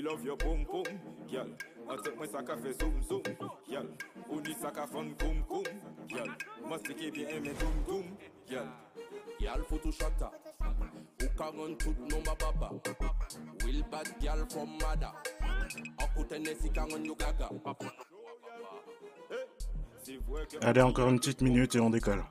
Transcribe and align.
Me 0.00 0.08
love 0.08 0.24
your 0.24 0.36
boom 0.36 0.64
boom, 0.64 0.84
girl. 1.30 1.46
I 1.90 1.96
take 2.02 2.18
my 2.18 2.26
sac 2.26 2.46
fait 2.62 2.80
zoom 2.80 3.02
zoom, 3.06 3.22
girl. 3.68 3.86
Koum 4.26 5.44
koum, 5.46 5.64
girl? 6.08 6.28
Aimé 7.28 7.52
doum 7.60 7.84
doum, 7.86 8.16
girl. 8.48 8.68
Girl 9.38 9.62
photo 9.68 9.90
shutter. 9.90 10.30
Who 11.20 11.28
can 11.36 11.58
run 11.58 11.76
to 11.76 11.88
number 12.08 12.34
baba? 12.38 12.70
Will 13.62 13.82
bad 13.90 14.08
girl 14.22 14.46
from 14.48 14.78
mother. 14.78 15.12
Can 16.74 16.88
run 16.88 17.04
you 17.04 17.14
gaga? 17.16 17.50
Allez, 20.62 20.80
encore 20.80 21.10
une 21.10 21.18
petite 21.18 21.42
minute 21.42 21.74
et 21.74 21.80
on 21.80 21.90
décolle. 21.90 22.24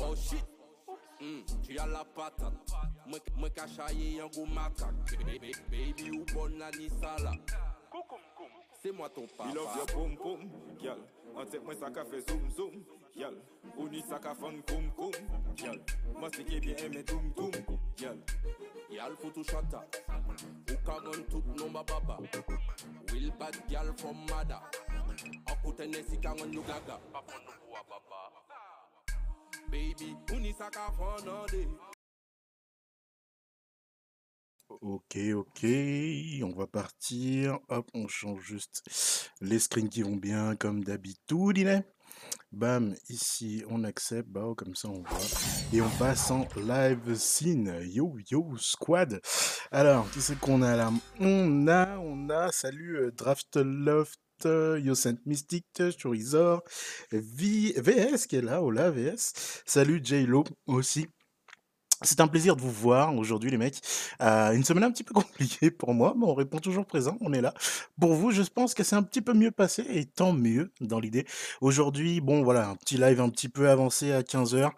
Oh 0.00 0.14
shit. 0.14 0.57
Mm, 1.20 1.42
tu 1.62 1.78
as 1.78 1.86
la 1.86 2.04
patate. 2.04 2.52
Moi, 3.06 3.18
moi 3.36 3.50
cachaillé 3.50 4.20
un 4.20 4.26
gros 4.28 4.46
macaque. 4.46 5.18
Baby, 5.26 5.52
baby 5.70 6.10
ou 6.10 6.24
bonne 6.34 6.62
sala. 7.00 7.32
C'est 8.80 8.92
moi 8.92 9.08
ton 9.08 9.22
Me 9.22 9.54
love 9.54 9.76
your 9.76 9.86
papa. 9.86 9.92
boom 9.94 10.16
boom, 10.16 10.50
girl. 10.80 10.98
I 11.36 11.44
take 11.44 11.64
my 11.66 11.74
sac 11.74 11.94
fait 12.08 12.28
zoom 12.30 12.50
zoom, 12.50 12.84
girl. 13.16 13.34
Ou 13.76 13.88
ni 13.88 14.00
sac 14.02 14.22
fun 14.38 14.62
koum 14.68 14.90
koum, 14.96 15.12
girl. 15.56 15.78
Mastike 16.20 16.60
bien 16.60 16.76
aimé 16.76 17.02
doum 17.02 17.32
doum, 17.36 17.50
girl. 17.96 18.18
Girl 18.88 19.16
photo 19.20 19.42
shutter. 19.42 19.82
Who 20.68 20.76
can 20.86 21.04
run 21.04 21.24
to 21.24 21.42
number 21.64 21.82
baba? 21.82 22.18
Will 23.12 23.30
bad 23.38 23.56
from 23.98 24.16
mother. 24.30 24.60
Akute 25.46 25.86
nesi 25.90 26.16
can 26.22 26.36
run 26.36 26.52
you 26.52 26.62
gaga. 26.62 26.98
Baby. 29.70 30.16
Ok, 34.80 35.18
ok, 35.34 35.66
on 36.42 36.54
va 36.56 36.66
partir. 36.66 37.58
Hop, 37.68 37.90
on 37.94 38.08
change 38.08 38.40
juste 38.40 38.82
les 39.40 39.58
screens 39.58 39.88
qui 39.88 40.02
vont 40.02 40.16
bien 40.16 40.56
comme 40.56 40.84
d'habitude. 40.84 41.58
il 41.58 41.68
est. 41.68 41.84
Bam, 42.50 42.94
ici 43.08 43.62
on 43.68 43.84
accepte, 43.84 44.28
bah, 44.28 44.46
comme 44.56 44.74
ça 44.74 44.88
on 44.88 45.02
voit. 45.02 45.18
Et 45.72 45.80
on 45.82 45.90
passe 45.98 46.30
en 46.30 46.46
live 46.56 47.14
scene. 47.14 47.80
Yo, 47.84 48.16
yo, 48.30 48.56
squad. 48.56 49.20
Alors, 49.70 50.10
qui 50.10 50.20
c'est 50.20 50.38
qu'on 50.38 50.62
a 50.62 50.76
là? 50.76 50.90
On 51.20 51.68
a, 51.68 51.98
on 51.98 52.30
a, 52.30 52.50
salut 52.52 52.96
euh, 52.96 53.10
Draft 53.10 53.56
Loft. 53.56 54.18
Yo 54.44 54.94
Saint 54.94 55.18
Mystic, 55.26 55.66
Chorizor, 55.98 56.62
V- 57.12 57.74
VS 57.76 58.26
qui 58.26 58.36
est 58.36 58.42
là, 58.42 58.62
hola 58.62 58.90
VS. 58.90 59.32
Salut 59.66 60.00
J-Lo 60.02 60.44
aussi. 60.66 61.06
C'est 62.02 62.20
un 62.20 62.28
plaisir 62.28 62.56
de 62.56 62.60
vous 62.60 62.70
voir 62.70 63.16
aujourd'hui, 63.16 63.50
les 63.50 63.58
mecs. 63.58 63.80
Euh, 64.20 64.52
une 64.52 64.64
semaine 64.64 64.84
un 64.84 64.90
petit 64.90 65.04
peu 65.04 65.14
compliquée 65.20 65.70
pour 65.70 65.94
moi, 65.94 66.14
mais 66.16 66.24
on 66.26 66.34
répond 66.34 66.58
toujours 66.58 66.86
présent, 66.86 67.16
on 67.20 67.32
est 67.32 67.40
là. 67.40 67.54
Pour 68.00 68.14
vous, 68.14 68.30
je 68.30 68.42
pense 68.42 68.74
que 68.74 68.84
c'est 68.84 68.96
un 68.96 69.02
petit 69.02 69.20
peu 69.20 69.34
mieux 69.34 69.50
passé, 69.50 69.84
et 69.88 70.04
tant 70.04 70.32
mieux 70.32 70.70
dans 70.80 71.00
l'idée. 71.00 71.26
Aujourd'hui, 71.60 72.20
bon, 72.20 72.42
voilà, 72.42 72.68
un 72.68 72.76
petit 72.76 72.96
live 72.96 73.20
un 73.20 73.28
petit 73.28 73.48
peu 73.48 73.68
avancé 73.68 74.12
à 74.12 74.22
15h. 74.22 74.70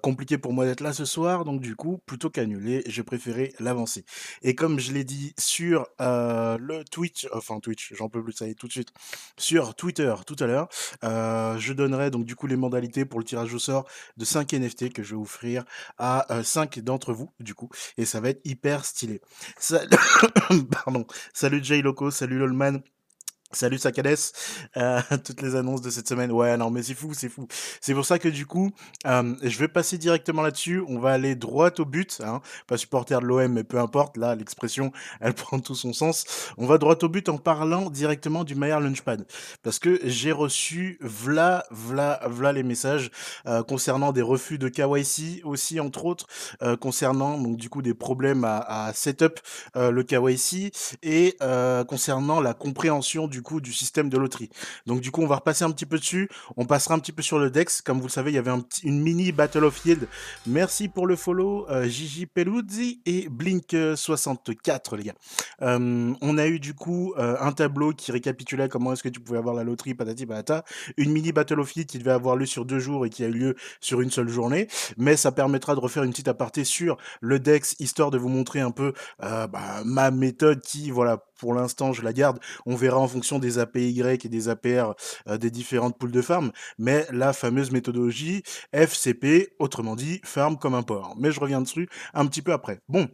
compliqué 0.00 0.38
pour 0.38 0.52
moi 0.52 0.64
d'être 0.64 0.80
là 0.80 0.92
ce 0.92 1.04
soir, 1.04 1.44
donc 1.44 1.60
du 1.60 1.76
coup, 1.76 2.00
plutôt 2.06 2.30
qu'annuler, 2.30 2.82
j'ai 2.86 3.02
préféré 3.02 3.54
l'avancer. 3.60 4.04
Et 4.42 4.54
comme 4.54 4.78
je 4.78 4.92
l'ai 4.92 5.04
dit 5.04 5.34
sur 5.38 5.86
euh, 6.00 6.56
le 6.58 6.84
Twitch, 6.84 7.26
enfin 7.32 7.60
Twitch, 7.60 7.92
j'en 7.94 8.08
peux 8.08 8.22
plus, 8.22 8.32
ça 8.32 8.46
y 8.46 8.50
est 8.50 8.54
tout 8.54 8.66
de 8.66 8.72
suite, 8.72 8.92
sur 9.36 9.74
Twitter 9.74 10.14
tout 10.26 10.36
à 10.40 10.46
l'heure, 10.46 10.68
euh, 11.04 11.58
je 11.58 11.72
donnerai 11.72 12.10
donc 12.10 12.24
du 12.24 12.36
coup 12.36 12.46
les 12.46 12.56
modalités 12.56 13.04
pour 13.04 13.18
le 13.18 13.24
tirage 13.24 13.52
au 13.54 13.58
sort 13.58 13.86
de 14.16 14.24
5 14.24 14.52
NFT 14.52 14.92
que 14.92 15.02
je 15.02 15.14
vais 15.14 15.20
offrir 15.20 15.64
à 15.98 16.32
euh, 16.32 16.42
5 16.54 16.78
d'entre 16.80 17.12
vous, 17.12 17.30
du 17.40 17.54
coup, 17.54 17.68
et 17.96 18.04
ça 18.04 18.20
va 18.20 18.30
être 18.30 18.40
hyper 18.44 18.84
stylé. 18.84 19.20
Pardon. 20.70 21.04
Salut 21.32 21.62
Jay 21.62 21.82
Loco, 21.82 22.10
salut 22.12 22.38
Lolman. 22.38 22.80
Salut 23.54 23.78
Sakades, 23.78 24.18
euh, 24.76 25.00
toutes 25.24 25.40
les 25.40 25.54
annonces 25.54 25.80
de 25.80 25.90
cette 25.90 26.08
semaine. 26.08 26.32
Ouais, 26.32 26.56
non, 26.56 26.70
mais 26.70 26.82
c'est 26.82 26.94
fou, 26.94 27.14
c'est 27.14 27.28
fou. 27.28 27.46
C'est 27.80 27.94
pour 27.94 28.04
ça 28.04 28.18
que 28.18 28.28
du 28.28 28.46
coup, 28.46 28.72
euh, 29.06 29.34
je 29.42 29.58
vais 29.58 29.68
passer 29.68 29.96
directement 29.96 30.42
là-dessus. 30.42 30.82
On 30.88 30.98
va 30.98 31.12
aller 31.12 31.36
droit 31.36 31.70
au 31.78 31.84
but, 31.84 32.20
hein, 32.24 32.40
pas 32.66 32.76
supporter 32.76 33.20
de 33.20 33.26
l'OM, 33.26 33.52
mais 33.52 33.62
peu 33.62 33.78
importe. 33.78 34.16
Là, 34.16 34.34
l'expression, 34.34 34.92
elle 35.20 35.34
prend 35.34 35.60
tout 35.60 35.76
son 35.76 35.92
sens. 35.92 36.24
On 36.58 36.66
va 36.66 36.78
droit 36.78 36.96
au 37.02 37.08
but 37.08 37.28
en 37.28 37.38
parlant 37.38 37.90
directement 37.90 38.42
du 38.42 38.56
Maillard 38.56 38.80
Launchpad, 38.80 39.24
parce 39.62 39.78
que 39.78 40.00
j'ai 40.02 40.32
reçu 40.32 40.98
v'là, 41.00 41.64
v'là, 41.70 42.20
v'là 42.26 42.52
les 42.52 42.62
messages 42.64 43.10
euh, 43.46 43.62
concernant 43.62 44.12
des 44.12 44.22
refus 44.22 44.58
de 44.58 44.68
KYC 44.68 45.42
aussi, 45.44 45.78
entre 45.78 46.04
autres, 46.06 46.26
euh, 46.62 46.76
concernant 46.76 47.38
donc 47.38 47.56
du 47.56 47.68
coup 47.68 47.82
des 47.82 47.94
problèmes 47.94 48.44
à, 48.44 48.86
à 48.86 48.92
setup 48.92 49.40
euh, 49.76 49.90
le 49.90 50.02
KYC 50.02 50.72
et 51.02 51.36
euh, 51.42 51.84
concernant 51.84 52.40
la 52.40 52.54
compréhension 52.54 53.28
du 53.28 53.42
coup 53.44 53.60
du 53.60 53.72
système 53.72 54.08
de 54.08 54.18
loterie. 54.18 54.50
Donc 54.86 55.00
du 55.00 55.12
coup, 55.12 55.22
on 55.22 55.28
va 55.28 55.36
repasser 55.36 55.62
un 55.62 55.70
petit 55.70 55.86
peu 55.86 55.98
dessus. 55.98 56.28
On 56.56 56.64
passera 56.64 56.96
un 56.96 56.98
petit 56.98 57.12
peu 57.12 57.22
sur 57.22 57.38
le 57.38 57.50
Dex. 57.50 57.80
Comme 57.80 57.98
vous 57.98 58.08
le 58.08 58.12
savez, 58.12 58.32
il 58.32 58.34
y 58.34 58.38
avait 58.38 58.50
une 58.82 59.00
mini 59.00 59.30
Battle 59.30 59.64
of 59.64 59.84
Yield. 59.84 60.08
Merci 60.46 60.88
pour 60.88 61.06
le 61.06 61.14
follow, 61.16 61.68
euh, 61.70 61.86
Gigi 61.86 62.26
Peluzzi 62.26 63.00
et 63.06 63.28
Blink64, 63.28 64.96
les 64.96 65.04
gars. 65.04 65.14
Euh, 65.62 66.12
on 66.20 66.38
a 66.38 66.46
eu 66.46 66.58
du 66.58 66.74
coup 66.74 67.14
euh, 67.18 67.36
un 67.40 67.52
tableau 67.52 67.92
qui 67.92 68.10
récapitulait 68.10 68.68
comment 68.68 68.92
est-ce 68.92 69.02
que 69.02 69.08
tu 69.08 69.20
pouvais 69.20 69.38
avoir 69.38 69.54
la 69.54 69.62
loterie, 69.62 69.94
patati 69.94 70.26
patata. 70.26 70.64
Une 70.96 71.12
mini 71.12 71.32
Battle 71.32 71.60
of 71.60 71.74
Yield 71.76 71.88
qui 71.88 71.98
devait 71.98 72.10
avoir 72.10 72.36
lieu 72.36 72.46
sur 72.46 72.64
deux 72.64 72.78
jours 72.78 73.06
et 73.06 73.10
qui 73.10 73.24
a 73.24 73.28
eu 73.28 73.32
lieu 73.32 73.56
sur 73.80 74.00
une 74.00 74.10
seule 74.10 74.28
journée. 74.28 74.68
Mais 74.96 75.16
ça 75.16 75.32
permettra 75.32 75.74
de 75.74 75.80
refaire 75.80 76.02
une 76.02 76.10
petite 76.10 76.28
aparté 76.28 76.64
sur 76.64 76.96
le 77.20 77.38
Dex, 77.38 77.76
histoire 77.78 78.10
de 78.10 78.18
vous 78.18 78.28
montrer 78.28 78.60
un 78.60 78.70
peu 78.70 78.92
bah, 79.18 79.82
ma 79.84 80.10
méthode 80.10 80.60
qui, 80.60 80.90
voilà, 80.90 81.22
pour 81.44 81.52
l'instant, 81.52 81.92
je 81.92 82.00
la 82.00 82.14
garde. 82.14 82.38
On 82.64 82.74
verra 82.74 82.98
en 82.98 83.06
fonction 83.06 83.38
des 83.38 83.58
APY 83.58 84.00
et 84.00 84.28
des 84.30 84.48
APR 84.48 84.94
euh, 85.28 85.36
des 85.36 85.50
différentes 85.50 85.98
poules 85.98 86.10
de 86.10 86.22
farm. 86.22 86.52
Mais 86.78 87.06
la 87.12 87.34
fameuse 87.34 87.70
méthodologie 87.70 88.42
FCP, 88.72 89.50
autrement 89.58 89.94
dit, 89.94 90.22
farm 90.24 90.56
comme 90.56 90.72
un 90.72 90.82
porc. 90.82 91.16
Mais 91.18 91.32
je 91.32 91.40
reviens 91.40 91.60
dessus 91.60 91.86
un 92.14 92.24
petit 92.24 92.40
peu 92.40 92.54
après. 92.54 92.80
Bon. 92.88 93.08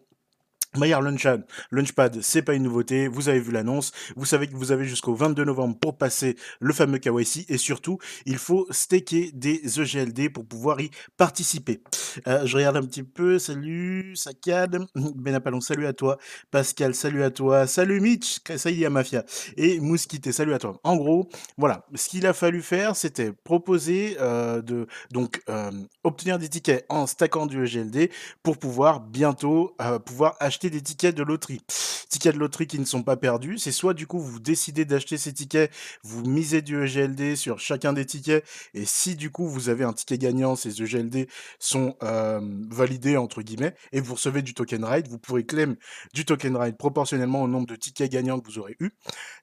Maillard 0.78 1.02
Launchpad, 1.02 1.44
Launchpad, 1.72 2.20
c'est 2.22 2.42
pas 2.42 2.54
une 2.54 2.62
nouveauté, 2.62 3.08
vous 3.08 3.28
avez 3.28 3.40
vu 3.40 3.50
l'annonce, 3.50 3.90
vous 4.14 4.24
savez 4.24 4.46
que 4.46 4.54
vous 4.54 4.70
avez 4.70 4.84
jusqu'au 4.84 5.14
22 5.16 5.42
novembre 5.42 5.76
pour 5.76 5.98
passer 5.98 6.36
le 6.60 6.72
fameux 6.72 6.98
KYC 6.98 7.46
et 7.48 7.58
surtout, 7.58 7.98
il 8.24 8.38
faut 8.38 8.68
staker 8.70 9.32
des 9.32 9.80
EGLD 9.80 10.32
pour 10.32 10.46
pouvoir 10.46 10.80
y 10.80 10.90
participer. 11.16 11.82
Euh, 12.28 12.46
je 12.46 12.56
regarde 12.56 12.76
un 12.76 12.84
petit 12.84 13.02
peu, 13.02 13.40
salut 13.40 14.14
Sakad, 14.14 14.78
Benapalon, 14.94 15.60
salut 15.60 15.86
à 15.86 15.92
toi, 15.92 16.18
Pascal, 16.52 16.94
salut 16.94 17.24
à 17.24 17.30
toi, 17.30 17.66
salut 17.66 18.00
Mitch, 18.00 18.38
ça 18.56 18.70
y 18.70 18.84
est, 18.84 18.90
Mafia, 18.90 19.24
et 19.56 19.80
Mouskité, 19.80 20.30
salut 20.30 20.54
à 20.54 20.60
toi. 20.60 20.78
En 20.84 20.96
gros, 20.96 21.28
voilà, 21.58 21.84
ce 21.96 22.08
qu'il 22.08 22.24
a 22.28 22.32
fallu 22.32 22.62
faire, 22.62 22.94
c'était 22.94 23.32
proposer 23.32 24.16
euh, 24.20 24.62
de 24.62 24.86
donc 25.10 25.42
euh, 25.48 25.72
obtenir 26.04 26.38
des 26.38 26.48
tickets 26.48 26.86
en 26.88 27.08
stackant 27.08 27.46
du 27.46 27.64
EGLD 27.64 28.10
pour 28.44 28.56
pouvoir 28.56 29.00
bientôt 29.00 29.74
pouvoir 30.04 30.36
acheter 30.38 30.59
des 30.68 30.82
tickets 30.82 31.14
de 31.14 31.22
loterie. 31.22 31.62
Tickets 32.10 32.34
de 32.34 32.40
loterie 32.40 32.66
qui 32.66 32.78
ne 32.78 32.84
sont 32.84 33.02
pas 33.02 33.16
perdus, 33.16 33.58
c'est 33.58 33.72
soit 33.72 33.94
du 33.94 34.06
coup 34.06 34.18
vous 34.18 34.40
décidez 34.40 34.84
d'acheter 34.84 35.16
ces 35.16 35.32
tickets, 35.32 35.72
vous 36.02 36.22
misez 36.24 36.60
du 36.60 36.82
EGLD 36.82 37.36
sur 37.36 37.60
chacun 37.60 37.92
des 37.92 38.04
tickets, 38.04 38.44
et 38.74 38.84
si 38.84 39.14
du 39.14 39.30
coup 39.30 39.48
vous 39.48 39.68
avez 39.68 39.84
un 39.84 39.92
ticket 39.92 40.18
gagnant, 40.18 40.56
ces 40.56 40.82
EGLD 40.82 41.28
sont 41.60 41.96
euh, 42.02 42.40
validés 42.68 43.16
entre 43.16 43.42
guillemets, 43.42 43.74
et 43.92 44.00
vous 44.00 44.14
recevez 44.14 44.42
du 44.42 44.54
token 44.54 44.84
ride, 44.84 45.08
vous 45.08 45.18
pourrez 45.18 45.44
claim 45.44 45.76
du 46.12 46.24
token 46.24 46.56
ride 46.56 46.76
proportionnellement 46.76 47.42
au 47.42 47.48
nombre 47.48 47.68
de 47.68 47.76
tickets 47.76 48.10
gagnants 48.10 48.40
que 48.40 48.46
vous 48.46 48.58
aurez 48.58 48.76
eu. 48.80 48.90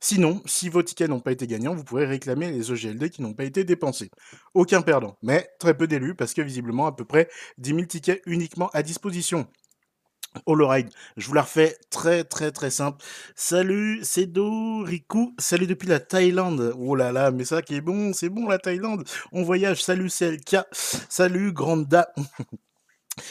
Sinon, 0.02 0.42
si 0.46 0.70
vos 0.70 0.84
tickets 0.84 1.10
n'ont 1.10 1.22
pas 1.22 1.32
été 1.32 1.48
gagnants, 1.48 1.74
vous 1.74 1.86
pourrez 1.86 2.06
réclamer 2.06 2.52
les 2.52 2.72
EGLD 2.72 3.10
qui 3.10 3.22
n'ont 3.22 3.34
pas 3.34 3.46
été 3.46 3.64
dépensés. 3.64 4.12
Aucun 4.54 4.82
perdant, 4.82 5.18
mais 5.24 5.50
très 5.60 5.76
peu 5.76 5.88
d'élus 5.88 6.16
parce 6.16 6.34
que 6.34 6.42
visiblement 6.42 6.86
à 6.86 6.92
peu 6.92 7.06
près 7.06 7.30
10 7.58 7.70
000 7.70 7.82
tickets 7.86 8.22
uniquement 8.26 8.70
à 8.74 8.84
disposition. 8.84 9.48
Holoride, 10.46 10.90
je 11.18 11.28
vous 11.28 11.34
la 11.34 11.42
refais 11.42 11.78
très 11.90 12.24
très 12.24 12.52
très 12.52 12.70
simple. 12.70 13.04
Salut, 13.36 14.00
c'est 14.04 14.30
Riku. 14.36 15.34
Salut 15.38 15.68
depuis 15.68 15.88
la 15.88 16.00
Thaïlande. 16.00 16.74
Oh 16.78 16.96
là 16.96 17.12
là, 17.12 17.32
mais 17.32 17.46
ça 17.46 17.62
qui 17.62 17.76
est 17.76 17.82
bon, 17.82 18.14
c'est 18.14 18.30
bon 18.30 18.48
la 18.48 18.60
Thaïlande. 18.60 19.04
On 19.32 19.44
voyage. 19.44 19.84
Salut, 19.84 20.10
c'est. 20.10 20.38
Salut, 21.10 21.52
Granda. 21.54 22.10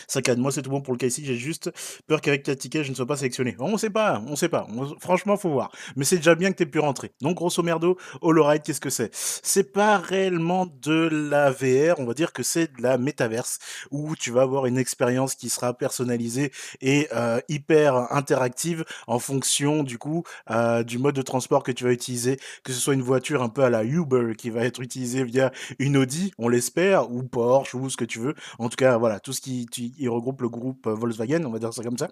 Saccade. 0.09 0.39
Moi, 0.39 0.53
c'est 0.53 0.63
tout 0.63 0.71
bon 0.71 0.81
pour 0.81 0.95
le 0.95 0.99
cas 0.99 1.07
ici. 1.07 1.25
J'ai 1.25 1.37
juste 1.37 1.71
peur 2.07 2.21
qu'avec 2.21 2.43
4 2.43 2.59
tickets, 2.59 2.85
je 2.85 2.91
ne 2.91 2.95
sois 2.95 3.07
pas 3.07 3.17
sélectionné. 3.17 3.57
On 3.59 3.77
sait 3.79 3.91
pas, 3.91 4.23
on 4.27 4.37
sait 4.37 4.49
pas. 4.49 4.67
Franchement, 5.01 5.37
faut 5.37 5.51
voir. 5.51 5.73
Mais 5.97 6.05
c'est 6.05 6.17
déjà 6.17 6.35
bien 6.35 6.53
que 6.53 6.57
tu 6.57 6.63
aies 6.63 6.67
pu 6.67 6.79
rentrer. 6.79 7.13
Donc, 7.21 7.37
grosso 7.37 7.63
merdo, 7.63 7.97
Holoride, 8.21 8.63
qu'est-ce 8.63 8.81
que 8.81 8.91
c'est? 8.91 9.11
C'est 9.15 9.73
pas 9.73 9.99
réellement 9.99 10.67
de 10.83 11.09
la 11.11 11.51
VR. 11.51 11.99
On 11.99 12.05
va 12.05 12.15
dire 12.15 12.33
que 12.33 12.43
c'est 12.43 12.77
de 12.77 12.83
la 12.83 12.99
métaverse 12.99 13.59
où 13.91 14.15
tu 14.17 14.31
vas 14.31 14.43
avoir 14.43 14.67
une 14.67 14.79
expérience 14.79 15.35
qui 15.35 15.49
sera 15.49 15.75
personnalisée 15.75 16.53
et 16.81 17.09
euh, 17.15 17.41
hyper 17.49 18.13
interactive 18.13 18.85
en 19.07 19.19
fonction 19.19 19.83
du 19.83 19.99
coup 19.99 20.25
euh, 20.51 20.83
du 20.83 20.99
mode 20.99 21.15
de 21.15 21.23
transport 21.23 21.63
que 21.63 21.73
tu 21.73 21.85
vas 21.85 21.93
utiliser, 21.93 22.39
que 22.65 22.73
ce 22.73 22.81
soit 22.81 22.95
une 22.95 23.03
voiture 23.03 23.43
un 23.43 23.49
peu 23.49 23.63
à 23.63 23.71
la 23.71 23.85
Uber 23.85 24.35
qui 24.37 24.51
va 24.51 24.65
être 24.65 24.81
utilisée 24.81 25.25
via 25.25 25.53
une 25.79 25.97
Audi, 25.97 26.33
on 26.39 26.49
l'espère, 26.49 27.11
ou 27.11 27.23
Porsche 27.23 27.75
ou 27.75 27.91
ce 27.91 27.97
que 27.97 28.05
tu 28.05 28.19
veux. 28.19 28.35
En 28.59 28.69
tout 28.69 28.77
cas, 28.77 28.97
voilà, 28.97 29.21
tout 29.21 29.33
ce 29.33 29.41
qui, 29.41 29.67
il 29.79 30.09
regroupe 30.09 30.43
le 30.43 30.49
groupe 30.49 30.87
euh, 30.87 30.95
Volkswagen, 30.95 31.45
on 31.45 31.51
va 31.51 31.59
dire 31.59 31.73
ça 31.73 31.83
comme 31.83 31.99
ça. 31.99 32.09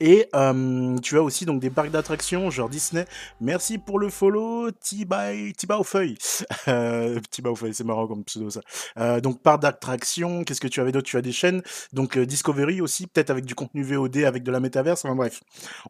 Et 0.00 0.28
euh, 0.34 0.98
tu 0.98 1.16
as 1.16 1.22
aussi 1.22 1.44
donc 1.44 1.60
des 1.60 1.70
parcs 1.70 1.90
d'attractions, 1.90 2.50
genre 2.50 2.68
Disney. 2.68 3.04
Merci 3.40 3.78
pour 3.78 3.98
le 3.98 4.08
follow, 4.08 4.70
Tiba 4.70 5.30
Tiba 5.56 5.78
au 5.78 5.84
feuille. 5.84 6.16
Euh, 6.68 7.18
Tiba 7.30 7.50
au 7.50 7.56
feuille, 7.56 7.74
c'est 7.74 7.82
marrant 7.84 8.06
comme 8.06 8.24
pseudo 8.24 8.48
ça. 8.50 9.20
Donc 9.20 9.42
parcs 9.42 9.60
d'attractions, 9.60 10.44
qu'est-ce 10.44 10.60
que 10.60 10.68
tu 10.68 10.80
avais 10.80 10.92
d'autre? 10.92 11.06
Tu 11.06 11.16
as 11.16 11.22
des 11.22 11.32
chaînes, 11.32 11.60
donc 11.92 12.16
Discovery 12.16 12.80
aussi, 12.80 13.08
peut-être 13.08 13.30
avec 13.30 13.44
du 13.44 13.54
contenu 13.54 13.82
VOD, 13.82 14.18
avec 14.18 14.44
de 14.44 14.52
la 14.52 14.60
métaverse, 14.60 15.04
enfin 15.04 15.16
bref. 15.16 15.40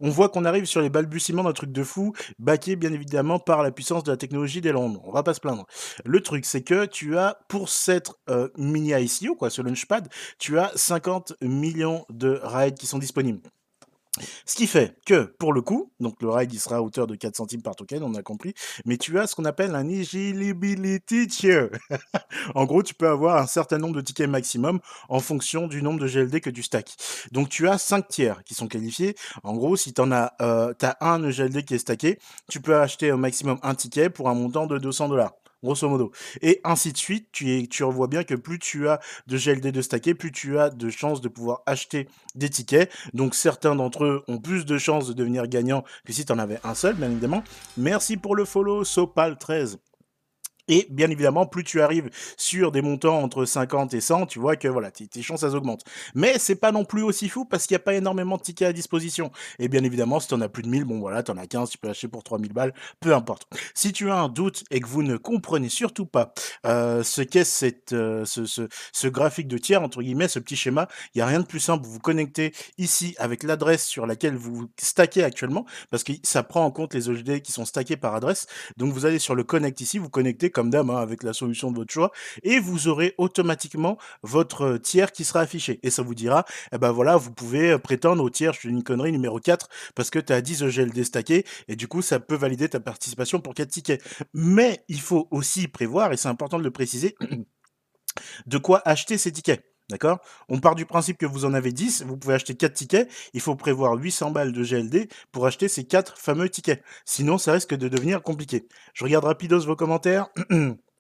On 0.01 0.09
voit 0.09 0.31
qu'on 0.31 0.45
arrive 0.47 0.65
sur 0.65 0.81
les 0.81 0.89
balbutiements 0.89 1.43
d'un 1.43 1.53
truc 1.53 1.73
de 1.73 1.85
fou, 1.85 2.15
baqué 2.39 2.77
bien 2.77 2.93
évidemment 2.93 3.39
par 3.39 3.63
la 3.63 3.71
puissance 3.71 4.03
de 4.05 4.11
la 4.11 4.17
technologie 4.17 4.63
des 4.63 4.73
Landes. 4.73 4.99
On 5.05 5.13
va 5.13 5.23
pas 5.23 5.35
se 5.35 5.41
plaindre. 5.41 5.67
Le 6.05 6.21
truc, 6.21 6.47
c'est 6.47 6.63
que 6.63 6.87
tu 6.87 7.19
as, 7.19 7.39
pour 7.49 7.69
cette 7.69 8.11
euh, 8.31 8.49
mini 8.57 8.93
ICO, 8.93 9.35
quoi, 9.35 9.51
ce 9.51 9.61
launchpad, 9.63 10.09
tu 10.39 10.59
as 10.59 10.73
50 10.75 11.12
millions 11.43 12.05
de 12.11 12.41
rides 12.43 12.79
qui 12.79 12.87
sont 12.87 12.99
disponibles. 12.99 13.43
Ce 14.45 14.55
qui 14.55 14.67
fait 14.67 14.95
que, 15.07 15.35
pour 15.39 15.55
le 15.55 15.63
coup, 15.63 15.91
donc 15.99 16.21
le 16.21 16.29
ride 16.29 16.53
il 16.53 16.61
sera 16.61 16.77
à 16.77 16.81
hauteur 16.83 17.07
de 17.07 17.15
4 17.15 17.35
centimes 17.35 17.63
par 17.63 17.75
token, 17.75 18.03
on 18.03 18.15
a 18.15 18.23
compris, 18.23 18.53
mais 18.85 18.99
tu 18.99 19.19
as 19.19 19.27
ce 19.27 19.35
qu'on 19.35 19.47
appelle 19.47 19.75
un 19.75 19.89
eligibility 19.89 21.27
tier. 21.29 21.69
en 22.55 22.67
gros, 22.67 22.83
tu 22.83 22.93
peux 22.95 23.09
avoir 23.09 23.39
un 23.39 23.47
certain 23.47 23.79
nombre 23.79 23.95
de 23.95 24.03
tickets 24.03 24.29
maximum 24.29 24.81
en 25.09 25.21
fonction 25.21 25.67
du 25.67 25.83
nombre 25.83 25.99
de 26.01 26.09
GLD 26.09 26.41
que 26.43 26.51
tu 26.51 26.63
stacks. 26.63 26.95
Donc 27.33 27.49
tu 27.49 27.69
as 27.69 27.79
5 27.79 28.07
tiers 28.09 28.45
qui 28.45 28.55
sont 28.55 28.69
qualifiés. 28.69 29.15
En 29.45 29.55
gros, 29.55 29.77
si 29.77 29.95
tu 29.95 30.03
as, 30.03 30.35
euh, 30.43 30.75
as 30.83 30.97
un 31.01 31.31
GLD 31.31 31.65
qui 31.65 31.75
est 31.75 31.79
stacké, 31.79 32.19
tu 32.51 32.61
peux 32.61 32.77
acheter 32.77 33.13
au 33.13 33.17
maximum 33.17 33.59
un 33.63 33.75
ticket 33.75 34.11
pour 34.11 34.29
un 34.29 34.35
montant 34.35 34.67
de 34.67 34.77
200 34.77 35.09
dollars 35.09 35.33
grosso 35.63 35.89
modo. 35.89 36.13
Et 36.41 36.61
ainsi 36.65 36.93
de 36.93 36.99
suite, 36.99 37.29
tu, 37.33 37.85
revois 37.85 38.09
bien 38.09 38.25
que 38.25 38.35
plus 38.35 38.59
tu 38.59 38.89
as 38.89 39.01
de 39.27 39.37
GLD 39.37 39.73
de 39.73 39.83
stacker, 39.83 40.15
plus 40.15 40.33
tu 40.33 40.59
as 40.59 40.71
de 40.71 40.91
chances 40.91 41.21
de 41.21 41.29
pouvoir 41.29 41.63
acheter 41.67 42.09
des 42.35 42.49
tickets. 42.49 42.91
Donc 43.15 43.35
certains 43.35 43.75
d'entre 43.75 44.05
eux 44.05 44.25
ont 44.29 44.39
plus 44.39 44.65
de 44.65 44.79
chances 44.79 45.09
de 45.09 45.13
devenir 45.13 45.47
gagnants 45.47 45.85
que 46.05 46.13
si 46.13 46.25
tu 46.25 46.33
en 46.33 46.39
avais 46.39 46.59
un 46.65 46.75
seul, 46.75 46.95
bien 46.95 47.11
évidemment. 47.11 47.45
Merci 47.77 48.17
pour 48.17 48.37
le 48.37 48.45
follow, 48.45 48.85
Sopal13. 48.85 49.79
Et 50.69 50.87
bien 50.91 51.11
évidemment, 51.11 51.47
plus 51.47 51.65
tu 51.65 51.81
arrives 51.81 52.09
sur 52.37 52.71
des 52.71 52.83
montants 52.83 53.19
entre 53.19 53.45
50 53.45 53.95
et 53.95 54.01
100, 54.01 54.27
tu 54.27 54.39
vois 54.39 54.57
que 54.57 54.69
voilà, 54.69 54.91
tes, 54.91 55.23
chances 55.23 55.43
elles 55.43 55.57
augmentent. 55.57 55.85
Mais 56.15 56.39
c'est 56.39 56.55
pas 56.55 56.71
non 56.71 56.85
plus 56.85 57.03
aussi 57.03 57.29
fou 57.29 57.45
parce 57.45 57.67
qu'il 57.67 57.75
n'y 57.75 57.81
a 57.81 57.85
pas 57.85 57.95
énormément 57.95 58.37
de 58.37 58.43
tickets 58.43 58.69
à 58.69 58.73
disposition. 58.73 59.33
Et 59.59 59.69
bien 59.69 59.83
évidemment, 59.83 60.21
si 60.21 60.29
tu 60.29 60.35
en 60.35 60.41
as 60.41 60.49
plus 60.49 60.63
de 60.63 60.69
1000, 60.69 60.85
bon 60.85 61.01
voilà, 61.01 61.23
tu 61.23 61.33
en 61.33 61.37
as 61.37 61.47
15, 61.47 61.71
tu 61.71 61.79
peux 61.79 61.89
acheter 61.89 62.09
pour 62.09 62.23
3000 62.23 62.53
balles, 62.53 62.75
peu 63.01 63.15
importe. 63.15 63.49
Si 63.75 63.93
tu 63.93 64.11
as 64.11 64.17
un 64.17 64.29
doute 64.29 64.63
et 64.71 64.81
que 64.81 64.87
vous 64.87 65.03
ne 65.03 65.17
comprenez 65.17 65.69
surtout 65.69 66.07
pas 66.07 66.33
euh, 66.65 67.03
ce 67.03 67.23
qu'est 67.23 67.43
euh, 67.93 68.25
ce, 68.25 68.69
ce, 68.93 69.09
graphique 69.09 69.49
de 69.49 69.59
tiers, 69.59 69.83
entre 69.83 70.01
guillemets, 70.01 70.29
ce 70.29 70.39
petit 70.39 70.57
schéma, 70.57 70.87
il 71.15 71.19
n'y 71.19 71.23
a 71.23 71.27
rien 71.27 71.41
de 71.41 71.47
plus 71.47 71.61
simple. 71.61 71.85
Vous 71.85 71.93
vous 71.93 71.99
connectez 71.99 72.55
ici 72.79 73.17
avec 73.19 73.43
l'adresse 73.43 73.85
sur 73.85 74.07
laquelle 74.07 74.37
vous 74.37 74.71
stackez 74.81 75.25
actuellement 75.25 75.67
parce 75.91 76.05
que 76.05 76.13
ça 76.23 76.45
prend 76.45 76.65
en 76.65 76.71
compte 76.71 76.95
les 76.95 77.09
OGD 77.09 77.41
qui 77.43 77.51
sont 77.51 77.65
stackés 77.65 77.97
par 77.97 78.15
adresse. 78.15 78.47
Donc 78.77 78.93
vous 78.93 79.07
allez 79.07 79.19
sur 79.19 79.35
le 79.35 79.43
connect 79.43 79.81
ici, 79.81 79.99
vous 79.99 80.09
connectez 80.09 80.52
comme 80.53 80.71
d'hab 80.71 80.91
hein, 80.91 80.97
avec 80.97 81.23
la 81.23 81.33
solution 81.33 81.71
de 81.71 81.77
votre 81.77 81.93
choix 81.93 82.13
et 82.43 82.61
vous 82.61 82.89
aurez 82.89 83.15
automatiquement 83.19 83.99
votre 84.23 84.77
tiers 84.77 85.13
qui 85.13 85.25
sera 85.25 85.41
affiché 85.41 85.81
et 85.83 85.91
ça 85.91 86.03
vous 86.03 86.15
dira 86.15 86.45
eh 86.73 86.79
ben 86.79 86.93
voilà 86.93 87.17
vous 87.17 87.33
pouvez 87.33 87.79
prétendre 87.79 88.23
au 88.23 88.31
tiers 88.31 88.53
je 88.53 88.61
suis 88.61 88.69
une 88.69 88.83
connerie 88.83 89.13
numéro 89.13 89.41
4 89.41 89.69
parce 89.95 90.11
que 90.11 90.19
tu 90.19 90.33
as 90.33 90.41
10 90.41 90.63
EGLD 90.63 91.05
stackés 91.05 91.45
et 91.69 91.77
du 91.77 91.89
coup 91.89 92.03
ça 92.03 92.21
peut 92.21 92.35
valider 92.35 92.69
ta 92.69 92.81
participation 92.81 93.41
pour 93.41 93.55
4 93.55 93.69
tickets. 93.69 94.03
Mais 94.35 94.85
il 94.89 95.01
faut 95.01 95.29
aussi 95.31 95.69
prévoir 95.69 96.13
et 96.13 96.17
c'est 96.17 96.29
important 96.29 96.59
de 96.59 96.65
le 96.65 96.71
préciser 96.71 97.17
de 98.47 98.59
quoi 98.59 98.83
acheter 98.85 99.19
ces 99.19 99.33
tickets 99.33 99.72
D'accord? 99.91 100.21
On 100.49 100.59
part 100.59 100.75
du 100.75 100.87
principe 100.87 101.19
que 101.19 101.27
vous 101.27 101.45
en 101.45 101.55
avez 101.55 101.73
10, 101.73 102.05
vous 102.07 102.17
pouvez 102.17 102.35
acheter 102.35 102.55
4 102.55 102.73
tickets, 102.73 103.11
il 103.35 103.41
faut 103.41 103.57
prévoir 103.57 103.95
800 103.95 104.31
balles 104.31 104.53
de 104.53 104.63
GLD 104.63 105.09
pour 105.33 105.47
acheter 105.47 105.69
ces 105.69 105.85
4 105.85 106.19
fameux 106.19 106.49
tickets. 106.49 106.83
Sinon, 107.05 107.37
ça 107.39 107.53
risque 107.53 107.75
de 107.75 107.89
devenir 107.89 108.23
compliqué. 108.23 108.67
Je 108.95 109.05
regarde 109.05 109.25
rapidos 109.25 109.67
vos 109.67 109.77
commentaires. 109.77 110.29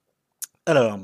Alors, 0.64 1.00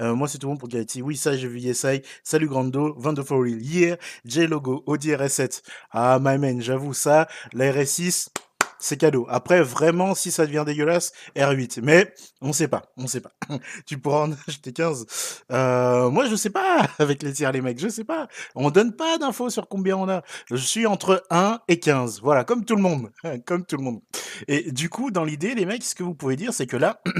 euh, 0.00 0.14
moi 0.14 0.28
c'est 0.28 0.36
tout 0.36 0.48
bon 0.48 0.58
pour 0.58 0.68
Galaxy. 0.68 1.00
Oui, 1.00 1.16
ça 1.16 1.34
j'ai 1.34 1.48
vu 1.48 1.60
Yesai. 1.60 2.02
Salut 2.22 2.46
Grando, 2.46 2.94
22 2.98 3.22
for 3.22 3.42
real. 3.42 3.62
Yeah, 3.62 3.96
J-Logo, 4.26 4.82
Audi 4.86 5.12
RS7. 5.12 5.62
Ah, 5.92 6.18
my 6.20 6.36
man, 6.36 6.60
j'avoue 6.60 6.92
ça, 6.92 7.26
la 7.54 7.72
RS6, 7.72 8.28
c'est 8.80 8.96
cadeau. 8.96 9.26
Après, 9.28 9.62
vraiment, 9.62 10.14
si 10.14 10.30
ça 10.30 10.46
devient 10.46 10.64
dégueulasse, 10.66 11.12
R8. 11.36 11.80
Mais 11.82 12.12
on 12.40 12.52
sait 12.52 12.68
pas, 12.68 12.92
on 12.96 13.06
sait 13.06 13.20
pas. 13.20 13.32
tu 13.86 13.98
pourras 13.98 14.26
en 14.26 14.32
acheter 14.48 14.72
15. 14.72 15.06
Euh, 15.52 16.10
moi, 16.10 16.26
je 16.26 16.36
sais 16.36 16.50
pas 16.50 16.88
avec 16.98 17.22
les 17.22 17.32
tiers, 17.32 17.52
les 17.52 17.60
mecs, 17.60 17.78
je 17.78 17.88
sais 17.88 18.04
pas. 18.04 18.28
On 18.54 18.70
donne 18.70 18.94
pas 18.94 19.18
d'infos 19.18 19.50
sur 19.50 19.68
combien 19.68 19.96
on 19.96 20.08
a. 20.08 20.22
Je 20.50 20.56
suis 20.56 20.86
entre 20.86 21.24
1 21.30 21.60
et 21.68 21.80
15. 21.80 22.20
Voilà, 22.22 22.44
comme 22.44 22.64
tout 22.64 22.76
le 22.76 22.82
monde. 22.82 23.10
comme 23.46 23.64
tout 23.64 23.76
le 23.76 23.82
monde. 23.82 24.00
Et 24.46 24.70
du 24.72 24.88
coup, 24.88 25.10
dans 25.10 25.24
l'idée, 25.24 25.54
les 25.54 25.66
mecs, 25.66 25.84
ce 25.84 25.94
que 25.94 26.02
vous 26.02 26.14
pouvez 26.14 26.36
dire, 26.36 26.52
c'est 26.52 26.66
que 26.66 26.76
là... 26.76 27.00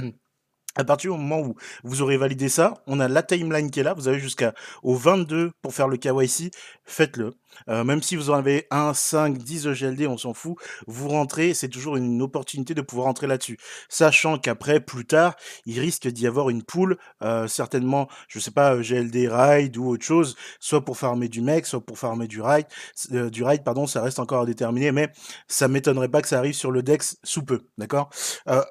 À 0.76 0.84
partir 0.84 1.12
du 1.12 1.18
moment 1.18 1.40
où 1.40 1.56
vous 1.82 2.02
aurez 2.02 2.16
validé 2.16 2.48
ça, 2.48 2.74
on 2.86 3.00
a 3.00 3.08
la 3.08 3.24
timeline 3.24 3.68
qui 3.68 3.80
est 3.80 3.82
là. 3.82 3.94
Vous 3.94 4.06
avez 4.06 4.20
jusqu'au 4.20 4.94
22 4.94 5.50
pour 5.60 5.74
faire 5.74 5.88
le 5.88 5.96
KYC. 5.96 6.52
Faites-le. 6.84 7.32
Euh, 7.68 7.84
même 7.84 8.02
si 8.02 8.16
vous 8.16 8.30
en 8.30 8.34
avez 8.34 8.66
1, 8.70 8.94
5, 8.94 9.38
10 9.38 9.66
EGLD, 9.66 10.06
on 10.06 10.16
s'en 10.16 10.34
fout. 10.34 10.56
Vous 10.86 11.08
rentrez, 11.08 11.54
c'est 11.54 11.68
toujours 11.68 11.96
une 11.96 12.20
opportunité 12.22 12.74
de 12.74 12.82
pouvoir 12.82 13.06
rentrer 13.06 13.26
là-dessus. 13.26 13.58
Sachant 13.88 14.38
qu'après, 14.38 14.80
plus 14.80 15.06
tard, 15.06 15.34
il 15.66 15.78
risque 15.80 16.08
d'y 16.08 16.26
avoir 16.26 16.50
une 16.50 16.62
pool, 16.62 16.98
euh, 17.22 17.46
certainement, 17.46 18.08
je 18.28 18.38
sais 18.38 18.50
pas, 18.50 18.76
EGLD 18.76 19.28
ride 19.28 19.76
ou 19.76 19.88
autre 19.88 20.04
chose, 20.04 20.36
soit 20.60 20.84
pour 20.84 20.96
farmer 20.96 21.28
du 21.28 21.40
mec, 21.40 21.66
soit 21.66 21.80
pour 21.80 21.98
farmer 21.98 22.26
du 22.26 22.40
ride. 22.40 22.66
Euh, 23.12 23.30
du 23.30 23.44
ride, 23.44 23.64
pardon, 23.64 23.86
ça 23.86 24.02
reste 24.02 24.18
encore 24.18 24.42
à 24.42 24.46
déterminer, 24.46 24.92
mais 24.92 25.10
ça 25.46 25.68
m'étonnerait 25.68 26.08
pas 26.08 26.22
que 26.22 26.28
ça 26.28 26.38
arrive 26.38 26.54
sur 26.54 26.70
le 26.70 26.82
DEX 26.82 27.18
sous 27.22 27.44
peu, 27.44 27.60
d'accord? 27.76 28.10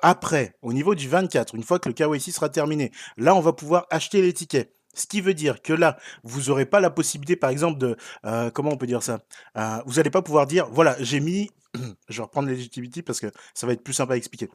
Après, 0.02 0.56
au 0.62 0.74
niveau 0.74 0.96
du 0.96 1.08
24, 1.08 1.56
une 1.56 1.64
fois 1.64 1.80
que 1.80 1.90
le 1.90 1.94
KYC 1.94 2.34
sera 2.34 2.50
terminé, 2.50 2.92
là, 3.18 3.36
on 3.36 3.40
va 3.40 3.54
pouvoir 3.54 3.86
acheter 3.90 4.22
les 4.22 4.34
tickets. 4.34 4.77
Ce 4.94 5.06
qui 5.06 5.22
veut 5.22 5.34
dire 5.34 5.62
que 5.62 5.74
là, 5.74 5.98
vous 6.24 6.44
n'aurez 6.44 6.66
pas 6.66 6.80
la 6.80 6.90
possibilité, 6.90 7.36
par 7.36 7.50
exemple, 7.50 7.78
de... 7.78 7.96
Euh, 8.26 8.50
comment 8.50 8.72
on 8.72 8.78
peut 8.78 8.88
dire 8.88 9.04
ça 9.04 9.20
euh, 9.58 9.82
Vous 9.86 9.96
n'allez 9.96 10.10
pas 10.10 10.22
pouvoir 10.22 10.48
dire, 10.48 10.68
voilà, 10.72 10.96
j'ai 11.00 11.20
mis... 11.20 11.50
je 12.10 12.18
vais 12.18 12.24
reprendre 12.24 12.50
Legitimity 12.50 13.04
parce 13.04 13.20
que 13.20 13.28
ça 13.54 13.68
va 13.68 13.74
être 13.74 13.84
plus 13.84 13.94
simple 13.94 14.14
à 14.14 14.18
expliquer. 14.18 14.50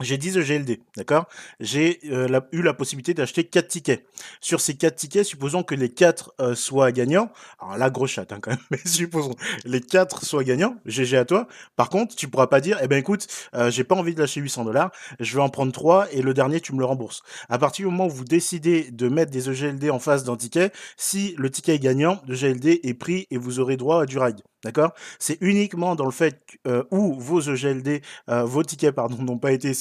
J'ai 0.00 0.18
10 0.18 0.38
EGLD, 0.38 0.80
d'accord? 0.96 1.28
J'ai 1.60 2.00
euh, 2.10 2.40
eu 2.50 2.62
la 2.62 2.74
possibilité 2.74 3.14
d'acheter 3.14 3.44
4 3.44 3.68
tickets. 3.68 4.04
Sur 4.40 4.60
ces 4.60 4.74
4 4.74 4.96
tickets, 4.96 5.24
supposons 5.24 5.62
que 5.62 5.76
les 5.76 5.88
4 5.88 6.34
euh, 6.40 6.56
soient 6.56 6.90
gagnants. 6.90 7.30
Alors 7.60 7.78
là, 7.78 7.90
gros 7.90 8.08
chat 8.08 8.32
hein, 8.32 8.38
quand 8.42 8.50
même, 8.50 8.58
mais 8.72 8.80
supposons 8.84 9.36
les 9.64 9.80
4 9.80 10.24
soient 10.24 10.42
gagnants. 10.42 10.74
GG 10.84 11.16
à 11.16 11.24
toi. 11.24 11.46
Par 11.76 11.90
contre, 11.90 12.16
tu 12.16 12.26
pourras 12.26 12.48
pas 12.48 12.60
dire, 12.60 12.80
eh 12.82 12.88
ben 12.88 12.96
écoute, 12.96 13.28
euh, 13.54 13.70
j'ai 13.70 13.84
pas 13.84 13.94
envie 13.94 14.16
de 14.16 14.20
lâcher 14.20 14.40
800 14.40 14.64
dollars, 14.64 14.90
je 15.20 15.36
vais 15.36 15.42
en 15.42 15.48
prendre 15.48 15.70
3 15.70 16.12
et 16.12 16.22
le 16.22 16.34
dernier, 16.34 16.60
tu 16.60 16.74
me 16.74 16.80
le 16.80 16.86
rembourses. 16.86 17.22
À 17.48 17.60
partir 17.60 17.86
du 17.86 17.92
moment 17.92 18.06
où 18.06 18.10
vous 18.10 18.24
décidez 18.24 18.90
de 18.90 19.08
mettre 19.08 19.30
des 19.30 19.48
EGLD 19.48 19.90
en 19.90 20.00
face 20.00 20.24
d'un 20.24 20.36
ticket, 20.36 20.72
si 20.96 21.36
le 21.38 21.50
ticket 21.50 21.76
est 21.76 21.78
gagnant, 21.78 22.20
le 22.26 22.34
GLD 22.34 22.80
est 22.82 22.94
pris 22.94 23.28
et 23.30 23.38
vous 23.38 23.60
aurez 23.60 23.76
droit 23.76 24.02
à 24.02 24.06
du 24.06 24.18
ride. 24.18 24.40
D'accord? 24.64 24.94
C'est 25.18 25.36
uniquement 25.42 25.94
dans 25.94 26.06
le 26.06 26.10
fait 26.10 26.40
euh, 26.66 26.84
où 26.90 27.20
vos 27.20 27.42
EGLD, 27.42 28.00
vos 28.26 28.62
tickets 28.62 28.94
pardon, 28.94 29.22
n'ont 29.22 29.36
pas 29.36 29.52
été 29.52 29.74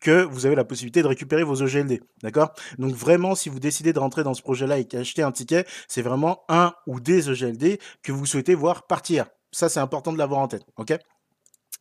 que 0.00 0.22
vous 0.22 0.46
avez 0.46 0.54
la 0.54 0.64
possibilité 0.64 1.02
de 1.02 1.08
récupérer 1.08 1.42
vos 1.44 1.54
EGLD. 1.54 2.00
D'accord? 2.22 2.52
Donc 2.78 2.94
vraiment, 2.94 3.34
si 3.34 3.48
vous 3.48 3.60
décidez 3.60 3.92
de 3.92 3.98
rentrer 3.98 4.24
dans 4.24 4.34
ce 4.34 4.42
projet-là 4.42 4.78
et 4.78 4.84
qu'acheter 4.84 5.22
un 5.22 5.32
ticket, 5.32 5.64
c'est 5.88 6.02
vraiment 6.02 6.44
un 6.48 6.74
ou 6.86 7.00
des 7.00 7.30
EGLD 7.30 7.78
que 8.02 8.12
vous 8.12 8.26
souhaitez 8.26 8.54
voir 8.54 8.86
partir. 8.86 9.26
Ça, 9.50 9.68
c'est 9.68 9.80
important 9.80 10.12
de 10.12 10.18
l'avoir 10.18 10.40
en 10.40 10.48
tête. 10.48 10.64
OK? 10.76 10.92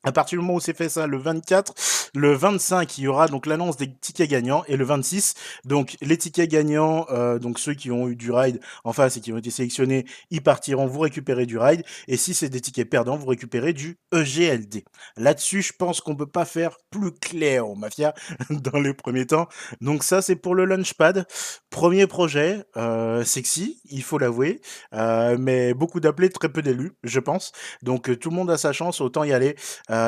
À 0.04 0.12
partir 0.12 0.40
du 0.40 0.46
moment 0.46 0.56
où 0.56 0.60
c'est 0.60 0.76
fait 0.76 0.90
ça, 0.90 1.06
le 1.06 1.18
24, 1.18 1.74
Le 2.14 2.34
25, 2.34 2.98
il 2.98 3.06
y 3.06 3.08
aura 3.08 3.28
donc 3.28 3.46
l'annonce 3.46 3.78
des 3.78 3.90
tickets 3.90 4.30
gagnants. 4.30 4.66
Et 4.68 4.76
le 4.76 4.84
26, 4.84 5.34
donc 5.64 5.96
les 6.02 6.18
tickets 6.18 6.50
gagnants, 6.50 7.06
euh, 7.10 7.40
donc 7.40 7.58
ceux 7.58 7.74
qui 7.74 7.90
ont 7.90 8.10
eu 8.10 8.18
du 8.18 8.32
ride 8.32 8.60
en 8.84 8.92
face 8.92 9.16
et 9.16 9.22
qui 9.22 9.32
ont 9.32 9.38
été 9.38 9.50
sélectionnés, 9.50 10.06
ils 10.30 10.44
partiront, 10.44 10.88
vous 10.88 11.00
récupérez 11.00 11.46
du 11.46 11.58
ride. 11.58 11.84
Et 12.10 12.18
si 12.18 12.34
c'est 12.34 12.50
des 12.50 12.60
tickets 12.60 12.90
perdants, 12.90 13.16
vous 13.16 13.28
récupérez 13.28 13.72
du 13.72 13.98
EGLD. 14.14 14.84
Là-dessus, 15.16 15.62
je 15.62 15.72
pense 15.72 16.02
qu'on 16.02 16.18
peut 16.18 16.28
pas 16.28 16.44
faire 16.44 16.76
plus 16.90 17.14
clair 17.14 17.70
au 17.70 17.76
Mafia 17.76 18.14
dans 18.50 18.80
les 18.80 18.94
premiers 18.94 19.28
temps. 19.28 19.48
Donc 19.80 20.04
ça, 20.04 20.22
c'est 20.22 20.36
pour 20.36 20.54
le 20.54 20.66
Launchpad. 20.66 21.26
Premier 21.70 22.08
projet, 22.08 22.66
euh, 22.76 23.24
sexy, 23.24 23.80
il 23.86 24.04
faut 24.04 24.18
l'avouer, 24.18 24.60
euh, 24.94 25.38
mais 25.40 25.74
beaucoup 25.74 26.02
d'appelés, 26.02 26.30
très 26.30 26.50
peu 26.50 26.62
d'élus, 26.62 26.92
je 27.06 27.22
pense. 27.22 27.54
Donc 27.84 28.20
tout 28.20 28.30
le 28.30 28.36
monde 28.36 28.52
a 28.52 28.58
sa 28.58 28.74
chance, 28.74 29.00
autant 29.00 29.24
y 29.24 29.32
aller. 29.32 29.56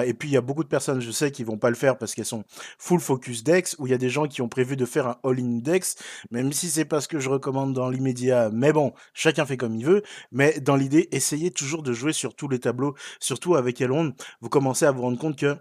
Et 0.05 0.13
puis 0.13 0.27
il 0.27 0.33
y 0.33 0.37
a 0.37 0.41
beaucoup 0.41 0.63
de 0.65 0.69
personnes, 0.69 0.99
je 0.99 1.11
sais, 1.11 1.31
qui 1.31 1.45
vont 1.45 1.57
pas 1.57 1.69
le 1.69 1.75
faire 1.75 1.92
parce 1.95 2.15
qu'elles 2.15 2.25
sont 2.25 2.43
full 2.77 2.99
focus 2.99 3.43
Dex, 3.43 3.75
ou 3.79 3.87
il 3.87 3.91
y 3.91 3.93
a 3.93 3.97
des 3.97 4.09
gens 4.09 4.27
qui 4.27 4.41
ont 4.41 4.49
prévu 4.49 4.75
de 4.75 4.85
faire 4.85 5.07
un 5.07 5.19
all-in 5.23 5.59
Dex, 5.59 5.95
même 6.31 6.51
si 6.51 6.69
c'est 6.69 6.85
pas 6.85 7.01
ce 7.01 7.07
que 7.07 7.19
je 7.19 7.29
recommande 7.29 7.73
dans 7.73 7.89
l'immédiat. 7.89 8.49
Mais 8.51 8.73
bon, 8.73 8.93
chacun 9.13 9.45
fait 9.45 9.57
comme 9.57 9.75
il 9.75 9.85
veut. 9.85 10.03
Mais 10.31 10.59
dans 10.59 10.75
l'idée, 10.75 11.09
essayez 11.11 11.51
toujours 11.51 11.83
de 11.83 11.93
jouer 11.93 12.13
sur 12.13 12.35
tous 12.35 12.47
les 12.47 12.59
tableaux, 12.59 12.95
surtout 13.19 13.55
avec 13.55 13.81
Elrond. 13.81 14.13
Vous 14.41 14.49
commencez 14.49 14.85
à 14.85 14.91
vous 14.91 15.01
rendre 15.01 15.17
compte 15.17 15.37
que 15.37 15.57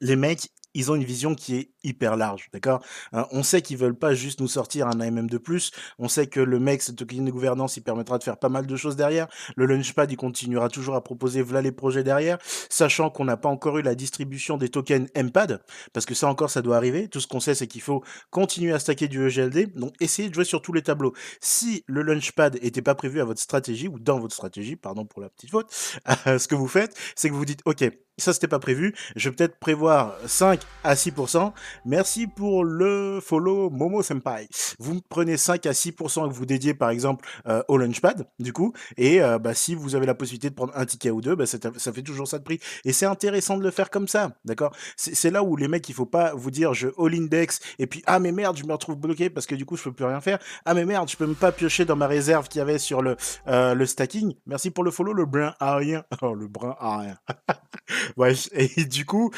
les 0.00 0.16
mecs, 0.16 0.48
ils 0.74 0.90
ont 0.90 0.94
une 0.94 1.04
vision 1.04 1.34
qui 1.34 1.56
est 1.56 1.70
hyper 1.82 2.16
large, 2.16 2.48
d'accord? 2.52 2.82
Hein, 3.12 3.26
On 3.32 3.42
sait 3.42 3.62
qu'ils 3.62 3.76
veulent 3.76 3.98
pas 3.98 4.14
juste 4.14 4.40
nous 4.40 4.48
sortir 4.48 4.86
un 4.86 5.00
AMM 5.00 5.28
de 5.28 5.38
plus. 5.38 5.70
On 5.98 6.08
sait 6.08 6.26
que 6.26 6.40
le 6.40 6.58
mec, 6.58 6.82
ce 6.82 6.92
token 6.92 7.24
de 7.24 7.30
gouvernance, 7.30 7.76
il 7.76 7.82
permettra 7.82 8.18
de 8.18 8.24
faire 8.24 8.36
pas 8.36 8.48
mal 8.48 8.66
de 8.66 8.76
choses 8.76 8.96
derrière. 8.96 9.28
Le 9.56 9.66
Launchpad, 9.66 10.10
il 10.10 10.16
continuera 10.16 10.68
toujours 10.68 10.94
à 10.94 11.02
proposer 11.02 11.42
voilà 11.42 11.62
les 11.62 11.72
projets 11.72 12.04
derrière, 12.04 12.38
sachant 12.68 13.10
qu'on 13.10 13.24
n'a 13.24 13.36
pas 13.36 13.48
encore 13.48 13.78
eu 13.78 13.82
la 13.82 13.94
distribution 13.94 14.56
des 14.56 14.68
tokens 14.68 15.08
MPAD, 15.16 15.62
parce 15.92 16.06
que 16.06 16.14
ça 16.14 16.28
encore, 16.28 16.50
ça 16.50 16.62
doit 16.62 16.76
arriver. 16.76 17.08
Tout 17.08 17.20
ce 17.20 17.26
qu'on 17.26 17.40
sait, 17.40 17.54
c'est 17.54 17.66
qu'il 17.66 17.82
faut 17.82 18.02
continuer 18.30 18.72
à 18.72 18.78
stacker 18.78 19.08
du 19.08 19.26
EGLD. 19.26 19.74
Donc, 19.74 19.94
essayez 20.00 20.28
de 20.28 20.34
jouer 20.34 20.44
sur 20.44 20.62
tous 20.62 20.72
les 20.72 20.82
tableaux. 20.82 21.14
Si 21.40 21.84
le 21.86 22.02
Launchpad 22.02 22.58
était 22.62 22.82
pas 22.82 22.94
prévu 22.94 23.20
à 23.20 23.24
votre 23.24 23.40
stratégie, 23.40 23.88
ou 23.88 23.98
dans 23.98 24.18
votre 24.18 24.34
stratégie, 24.34 24.76
pardon 24.76 25.04
pour 25.04 25.20
la 25.20 25.28
petite 25.28 25.50
faute, 25.50 25.70
ce 26.26 26.48
que 26.48 26.54
vous 26.54 26.68
faites, 26.68 26.96
c'est 27.14 27.28
que 27.28 27.34
vous 27.34 27.44
dites, 27.44 27.60
OK, 27.64 27.84
ça 28.18 28.32
c'était 28.32 28.48
pas 28.48 28.58
prévu, 28.58 28.94
je 29.16 29.28
vais 29.28 29.34
peut-être 29.34 29.58
prévoir 29.58 30.14
5 30.26 30.60
à 30.84 30.94
6%. 30.94 31.52
Merci 31.84 32.26
pour 32.26 32.64
le 32.64 33.20
follow 33.20 33.70
Momo 33.70 34.02
Senpai. 34.02 34.48
Vous 34.78 34.94
me 34.94 35.00
prenez 35.08 35.36
5 35.36 35.66
à 35.66 35.72
6% 35.72 36.28
que 36.28 36.34
vous 36.34 36.46
dédiez 36.46 36.74
par 36.74 36.90
exemple 36.90 37.26
euh, 37.46 37.62
au 37.68 37.76
Launchpad, 37.76 38.26
du 38.38 38.52
coup, 38.52 38.72
et 38.96 39.22
euh, 39.22 39.38
bah, 39.38 39.54
si 39.54 39.74
vous 39.74 39.94
avez 39.94 40.06
la 40.06 40.14
possibilité 40.14 40.50
de 40.50 40.54
prendre 40.54 40.72
un 40.76 40.84
ticket 40.84 41.10
ou 41.10 41.20
deux, 41.20 41.34
bah, 41.34 41.46
ça 41.46 41.92
fait 41.92 42.02
toujours 42.02 42.28
ça 42.28 42.38
de 42.38 42.44
prix. 42.44 42.60
Et 42.84 42.92
c'est 42.92 43.06
intéressant 43.06 43.56
de 43.56 43.62
le 43.62 43.70
faire 43.70 43.90
comme 43.90 44.08
ça, 44.08 44.32
d'accord? 44.44 44.74
C'est 44.96 45.30
là 45.30 45.42
où 45.42 45.56
les 45.56 45.68
mecs, 45.68 45.88
il 45.88 45.94
faut 45.94 46.06
pas 46.06 46.34
vous 46.34 46.50
dire 46.50 46.74
je 46.74 46.88
all 46.98 47.14
index 47.14 47.60
et 47.78 47.86
puis 47.86 48.02
ah 48.06 48.18
mais 48.18 48.32
merde, 48.32 48.56
je 48.56 48.64
me 48.64 48.72
retrouve 48.72 48.96
bloqué 48.96 49.30
parce 49.30 49.46
que 49.46 49.54
du 49.54 49.64
coup 49.64 49.76
je 49.76 49.84
peux 49.84 49.92
plus 49.92 50.04
rien 50.04 50.20
faire. 50.20 50.38
Ah 50.64 50.74
mais 50.74 50.84
merde, 50.84 51.08
je 51.08 51.16
peux 51.16 51.26
même 51.26 51.34
pas 51.34 51.52
piocher 51.52 51.84
dans 51.84 51.96
ma 51.96 52.06
réserve 52.06 52.48
qu'il 52.48 52.58
y 52.58 52.62
avait 52.62 52.78
sur 52.78 53.02
le, 53.02 53.16
euh, 53.48 53.74
le 53.74 53.86
stacking. 53.86 54.34
Merci 54.46 54.70
pour 54.70 54.84
le 54.84 54.90
follow, 54.90 55.12
le 55.12 55.26
brun 55.26 55.54
à 55.60 55.76
rien. 55.76 56.04
Oh, 56.22 56.34
le 56.34 56.48
brun 56.48 56.76
à 56.78 56.98
rien. 56.98 57.18
Ouais, 58.16 58.34
et 58.52 58.84
du 58.84 59.04
coup, 59.04 59.32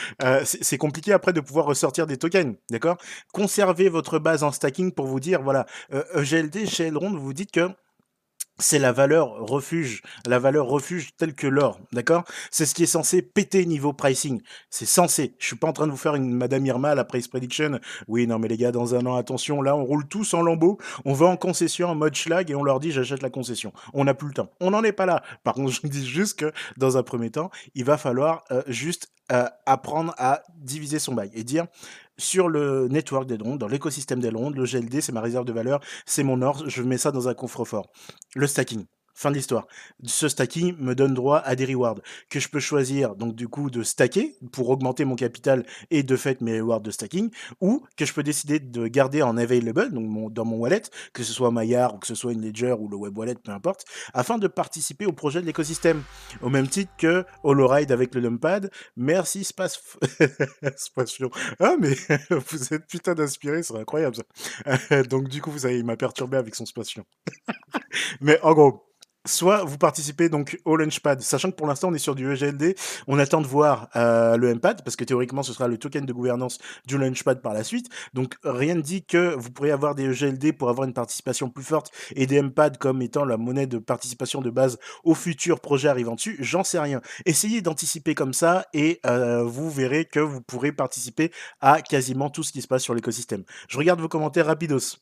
c'est 0.45 0.77
compliqué 0.77 1.13
après 1.13 1.33
de 1.33 1.41
pouvoir 1.41 1.65
ressortir 1.65 2.07
des 2.07 2.17
tokens, 2.23 2.55
d'accord? 2.71 2.97
Conservez 3.33 3.89
votre 3.89 4.19
base 4.19 4.43
en 4.43 4.53
stacking 4.53 4.93
pour 4.93 5.07
vous 5.07 5.21
dire, 5.21 5.43
voilà, 5.43 5.67
euh, 5.93 6.05
EGLD 6.15 6.67
chez 6.67 6.85
Elrond, 6.85 7.11
vous 7.11 7.21
vous 7.21 7.33
dites 7.33 7.51
que 7.51 7.69
c'est 8.59 8.79
la 8.79 8.93
valeur 8.93 9.35
refuge, 9.41 10.03
la 10.27 10.39
valeur 10.39 10.67
refuge 10.67 11.17
telle 11.17 11.35
que 11.35 11.47
l'or, 11.47 11.81
d'accord? 11.93 12.25
C'est 12.51 12.67
ce 12.67 12.75
qui 12.75 12.85
est 12.85 12.87
censé 12.87 13.23
péter 13.23 13.67
niveau 13.67 13.93
pricing. 13.93 14.41
C'est 14.71 14.87
censé. 14.87 15.35
Je 15.39 15.47
suis 15.47 15.57
pas 15.57 15.69
en 15.69 15.73
train 15.73 15.87
de 15.87 15.91
vous 15.91 15.97
faire 15.97 16.15
une 16.15 16.33
Madame 16.33 16.65
Irma 16.65 16.95
la 16.95 17.05
price 17.05 17.29
prediction. 17.29 17.81
Oui, 18.09 18.27
non, 18.27 18.39
mais 18.39 18.49
les 18.49 18.57
gars, 18.57 18.71
dans 18.71 18.95
un 18.95 19.05
an, 19.07 19.17
attention, 19.17 19.63
là, 19.63 19.75
on 19.77 19.85
roule 19.85 20.07
tous 20.07 20.35
en 20.35 20.43
lambeaux, 20.43 20.79
on 21.05 21.13
va 21.13 21.27
en 21.27 21.37
concession 21.37 21.89
en 21.89 21.95
mode 21.95 22.15
schlag 22.15 22.51
et 22.51 22.55
on 22.55 22.63
leur 22.63 22.79
dit 22.79 22.93
j'achète 22.93 23.23
la 23.23 23.31
concession. 23.31 23.73
On 23.95 24.05
n'a 24.05 24.15
plus 24.15 24.29
le 24.29 24.35
temps. 24.35 24.51
On 24.61 24.71
n'en 24.71 24.85
est 24.85 24.93
pas 24.93 25.07
là. 25.07 25.23
Par 25.45 25.55
contre, 25.55 25.73
je 25.83 25.87
dis 25.89 26.07
juste 26.07 26.39
que 26.39 26.53
dans 26.77 26.97
un 26.97 27.03
premier 27.03 27.31
temps, 27.31 27.51
il 27.75 27.85
va 27.85 27.99
falloir 27.99 28.45
euh, 28.53 28.63
juste 28.69 29.09
euh, 29.33 29.49
apprendre 29.67 30.15
à 30.19 30.43
diviser 30.57 30.99
son 30.99 31.15
bail 31.15 31.31
et 31.33 31.43
dire 31.43 31.67
sur 32.23 32.49
le 32.49 32.89
network 32.89 33.27
des 33.27 33.39
drones, 33.39 33.59
dans 33.59 33.69
l'écosystème 33.69 34.21
des 34.21 34.31
drones, 34.31 34.55
le 34.55 34.65
GLD, 34.65 35.01
c'est 35.01 35.13
ma 35.13 35.21
réserve 35.21 35.45
de 35.45 35.53
valeur, 35.53 35.81
c'est 36.07 36.23
mon 36.23 36.41
or, 36.43 36.69
je 36.69 36.83
mets 36.83 36.99
ça 36.99 37.11
dans 37.11 37.29
un 37.29 37.35
coffre-fort. 37.35 37.91
Le 38.35 38.47
stacking. 38.47 38.87
Fin 39.15 39.31
de 39.31 39.37
l'histoire. 39.37 39.67
Ce 40.05 40.29
stacking 40.29 40.77
me 40.79 40.95
donne 40.95 41.15
droit 41.15 41.39
à 41.39 41.55
des 41.55 41.67
rewards 41.67 42.01
que 42.31 42.41
je 42.41 42.49
peux 42.49 42.61
choisir 42.61 43.15
donc 43.15 43.35
du 43.35 43.47
coup 43.47 43.71
de 43.71 43.83
stacker 43.83 44.37
pour 44.53 44.71
augmenter 44.71 45.05
mon 45.05 45.17
capital 45.17 45.65
et 45.91 46.03
de 46.03 46.17
fait 46.17 46.41
mes 46.41 46.61
rewards 46.61 46.81
de 46.81 46.91
stacking 46.91 47.31
ou 47.61 47.85
que 47.97 48.05
je 48.07 48.13
peux 48.13 48.23
décider 48.23 48.59
de 48.59 48.87
garder 48.87 49.23
en 49.23 49.37
available 49.37 49.93
donc 49.93 50.33
dans 50.33 50.45
mon 50.45 50.57
wallet 50.57 50.83
que 51.13 51.23
ce 51.23 51.33
soit 51.33 51.51
Maillard 51.51 51.95
ou 51.95 51.99
que 51.99 52.07
ce 52.07 52.15
soit 52.15 52.33
une 52.33 52.43
Ledger 52.43 52.75
ou 52.79 52.89
le 52.89 52.97
web 52.97 53.17
wallet 53.17 53.35
peu 53.35 53.53
importe 53.53 53.85
afin 54.15 54.39
de 54.39 54.49
participer 54.49 55.07
au 55.07 55.13
projet 55.13 55.41
de 55.41 55.47
l'écosystème. 55.47 56.03
Au 56.41 56.49
même 56.49 56.69
titre 56.69 56.93
que 56.97 57.25
Holoride 57.43 57.93
avec 57.93 58.15
le 58.15 58.23
numpad. 58.23 58.71
Merci 58.97 59.45
Space 59.45 59.79
ah 61.61 61.77
mais 61.79 61.95
vous 62.31 62.75
êtes 62.75 62.87
putain 62.87 63.15
d'inspiré 63.15 63.63
c'est 63.63 63.77
incroyable 63.77 64.17
ça. 64.17 65.03
Donc 65.11 65.29
du 65.29 65.43
coup 65.43 65.51
vous 65.51 65.61
savez 65.61 65.79
il 65.79 65.85
m'a 65.85 65.97
perturbé 65.97 66.37
avec 66.37 66.55
son 66.55 66.67
Space 66.67 66.95
mais 68.21 68.41
en 68.43 68.55
gros, 68.55 68.92
soit 69.27 69.65
vous 69.65 69.79
participez 69.79 70.29
donc 70.29 70.59
au 70.65 70.77
Launchpad, 70.77 71.21
sachant 71.21 71.51
que 71.51 71.57
pour 71.57 71.67
l'instant 71.67 71.89
on 71.89 71.95
est 71.95 71.99
sur 71.99 72.15
du 72.15 72.31
EGLD, 72.31 72.75
on 73.07 73.19
attend 73.19 73.41
de 73.41 73.47
voir 73.47 73.89
euh, 73.97 74.37
le 74.37 74.55
MPAD, 74.55 74.83
parce 74.85 74.97
que 74.97 75.05
théoriquement 75.05 75.43
ce 75.43 75.53
sera 75.53 75.69
le 75.69 75.79
token 75.79 76.05
de 76.05 76.13
gouvernance 76.13 76.59
du 76.87 76.99
Launchpad 76.99 77.41
par 77.41 77.55
la 77.55 77.65
suite. 77.65 77.89
Donc 78.15 78.35
rien 78.45 78.75
ne 78.75 78.81
dit 78.81 79.05
que 79.05 79.35
vous 79.35 79.51
pourriez 79.51 79.73
avoir 79.73 79.95
des 79.95 80.05
EGLD 80.05 80.53
pour 80.53 80.69
avoir 80.69 80.87
une 80.87 80.95
participation 80.95 81.49
plus 81.51 81.65
forte 81.65 81.91
et 82.17 82.27
des 82.27 82.41
MPAD 82.43 82.79
comme 82.79 83.03
étant 83.03 83.25
la 83.25 83.37
monnaie 83.37 83.67
de 83.67 83.79
participation 83.79 84.41
de 84.41 84.51
base 84.51 84.79
au 85.05 85.15
futur 85.15 85.61
projet 85.61 85.89
arrivant 85.89 86.15
dessus. 86.15 86.37
J'en 86.41 86.65
sais 86.65 86.79
rien. 86.79 87.01
Essayez 87.27 87.63
d'anticiper 87.63 88.15
comme 88.15 88.33
ça 88.33 88.67
et 88.75 89.01
euh, 89.07 89.43
vous 89.45 89.71
verrez 89.71 90.05
que 90.05 90.21
vous 90.21 90.41
pourrez 90.41 90.73
participer 90.73 91.31
à 91.61 91.83
quasiment 91.83 92.31
tout 92.31 92.43
ce 92.43 92.53
qui 92.53 92.63
se 92.63 92.69
passe 92.69 92.83
sur 92.83 92.95
l'écosystème. 92.95 93.45
Je 93.69 93.79
regarde 93.79 94.01
vos 94.01 94.09
commentaires 94.09 94.47
rapidos. 94.47 94.99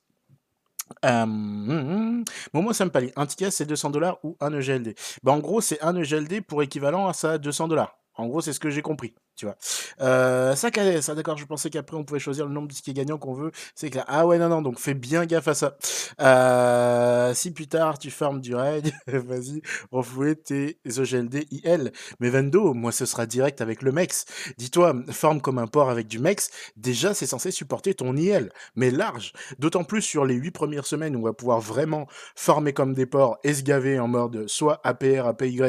Euh, 1.04 1.23
hum, 1.23 1.70
hum. 1.70 2.25
Momo 2.52 2.73
un 3.16 3.26
ticket 3.26 3.50
c'est 3.50 3.66
200 3.66 3.90
dollars 3.90 4.18
ou 4.23 4.37
un 4.40 4.52
EGLD 4.52 4.94
bah, 5.23 5.32
En 5.32 5.38
gros, 5.38 5.61
c'est 5.61 5.80
un 5.82 5.97
EGLD 5.97 6.42
pour 6.42 6.62
équivalent 6.62 7.09
à 7.09 7.12
ça 7.12 7.38
200 7.38 7.68
dollars. 7.68 7.97
En 8.20 8.26
gros, 8.26 8.40
c'est 8.42 8.52
ce 8.52 8.60
que 8.60 8.68
j'ai 8.68 8.82
compris, 8.82 9.14
tu 9.34 9.46
vois. 9.46 9.56
Euh, 10.00 10.54
ça, 10.54 10.68
ça 11.00 11.14
d'accord, 11.14 11.38
je 11.38 11.46
pensais 11.46 11.70
qu'après 11.70 11.96
on 11.96 12.04
pouvait 12.04 12.20
choisir 12.20 12.46
le 12.46 12.52
nombre 12.52 12.68
de 12.68 12.74
tickets 12.74 12.94
gagnants 12.94 13.16
qu'on 13.16 13.32
veut. 13.32 13.50
C'est 13.74 13.88
clair. 13.88 14.04
Ah 14.08 14.26
ouais, 14.26 14.38
non, 14.38 14.48
non, 14.48 14.60
donc 14.60 14.78
fais 14.78 14.94
bien 14.94 15.24
gaffe 15.24 15.48
à 15.48 15.54
ça. 15.54 15.76
Euh, 16.20 17.32
si 17.32 17.50
plus 17.50 17.66
tard 17.66 17.98
tu 17.98 18.10
farmes 18.10 18.40
du 18.40 18.54
raid, 18.54 18.92
vas-y, 19.06 19.62
refouer 19.90 20.36
tes 20.36 20.78
EGLD 20.84 21.46
IL. 21.50 21.92
Mais 22.20 22.28
Vendo, 22.28 22.74
moi 22.74 22.92
ce 22.92 23.06
sera 23.06 23.24
direct 23.24 23.62
avec 23.62 23.80
le 23.80 23.92
MEX. 23.92 24.26
Dis-toi, 24.58 24.94
forme 25.10 25.40
comme 25.40 25.58
un 25.58 25.66
port 25.66 25.88
avec 25.88 26.06
du 26.06 26.18
MEX, 26.18 26.50
déjà 26.76 27.14
c'est 27.14 27.26
censé 27.26 27.50
supporter 27.50 27.94
ton 27.94 28.16
IL, 28.16 28.50
mais 28.74 28.90
large. 28.90 29.32
D'autant 29.58 29.84
plus 29.84 30.02
sur 30.02 30.26
les 30.26 30.34
8 30.34 30.50
premières 30.50 30.86
semaines 30.86 31.16
où 31.16 31.20
on 31.20 31.24
va 31.24 31.32
pouvoir 31.32 31.60
vraiment 31.60 32.06
former 32.36 32.74
comme 32.74 32.92
des 32.92 33.06
ports 33.06 33.38
et 33.44 33.54
se 33.54 33.62
gaver 33.62 33.98
en 33.98 34.08
mode 34.08 34.46
soit 34.46 34.80
APR, 34.84 35.26
APY 35.26 35.60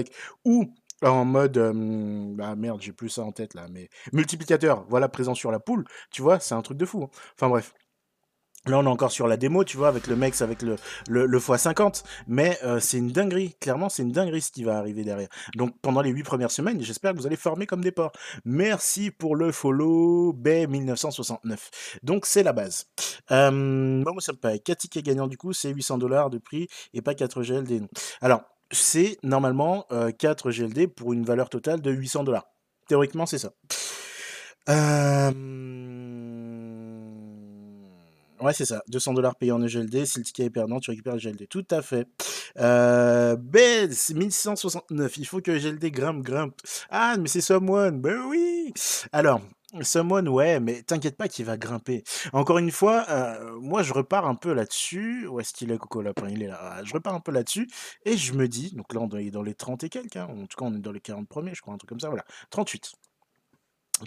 ou 0.43 0.74
en 1.10 1.25
mode 1.25 1.58
bah 2.36 2.55
merde 2.55 2.81
j'ai 2.81 2.93
plus 2.93 3.10
ça 3.10 3.24
en 3.24 3.31
tête 3.31 3.53
là 3.53 3.67
mais 3.72 3.89
multiplicateur 4.13 4.86
voilà 4.89 5.10
présent 5.10 5.34
sur 5.34 5.51
la 5.51 5.60
poule 5.60 5.86
tu 6.12 6.22
vois 6.22 6.39
c'est 6.39 6.55
un 6.55 6.62
truc 6.62 6.77
de 6.77 6.86
fou 6.86 7.03
hein. 7.03 7.10
enfin 7.36 7.50
bref 7.50 7.74
Là, 8.67 8.77
on 8.77 8.84
est 8.84 8.89
encore 8.89 9.12
sur 9.12 9.27
la 9.27 9.38
démo, 9.38 9.63
tu 9.63 9.75
vois, 9.75 9.88
avec 9.88 10.05
le 10.05 10.15
Mex, 10.15 10.43
avec 10.43 10.62
le, 10.62 10.75
le, 11.08 11.25
le 11.25 11.39
x50. 11.39 12.03
Mais 12.27 12.60
c'est 12.79 13.00
une 13.00 13.12
dinguerie. 13.12 13.55
Clairement, 13.60 13.89
c'est 13.89 14.03
une 14.03 14.12
dinguerie 14.12 14.41
ce 14.41 14.51
qui 14.51 14.63
va 14.63 14.77
arriver 14.77 15.03
derrière. 15.03 15.29
Donc, 15.55 15.75
pendant 15.81 16.01
les 16.01 16.12
8 16.12 16.22
premières 16.22 16.51
semaines, 16.51 16.79
j'espère 16.79 17.13
que 17.13 17.17
vous 17.17 17.25
allez 17.25 17.38
former 17.38 17.65
comme 17.65 17.81
des 17.81 17.91
porcs. 17.91 18.12
Merci 18.46 19.10
pour 19.10 19.36
le 19.36 19.51
follow, 19.51 20.34
B1969. 20.34 21.58
Donc, 22.03 22.27
c'est 22.27 22.43
la 22.43 22.53
base. 22.53 22.86
Euh, 23.31 23.50
moi, 23.50 24.13
ça 24.20 24.34
me 24.34 24.38
paraît 24.38 24.60
4 24.60 24.77
tickets 24.77 25.05
gagnants, 25.05 25.27
du 25.27 25.38
coup, 25.38 25.53
c'est 25.53 25.74
800 25.74 25.98
dollars 25.98 26.29
de 26.29 26.38
prix 26.38 26.67
et 26.93 27.01
pas 27.01 27.15
4 27.15 27.41
GLD. 27.41 27.88
Alors, 28.22 28.43
c'est 28.72 29.18
normalement 29.24 29.86
euh, 29.92 30.12
4 30.12 30.51
GLD 30.51 30.88
pour 30.88 31.13
une 31.13 31.24
valeur 31.24 31.50
totale 31.50 31.82
de 31.82 31.92
800 31.92 32.24
dollars. 32.24 32.48
Théoriquement, 32.88 33.25
c'est 33.25 33.38
ça. 33.38 33.54
Euh... 34.70 35.32
Ouais, 38.42 38.54
c'est 38.54 38.66
ça. 38.66 38.82
200 38.88 39.13
dollars 39.13 39.36
payés 39.36 39.51
en 39.51 39.62
EGLD. 39.62 40.06
Si 40.06 40.18
le 40.18 40.25
ticket 40.25 40.46
est 40.46 40.50
perdant, 40.50 40.80
tu 40.80 40.90
récupères 40.90 41.13
le 41.13 41.20
GLD. 41.20 41.48
Tout 41.48 41.66
à 41.70 41.84
fait. 41.84 42.08
Euh, 42.60 43.36
ben, 43.36 43.92
c'est 43.92 44.16
1169. 44.16 45.18
Il 45.18 45.28
faut 45.28 45.42
que 45.42 45.51
GLD 45.51 45.92
grimpe, 45.92 46.24
grimpe. 46.24 46.56
Ah, 46.90 47.18
mais 47.20 47.28
c'est 47.28 47.42
Someone. 47.42 48.01
Ben 48.01 48.20
oui. 48.28 48.74
Alors, 49.12 49.42
Someone, 49.82 50.28
ouais, 50.28 50.60
mais 50.60 50.82
t'inquiète 50.84 51.16
pas 51.16 51.30
qu'il 51.30 51.46
va 51.46 51.56
grimper. 51.58 52.04
Encore 52.34 52.58
une 52.58 52.72
fois, 52.72 53.06
euh, 53.10 53.58
moi, 53.62 53.84
je 53.84 53.94
repars 53.94 54.28
un 54.28 54.36
peu 54.36 54.54
là-dessus. 54.54 55.28
Où 55.28 55.40
est-ce 55.40 55.54
qu'il 55.54 55.72
est, 55.72 55.78
Coco 55.78 56.01
Lapin? 56.01 56.28
Il 56.30 56.44
est 56.44 56.48
là. 56.48 56.82
Je 56.84 56.94
repars 56.94 57.16
un 57.16 57.22
peu 57.22 57.32
là-dessus. 57.32 57.70
Et 58.04 58.18
je 58.18 58.34
me 58.34 58.48
dis, 58.50 58.75
donc 58.75 58.94
là, 58.94 59.00
on 59.00 59.10
est 59.18 59.32
dans 59.32 59.44
les 59.44 59.54
30 59.54 59.84
et 59.86 59.90
quelques. 59.90 60.18
hein. 60.18 60.28
En 60.30 60.46
tout 60.46 60.58
cas, 60.58 60.66
on 60.66 60.75
est 60.75 60.80
dans 60.80 60.92
les 60.92 61.00
40 61.00 61.28
premiers, 61.30 61.54
je 61.56 61.62
crois, 61.62 61.74
un 61.74 61.78
truc 61.78 61.90
comme 61.90 62.01
ça. 62.01 62.10
Voilà. 62.10 62.25
38. 62.50 62.92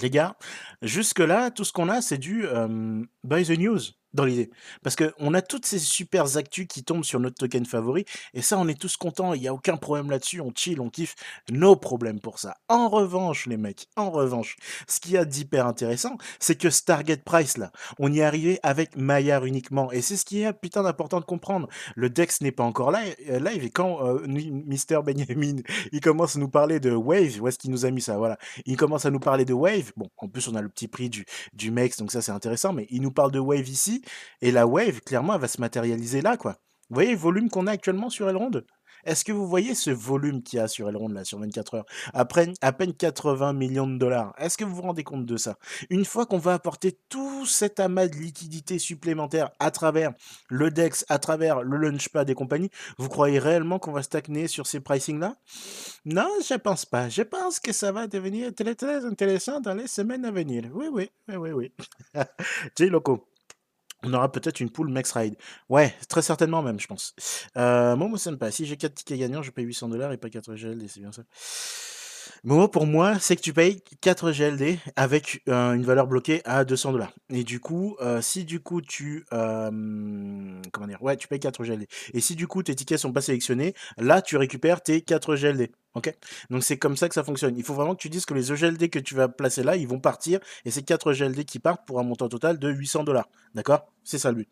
Les 0.00 0.11
gars, 0.11 0.37
jusque-là, 0.83 1.50
tout 1.50 1.64
ce 1.64 1.73
qu'on 1.73 1.88
a, 1.88 2.02
c'est 2.02 2.18
du 2.18 2.47
euh, 2.47 3.02
buy 3.23 3.44
the 3.44 3.59
news 3.59 3.80
dans 4.14 4.25
l'idée. 4.25 4.50
Parce 4.83 4.97
qu'on 4.97 5.35
a 5.35 5.42
toutes 5.42 5.66
ces 5.66 5.78
super 5.78 6.37
actus 6.37 6.66
qui 6.66 6.83
tombent 6.83 7.04
sur 7.04 7.21
notre 7.21 7.37
token 7.37 7.66
favori, 7.66 8.04
et 8.33 8.40
ça, 8.40 8.59
on 8.59 8.68
est 8.68 8.80
tous 8.80 8.97
contents, 8.97 9.35
il 9.35 9.40
n'y 9.42 9.49
a 9.49 9.52
aucun 9.52 9.76
problème 9.76 10.11
là-dessus, 10.11 10.40
on 10.40 10.52
chill, 10.54 10.80
on 10.80 10.88
kiffe, 10.88 11.14
no 11.50 11.76
problème 11.76 12.21
pour 12.21 12.38
ça. 12.38 12.56
En 12.68 12.88
revanche, 12.88 13.46
les 13.46 13.57
mecs, 13.57 13.88
en 13.96 14.11
revanche, 14.11 14.57
ce 14.88 15.00
qu'il 15.00 15.12
y 15.12 15.18
a 15.18 15.24
d'hyper 15.24 15.66
intéressant, 15.66 16.16
c'est 16.38 16.57
que 16.57 16.70
ce 16.70 16.83
target 16.83 17.18
price 17.18 17.59
là, 17.59 17.72
on 17.98 18.12
y 18.12 18.20
est 18.20 18.22
arrivé 18.22 18.61
avec 18.62 18.96
Maillard 18.96 19.44
uniquement, 19.44 19.92
et 19.92 20.00
c'est 20.00 20.16
ce 20.16 20.24
qui 20.24 20.42
est 20.42 20.53
putain 20.53 20.83
d'important 20.85 21.20
de 21.20 21.24
comprendre. 21.24 21.68
Le 21.96 22.09
Dex 22.09 22.40
n'est 22.40 22.53
pas 22.53 22.64
encore 22.64 22.94
euh, 22.94 23.38
live, 23.40 23.64
et 23.64 23.70
quand 23.70 24.07
euh, 24.07 24.24
Mister 24.27 25.00
Benjamin, 25.05 25.57
il 25.92 26.00
commence 26.00 26.37
à 26.37 26.38
nous 26.38 26.48
parler 26.48 26.79
de 26.81 26.92
Wave, 26.92 27.40
où 27.40 27.48
est-ce 27.48 27.59
qu'il 27.59 27.72
nous 27.72 27.85
a 27.85 27.90
mis 27.90 28.00
ça, 28.00 28.16
voilà, 28.16 28.38
il 28.64 28.77
commence 28.77 29.07
à 29.07 29.11
nous 29.11 29.20
parler 29.20 29.44
de 29.44 29.53
Wave, 29.53 29.92
bon, 29.96 30.09
en 30.18 30.29
plus 30.29 30.46
on 30.48 30.55
a 30.55 30.62
le 30.62 30.68
petit 30.68 30.88
prix 30.88 31.09
du, 31.11 31.27
du 31.53 31.70
Mex, 31.70 31.96
donc 31.96 32.12
ça 32.12 32.22
c'est 32.22 32.33
intéressant, 32.33 32.72
mais 32.72 32.87
il 32.90 33.03
nous 33.03 33.11
parle 33.11 33.33
de 33.33 33.40
Wave 33.40 33.68
ici, 33.68 34.03
et 34.40 34.51
la 34.51 34.67
wave, 34.67 35.01
clairement, 35.01 35.35
elle 35.35 35.40
va 35.40 35.49
se 35.49 35.61
matérialiser 35.61 36.23
là, 36.23 36.37
quoi. 36.37 36.57
Vous 36.90 36.95
voyez 36.95 37.12
le 37.12 37.19
volume 37.19 37.49
qu'on 37.49 37.67
a 37.67 37.73
actuellement 37.73 38.11
sur 38.11 38.29
Elrond? 38.29 38.62
Est-ce 39.05 39.25
que 39.25 39.33
vous 39.33 39.47
voyez 39.47 39.75
ce 39.75 39.90
volume 39.90 40.43
qu'il 40.43 40.59
y 40.59 40.62
a 40.62 40.69
sur 40.69 40.88
Elrond, 40.88 41.09
là, 41.09 41.25
sur 41.25 41.38
24 41.38 41.75
heures? 41.75 41.87
Après, 42.14 42.53
à 42.62 42.73
peine 42.73 42.95
80 42.95 43.53
millions 43.53 43.87
de 43.87 43.99
dollars. 43.99 44.35
Est-ce 44.38 44.57
que 44.57 44.64
vous 44.64 44.75
vous 44.75 44.83
rendez 44.83 45.05
compte 45.05 45.27
de 45.27 45.37
ça? 45.37 45.57
Une 45.90 46.05
fois 46.05 46.27
qu'on 46.27 46.38
va 46.38 46.55
apporter 46.55 46.99
tout 47.09 47.45
cet 47.45 47.81
amas 47.81 48.09
de 48.09 48.17
liquidité 48.17 48.79
supplémentaire 48.79 49.51
à 49.59 49.71
travers 49.71 50.12
le 50.49 50.71
DEX, 50.71 51.05
à 51.09 51.19
travers 51.19 51.62
le 51.62 51.77
Launchpad 51.77 52.29
et 52.31 52.35
compagnie, 52.35 52.71
vous 52.99 53.09
croyez 53.09 53.38
réellement 53.38 53.79
qu'on 53.79 53.93
va 53.93 54.03
stagner 54.03 54.49
sur 54.49 54.67
ces 54.67 54.81
pricing-là? 54.81 55.37
Non, 56.07 56.29
je 56.47 56.55
pense 56.55 56.87
pas. 56.87 57.09
Je 57.09 57.23
pense 57.23 57.61
que 57.61 57.73
ça 57.73 57.93
va 57.93 58.07
devenir 58.07 58.55
très, 58.55 58.75
très 58.75 59.05
intéressant 59.05 59.61
dans 59.61 59.75
les 59.75 59.87
semaines 59.87 60.25
à 60.25 60.31
venir. 60.31 60.64
Oui, 60.73 60.87
oui, 60.90 61.11
oui, 61.29 61.37
oui, 61.37 61.53
oui. 61.53 61.73
J. 62.79 62.87
Loco 62.88 63.27
on 64.07 64.12
aura 64.14 64.31
peut-être 64.31 64.61
une 64.61 64.71
pool 64.71 64.88
max 64.88 65.12
ride. 65.12 65.37
Ouais, 65.69 65.95
très 66.09 66.23
certainement 66.23 66.62
même, 66.62 66.81
je 66.81 66.87
pense. 66.87 67.14
Euh, 67.57 67.97
moi, 67.97 68.09
moi, 68.09 68.19
pas. 68.38 68.51
Si 68.51 68.67
j'ai 68.67 68.77
4 68.77 68.95
tickets 68.95 69.19
gagnants, 69.19 69.43
je 69.43 69.51
paye 69.51 69.64
800 69.64 69.88
dollars 69.88 70.12
et 70.12 70.17
pas 70.17 70.31
4 70.31 70.55
GLD, 70.55 70.88
c'est 70.88 71.01
bien 71.01 71.12
ça. 71.12 71.23
Moi, 72.46 72.70
pour 72.70 72.87
moi, 72.87 73.18
c'est 73.20 73.37
que 73.37 73.40
tu 73.40 73.54
payes 73.54 73.80
4 74.02 74.30
GLD 74.33 74.78
avec 74.96 75.40
euh, 75.48 75.72
une 75.72 75.83
valeur 75.83 76.07
bloquée 76.07 76.42
à 76.44 76.66
200 76.66 76.92
dollars. 76.92 77.14
Et 77.30 77.42
du 77.42 77.59
coup, 77.59 77.96
euh, 78.02 78.20
si 78.20 78.44
du 78.44 78.61
coup 78.61 78.83
tu... 78.83 79.24
Euh, 79.33 79.70
comment 80.70 80.87
dire 80.87 81.02
Ouais, 81.02 81.16
tu 81.16 81.26
payes 81.26 81.40
4 81.40 81.64
GLD. 81.64 81.87
Et 82.12 82.20
si 82.20 82.35
du 82.35 82.46
coup 82.46 82.62
tes 82.62 82.74
tickets 82.74 82.98
sont 82.98 83.14
pas 83.14 83.22
sélectionnés, 83.22 83.72
là, 83.96 84.20
tu 84.20 84.37
récupères 84.37 84.83
tes 84.83 85.00
4 85.00 85.37
GLD. 85.37 85.70
Ok? 85.94 86.14
Donc 86.50 86.64
c'est 86.64 86.76
comme 86.76 86.98
ça 86.98 87.09
que 87.09 87.14
ça 87.14 87.24
fonctionne. 87.24 87.57
Il 87.57 87.64
faut 87.64 87.72
vraiment 87.72 87.94
que 87.94 88.02
tu 88.02 88.11
dises 88.11 88.26
que 88.26 88.35
les 88.35 88.52
EGLD 88.52 88.90
que 88.90 88.98
tu 88.98 89.14
vas 89.14 89.28
placer 89.28 89.62
là, 89.62 89.76
ils 89.76 89.88
vont 89.88 89.98
partir. 89.98 90.38
Et 90.66 90.70
c'est 90.70 90.83
4 90.83 91.14
GLD 91.14 91.46
qui 91.46 91.61
partent 91.61 91.87
pour 91.87 91.98
un 91.98 92.02
montant 92.02 92.28
total 92.28 92.59
de 92.59 92.68
800 92.68 93.04
dollars. 93.04 93.28
D'accord? 93.54 93.87
C'est 94.02 94.18
ça 94.18 94.30
le 94.30 94.37
but. 94.37 94.48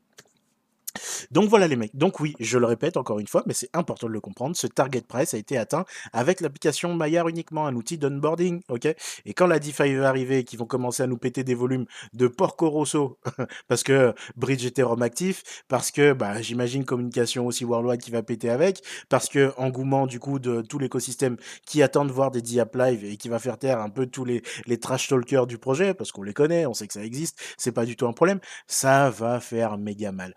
Donc 1.31 1.49
voilà 1.49 1.69
les 1.69 1.77
mecs. 1.77 1.97
Donc 1.97 2.21
oui, 2.21 2.35
je 2.41 2.59
le 2.59 2.67
répète 2.67 2.97
encore 2.97 3.19
une 3.19 3.27
fois, 3.27 3.43
mais 3.47 3.55
c'est 3.55 3.71
important 3.73 4.07
de 4.07 4.13
le 4.13 4.21
comprendre. 4.21 4.57
Ce 4.57 4.67
target 4.67 5.03
price 5.03 5.35
a 5.35 5.39
été 5.39 5.57
atteint 5.57 5.85
avec 6.13 6.41
l'application 6.41 6.95
Maillard 6.95 7.29
uniquement, 7.29 7.67
un 7.67 7.75
outil 7.75 7.99
d'onboarding, 7.99 8.63
ok? 8.69 8.87
Et 9.25 9.35
quand 9.35 9.47
la 9.47 9.59
DeFi 9.59 9.95
va 9.95 10.09
arriver 10.09 10.39
et 10.39 10.45
qu'ils 10.45 10.59
vont 10.59 10.67
commencer 10.67 11.03
à 11.03 11.07
nous 11.07 11.17
péter 11.17 11.45
des 11.45 11.55
volumes 11.55 11.87
de 12.13 12.27
Porco 12.27 12.69
Rosso, 12.69 13.19
parce 13.69 13.83
que 13.83 14.15
Bridge 14.37 14.65
Ethereum 14.65 15.03
actif, 15.03 15.43
parce 15.69 15.91
que 15.91 16.13
bah, 16.13 16.41
j'imagine 16.43 16.85
communication 16.85 17.47
aussi 17.47 17.65
worldwide 17.65 18.01
qui 18.01 18.11
va 18.11 18.23
péter 18.23 18.51
avec, 18.51 18.83
parce 19.09 19.29
que 19.29 19.53
engouement 19.57 20.07
du 20.07 20.19
coup 20.19 20.39
de 20.39 20.63
tout 20.63 20.79
l'écosystème 20.79 21.37
qui 21.67 21.83
attend 21.83 22.05
de 22.05 22.13
voir 22.13 22.31
des 22.31 22.43
Diap 22.43 22.75
Live 22.77 23.05
et 23.05 23.17
qui 23.17 23.29
va 23.29 23.39
faire 23.39 23.59
taire 23.59 23.81
un 23.81 23.91
peu 23.91 24.07
tous 24.07 24.25
les, 24.25 24.43
trash 24.81 25.09
talkers 25.09 25.47
du 25.47 25.59
projet, 25.59 25.95
parce 25.95 26.13
qu'on 26.13 26.23
les 26.23 26.33
connaît, 26.33 26.67
on 26.67 26.75
sait 26.75 26.87
que 26.87 26.93
ça 26.93 27.05
existe, 27.05 27.39
c'est 27.57 27.73
pas 27.73 27.85
du 27.85 27.97
tout 27.97 28.07
un 28.07 28.13
problème, 28.13 28.41
ça 28.67 29.11
va 29.11 29.39
faire 29.41 29.79
méga 29.79 30.13
mal. 30.13 30.35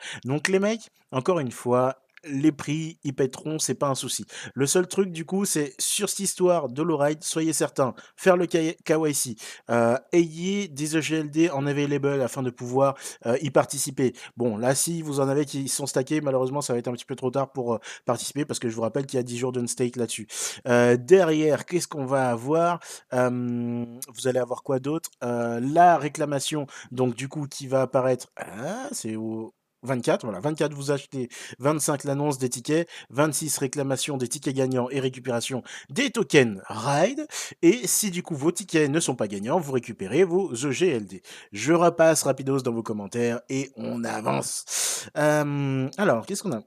Les 0.52 0.60
mecs, 0.60 0.90
encore 1.12 1.40
une 1.40 1.52
fois, 1.52 1.98
les 2.28 2.52
prix, 2.52 3.00
ils 3.04 3.14
pèteront, 3.14 3.60
c'est 3.60 3.76
pas 3.76 3.88
un 3.88 3.96
souci. 3.96 4.26
Le 4.54 4.66
seul 4.66 4.88
truc, 4.88 5.12
du 5.12 5.26
coup, 5.26 5.46
c'est 5.46 5.74
sur 5.80 6.10
cette 6.10 6.20
histoire 6.20 6.70
de 6.70 6.82
l'oride, 6.82 7.24
soyez 7.24 7.54
certains, 7.54 7.94
faire 8.16 8.38
le 8.38 8.46
KYC, 8.48 9.38
euh, 9.70 9.98
ayez 10.12 10.68
des 10.68 10.98
EGLD 10.98 11.50
en 11.52 11.66
available 11.66 12.22
afin 12.22 12.44
de 12.44 12.50
pouvoir 12.50 12.96
euh, 13.26 13.38
y 13.42 13.50
participer. 13.50 14.14
Bon, 14.38 14.58
là, 14.58 14.76
si 14.76 15.02
vous 15.02 15.20
en 15.20 15.28
avez 15.28 15.46
qui 15.46 15.68
sont 15.68 15.86
stackés, 15.86 16.22
malheureusement, 16.22 16.62
ça 16.62 16.74
va 16.74 16.80
être 16.80 16.88
un 16.88 16.94
petit 16.94 17.06
peu 17.06 17.16
trop 17.16 17.32
tard 17.32 17.52
pour 17.52 17.76
euh, 17.76 17.80
participer 18.06 18.46
parce 18.46 18.60
que 18.60 18.70
je 18.70 18.76
vous 18.76 18.82
rappelle 18.82 19.06
qu'il 19.06 19.18
y 19.18 19.20
a 19.20 19.24
10 19.24 19.38
jours 19.38 19.52
d'un 19.52 19.68
stake 19.68 19.96
là-dessus. 19.96 20.28
derrière, 20.66 21.66
qu'est-ce 21.66 21.88
qu'on 21.88 22.06
va 22.06 22.30
avoir? 22.30 22.80
Vous 23.12 24.28
allez 24.28 24.40
avoir 24.40 24.64
quoi 24.64 24.80
d'autre? 24.80 25.10
La 25.22 25.98
réclamation, 25.98 26.68
donc 26.92 27.16
du 27.16 27.28
coup, 27.28 27.48
qui 27.48 27.68
va 27.68 27.84
apparaître. 27.84 28.28
Ah, 28.38 28.88
c'est 28.92 29.16
où 29.16 29.54
24, 29.86 30.24
voilà, 30.24 30.40
24 30.40 30.74
vous 30.74 30.92
achetez, 30.92 31.30
25 31.60 32.04
l'annonce 32.04 32.38
des 32.38 32.50
tickets, 32.50 32.90
26 33.10 33.58
réclamation 33.58 34.18
des 34.18 34.28
tickets 34.28 34.56
gagnants 34.56 34.90
et 34.90 35.00
récupération 35.00 35.64
des 35.90 36.10
tokens 36.10 36.62
RIDE, 36.68 37.26
et 37.62 37.88
si 37.88 38.12
du 38.12 38.24
coup 38.24 38.36
vos 38.36 38.52
tickets 38.52 38.90
ne 38.90 39.00
sont 39.00 39.16
pas 39.16 39.28
gagnants, 39.28 39.60
vous 39.60 39.72
récupérez 39.72 40.24
vos 40.24 40.54
EGLD. 40.54 41.22
Je 41.52 41.74
repasse 41.74 42.24
rapidos 42.24 42.62
dans 42.62 42.74
vos 42.74 42.84
commentaires 42.84 43.42
et 43.50 43.72
on 43.76 44.04
avance. 44.04 45.10
Euh, 45.18 45.90
alors, 45.98 46.26
qu'est-ce 46.26 46.44
qu'on 46.44 46.54
a? 46.54 46.64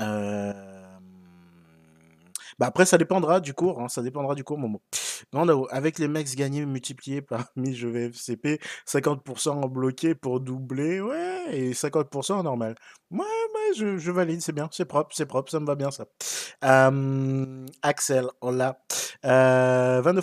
Euh... 0.00 0.69
Bah 2.60 2.66
après, 2.66 2.84
ça 2.84 2.98
dépendra 2.98 3.40
du 3.40 3.54
cours, 3.54 3.80
hein, 3.80 3.88
ça 3.88 4.02
dépendra 4.02 4.34
du 4.34 4.44
cours, 4.44 4.58
Momo. 4.58 4.82
Non, 5.32 5.64
avec 5.70 5.98
les 5.98 6.08
mecs 6.08 6.28
gagnés 6.36 6.66
multipliés 6.66 7.22
par 7.22 7.46
1000 7.56 7.74
je 7.74 7.88
vais 7.88 8.10
FCP, 8.10 8.60
50% 8.86 9.48
en 9.50 9.66
bloqué 9.66 10.14
pour 10.14 10.40
doubler, 10.40 11.00
ouais, 11.00 11.46
et 11.52 11.72
50% 11.72 12.34
en 12.34 12.42
normal. 12.42 12.74
Ouais, 13.10 13.24
je, 13.76 13.96
je 13.96 14.10
valide, 14.10 14.42
c'est 14.42 14.52
bien, 14.52 14.68
c'est 14.72 14.84
propre, 14.84 15.14
c'est 15.16 15.24
propre, 15.24 15.50
ça 15.50 15.58
me 15.58 15.64
va 15.66 15.74
bien 15.74 15.90
ça. 15.90 16.04
Axel, 17.82 18.28
on 18.42 18.50
l'a. 18.50 18.78
Euh, 19.26 20.00
Van 20.02 20.14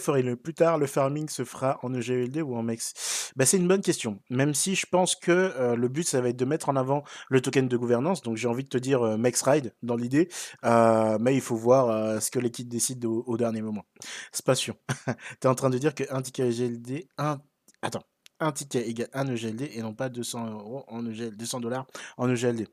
plus 0.41 0.53
tard, 0.53 0.77
le 0.77 0.87
farming 0.87 1.29
se 1.29 1.43
fera 1.43 1.79
en 1.83 1.93
EGLD 1.93 2.41
ou 2.41 2.55
en 2.55 2.63
MEX 2.63 3.31
bah, 3.35 3.45
C'est 3.45 3.57
une 3.57 3.67
bonne 3.67 3.81
question, 3.81 4.19
même 4.29 4.53
si 4.53 4.75
je 4.75 4.85
pense 4.89 5.15
que 5.15 5.31
euh, 5.31 5.75
le 5.75 5.87
but, 5.87 6.07
ça 6.07 6.21
va 6.21 6.29
être 6.29 6.37
de 6.37 6.45
mettre 6.45 6.69
en 6.69 6.75
avant 6.75 7.03
le 7.29 7.41
token 7.41 7.67
de 7.67 7.77
gouvernance, 7.77 8.21
donc 8.21 8.37
j'ai 8.37 8.47
envie 8.47 8.63
de 8.63 8.69
te 8.69 8.77
dire 8.77 9.03
euh, 9.03 9.17
MEX 9.17 9.41
Ride 9.43 9.73
dans 9.83 9.95
l'idée, 9.95 10.29
euh, 10.65 11.17
mais 11.19 11.35
il 11.35 11.41
faut 11.41 11.55
voir 11.55 12.21
que 12.31 12.39
l'équipe 12.39 12.67
décide 12.67 13.05
au, 13.05 13.37
dernier 13.37 13.61
moment. 13.61 13.85
C'est 14.31 14.45
pas 14.45 14.55
sûr. 14.63 14.75
tu 14.87 15.11
es 15.43 15.47
en 15.47 15.55
train 15.55 15.69
de 15.69 15.77
dire 15.77 15.93
qu'un 15.95 16.21
ticket 16.21 16.49
EGLD, 16.49 17.07
un... 17.17 17.39
Attends, 17.81 18.03
un 18.39 18.51
ticket 18.51 18.87
égale 18.87 19.09
un 19.13 19.27
EGLD 19.27 19.71
et 19.73 19.81
non 19.81 19.93
pas 19.93 20.09
200 20.09 20.51
euros 20.51 20.83
en 20.87 21.05
EGLD, 21.05 21.35
200 21.37 21.59
dollars 21.59 21.87
en 22.17 22.29
EGLD. 22.29 22.67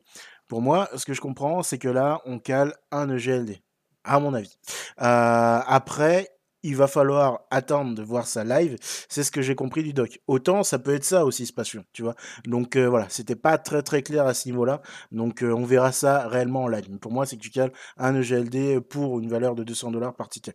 Pour 0.47 0.61
moi, 0.61 0.89
ce 0.95 1.05
que 1.05 1.15
je 1.15 1.21
comprends, 1.21 1.63
c'est 1.63 1.79
que 1.79 1.89
là, 1.89 2.21
on 2.27 2.39
cale 2.39 2.75
un 2.91 3.09
EGLD, 3.09 3.63
à 4.05 4.21
mon 4.21 4.35
avis. 4.35 4.59
Euh, 5.01 5.61
après, 5.67 6.29
il 6.65 6.77
va 6.77 6.89
falloir 6.89 7.43
attendre 7.51 7.95
de 7.95 8.03
voir 8.03 8.27
ça 8.27 8.43
live. 8.43 8.77
C'est 9.09 9.23
ce 9.23 9.31
que 9.31 9.43
j'ai 9.43 9.55
compris 9.55 9.85
du 9.85 9.93
doc. 9.93 10.19
Autant 10.27 10.65
ça 10.65 10.79
peut 10.81 10.95
être 10.95 11.05
ça 11.05 11.25
aussi, 11.25 11.51
passion, 11.53 11.85
tu 11.93 12.03
vois. 12.03 12.17
Donc 12.47 12.75
euh, 12.75 12.89
voilà, 12.89 13.07
c'était 13.11 13.37
pas 13.37 13.59
très 13.59 13.83
très 13.83 14.03
clair 14.03 14.27
à 14.27 14.35
ce 14.35 14.49
niveau-là. 14.49 14.83
Donc 15.13 15.43
euh, 15.43 15.53
on 15.53 15.65
verra 15.65 15.93
ça 15.93 16.27
réellement 16.27 16.65
en 16.65 16.69
live. 16.69 16.99
pour 16.99 17.13
moi, 17.13 17.27
c'est 17.27 17.37
que 17.37 17.43
tu 17.43 17.51
cales 17.51 17.73
un 17.99 18.15
EGLD 18.21 18.81
pour 18.81 19.21
une 19.21 19.29
valeur 19.29 19.55
de 19.55 19.63
200 19.63 19.93
dollars 19.93 20.15
par 20.17 20.29
ticket. 20.29 20.55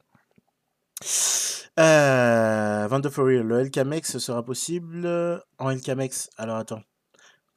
Euh, 1.80 3.10
for 3.10 3.26
real, 3.26 3.45
le 3.45 3.63
LKMX 3.63 4.17
sera 4.17 4.43
possible 4.43 5.08
en 5.60 5.69
LKMX. 5.69 6.30
Alors 6.38 6.58
attends. 6.58 6.88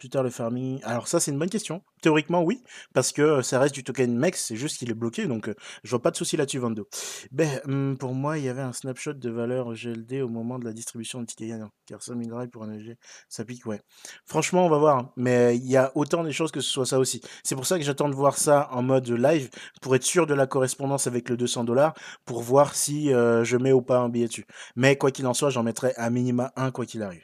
Plus 0.02 0.20
le 0.20 0.30
farming. 0.30 0.80
Alors 0.82 1.06
ça 1.06 1.20
c'est 1.20 1.30
une 1.30 1.38
bonne 1.38 1.48
question. 1.48 1.80
Théoriquement 2.00 2.42
oui, 2.42 2.64
parce 2.92 3.12
que 3.12 3.40
ça 3.40 3.60
reste 3.60 3.72
du 3.72 3.84
token 3.84 4.18
MEX, 4.18 4.46
c'est 4.46 4.56
juste 4.56 4.78
qu'il 4.78 4.90
est 4.90 4.94
bloqué, 4.94 5.26
donc 5.26 5.48
je 5.84 5.90
vois 5.90 6.02
pas 6.02 6.10
de 6.10 6.16
souci 6.16 6.36
là-dessus 6.36 6.58
Vando. 6.58 6.88
Ben 7.30 7.60
mmh, 7.66 7.94
pour 7.98 8.12
moi 8.12 8.36
il 8.36 8.44
y 8.44 8.48
avait 8.48 8.62
un 8.62 8.72
snapshot 8.72 9.12
de 9.12 9.30
valeur 9.30 9.74
GLD 9.74 10.22
au 10.22 10.28
moment 10.28 10.58
de 10.58 10.64
la 10.64 10.72
distribution 10.72 11.20
de 11.20 11.26
tickets 11.26 11.50
gagnants. 11.50 11.70
Car 11.86 12.02
ça 12.02 12.14
pour 12.50 12.64
un 12.64 12.72
EG, 12.72 12.96
ça 13.28 13.44
pique 13.44 13.64
ouais. 13.64 13.80
Franchement 14.26 14.66
on 14.66 14.68
va 14.68 14.78
voir, 14.78 14.98
hein, 14.98 15.12
mais 15.16 15.56
il 15.56 15.70
y 15.70 15.76
a 15.76 15.92
autant 15.94 16.24
des 16.24 16.32
choses 16.32 16.50
que 16.50 16.60
ce 16.60 16.70
soit 16.70 16.86
ça 16.86 16.98
aussi. 16.98 17.20
C'est 17.44 17.54
pour 17.54 17.66
ça 17.66 17.78
que 17.78 17.84
j'attends 17.84 18.08
de 18.08 18.16
voir 18.16 18.38
ça 18.38 18.70
en 18.72 18.82
mode 18.82 19.08
live, 19.08 19.50
pour 19.82 19.94
être 19.94 20.02
sûr 20.02 20.26
de 20.26 20.34
la 20.34 20.48
correspondance 20.48 21.06
avec 21.06 21.28
le 21.28 21.36
200 21.36 21.62
dollars, 21.62 21.94
pour 22.24 22.42
voir 22.42 22.74
si 22.74 23.10
je 23.10 23.56
mets 23.56 23.72
ou 23.72 23.82
pas 23.82 23.98
un 23.98 24.08
billet 24.08 24.26
dessus. 24.26 24.46
Mais 24.74 24.96
quoi 24.96 25.12
qu'il 25.12 25.28
en 25.28 25.34
soit, 25.34 25.50
j'en 25.50 25.62
mettrai 25.62 25.94
à 25.94 26.10
minima 26.10 26.52
un 26.56 26.72
quoi 26.72 26.86
qu'il 26.86 27.02
arrive. 27.02 27.22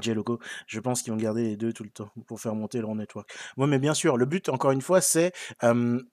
J-Loco, 0.00 0.38
je 0.66 0.80
pense 0.80 1.02
qu'ils 1.02 1.12
vont 1.12 1.18
garder 1.18 1.42
les 1.44 1.56
deux 1.56 1.72
tout 1.72 1.84
le 1.84 1.90
temps 1.90 2.10
pour 2.26 2.40
faire 2.40 2.54
monter 2.54 2.80
leur 2.80 2.94
network. 2.94 3.30
Moi, 3.56 3.66
mais 3.66 3.78
bien 3.78 3.94
sûr, 3.94 4.16
le 4.16 4.24
but, 4.24 4.48
encore 4.48 4.70
une 4.70 4.80
fois, 4.80 5.00
c'est 5.00 5.32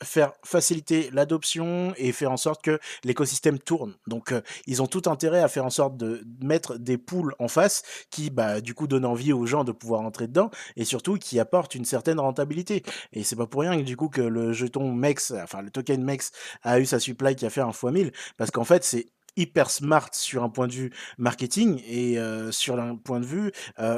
faire 0.03 0.33
faciliter 0.43 1.09
l'adoption 1.11 1.93
et 1.97 2.11
faire 2.11 2.31
en 2.31 2.37
sorte 2.37 2.63
que 2.63 2.79
l'écosystème 3.03 3.59
tourne. 3.59 3.95
Donc, 4.07 4.33
ils 4.67 4.81
ont 4.81 4.87
tout 4.87 5.03
intérêt 5.05 5.41
à 5.41 5.47
faire 5.47 5.65
en 5.65 5.69
sorte 5.69 5.97
de 5.97 6.23
mettre 6.41 6.77
des 6.77 6.97
poules 6.97 7.35
en 7.39 7.47
face 7.47 7.83
qui, 8.09 8.29
bah, 8.29 8.61
du 8.61 8.73
coup, 8.73 8.87
donnent 8.87 9.05
envie 9.05 9.33
aux 9.33 9.45
gens 9.45 9.63
de 9.63 9.71
pouvoir 9.71 10.01
entrer 10.01 10.27
dedans 10.27 10.51
et 10.75 10.85
surtout 10.85 11.15
qui 11.15 11.39
apportent 11.39 11.75
une 11.75 11.85
certaine 11.85 12.19
rentabilité. 12.19 12.83
Et 13.13 13.23
c'est 13.23 13.35
pas 13.35 13.47
pour 13.47 13.61
rien 13.61 13.77
que, 13.77 13.83
du 13.83 13.95
coup, 13.95 14.09
que 14.09 14.21
le 14.21 14.53
jeton 14.53 14.91
MEX, 14.91 15.31
enfin, 15.31 15.61
le 15.61 15.69
token 15.69 16.03
MEX 16.03 16.31
a 16.63 16.79
eu 16.79 16.85
sa 16.85 16.99
supply 16.99 17.35
qui 17.35 17.45
a 17.45 17.49
fait 17.49 17.61
un 17.61 17.69
x 17.69 17.83
1000 17.83 18.11
parce 18.37 18.51
qu'en 18.51 18.65
fait, 18.65 18.83
c'est 18.83 19.07
hyper 19.39 19.69
smart 19.69 20.09
sur 20.13 20.43
un 20.43 20.49
point 20.49 20.67
de 20.67 20.73
vue 20.73 20.91
marketing 21.17 21.81
et 21.87 22.17
sur 22.51 22.79
un 22.79 22.95
point 22.95 23.19
de 23.19 23.25
vue 23.25 23.51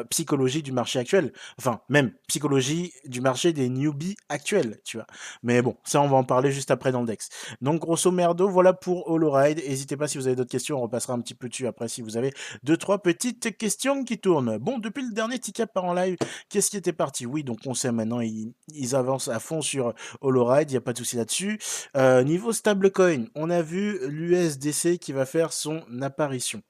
psychologie 0.10 0.64
du 0.64 0.72
marché 0.72 1.00
actuel. 1.00 1.34
Enfin, 1.58 1.82
même 1.90 2.12
psychologie 2.28 2.94
du 3.06 3.22
marché 3.22 3.54
des 3.54 3.70
newbies 3.70 4.16
actuels, 4.30 4.80
tu 4.84 4.98
vois. 4.98 5.08
Mais 5.44 5.62
bon, 5.62 5.76
ça, 5.84 6.02
on 6.02 6.08
va 6.08 6.18
en 6.18 6.24
parler 6.24 6.52
juste 6.52 6.72
après 6.72 6.92
dans 6.92 7.02
le 7.02 7.08
Dex. 7.08 7.30
Donc, 7.62 7.82
grosso 7.82 8.12
merdo, 8.12 8.50
voilà 8.50 8.74
pour 8.74 9.10
Holoride. 9.10 9.62
N'hésitez 9.68 9.98
pas 9.98 10.08
si 10.08 10.18
vous 10.18 10.28
avez 10.28 10.36
d'autres 10.36 10.52
questions, 10.52 10.78
on 10.78 10.82
repassera 10.82 11.14
un 11.14 11.22
petit 11.22 11.36
peu 11.36 11.50
dessus 11.50 11.68
après 11.68 11.88
si 11.88 12.02
vous 12.02 12.18
avez 12.18 12.34
deux, 12.64 12.78
trois 12.78 13.02
petites 13.02 13.58
questions 13.58 14.04
qui 14.04 14.20
tournent. 14.20 14.58
Bon, 14.58 14.78
depuis 14.78 15.04
le 15.04 15.14
dernier 15.14 15.40
ticket 15.40 15.66
par 15.66 15.86
en 15.86 15.94
live, 15.94 16.18
qu'est-ce 16.50 16.70
qui 16.70 16.78
était 16.78 16.94
parti? 16.94 17.26
Oui, 17.26 17.44
donc 17.44 17.60
on 17.66 17.74
sait 17.74 17.92
maintenant, 17.92 18.22
ils, 18.22 18.54
avancent 18.94 19.28
à 19.28 19.40
fond 19.40 19.62
sur 19.62 19.94
Holoride, 20.22 20.70
il 20.70 20.74
n'y 20.74 20.78
a 20.78 20.82
pas 20.82 20.94
de 20.94 20.98
souci 20.98 21.16
là-dessus. 21.16 21.60
niveau 22.26 22.52
stablecoin, 22.52 23.26
on 23.36 23.50
a 23.50 23.62
vu 23.62 24.00
l'USDC 24.08 24.98
qui 25.00 25.14
va 25.14 25.26
faire 25.32 25.54
son 25.54 25.82
apparition. 26.02 26.62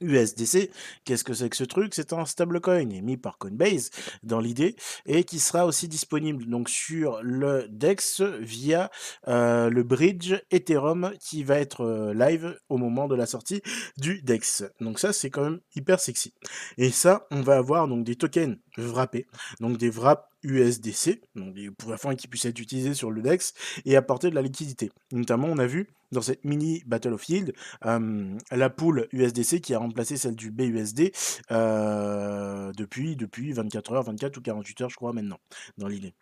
USDC, 0.00 0.70
qu'est-ce 1.04 1.24
que 1.24 1.32
c'est 1.32 1.48
que 1.48 1.56
ce 1.56 1.64
truc? 1.64 1.94
C'est 1.94 2.12
un 2.12 2.26
stablecoin 2.26 2.90
émis 2.90 3.16
par 3.16 3.38
Coinbase 3.38 3.90
dans 4.22 4.40
l'idée 4.40 4.76
et 5.06 5.24
qui 5.24 5.38
sera 5.38 5.64
aussi 5.64 5.88
disponible 5.88 6.44
donc 6.46 6.68
sur 6.68 7.20
le 7.22 7.66
DEX 7.70 8.20
via 8.20 8.90
euh, 9.26 9.70
le 9.70 9.82
bridge 9.84 10.34
Ethereum 10.50 11.12
qui 11.18 11.44
va 11.44 11.58
être 11.58 11.80
euh, 11.82 12.12
live 12.12 12.58
au 12.68 12.76
moment 12.76 13.08
de 13.08 13.14
la 13.14 13.24
sortie 13.24 13.62
du 13.96 14.20
DEX. 14.20 14.64
Donc 14.80 14.98
ça 14.98 15.14
c'est 15.14 15.30
quand 15.30 15.44
même 15.44 15.60
hyper 15.74 15.98
sexy. 15.98 16.34
Et 16.76 16.90
ça, 16.90 17.26
on 17.30 17.40
va 17.40 17.56
avoir 17.56 17.88
donc 17.88 18.04
des 18.04 18.16
tokens 18.16 18.58
wrappés, 18.76 19.26
donc 19.60 19.78
des 19.78 19.88
wraps 19.88 20.28
USDC, 20.46 21.20
donc 21.34 21.54
pour 21.76 21.92
afin 21.92 22.14
qu'ils 22.14 22.30
puissent 22.30 22.44
être 22.44 22.60
utilisés 22.60 22.94
sur 22.94 23.10
le 23.10 23.22
DEX 23.22 23.52
et 23.84 23.96
apporter 23.96 24.30
de 24.30 24.34
la 24.34 24.42
liquidité. 24.42 24.90
Notamment, 25.12 25.48
on 25.48 25.58
a 25.58 25.66
vu 25.66 25.88
dans 26.12 26.22
cette 26.22 26.44
mini 26.44 26.82
Battle 26.86 27.12
of 27.12 27.28
Yield 27.28 27.52
la 27.82 28.70
poule 28.70 29.08
USDC 29.12 29.60
qui 29.60 29.74
a 29.74 29.78
remplacé 29.78 30.16
celle 30.16 30.36
du 30.36 30.50
BUSD 30.50 31.12
euh, 31.50 32.72
depuis, 32.76 33.16
depuis 33.16 33.52
24 33.52 33.92
heures, 33.92 34.02
24 34.04 34.36
ou 34.36 34.40
48 34.40 34.80
heures, 34.82 34.90
je 34.90 34.96
crois, 34.96 35.12
maintenant, 35.12 35.38
dans 35.78 35.88
l'idée. 35.88 36.14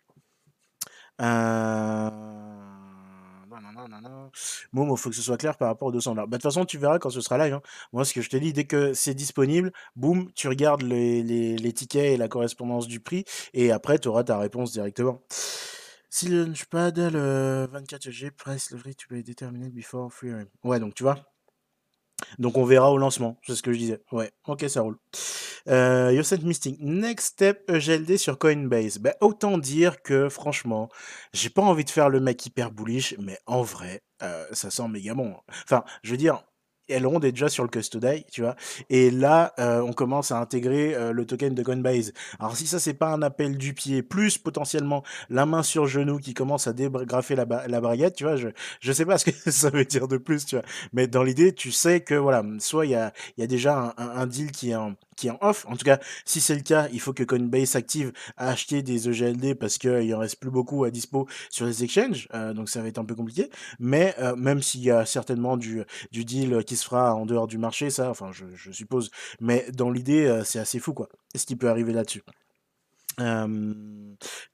Euh 1.21 2.74
non, 3.73 3.87
non. 4.01 4.29
il 4.73 4.97
faut 4.97 5.09
que 5.09 5.15
ce 5.15 5.21
soit 5.21 5.37
clair 5.37 5.57
par 5.57 5.67
rapport 5.67 5.87
aux 5.87 5.91
200 5.91 6.11
dollars. 6.11 6.27
Bah, 6.27 6.37
de 6.37 6.41
toute 6.41 6.51
façon, 6.51 6.65
tu 6.65 6.77
verras 6.77 6.99
quand 6.99 7.09
ce 7.09 7.21
sera 7.21 7.37
live. 7.37 7.55
Hein. 7.55 7.61
Moi, 7.93 8.05
ce 8.05 8.13
que 8.13 8.21
je 8.21 8.29
te 8.29 8.37
dis, 8.37 8.53
dès 8.53 8.65
que 8.65 8.93
c'est 8.93 9.13
disponible, 9.13 9.71
boum, 9.95 10.31
tu 10.33 10.47
regardes 10.47 10.81
les, 10.81 11.73
tickets 11.73 12.13
et 12.13 12.17
la 12.17 12.27
correspondance 12.27 12.87
du 12.87 12.99
prix, 12.99 13.25
et 13.53 13.71
après, 13.71 13.99
tu 13.99 14.07
auras 14.07 14.23
ta 14.23 14.37
réponse 14.37 14.71
directement. 14.71 15.21
Si 16.09 16.29
le 16.29 16.45
Launchpad, 16.45 16.97
le 16.97 17.67
24G, 17.73 18.31
price 18.31 18.71
le 18.71 18.93
tu 18.93 19.07
peux 19.07 19.21
déterminer 19.21 19.69
before 19.69 20.13
free. 20.13 20.31
Ouais, 20.63 20.79
donc 20.79 20.95
tu 20.95 21.03
vois. 21.03 21.34
Donc 22.39 22.57
on 22.57 22.65
verra 22.65 22.91
au 22.91 22.97
lancement, 22.97 23.37
c'est 23.45 23.55
ce 23.55 23.63
que 23.63 23.73
je 23.73 23.77
disais. 23.77 24.01
Ouais, 24.11 24.31
ok, 24.47 24.65
ça 24.69 24.81
roule. 24.81 24.97
Euh, 25.67 26.11
Yosemite 26.13 26.45
Mystic, 26.45 26.77
next 26.79 27.27
step 27.27 27.69
EGLD 27.69 28.17
sur 28.17 28.37
Coinbase. 28.37 28.99
Ben, 28.99 29.13
autant 29.21 29.57
dire 29.57 30.01
que 30.01 30.29
franchement, 30.29 30.89
j'ai 31.33 31.49
pas 31.49 31.61
envie 31.61 31.83
de 31.83 31.89
faire 31.89 32.09
le 32.09 32.19
mec 32.19 32.45
hyper 32.45 32.71
bullish, 32.71 33.15
mais 33.19 33.37
en 33.45 33.61
vrai, 33.61 34.01
euh, 34.21 34.45
ça 34.51 34.69
sent 34.69 34.87
méga 34.87 35.13
bon. 35.13 35.35
Enfin, 35.63 35.83
je 36.03 36.11
veux 36.11 36.17
dire, 36.17 36.43
Elrond 36.89 37.19
est 37.21 37.31
déjà 37.31 37.49
sur 37.49 37.63
le 37.63 37.69
custody, 37.69 38.25
tu 38.31 38.41
vois. 38.41 38.55
Et 38.89 39.11
là, 39.11 39.53
euh, 39.59 39.81
on 39.81 39.93
commence 39.93 40.31
à 40.31 40.39
intégrer 40.39 40.95
euh, 40.95 41.11
le 41.11 41.25
token 41.25 41.53
de 41.53 41.63
Coinbase. 41.63 42.13
Alors 42.39 42.55
si 42.55 42.67
ça 42.67 42.79
c'est 42.79 42.93
pas 42.93 43.11
un 43.11 43.21
appel 43.21 43.57
du 43.57 43.73
pied, 43.73 44.03
plus 44.03 44.37
potentiellement 44.37 45.03
la 45.29 45.45
main 45.45 45.63
sur 45.63 45.87
genou 45.87 46.19
qui 46.19 46.33
commence 46.33 46.67
à 46.67 46.73
dégrafer 46.73 47.35
la, 47.35 47.45
la 47.67 47.81
baguette, 47.81 48.15
tu 48.15 48.23
vois, 48.23 48.35
je 48.35 48.49
je 48.79 48.91
sais 48.91 49.05
pas 49.05 49.17
ce 49.17 49.25
que 49.25 49.31
ça 49.51 49.69
veut 49.69 49.85
dire 49.85 50.07
de 50.07 50.17
plus, 50.17 50.45
tu 50.45 50.55
vois. 50.55 50.65
Mais 50.93 51.07
dans 51.07 51.23
l'idée, 51.23 51.53
tu 51.53 51.71
sais 51.71 52.01
que 52.01 52.15
voilà, 52.15 52.43
soit 52.59 52.85
il 52.85 52.91
y 52.91 52.95
a 52.95 53.13
y 53.37 53.43
a 53.43 53.47
déjà 53.47 53.93
un, 53.97 54.09
un, 54.21 54.27
deal 54.27 54.51
qui 54.51 54.71
est 54.71 54.75
en 54.75 54.95
qui 55.15 55.27
est 55.27 55.31
en 55.31 55.37
off. 55.41 55.65
En 55.67 55.75
tout 55.75 55.85
cas, 55.85 55.99
si 56.25 56.41
c'est 56.41 56.55
le 56.55 56.61
cas, 56.61 56.87
il 56.91 56.99
faut 56.99 57.13
que 57.13 57.23
Coinbase 57.23 57.75
active 57.75 58.11
à 58.37 58.49
acheter 58.49 58.81
des 58.81 59.09
EGLD 59.09 59.55
parce 59.55 59.77
qu'il 59.77 60.13
en 60.13 60.19
reste 60.19 60.39
plus 60.39 60.51
beaucoup 60.51 60.83
à 60.83 60.91
dispo 60.91 61.27
sur 61.49 61.65
les 61.65 61.83
exchanges. 61.83 62.27
Euh, 62.33 62.53
donc 62.53 62.69
ça 62.69 62.81
va 62.81 62.87
être 62.87 62.97
un 62.97 63.05
peu 63.05 63.15
compliqué. 63.15 63.49
Mais 63.79 64.15
même 64.37 64.61
s'il 64.61 64.81
y 64.81 64.91
a 64.91 65.05
certainement 65.05 65.57
du, 65.57 65.83
du 66.11 66.25
deal 66.25 66.63
qui 66.65 66.75
se 66.75 66.85
fera 66.85 67.15
en 67.15 67.25
dehors 67.25 67.47
du 67.47 67.57
marché, 67.57 67.89
ça, 67.89 68.09
enfin, 68.09 68.31
je, 68.31 68.71
suppose. 68.71 69.09
Mais 69.39 69.65
dans 69.73 69.89
l'idée, 69.89 70.25
euh, 70.25 70.43
c'est 70.43 70.59
assez 70.59 70.79
fou, 70.79 70.93
quoi. 70.93 71.09
ce 71.35 71.45
qui 71.45 71.55
peut 71.55 71.69
arriver 71.69 71.93
là-dessus? 71.93 72.23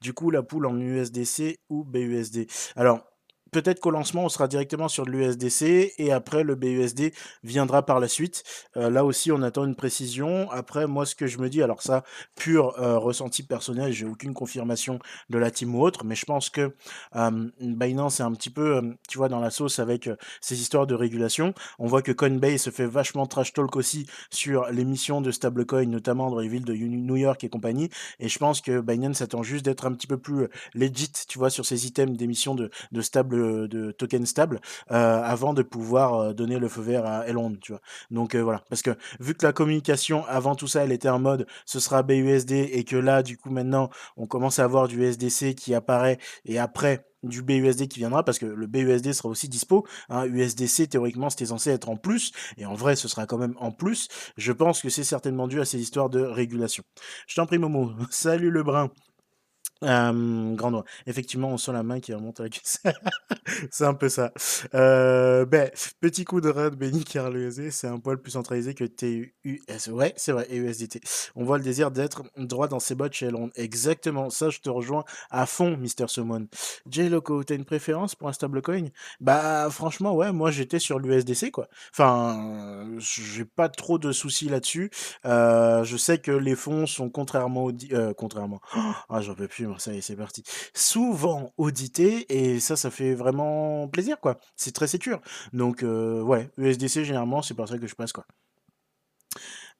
Du 0.01 0.13
coup, 0.13 0.29
la 0.31 0.43
poule 0.43 0.67
en 0.67 0.79
USDC 0.79 1.59
ou 1.69 1.83
BUSD. 1.83 2.47
Alors, 2.75 3.10
peut-être 3.51 3.81
qu'au 3.81 3.91
lancement, 3.91 4.23
on 4.25 4.29
sera 4.29 4.47
directement 4.47 4.87
sur 4.87 5.05
de 5.05 5.11
l'USDC 5.11 5.93
et 5.97 6.11
après, 6.11 6.43
le 6.43 6.55
BUSD 6.55 7.13
viendra 7.43 7.85
par 7.85 7.99
la 7.99 8.07
suite. 8.07 8.43
Euh, 8.77 8.89
là 8.89 9.05
aussi, 9.05 9.31
on 9.31 9.41
attend 9.41 9.65
une 9.65 9.75
précision. 9.75 10.49
Après, 10.51 10.87
moi, 10.87 11.05
ce 11.05 11.15
que 11.15 11.27
je 11.27 11.37
me 11.37 11.49
dis, 11.49 11.61
alors 11.61 11.81
ça, 11.81 12.03
pur 12.35 12.79
euh, 12.79 12.97
ressenti 12.97 13.43
personnel, 13.43 13.91
j'ai 13.91 14.05
aucune 14.05 14.33
confirmation 14.33 14.99
de 15.29 15.37
la 15.37 15.51
team 15.51 15.75
ou 15.75 15.81
autre, 15.81 16.05
mais 16.05 16.15
je 16.15 16.25
pense 16.25 16.49
que 16.49 16.73
euh, 17.15 17.49
Binance 17.59 18.21
est 18.21 18.23
un 18.23 18.31
petit 18.31 18.49
peu, 18.49 18.81
tu 19.09 19.17
vois, 19.17 19.27
dans 19.27 19.39
la 19.39 19.49
sauce 19.49 19.79
avec 19.79 20.09
ces 20.39 20.61
histoires 20.61 20.87
de 20.87 20.95
régulation. 20.95 21.53
On 21.77 21.87
voit 21.87 22.01
que 22.01 22.11
Coinbase 22.13 22.61
se 22.61 22.69
fait 22.69 22.85
vachement 22.85 23.25
trash 23.25 23.53
talk 23.53 23.75
aussi 23.75 24.07
sur 24.29 24.67
l'émission 24.67 25.19
de 25.19 25.31
stablecoin, 25.31 25.85
notamment 25.87 26.31
dans 26.31 26.39
les 26.39 26.47
villes 26.47 26.65
de 26.65 26.73
New 26.73 27.17
York 27.17 27.43
et 27.43 27.49
compagnie. 27.49 27.89
Et 28.19 28.29
je 28.29 28.39
pense 28.39 28.61
que 28.61 28.79
Binance 28.79 29.21
attend 29.21 29.43
juste 29.43 29.65
d'être 29.65 29.85
un 29.85 29.93
petit 29.93 30.07
peu 30.07 30.17
plus 30.17 30.47
legit, 30.73 31.11
tu 31.27 31.37
vois, 31.37 31.49
sur 31.49 31.65
ces 31.65 31.85
items 31.85 32.17
d'émission 32.17 32.55
de, 32.55 32.69
de 32.91 33.01
stable 33.01 33.40
de, 33.41 33.91
tokens 33.91 34.27
stables 34.27 34.61
euh, 34.91 35.21
avant 35.21 35.53
de 35.53 35.61
pouvoir 35.61 36.15
euh, 36.15 36.33
donner 36.33 36.59
le 36.59 36.67
feu 36.67 36.81
vert 36.81 37.05
à 37.05 37.27
Elon, 37.27 37.55
tu 37.61 37.71
vois. 37.71 37.81
Donc 38.09 38.35
euh, 38.35 38.41
voilà, 38.41 38.63
parce 38.69 38.81
que 38.81 38.91
vu 39.19 39.33
que 39.33 39.45
la 39.45 39.53
communication 39.53 40.25
avant 40.27 40.55
tout 40.55 40.67
ça, 40.67 40.83
elle 40.83 40.91
était 40.91 41.09
en 41.09 41.19
mode 41.19 41.47
ce 41.65 41.79
sera 41.79 42.03
BUSD 42.03 42.51
et 42.51 42.83
que 42.83 42.95
là, 42.95 43.23
du 43.23 43.37
coup, 43.37 43.49
maintenant, 43.49 43.89
on 44.17 44.27
commence 44.27 44.59
à 44.59 44.63
avoir 44.63 44.87
du 44.87 45.03
SDC 45.03 45.55
qui 45.55 45.73
apparaît 45.73 46.17
et 46.45 46.59
après 46.59 47.05
du 47.23 47.43
BUSD 47.43 47.87
qui 47.87 47.99
viendra 47.99 48.23
parce 48.23 48.39
que 48.39 48.45
le 48.45 48.67
BUSD 48.67 49.13
sera 49.13 49.29
aussi 49.29 49.47
dispo. 49.47 49.85
Hein, 50.09 50.25
USDC 50.25 50.89
théoriquement 50.89 51.29
c'était 51.29 51.47
censé 51.47 51.69
être 51.69 51.89
en 51.89 51.95
plus 51.95 52.31
et 52.57 52.65
en 52.65 52.73
vrai 52.73 52.95
ce 52.95 53.07
sera 53.07 53.25
quand 53.25 53.37
même 53.37 53.55
en 53.59 53.71
plus. 53.71 54.07
Je 54.37 54.51
pense 54.51 54.81
que 54.81 54.89
c'est 54.89 55.03
certainement 55.03 55.47
dû 55.47 55.61
à 55.61 55.65
ces 55.65 55.79
histoires 55.79 56.09
de 56.09 56.21
régulation. 56.21 56.83
Je 57.27 57.35
t'en 57.35 57.45
prie 57.45 57.57
Momo. 57.57 57.91
Salut 58.09 58.49
le 58.49 58.63
brun. 58.63 58.89
Euh, 59.83 60.55
grand 60.55 60.71
noix. 60.71 60.83
Effectivement, 61.07 61.49
on 61.49 61.57
sent 61.57 61.71
la 61.71 61.83
main 61.83 61.99
qui 61.99 62.13
remonte 62.13 62.39
avec 62.39 62.61
c'est 63.71 63.85
un 63.85 63.93
peu 63.93 64.09
ça. 64.09 64.31
Euh, 64.75 65.45
ben, 65.45 65.71
petit 65.99 66.23
coup 66.23 66.39
de 66.39 66.49
red, 66.49 66.75
Benny 66.75 67.03
car 67.03 67.31
c'est 67.71 67.87
un 67.87 67.99
poil 67.99 68.17
plus 68.17 68.31
centralisé 68.31 68.73
que 68.73 68.83
TUS. 68.83 69.33
Ouais, 69.89 70.13
c'est 70.17 70.31
vrai, 70.31 70.47
et 70.49 70.57
USDT. 70.57 71.01
On 71.35 71.43
voit 71.43 71.57
le 71.57 71.63
désir 71.63 71.91
d'être 71.91 72.23
droit 72.37 72.67
dans 72.67 72.79
ses 72.79 72.95
bottes 72.95 73.13
chez 73.13 73.27
Elrond. 73.27 73.49
Exactement, 73.55 74.29
ça, 74.29 74.49
je 74.49 74.59
te 74.59 74.69
rejoins 74.69 75.03
à 75.29 75.45
fond, 75.45 75.77
Mister 75.77 76.05
Summon. 76.07 76.47
J 76.89 77.09
Loco, 77.09 77.43
t'as 77.43 77.55
une 77.55 77.65
préférence 77.65 78.15
pour 78.15 78.27
un 78.27 78.33
stablecoin? 78.33 78.89
Bah, 79.19 79.69
franchement, 79.71 80.13
ouais, 80.13 80.31
moi 80.31 80.51
j'étais 80.51 80.79
sur 80.79 80.99
l'USDC, 80.99 81.51
quoi. 81.51 81.67
Enfin, 81.91 82.87
j'ai 82.99 83.45
pas 83.45 83.69
trop 83.69 83.97
de 83.97 84.11
soucis 84.11 84.49
là-dessus. 84.49 84.91
Euh, 85.25 85.83
je 85.83 85.97
sais 85.97 86.19
que 86.19 86.31
les 86.31 86.55
fonds 86.55 86.85
sont 86.85 87.09
contrairement 87.09 87.65
au. 87.65 87.71
Euh, 87.91 88.13
contrairement. 88.15 88.61
Ah, 89.09 89.21
j'en 89.21 89.35
peux 89.35 89.47
plus 89.47 89.70
ça 89.79 89.93
y 89.93 89.97
est, 89.97 90.01
c'est 90.01 90.15
parti. 90.15 90.43
Souvent 90.73 91.53
audité 91.57 92.25
et 92.29 92.59
ça, 92.59 92.75
ça 92.75 92.91
fait 92.91 93.13
vraiment 93.13 93.87
plaisir, 93.87 94.19
quoi. 94.19 94.39
C'est 94.55 94.73
très 94.73 94.87
sécure. 94.87 95.21
Donc, 95.53 95.83
euh, 95.83 96.21
ouais, 96.21 96.49
USDC, 96.57 97.03
généralement, 97.03 97.41
c'est 97.41 97.53
par 97.53 97.67
ça 97.67 97.77
que 97.77 97.87
je 97.87 97.95
passe, 97.95 98.11
quoi. 98.13 98.25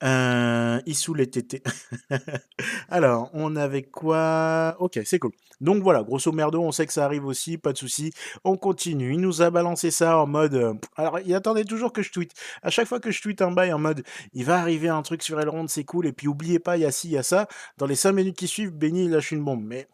Euh, 0.04 0.82
Issou 0.86 1.14
les 1.14 1.30
tétés. 1.30 1.62
Alors, 2.90 3.30
on 3.34 3.56
avait 3.56 3.84
quoi? 3.84 4.76
Ok, 4.80 5.00
c'est 5.06 5.20
cool. 5.20 5.32
Donc 5.60 5.84
voilà, 5.84 6.02
grosso 6.02 6.32
merdo, 6.32 6.60
on 6.62 6.72
sait 6.72 6.88
que 6.88 6.94
ça 6.94 7.06
arrive 7.06 7.26
aussi, 7.26 7.58
pas 7.58 7.72
de 7.72 7.78
souci. 7.78 8.12
On 8.44 8.58
continue. 8.58 9.14
Il 9.14 9.22
nous 9.22 9.44
a 9.44 9.52
balancé 9.52 9.92
ça 9.92 10.18
en 10.18 10.26
mode. 10.26 10.56
Euh, 10.56 10.74
alors, 10.96 11.20
il 11.20 11.34
attendait 11.36 11.66
toujours 11.66 11.94
que 11.94 12.02
je 12.02 12.12
tweete. 12.12 12.34
À 12.64 12.72
chaque 12.72 12.88
fois 12.88 13.00
que 13.00 13.12
je 13.12 13.22
tweete 13.22 13.42
un 13.44 13.52
bail 13.52 13.72
en 13.74 13.80
mode, 13.80 14.04
il 14.34 14.44
va 14.44 14.60
arriver 14.60 14.90
un 14.90 15.04
truc 15.04 15.22
sur 15.22 15.40
Elrond, 15.40 15.68
c'est 15.68 15.84
cool. 15.84 16.08
Et 16.08 16.14
puis, 16.14 16.28
oubliez 16.28 16.60
pas, 16.60 16.78
il 16.78 16.82
y 16.82 16.86
a 16.86 16.92
ci, 16.92 17.10
il 17.10 17.14
y 17.14 17.18
a 17.18 17.24
ça. 17.24 17.48
Dans 17.78 17.86
les 17.86 17.96
5 17.96 18.12
minutes 18.14 18.38
qui 18.38 18.48
suivent, 18.48 18.72
Benny 18.72 19.08
lâche 19.08 19.32
une 19.32 19.44
bombe. 19.44 19.64
Mais 19.64 19.88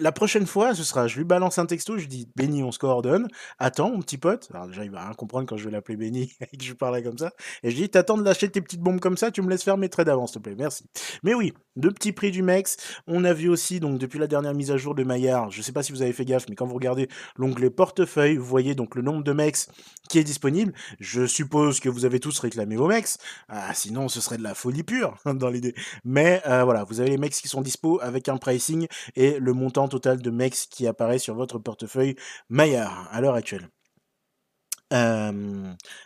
la 0.00 0.12
prochaine 0.12 0.46
fois, 0.46 0.74
ce 0.74 0.82
sera, 0.82 1.06
je 1.06 1.16
lui 1.16 1.24
balance 1.24 1.58
un 1.58 1.66
texto, 1.66 1.98
je 1.98 2.06
dis 2.06 2.28
Benny, 2.36 2.62
on 2.62 2.72
se 2.72 2.78
coordonne. 2.78 3.28
Attends, 3.58 3.90
mon 3.90 4.00
petit 4.00 4.18
pote. 4.18 4.48
Alors 4.52 4.66
déjà, 4.66 4.84
il 4.84 4.90
va 4.90 5.04
rien 5.04 5.14
comprendre 5.14 5.46
quand 5.46 5.56
je 5.56 5.64
vais 5.64 5.70
l'appeler 5.70 5.96
Benny 5.96 6.32
et 6.52 6.56
que 6.56 6.64
je 6.64 6.72
parlerai 6.72 7.02
comme 7.02 7.18
ça. 7.18 7.32
Et 7.62 7.70
je 7.70 7.76
dis, 7.76 7.88
t'attends 7.88 8.16
de 8.16 8.24
lâcher 8.24 8.48
tes 8.48 8.60
petites 8.60 8.80
bombes 8.80 9.00
comme 9.00 9.16
ça, 9.16 9.30
tu 9.30 9.42
me 9.42 9.50
laisses 9.50 9.62
faire 9.62 9.76
mes 9.76 9.88
trades 9.88 10.08
avant, 10.08 10.26
s'il 10.26 10.40
te 10.40 10.44
plaît. 10.44 10.56
Merci. 10.58 10.84
Mais 11.22 11.34
oui, 11.34 11.52
deux 11.76 11.90
petits 11.90 12.12
prix 12.12 12.30
du 12.30 12.42
MEX. 12.42 12.76
On 13.06 13.24
a 13.24 13.32
vu 13.32 13.48
aussi, 13.48 13.80
donc 13.80 13.98
depuis 13.98 14.18
la 14.18 14.26
dernière 14.26 14.54
mise 14.54 14.70
à 14.70 14.76
jour 14.76 14.94
de 14.94 15.04
Maillard, 15.04 15.50
je 15.50 15.62
sais 15.62 15.72
pas 15.72 15.82
si 15.82 15.92
vous 15.92 16.02
avez 16.02 16.12
fait 16.12 16.24
gaffe, 16.24 16.46
mais 16.48 16.54
quand 16.54 16.66
vous 16.66 16.74
regardez 16.74 17.08
l'onglet 17.36 17.70
portefeuille, 17.70 18.36
vous 18.36 18.46
voyez 18.46 18.74
donc 18.74 18.94
le 18.94 19.02
nombre 19.02 19.22
de 19.22 19.32
MEX 19.32 19.68
qui 20.08 20.18
est 20.18 20.24
disponible. 20.24 20.72
Je 21.00 21.26
suppose 21.26 21.80
que 21.80 21.88
vous 21.88 22.04
avez 22.04 22.20
tous 22.20 22.38
réclamé 22.38 22.76
vos 22.76 22.88
MEX. 22.88 23.18
Ah, 23.48 23.72
sinon, 23.74 24.08
ce 24.08 24.20
serait 24.20 24.38
de 24.38 24.42
la 24.42 24.54
folie 24.54 24.82
pure 24.82 25.16
dans 25.24 25.48
l'idée. 25.48 25.74
Mais 26.04 26.42
euh, 26.46 26.64
voilà, 26.64 26.84
vous 26.84 27.00
avez 27.00 27.10
les 27.10 27.18
MEX 27.18 27.40
qui 27.40 27.48
sont 27.48 27.62
dispo 27.62 28.00
avec 28.02 28.28
un 28.28 28.36
pricing 28.36 28.86
et 29.16 29.38
le 29.38 29.52
montant 29.52 29.83
total 29.88 30.20
de 30.20 30.30
MEX 30.30 30.66
qui 30.66 30.86
apparaît 30.86 31.18
sur 31.18 31.34
votre 31.34 31.58
portefeuille 31.58 32.16
Maillard 32.48 33.08
à 33.10 33.20
l'heure 33.20 33.34
actuelle. 33.34 33.68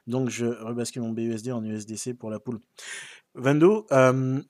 donc 0.06 0.30
je 0.30 0.46
rebascule 0.46 1.02
mon 1.02 1.12
BUSD 1.12 1.50
en 1.50 1.62
USDC 1.62 2.14
pour 2.14 2.30
la 2.30 2.40
poule. 2.40 2.60
Vendo, 3.34 3.86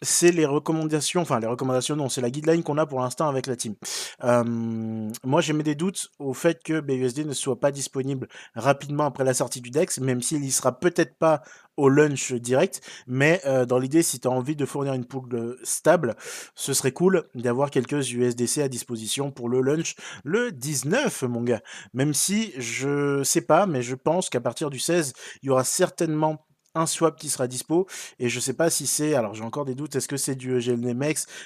c'est 0.03 0.33
les 0.33 0.47
recommandations, 0.47 1.21
enfin 1.21 1.41
les 1.41 1.47
recommandations 1.47 1.97
non, 1.97 2.09
c'est 2.09 2.21
la 2.21 2.31
guideline 2.31 2.62
qu'on 2.62 2.79
a 2.79 2.87
pour 2.87 3.01
l'instant 3.01 3.29
avec 3.29 3.47
la 3.47 3.57
team. 3.57 3.75
moi 4.23 5.41
j'ai 5.41 5.53
mis 5.53 5.62
des 5.62 5.75
doutes 5.75 6.09
au 6.19 6.33
fait 6.33 6.62
que 6.62 6.81
BUSD 6.81 7.27
ne 7.27 7.33
soit 7.33 7.61
pas 7.61 7.71
disponible 7.71 8.29
rapidement 8.55 9.05
après 9.05 9.25
la 9.25 9.35
sortie 9.35 9.61
du 9.61 9.71
DEX, 9.71 10.01
même 10.01 10.23
s'il 10.23 10.45
y 10.45 10.51
sera 10.51 10.79
peut-être 10.79 11.17
pas 11.17 11.43
au 11.77 11.88
lunch 11.88 12.33
direct, 12.33 12.81
mais 13.07 13.41
dans 13.69 13.79
l'idée 13.79 14.03
si 14.03 14.21
tu 14.21 14.29
as 14.29 14.31
envie 14.31 14.57
de 14.57 14.64
fournir 14.64 14.95
une 14.95 15.05
pool 15.05 15.59
stable, 15.62 16.17
ce 16.55 16.73
serait 16.73 16.93
cool 16.93 17.29
d'avoir 17.35 17.71
quelques 17.71 18.11
USDC 18.11 18.59
à 18.59 18.69
disposition 18.69 19.31
pour 19.31 19.49
le 19.49 19.61
lunch 19.61 19.97
le 20.25 20.51
19 20.51 21.23
mon 21.23 21.43
gars. 21.43 21.62
Même 21.93 22.14
si 22.14 22.53
je 22.57 23.23
sais 23.23 23.43
pas, 23.43 23.67
mais 23.67 23.83
je 23.83 23.95
pense 23.95 24.31
qu'à 24.31 24.41
partir 24.41 24.71
du 24.71 24.79
16, 24.79 25.12
il 25.43 25.47
y 25.47 25.51
aura 25.51 25.64
certainement 25.64 26.45
un 26.74 26.87
swap 26.87 27.18
qui 27.18 27.28
sera 27.28 27.46
dispo. 27.46 27.87
Et 28.18 28.28
je 28.28 28.40
sais 28.40 28.52
pas 28.52 28.70
si 28.70 28.87
c'est, 28.87 29.14
alors 29.14 29.35
j'ai 29.35 29.44
encore 29.44 29.64
des 29.64 29.74
doutes, 29.74 29.96
est-ce 29.96 30.09
que 30.09 30.16
c'est 30.16 30.35
du 30.35 30.57
EGLD 30.57 30.94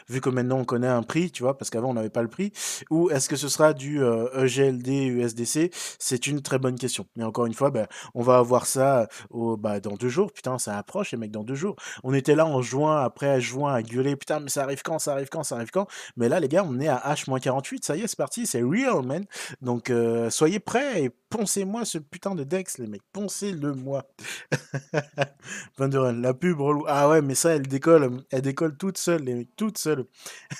vu 0.08 0.20
que 0.20 0.30
maintenant 0.30 0.58
on 0.58 0.64
connaît 0.64 0.88
un 0.88 1.02
prix, 1.02 1.30
tu 1.30 1.42
vois, 1.42 1.56
parce 1.56 1.70
qu'avant 1.70 1.90
on 1.90 1.94
n'avait 1.94 2.10
pas 2.10 2.22
le 2.22 2.28
prix, 2.28 2.52
ou 2.90 3.10
est-ce 3.10 3.28
que 3.28 3.36
ce 3.36 3.48
sera 3.48 3.72
du 3.74 4.00
EGLD 4.02 4.88
USDC 4.88 5.70
C'est 5.98 6.26
une 6.26 6.42
très 6.42 6.58
bonne 6.58 6.78
question. 6.78 7.06
Mais 7.16 7.24
encore 7.24 7.46
une 7.46 7.54
fois, 7.54 7.70
ben, 7.70 7.86
on 8.14 8.22
va 8.22 8.38
avoir 8.38 8.66
ça 8.66 9.08
au, 9.30 9.56
bah, 9.56 9.80
dans 9.80 9.96
deux 9.96 10.08
jours. 10.08 10.32
Putain, 10.32 10.58
ça 10.58 10.76
approche, 10.78 11.12
les 11.12 11.18
mecs, 11.18 11.30
dans 11.30 11.44
deux 11.44 11.54
jours. 11.54 11.76
On 12.04 12.14
était 12.14 12.34
là 12.34 12.46
en 12.46 12.62
juin, 12.62 13.02
après 13.02 13.40
juin, 13.40 13.74
à 13.74 13.82
gueuler, 13.82 14.16
putain, 14.16 14.40
mais 14.40 14.48
ça 14.48 14.62
arrive 14.62 14.82
quand, 14.82 14.98
ça 14.98 15.12
arrive 15.12 15.28
quand, 15.28 15.42
ça 15.42 15.56
arrive 15.56 15.70
quand? 15.70 15.86
Mais 16.16 16.28
là, 16.28 16.40
les 16.40 16.48
gars, 16.48 16.64
on 16.66 16.80
est 16.80 16.88
à 16.88 17.02
H-48, 17.12 17.84
ça 17.84 17.96
y 17.96 18.02
est, 18.02 18.08
c'est 18.08 18.16
parti, 18.16 18.46
c'est 18.46 18.62
real, 18.62 19.04
man. 19.04 19.24
Donc, 19.60 19.92
soyez 20.30 20.60
prêts 20.60 21.04
et 21.04 21.10
poncez-moi 21.32 21.84
ce 21.84 21.98
putain 21.98 22.34
de 22.34 22.44
Dex, 22.44 22.78
les 22.78 22.86
mecs, 22.86 23.02
poncez-le 23.12 23.74
moi. 23.74 24.06
la 25.78 26.34
pub 26.34 26.60
relou. 26.60 26.84
Ah 26.86 27.08
ouais, 27.08 27.22
mais 27.22 27.34
ça, 27.34 27.56
elle 27.56 27.66
décolle, 27.66 28.22
elle 28.30 28.42
décolle 28.42 28.76
toute 28.76 28.98
seule, 28.98 29.22
les 29.22 29.34
mecs, 29.34 29.56
toute 29.56 29.78
seule. 29.78 30.04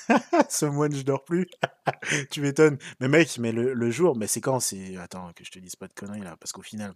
Ce 0.49 0.67
moine, 0.67 0.95
je 0.95 1.03
dors 1.03 1.25
plus. 1.25 1.47
tu 2.31 2.41
m'étonnes. 2.41 2.79
Mais 3.01 3.09
mec, 3.09 3.39
mais 3.39 3.53
le, 3.53 3.75
le 3.75 3.91
jour, 3.91 4.17
mais 4.17 4.27
c'est 4.27 4.41
quand 4.41 4.61
C'est. 4.61 4.97
Attends, 4.97 5.31
que 5.37 5.45
je 5.45 5.51
te 5.51 5.59
dise 5.59 5.77
pas 5.77 5.89
de 5.89 5.95
conneries 5.95 6.21
là, 6.21 6.37
parce 6.39 6.53
qu'au 6.53 6.63
final. 6.63 6.95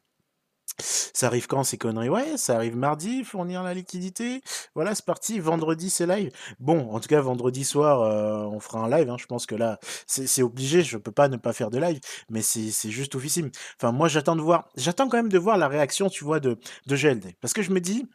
Ça 0.79 1.27
arrive 1.27 1.47
quand 1.47 1.65
ces 1.65 1.79
conneries? 1.79 2.09
Ouais, 2.09 2.37
ça 2.37 2.57
arrive 2.57 2.77
mardi, 2.77 3.25
fournir 3.25 3.63
la 3.63 3.75
liquidité. 3.75 4.43
Voilà, 4.75 4.95
c'est 4.95 5.05
parti. 5.05 5.39
Vendredi, 5.39 5.91
c'est 5.91 6.07
live. 6.07 6.31
Bon, 6.61 6.91
en 6.91 7.01
tout 7.01 7.09
cas, 7.09 7.21
vendredi 7.21 7.65
soir, 7.65 8.03
euh, 8.03 8.45
on 8.45 8.61
fera 8.61 8.81
un 8.81 8.91
live. 8.91 9.11
Hein. 9.11 9.17
Je 9.19 9.27
pense 9.27 9.47
que 9.47 9.55
là, 9.55 9.79
c'est 10.07 10.43
obligé. 10.43 10.83
Je 10.83 10.99
peux 10.99 11.13
pas 11.13 11.29
ne 11.29 11.37
pas 11.37 11.53
faire 11.53 11.71
de 11.71 11.79
live, 11.79 12.01
mais 12.31 12.43
c'est 12.43 12.91
juste 12.91 13.15
oufissime. 13.15 13.51
Enfin, 13.81 13.93
moi, 13.93 14.09
j'attends 14.09 14.37
de 14.37 14.43
voir. 14.43 14.69
J'attends 14.77 15.09
quand 15.09 15.17
même 15.17 15.31
de 15.31 15.39
voir 15.39 15.57
la 15.57 15.69
réaction, 15.69 16.09
tu 16.09 16.25
vois, 16.25 16.41
de, 16.41 16.59
de 16.87 16.97
GLD. 16.97 17.35
Parce 17.41 17.55
que 17.55 17.63
je 17.63 17.71
me 17.71 17.81
dis, 17.81 18.07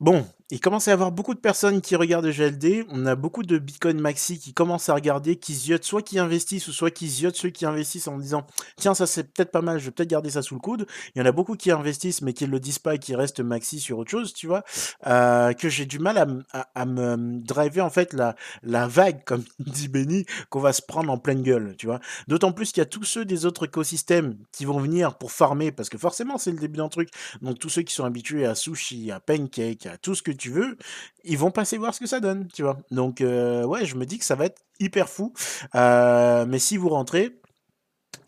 bon, 0.00 0.26
il 0.52 0.58
commence 0.58 0.88
à 0.88 0.90
y 0.90 0.94
avoir 0.94 1.12
beaucoup 1.12 1.34
de 1.34 1.38
personnes 1.38 1.80
qui 1.80 1.94
regardent 1.94 2.28
GLD. 2.28 2.84
On 2.88 3.06
a 3.06 3.14
beaucoup 3.14 3.44
de 3.44 3.56
Bitcoin 3.58 4.00
Maxi 4.00 4.40
qui 4.40 4.52
commencent 4.52 4.88
à 4.88 4.94
regarder, 4.94 5.36
qui 5.36 5.54
ziotent, 5.54 5.84
soit 5.84 6.02
qui 6.02 6.18
investissent 6.18 6.66
ou 6.66 6.72
soit 6.72 6.90
qui 6.90 7.08
ziotent 7.08 7.36
ceux 7.36 7.50
qui 7.50 7.66
investissent 7.66 8.08
en 8.08 8.18
disant 8.18 8.44
Tiens, 8.76 8.94
ça 8.94 9.06
c'est 9.06 9.32
peut-être 9.32 9.52
pas 9.52 9.62
mal, 9.62 9.78
je 9.78 9.84
vais 9.84 9.90
peut-être 9.92 10.10
garder 10.10 10.30
ça 10.30 10.42
sous 10.42 10.54
le 10.54 10.60
coude. 10.60 10.86
Il 11.14 11.20
y 11.20 11.22
en 11.22 11.26
a 11.26 11.30
beaucoup 11.30 11.54
qui 11.54 11.70
investissent 11.70 12.20
mais 12.22 12.32
qui 12.32 12.46
ne 12.46 12.50
le 12.50 12.58
disent 12.58 12.80
pas 12.80 12.96
et 12.96 12.98
qui 12.98 13.14
restent 13.14 13.40
Maxi 13.40 13.78
sur 13.78 13.98
autre 13.98 14.10
chose, 14.10 14.32
tu 14.32 14.48
vois. 14.48 14.64
Euh, 15.06 15.52
que 15.52 15.68
j'ai 15.68 15.86
du 15.86 16.00
mal 16.00 16.42
à, 16.74 16.84
me 16.84 17.40
driver 17.40 17.84
en 17.84 17.90
fait 17.90 18.12
la, 18.12 18.34
la 18.64 18.88
vague, 18.88 19.22
comme 19.24 19.44
dit 19.60 19.86
Benny, 19.86 20.26
qu'on 20.48 20.60
va 20.60 20.72
se 20.72 20.82
prendre 20.82 21.12
en 21.12 21.18
pleine 21.18 21.42
gueule, 21.42 21.76
tu 21.78 21.86
vois. 21.86 22.00
D'autant 22.26 22.50
plus 22.50 22.72
qu'il 22.72 22.80
y 22.80 22.82
a 22.82 22.86
tous 22.86 23.04
ceux 23.04 23.24
des 23.24 23.46
autres 23.46 23.66
écosystèmes 23.66 24.36
qui 24.50 24.64
vont 24.64 24.80
venir 24.80 25.16
pour 25.16 25.30
farmer 25.30 25.70
parce 25.70 25.88
que 25.88 25.98
forcément 25.98 26.38
c'est 26.38 26.50
le 26.50 26.58
début 26.58 26.78
d'un 26.78 26.88
truc. 26.88 27.10
Donc 27.40 27.60
tous 27.60 27.68
ceux 27.68 27.82
qui 27.82 27.94
sont 27.94 28.04
habitués 28.04 28.46
à 28.46 28.56
sushi, 28.56 29.12
à 29.12 29.20
pancake, 29.20 29.86
tout 29.98 30.14
ce 30.14 30.22
que 30.22 30.30
tu 30.30 30.50
veux, 30.50 30.76
ils 31.24 31.38
vont 31.38 31.50
passer 31.50 31.78
voir 31.78 31.94
ce 31.94 32.00
que 32.00 32.06
ça 32.06 32.20
donne, 32.20 32.48
tu 32.52 32.62
vois. 32.62 32.78
Donc, 32.90 33.20
euh, 33.20 33.64
ouais, 33.64 33.84
je 33.84 33.96
me 33.96 34.06
dis 34.06 34.18
que 34.18 34.24
ça 34.24 34.34
va 34.34 34.46
être 34.46 34.62
hyper 34.78 35.08
fou. 35.08 35.32
Euh, 35.74 36.46
mais 36.46 36.58
si 36.58 36.76
vous 36.76 36.88
rentrez, 36.88 37.40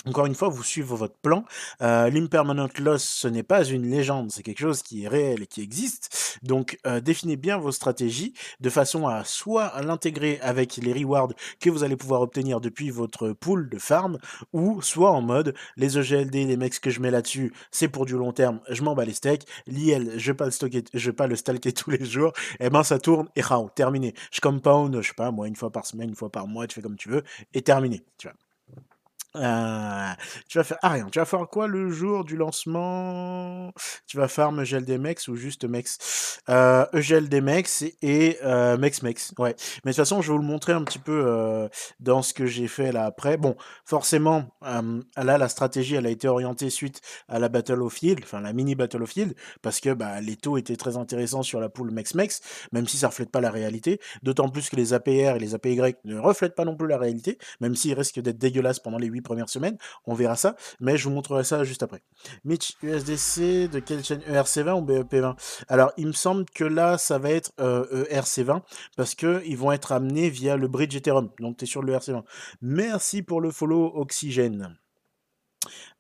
encore 0.07 0.27
une 0.27 0.35
fois, 0.35 0.49
vous 0.49 0.62
suivez 0.62 0.95
votre 0.95 1.17
plan. 1.17 1.45
Euh, 1.81 2.11
L'impermanent 2.11 2.69
loss, 2.79 3.05
ce 3.05 3.29
n'est 3.29 3.43
pas 3.43 3.65
une 3.65 3.88
légende, 3.88 4.31
c'est 4.33 4.43
quelque 4.43 4.61
chose 4.61 4.83
qui 4.83 5.05
est 5.05 5.09
réel 5.09 5.43
et 5.43 5.47
qui 5.47 5.62
existe. 5.62 6.38
Donc, 6.43 6.79
euh, 6.87 7.01
bien 7.37 7.59
vos 7.59 7.73
stratégies 7.73 8.35
de 8.61 8.71
façon 8.71 9.07
à 9.07 9.25
soit 9.25 9.81
l'intégrer 9.83 10.38
avec 10.43 10.77
les 10.77 10.93
rewards 10.93 11.33
que 11.61 11.71
vous 11.71 11.85
allez 11.85 11.97
pouvoir 11.97 12.21
obtenir 12.21 12.61
depuis 12.61 12.91
votre 12.91 13.33
pool 13.33 13.69
de 13.69 13.79
farm, 13.79 14.19
ou 14.53 14.83
soit 14.83 15.11
en 15.11 15.23
mode 15.23 15.55
les 15.77 15.99
EGLD, 15.99 16.47
les 16.47 16.57
mecs 16.57 16.81
que 16.81 16.91
je 16.91 17.01
mets 17.01 17.11
là-dessus, 17.11 17.53
c'est 17.71 17.88
pour 17.88 18.07
du 18.07 18.15
long 18.15 18.33
terme, 18.33 18.61
je 18.69 18.83
m'en 18.83 18.95
bats 18.95 19.05
les 19.05 19.15
steaks. 19.15 19.47
L'IL, 19.67 20.12
je 20.17 20.33
vais 20.33 20.37
pas 20.37 20.47
le 20.47 20.51
stocker, 20.51 20.85
je 20.93 21.11
vais 21.11 21.17
pas 21.17 21.27
le 21.27 21.37
stalker 21.37 21.73
tous 21.73 21.91
les 21.91 22.05
jours. 22.05 22.33
Et 22.61 22.67
eh 22.67 22.71
ben, 22.71 22.83
ça 22.83 22.99
tourne 22.99 23.29
et 23.37 23.41
rao, 23.41 23.71
terminé. 23.75 24.15
Je 24.31 24.41
compound, 24.41 25.01
je 25.01 25.09
sais 25.09 25.15
pas, 25.15 25.31
moi, 25.31 25.49
une 25.49 25.57
fois 25.57 25.71
par 25.71 25.87
semaine, 25.87 26.11
une 26.11 26.17
fois 26.17 26.31
par 26.31 26.47
mois, 26.47 26.67
tu 26.67 26.75
fais 26.77 26.83
comme 26.83 26.97
tu 26.97 27.09
veux, 27.09 27.23
et 27.55 27.62
terminé, 27.62 28.03
tu 28.19 28.29
vois. 28.29 28.37
Euh, 29.37 30.11
tu 30.49 30.59
vas 30.59 30.64
faire 30.64 30.79
ah 30.83 30.90
rien, 30.90 31.09
tu 31.11 31.18
vas 31.18 31.25
faire 31.25 31.49
quoi 31.49 31.66
le 31.66 31.90
jour 31.90 32.25
du 32.25 32.37
lancement? 32.37 33.73
Tu 34.07 34.18
vas 34.18 34.29
farm 34.29 34.62
GLDMEX 34.62 35.29
ou 35.29 35.37
juste 35.37 35.64
MEX? 35.64 36.40
Euh, 36.49 36.85
EGLDMEX 36.92 37.85
et 38.03 38.38
euh, 38.45 38.77
MEX-MEX, 38.77 39.35
ouais. 39.38 39.55
Mais 39.85 39.92
de 39.92 39.97
toute 39.97 39.97
façon, 39.97 40.21
je 40.21 40.29
vais 40.29 40.37
vous 40.37 40.42
le 40.42 40.47
montrer 40.47 40.73
un 40.73 40.83
petit 40.85 40.99
peu 40.99 41.25
euh, 41.27 41.68
dans 42.01 42.21
ce 42.23 42.35
que 42.35 42.47
j'ai 42.47 42.68
fait 42.68 42.92
là 42.92 43.07
après. 43.07 43.37
Bon, 43.37 43.57
forcément, 43.85 44.47
là, 44.61 45.38
la 45.38 45.49
stratégie, 45.49 45.95
elle 45.95 46.07
a 46.07 46.11
été 46.11 46.29
orientée 46.29 46.68
suite 46.68 47.01
à 47.29 47.38
la 47.38 47.49
Battle 47.49 47.83
of 47.83 47.92
Field, 47.92 48.21
enfin 48.23 48.40
la 48.40 48.53
mini 48.53 48.75
Battle 48.75 49.03
of 49.03 49.11
Field, 49.11 49.35
parce 49.62 49.81
que 49.81 49.95
bah, 49.95 50.21
les 50.21 50.37
taux 50.37 50.59
étaient 50.59 50.77
très 50.77 50.97
intéressants 50.97 51.42
sur 51.42 51.61
la 51.61 51.68
pool 51.68 51.90
MEX-MEX, 51.90 52.40
même 52.73 52.87
si 52.87 52.99
ça 52.99 53.09
reflète 53.09 53.31
pas 53.31 53.40
la 53.40 53.51
réalité. 53.51 54.01
D'autant 54.23 54.49
plus 54.49 54.68
que 54.68 54.77
les 54.77 54.92
APR 54.92 55.37
et 55.37 55.38
les 55.38 55.55
APY 55.55 55.81
ne 56.05 56.18
reflètent 56.18 56.55
pas 56.55 56.64
non 56.64 56.77
plus 56.77 56.88
la 56.88 56.99
réalité, 56.99 57.38
même 57.61 57.75
s'ils 57.77 57.95
risquent 57.95 58.21
d'être 58.21 58.38
dégueulasses 58.38 58.81
pendant 58.81 58.99
les 58.99 59.07
8 59.07 59.22
première 59.23 59.49
semaine. 59.49 59.77
On 60.07 60.15
verra 60.15 60.37
ça, 60.37 60.57
mais 60.81 60.97
je 60.97 61.05
vous 61.05 61.15
montrerai 61.15 61.45
ça 61.45 61.65
juste 61.65 61.83
après. 61.83 62.03
Mitch, 62.45 62.77
USDC, 62.83 63.69
de 63.69 63.79
quelle 63.79 64.05
chaîne? 64.05 64.21
ERC20 64.21 64.81
ou 64.81 64.85
BEP20 64.85 65.37
Alors, 65.69 65.93
il 65.97 66.07
me 66.07 66.13
semble 66.13 66.45
que 66.47 66.65
là, 66.65 66.99
ça 66.99 67.19
va 67.19 67.31
être 67.31 67.53
euh, 67.61 68.05
ERC20 68.11 68.63
parce 68.97 69.15
qu'ils 69.15 69.57
vont 69.57 69.73
être 69.73 69.93
amenés 69.93 70.31
via 70.31 70.57
le 70.57 70.69
bridge 70.69 70.95
Ethereum. 70.95 71.31
Donc, 71.39 71.59
tu 71.59 71.65
es 71.65 71.67
sur 71.67 71.83
le 71.83 71.93
ERC20. 71.93 72.23
Merci 72.61 73.23
pour 73.23 73.41
le 73.41 73.51
follow 73.51 73.93
Oxygène. 73.95 74.77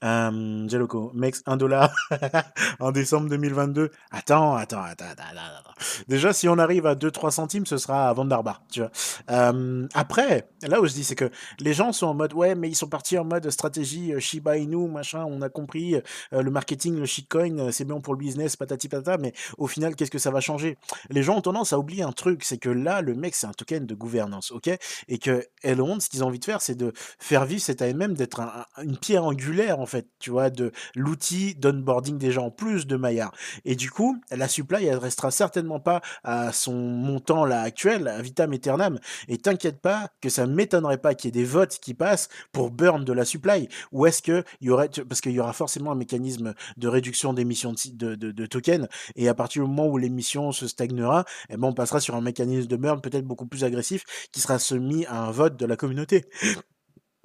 Euh, 0.04 0.68
Jeloco, 0.68 1.12
Mex, 1.14 1.42
1 1.46 1.56
dollar 1.56 1.94
en 2.80 2.90
décembre 2.90 3.28
2022. 3.28 3.90
Attends, 4.10 4.56
attends, 4.56 4.82
attends, 4.82 5.04
attends, 5.04 5.22
attends. 5.22 5.70
Déjà, 6.08 6.32
si 6.32 6.48
on 6.48 6.58
arrive 6.58 6.86
à 6.86 6.94
2-3 6.94 7.30
centimes, 7.30 7.66
ce 7.66 7.76
sera 7.76 8.08
à 8.08 8.12
Vandarbar, 8.12 8.62
tu 8.70 8.80
vois. 8.80 8.90
Euh, 9.30 9.86
après, 9.94 10.48
là 10.62 10.80
où 10.80 10.86
je 10.86 10.92
dis, 10.92 11.04
c'est 11.04 11.14
que 11.14 11.30
les 11.60 11.72
gens 11.72 11.92
sont 11.92 12.06
en 12.06 12.14
mode, 12.14 12.32
ouais, 12.34 12.54
mais 12.54 12.68
ils 12.68 12.74
sont 12.74 12.88
partis 12.88 13.16
en 13.16 13.24
mode 13.24 13.48
stratégie 13.50 14.12
Shiba 14.18 14.56
Inu, 14.56 14.88
machin, 14.88 15.24
on 15.24 15.40
a 15.42 15.48
compris, 15.48 15.96
le 16.32 16.50
marketing, 16.50 16.96
le 16.96 17.06
shitcoin, 17.06 17.70
c'est 17.70 17.84
bon 17.84 18.00
pour 18.00 18.14
le 18.14 18.18
business, 18.18 18.56
patati 18.56 18.88
patata, 18.88 19.18
mais 19.18 19.32
au 19.58 19.66
final, 19.66 19.94
qu'est-ce 19.94 20.10
que 20.10 20.18
ça 20.18 20.30
va 20.30 20.40
changer? 20.40 20.78
Les 21.10 21.22
gens 21.22 21.36
ont 21.36 21.42
tendance 21.42 21.72
à 21.72 21.78
oublier 21.78 22.02
un 22.02 22.12
truc, 22.12 22.44
c'est 22.44 22.58
que 22.58 22.68
là, 22.68 23.02
le 23.02 23.14
mec, 23.14 23.34
c'est 23.34 23.46
un 23.46 23.52
token 23.52 23.86
de 23.86 23.94
gouvernance, 23.94 24.50
ok? 24.50 24.70
Et 25.08 25.18
que 25.18 25.46
Elrond, 25.62 26.00
ce 26.00 26.08
qu'ils 26.08 26.24
ont 26.24 26.28
envie 26.28 26.38
de 26.38 26.44
faire, 26.44 26.60
c'est 26.60 26.74
de 26.74 26.92
faire 27.18 27.44
vivre 27.44 27.62
cet 27.62 27.82
AMM, 27.82 28.14
d'être 28.14 28.40
une 28.82 28.96
pierre 28.96 29.24
angulaire, 29.24 29.51
en 29.72 29.86
fait, 29.86 30.08
tu 30.18 30.30
vois, 30.30 30.50
de 30.50 30.72
l'outil 30.94 31.54
d'onboarding 31.54 32.18
des 32.18 32.32
gens, 32.32 32.50
plus 32.50 32.86
de 32.86 32.96
Maillard. 32.96 33.32
Et 33.64 33.76
du 33.76 33.90
coup, 33.90 34.20
la 34.30 34.48
supply, 34.48 34.86
elle 34.86 34.98
restera 34.98 35.30
certainement 35.30 35.80
pas 35.80 36.00
à 36.24 36.52
son 36.52 36.74
montant 36.74 37.44
là 37.44 37.62
actuel, 37.62 38.08
à 38.08 38.20
vitam 38.22 38.52
aeternam. 38.52 38.98
Et 39.28 39.38
t'inquiète 39.38 39.80
pas 39.80 40.08
que 40.20 40.28
ça 40.28 40.46
m'étonnerait 40.46 40.98
pas 40.98 41.14
qu'il 41.14 41.28
y 41.28 41.38
ait 41.38 41.42
des 41.42 41.48
votes 41.48 41.78
qui 41.80 41.94
passent 41.94 42.28
pour 42.52 42.70
burn 42.70 43.04
de 43.04 43.12
la 43.12 43.24
supply. 43.24 43.68
Ou 43.92 44.06
est-ce 44.06 44.22
que 44.22 44.44
y 44.60 44.70
aurait, 44.70 44.88
parce 45.08 45.20
qu'il 45.20 45.32
y 45.32 45.40
aura 45.40 45.52
forcément 45.52 45.92
un 45.92 45.96
mécanisme 45.96 46.54
de 46.76 46.88
réduction 46.88 47.32
d'émissions 47.32 47.72
de, 47.72 48.14
de, 48.14 48.30
de, 48.30 48.46
tokens, 48.46 48.88
et 49.16 49.28
à 49.28 49.34
partir 49.34 49.62
du 49.62 49.68
moment 49.68 49.88
où 49.88 49.98
l'émission 49.98 50.52
se 50.52 50.66
stagnera, 50.66 51.24
eh 51.48 51.56
ben 51.56 51.68
on 51.68 51.72
passera 51.72 52.00
sur 52.00 52.14
un 52.14 52.20
mécanisme 52.20 52.68
de 52.68 52.76
burn 52.76 53.00
peut-être 53.00 53.24
beaucoup 53.24 53.46
plus 53.46 53.64
agressif 53.64 54.04
qui 54.32 54.40
sera 54.40 54.58
soumis 54.58 55.06
à 55.06 55.22
un 55.22 55.30
vote 55.30 55.56
de 55.56 55.66
la 55.66 55.76
communauté. 55.76 56.24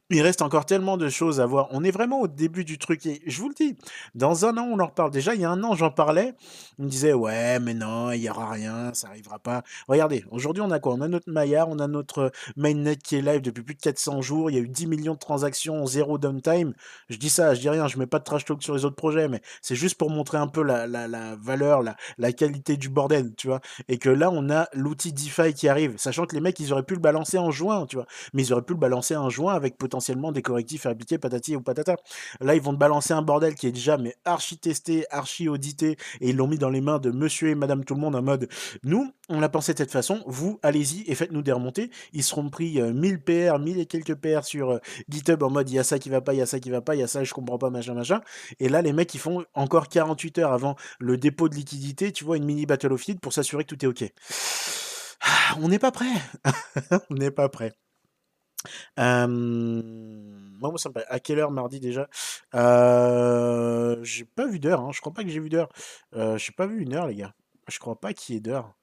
Il 0.09 0.21
reste 0.21 0.41
encore 0.41 0.65
tellement 0.65 0.95
de 0.95 1.09
choses 1.09 1.41
à 1.41 1.45
voir. 1.45 1.67
On 1.71 1.83
est 1.83 1.91
vraiment 1.91 2.21
au 2.21 2.29
début 2.29 2.63
du 2.63 2.77
truc. 2.77 3.05
Et 3.05 3.21
je 3.25 3.41
vous 3.41 3.49
le 3.49 3.53
dis, 3.53 3.77
dans 4.15 4.45
un 4.45 4.57
an, 4.57 4.65
on 4.71 4.79
en 4.79 4.85
reparle. 4.85 5.11
Déjà, 5.11 5.35
il 5.35 5.41
y 5.41 5.43
a 5.43 5.49
un 5.49 5.61
an, 5.65 5.75
j'en 5.75 5.91
parlais. 5.91 6.33
On 6.79 6.83
me 6.83 6.87
disait, 6.89 7.11
ouais, 7.11 7.59
mais 7.59 7.73
non, 7.73 8.13
il 8.13 8.21
n'y 8.21 8.29
aura 8.29 8.49
rien, 8.51 8.91
ça 8.93 9.09
n'arrivera 9.09 9.37
pas. 9.37 9.63
Regardez, 9.89 10.23
aujourd'hui, 10.31 10.61
on 10.61 10.71
a 10.71 10.79
quoi? 10.79 10.93
On 10.93 11.01
a 11.01 11.09
notre 11.09 11.29
Maillard, 11.29 11.67
on 11.67 11.79
a 11.79 11.87
notre 11.87 12.31
mainnet 12.55 12.95
qui 12.95 13.17
est 13.17 13.21
live 13.21 13.41
depuis 13.41 13.63
plus 13.63 13.75
de 13.75 13.81
400 13.81 14.21
jours. 14.21 14.49
Il 14.49 14.53
y 14.55 14.57
a 14.57 14.61
eu 14.61 14.69
10 14.69 14.87
millions 14.87 15.13
de 15.15 15.19
transactions, 15.19 15.85
zéro 15.85 16.17
downtime. 16.17 16.73
Je 17.09 17.17
dis 17.17 17.29
ça, 17.29 17.53
je 17.53 17.59
dis 17.59 17.69
rien, 17.69 17.87
je 17.89 17.99
mets 17.99 18.07
pas 18.07 18.19
de 18.19 18.23
trash 18.23 18.45
talk 18.45 18.63
sur 18.63 18.75
les 18.75 18.85
autres 18.85 18.95
projets, 18.95 19.27
mais 19.27 19.41
c'est 19.61 19.75
juste 19.75 19.97
pour 19.97 20.09
montrer 20.09 20.37
un 20.37 20.47
peu 20.47 20.63
la, 20.63 20.87
la, 20.87 21.35
valeur, 21.35 21.83
la, 21.83 21.97
la 22.17 22.31
qualité 22.31 22.77
du 22.77 22.87
bordel, 22.87 23.35
tu 23.35 23.47
vois? 23.47 23.59
Et 23.89 23.97
que 23.97 24.09
là, 24.09 24.29
on 24.31 24.49
a 24.49 24.69
l'outil 24.71 25.11
DeFi 25.11 25.53
qui 25.53 25.67
arrive, 25.67 25.97
sachant 25.97 26.25
que 26.25 26.33
les 26.35 26.41
mecs, 26.41 26.57
ils 26.61 26.71
auraient 26.71 26.83
pu 26.83 26.93
le 26.93 27.01
balancer 27.01 27.37
en 27.37 27.51
juin, 27.51 27.85
tu 27.87 27.97
vois? 27.97 28.05
Mais 28.31 28.43
ils 28.43 28.53
auraient 28.53 28.61
pu 28.61 28.71
le 28.73 28.79
balancer 28.79 29.17
en 29.17 29.29
juin 29.29 29.53
avec 29.53 29.77
potentiellement 29.77 29.96
des 30.33 30.41
correctifs 30.41 30.85
à 30.85 30.89
appliquer, 30.89 31.17
patati 31.17 31.55
ou 31.55 31.61
patata. 31.61 31.95
Là, 32.39 32.55
ils 32.55 32.61
vont 32.61 32.73
te 32.73 32.77
balancer 32.77 33.13
un 33.13 33.21
bordel 33.21 33.55
qui 33.55 33.67
est 33.67 33.71
déjà 33.71 33.97
mais 33.97 34.15
archi 34.25 34.57
testé, 34.57 35.05
archi 35.09 35.49
audité, 35.49 35.97
et 36.21 36.29
ils 36.29 36.35
l'ont 36.35 36.47
mis 36.47 36.57
dans 36.57 36.69
les 36.69 36.81
mains 36.81 36.99
de 36.99 37.11
monsieur 37.11 37.49
et 37.49 37.55
madame 37.55 37.83
tout 37.83 37.95
le 37.95 38.01
monde 38.01 38.15
en 38.15 38.21
mode 38.21 38.47
nous, 38.83 39.11
on 39.29 39.39
l'a 39.39 39.49
pensé 39.49 39.73
de 39.73 39.77
cette 39.77 39.91
façon, 39.91 40.23
vous, 40.25 40.59
allez-y 40.63 41.03
et 41.07 41.15
faites-nous 41.15 41.41
des 41.41 41.51
remontées. 41.51 41.91
Ils 42.13 42.23
seront 42.23 42.49
pris 42.49 42.81
1000 42.81 43.21
PR, 43.21 43.59
1000 43.59 43.79
et 43.79 43.85
quelques 43.85 44.15
PR 44.15 44.43
sur 44.43 44.79
GitHub 45.09 45.43
en 45.43 45.49
mode 45.49 45.69
il 45.69 45.75
y 45.75 45.79
a 45.79 45.83
ça 45.83 45.99
qui 45.99 46.09
va 46.09 46.21
pas, 46.21 46.33
il 46.33 46.37
y 46.37 46.41
a 46.41 46.45
ça 46.45 46.59
qui 46.59 46.69
va 46.69 46.81
pas, 46.81 46.95
il 46.95 46.99
y 46.99 47.03
a 47.03 47.07
ça, 47.07 47.23
je 47.23 47.33
comprends 47.33 47.57
pas, 47.57 47.69
machin, 47.69 47.93
machin. 47.93 48.21
Et 48.59 48.69
là, 48.69 48.81
les 48.81 48.93
mecs, 48.93 49.13
ils 49.13 49.19
font 49.19 49.45
encore 49.53 49.89
48 49.89 50.39
heures 50.39 50.53
avant 50.53 50.75
le 50.99 51.17
dépôt 51.17 51.49
de 51.49 51.55
liquidité, 51.55 52.11
tu 52.11 52.23
vois, 52.23 52.37
une 52.37 52.45
mini 52.45 52.65
battle 52.65 52.93
of 52.93 53.01
feed 53.01 53.19
pour 53.19 53.33
s'assurer 53.33 53.63
que 53.63 53.75
tout 53.75 53.85
est 53.85 53.87
OK. 53.87 54.03
Ah, 55.21 55.55
on 55.61 55.67
n'est 55.67 55.79
pas 55.79 55.91
prêt. 55.91 56.05
on 57.09 57.15
n'est 57.15 57.31
pas 57.31 57.49
prêt. 57.49 57.73
Moi, 58.97 60.77
À 61.09 61.19
quelle 61.19 61.39
heure 61.39 61.51
mardi 61.51 61.79
déjà? 61.79 62.09
J'ai 62.53 64.25
pas 64.25 64.47
vu 64.47 64.59
d'heure. 64.59 64.81
Hein. 64.81 64.91
Je 64.93 65.01
crois 65.01 65.13
pas 65.13 65.23
que 65.23 65.29
j'ai 65.29 65.39
vu 65.39 65.49
d'heure. 65.49 65.69
J'ai 66.13 66.51
pas 66.51 66.67
vu 66.67 66.81
une 66.81 66.93
heure, 66.93 67.07
les 67.07 67.15
gars. 67.15 67.33
Je 67.67 67.79
crois 67.79 67.99
pas 67.99 68.13
qu'il 68.13 68.35
y 68.35 68.37
ait 68.37 68.41
d'heure. 68.41 68.73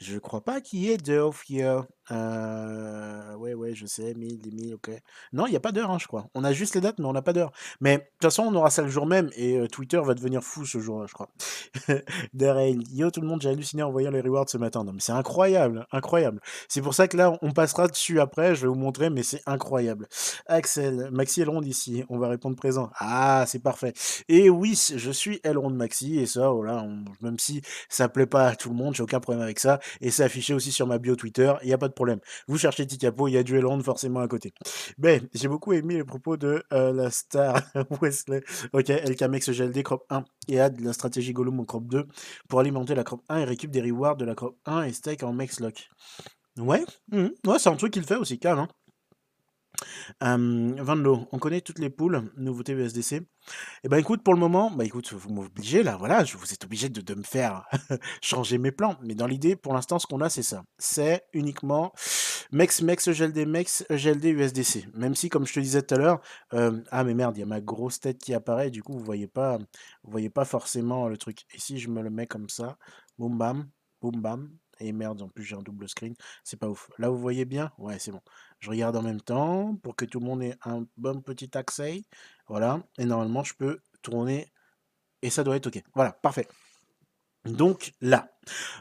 Je 0.00 0.18
crois 0.18 0.42
pas 0.42 0.60
qu'il 0.60 0.80
y 0.80 0.90
ait 0.90 0.96
d'heure. 0.96 1.34
Euh, 2.10 3.34
ouais, 3.36 3.54
ouais, 3.54 3.74
je 3.74 3.86
sais, 3.86 4.14
1000, 4.14 4.38
10 4.38 4.74
ok. 4.74 4.90
Non, 5.32 5.46
il 5.46 5.50
n'y 5.50 5.56
a 5.56 5.60
pas 5.60 5.72
d'heure, 5.72 5.90
hein, 5.90 5.98
je 6.00 6.06
crois. 6.06 6.28
On 6.34 6.44
a 6.44 6.52
juste 6.52 6.74
les 6.74 6.80
dates, 6.80 6.98
mais 6.98 7.06
on 7.06 7.12
n'a 7.12 7.22
pas 7.22 7.32
d'heure. 7.32 7.52
Mais 7.80 7.96
de 7.96 8.02
toute 8.02 8.22
façon, 8.22 8.42
on 8.42 8.54
aura 8.54 8.70
ça 8.70 8.82
le 8.82 8.88
jour 8.88 9.06
même 9.06 9.30
et 9.36 9.58
euh, 9.58 9.68
Twitter 9.68 10.00
va 10.04 10.14
devenir 10.14 10.42
fou 10.42 10.66
ce 10.66 10.78
jour-là, 10.78 11.06
je 11.08 11.14
crois. 11.14 11.28
Darren, 12.34 12.80
yo 12.92 13.10
tout 13.10 13.20
le 13.20 13.26
monde, 13.26 13.40
j'ai 13.42 13.48
halluciné 13.48 13.82
en 13.82 13.90
voyant 13.90 14.10
les 14.10 14.20
rewards 14.20 14.48
ce 14.48 14.58
matin. 14.58 14.84
Non, 14.84 14.92
mais 14.92 15.00
c'est 15.00 15.12
incroyable, 15.12 15.86
incroyable. 15.92 16.40
C'est 16.68 16.82
pour 16.82 16.94
ça 16.94 17.08
que 17.08 17.16
là, 17.16 17.38
on 17.42 17.52
passera 17.52 17.88
dessus 17.88 18.20
après, 18.20 18.54
je 18.54 18.62
vais 18.62 18.68
vous 18.68 18.74
montrer, 18.74 19.10
mais 19.10 19.22
c'est 19.22 19.42
incroyable. 19.46 20.08
Axel, 20.46 21.08
Maxi 21.10 21.40
Elrond 21.40 21.62
ici, 21.62 22.04
on 22.08 22.18
va 22.18 22.28
répondre 22.28 22.56
présent. 22.56 22.90
Ah, 22.98 23.44
c'est 23.46 23.60
parfait. 23.60 23.92
Et 24.28 24.50
oui, 24.50 24.78
je 24.96 25.10
suis 25.10 25.40
Elrond 25.42 25.70
Maxi, 25.70 26.18
et 26.18 26.26
ça, 26.26 26.50
voilà, 26.50 26.86
même 27.22 27.38
si 27.38 27.62
ça 27.88 28.08
plaît 28.08 28.26
pas 28.26 28.48
à 28.48 28.56
tout 28.56 28.68
le 28.68 28.74
monde, 28.74 28.94
j'ai 28.94 29.02
aucun 29.02 29.20
problème 29.20 29.42
avec 29.42 29.58
ça. 29.58 29.80
Et 30.00 30.10
c'est 30.10 30.24
affiché 30.24 30.54
aussi 30.54 30.72
sur 30.72 30.86
ma 30.86 30.98
bio 30.98 31.16
Twitter, 31.16 31.52
il 31.62 31.68
n'y 31.68 31.72
a 31.72 31.78
pas 31.78 31.88
de 31.88 31.93
problème. 31.94 32.20
Vous 32.48 32.58
cherchez 32.58 32.86
Tikapo, 32.86 33.28
il 33.28 33.32
y 33.32 33.38
a 33.38 33.42
du 33.42 33.56
Elrond 33.56 33.80
forcément 33.80 34.20
à 34.20 34.28
côté. 34.28 34.52
Ben, 34.98 35.26
j'ai 35.34 35.48
beaucoup 35.48 35.72
aimé 35.72 35.94
les 35.94 36.04
propos 36.04 36.36
de 36.36 36.62
euh, 36.72 36.92
la 36.92 37.10
star 37.10 37.60
Wesley. 38.00 38.42
Ok, 38.72 38.88
LKMX 38.88 39.50
GLD 39.50 39.82
crop 39.82 40.04
1 40.10 40.24
et 40.48 40.60
add 40.60 40.80
la 40.80 40.92
stratégie 40.92 41.32
Gollum 41.32 41.60
en 41.60 41.64
crop 41.64 41.86
2 41.86 42.06
pour 42.48 42.60
alimenter 42.60 42.94
la 42.94 43.04
crop 43.04 43.22
1 43.28 43.38
et 43.38 43.44
récupère 43.44 43.82
des 43.82 43.90
rewards 43.90 44.16
de 44.16 44.24
la 44.24 44.34
crop 44.34 44.56
1 44.66 44.84
et 44.84 44.92
stake 44.92 45.22
en 45.22 45.32
Mexlock. 45.32 45.88
Ouais, 46.58 46.84
mmh. 47.10 47.26
ouais 47.46 47.58
c'est 47.58 47.68
un 47.68 47.76
truc 47.76 47.92
qu'il 47.92 48.04
fait 48.04 48.16
aussi, 48.16 48.38
calme. 48.38 48.60
Hein. 48.60 48.68
Vanlo, 50.20 51.26
on 51.32 51.38
connaît 51.38 51.60
toutes 51.60 51.78
les 51.78 51.90
poules, 51.90 52.30
nouveauté 52.36 52.72
USDC. 52.72 53.22
Eh 53.84 53.88
ben 53.88 53.98
écoute, 53.98 54.22
pour 54.22 54.34
le 54.34 54.40
moment, 54.40 54.70
bah 54.70 54.84
écoute, 54.84 55.12
vous 55.12 55.30
m'obligez 55.30 55.82
là, 55.82 55.96
voilà, 55.96 56.24
je 56.24 56.36
vous 56.36 56.52
êtes 56.52 56.64
obligé 56.64 56.88
de, 56.88 57.00
de 57.00 57.14
me 57.14 57.22
faire 57.22 57.66
changer 58.22 58.58
mes 58.58 58.72
plans. 58.72 58.96
Mais 59.02 59.14
dans 59.14 59.26
l'idée, 59.26 59.56
pour 59.56 59.74
l'instant, 59.74 59.98
ce 59.98 60.06
qu'on 60.06 60.20
a, 60.20 60.30
c'est 60.30 60.42
ça. 60.42 60.64
C'est 60.78 61.24
uniquement 61.32 61.92
MEX, 62.52 62.82
MEX, 62.82 63.08
EGLD, 63.08 63.46
MEX, 63.46 63.84
EGLD, 63.90 64.24
USDC. 64.26 64.88
Même 64.94 65.14
si, 65.14 65.28
comme 65.28 65.46
je 65.46 65.52
te 65.52 65.60
disais 65.60 65.82
tout 65.82 65.94
à 65.94 65.98
l'heure, 65.98 66.20
ah 66.52 67.04
mais 67.04 67.14
merde, 67.14 67.36
il 67.36 67.40
y 67.40 67.42
a 67.42 67.46
ma 67.46 67.60
grosse 67.60 68.00
tête 68.00 68.18
qui 68.18 68.34
apparaît, 68.34 68.70
du 68.70 68.82
coup, 68.82 68.92
vous 68.92 69.04
voyez 69.04 69.28
pas, 69.28 69.58
vous 69.58 70.10
voyez 70.10 70.30
pas 70.30 70.44
forcément 70.44 71.08
le 71.08 71.16
truc. 71.16 71.44
Et 71.54 71.58
si 71.58 71.78
je 71.78 71.88
me 71.90 72.02
le 72.02 72.10
mets 72.10 72.26
comme 72.26 72.48
ça, 72.48 72.76
boum 73.18 73.36
bam, 73.38 73.68
boum 74.00 74.20
bam, 74.20 74.50
et 74.80 74.92
merde, 74.92 75.22
en 75.22 75.28
plus 75.28 75.44
j'ai 75.44 75.56
un 75.56 75.62
double 75.62 75.88
screen, 75.88 76.14
c'est 76.44 76.58
pas 76.58 76.68
ouf. 76.68 76.90
Là, 76.98 77.08
vous 77.10 77.18
voyez 77.18 77.44
bien? 77.44 77.72
Ouais, 77.78 77.98
c'est 77.98 78.12
bon. 78.12 78.20
Je 78.60 78.70
regarde 78.70 78.96
en 78.96 79.02
même 79.02 79.20
temps 79.20 79.76
pour 79.82 79.96
que 79.96 80.04
tout 80.04 80.20
le 80.20 80.26
monde 80.26 80.42
ait 80.42 80.56
un 80.64 80.86
bon 80.96 81.20
petit 81.22 81.50
accès. 81.56 82.02
Voilà. 82.48 82.82
Et 82.98 83.04
normalement, 83.04 83.44
je 83.44 83.54
peux 83.54 83.80
tourner 84.02 84.52
et 85.22 85.30
ça 85.30 85.44
doit 85.44 85.56
être 85.56 85.68
OK. 85.68 85.82
Voilà, 85.94 86.12
parfait. 86.12 86.48
Donc 87.44 87.92
là, 88.00 88.30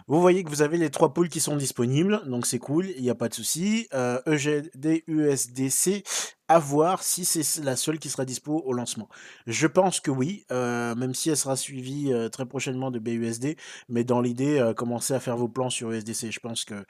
vous 0.08 0.22
voyez 0.22 0.44
que 0.44 0.50
vous 0.50 0.62
avez 0.62 0.78
les 0.78 0.90
trois 0.90 1.14
poules 1.14 1.30
qui 1.30 1.40
sont 1.40 1.56
disponibles, 1.56 2.22
donc 2.26 2.46
c'est 2.46 2.60
cool, 2.60 2.88
il 2.96 3.02
n'y 3.02 3.10
a 3.10 3.16
pas 3.16 3.30
de 3.30 3.34
souci. 3.34 3.88
Euh, 3.94 4.20
EGD, 4.26 5.04
USDC, 5.08 6.04
à 6.48 6.60
voir 6.60 7.04
si 7.04 7.26
c'est 7.26 7.64
la 7.64 7.76
seule 7.76 8.00
qui 8.00 8.10
sera 8.10 8.26
dispo 8.26 8.62
au 8.66 8.74
lancement. 8.74 9.10
Je 9.48 9.68
pense 9.68 10.00
que 10.00 10.12
oui, 10.12 10.46
euh, 10.52 10.94
même 10.96 11.14
si 11.14 11.30
elle 11.30 11.38
sera 11.38 11.56
suivie 11.56 12.14
euh, 12.14 12.30
très 12.30 12.46
prochainement 12.46 12.92
de 12.92 13.00
BUSD, 13.00 13.56
mais 13.90 14.04
dans 14.04 14.22
l'idée, 14.22 14.60
euh, 14.60 14.74
commencez 14.74 15.14
à 15.14 15.20
faire 15.20 15.38
vos 15.38 15.48
plans 15.48 15.70
sur 15.70 15.92
USDC. 15.92 16.32
Je 16.32 16.40
pense 16.40 16.66
que 16.66 16.86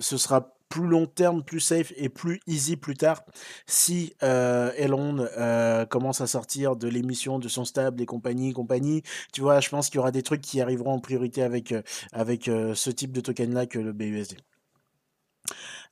ce 0.00 0.16
sera 0.16 0.54
plus 0.72 0.88
long 0.88 1.04
terme, 1.04 1.42
plus 1.42 1.60
safe 1.60 1.92
et 1.98 2.08
plus 2.08 2.40
easy 2.46 2.76
plus 2.76 2.94
tard 2.94 3.22
si 3.66 4.14
euh, 4.22 4.72
Elon 4.78 5.18
euh, 5.36 5.84
commence 5.84 6.22
à 6.22 6.26
sortir 6.26 6.76
de 6.76 6.88
l'émission 6.88 7.38
de 7.38 7.46
son 7.46 7.66
stable 7.66 8.00
et 8.00 8.06
compagnie, 8.06 8.54
compagnie. 8.54 9.02
Tu 9.34 9.42
vois, 9.42 9.60
je 9.60 9.68
pense 9.68 9.90
qu'il 9.90 9.96
y 9.96 9.98
aura 9.98 10.12
des 10.12 10.22
trucs 10.22 10.40
qui 10.40 10.62
arriveront 10.62 10.94
en 10.94 10.98
priorité 10.98 11.42
avec, 11.42 11.72
euh, 11.72 11.82
avec 12.12 12.44
ce 12.44 12.90
type 12.90 13.12
de 13.12 13.20
token 13.20 13.52
là 13.52 13.66
que 13.66 13.78
le 13.78 13.92
BUSD. 13.92 14.38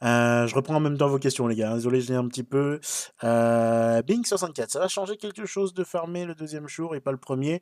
Euh, 0.03 0.46
je 0.46 0.55
reprends 0.55 0.76
en 0.76 0.80
même 0.80 0.96
temps 0.96 1.09
vos 1.09 1.18
questions, 1.18 1.46
les 1.46 1.57
gars. 1.57 1.74
Désolé, 1.74 2.01
je 2.01 2.09
l'ai 2.09 2.16
un 2.16 2.26
petit 2.26 2.42
peu. 2.42 2.80
Euh, 3.24 4.03
Bing64, 4.03 4.70
ça 4.70 4.78
va 4.78 4.88
changer 4.88 5.16
quelque 5.16 5.46
chose 5.46 5.74
de 5.74 5.84
farmer 5.84 6.24
le 6.24 6.34
deuxième 6.34 6.68
jour 6.68 6.94
et 6.94 7.01
pas 7.01 7.12
le 7.12 7.18
premier? 7.18 7.61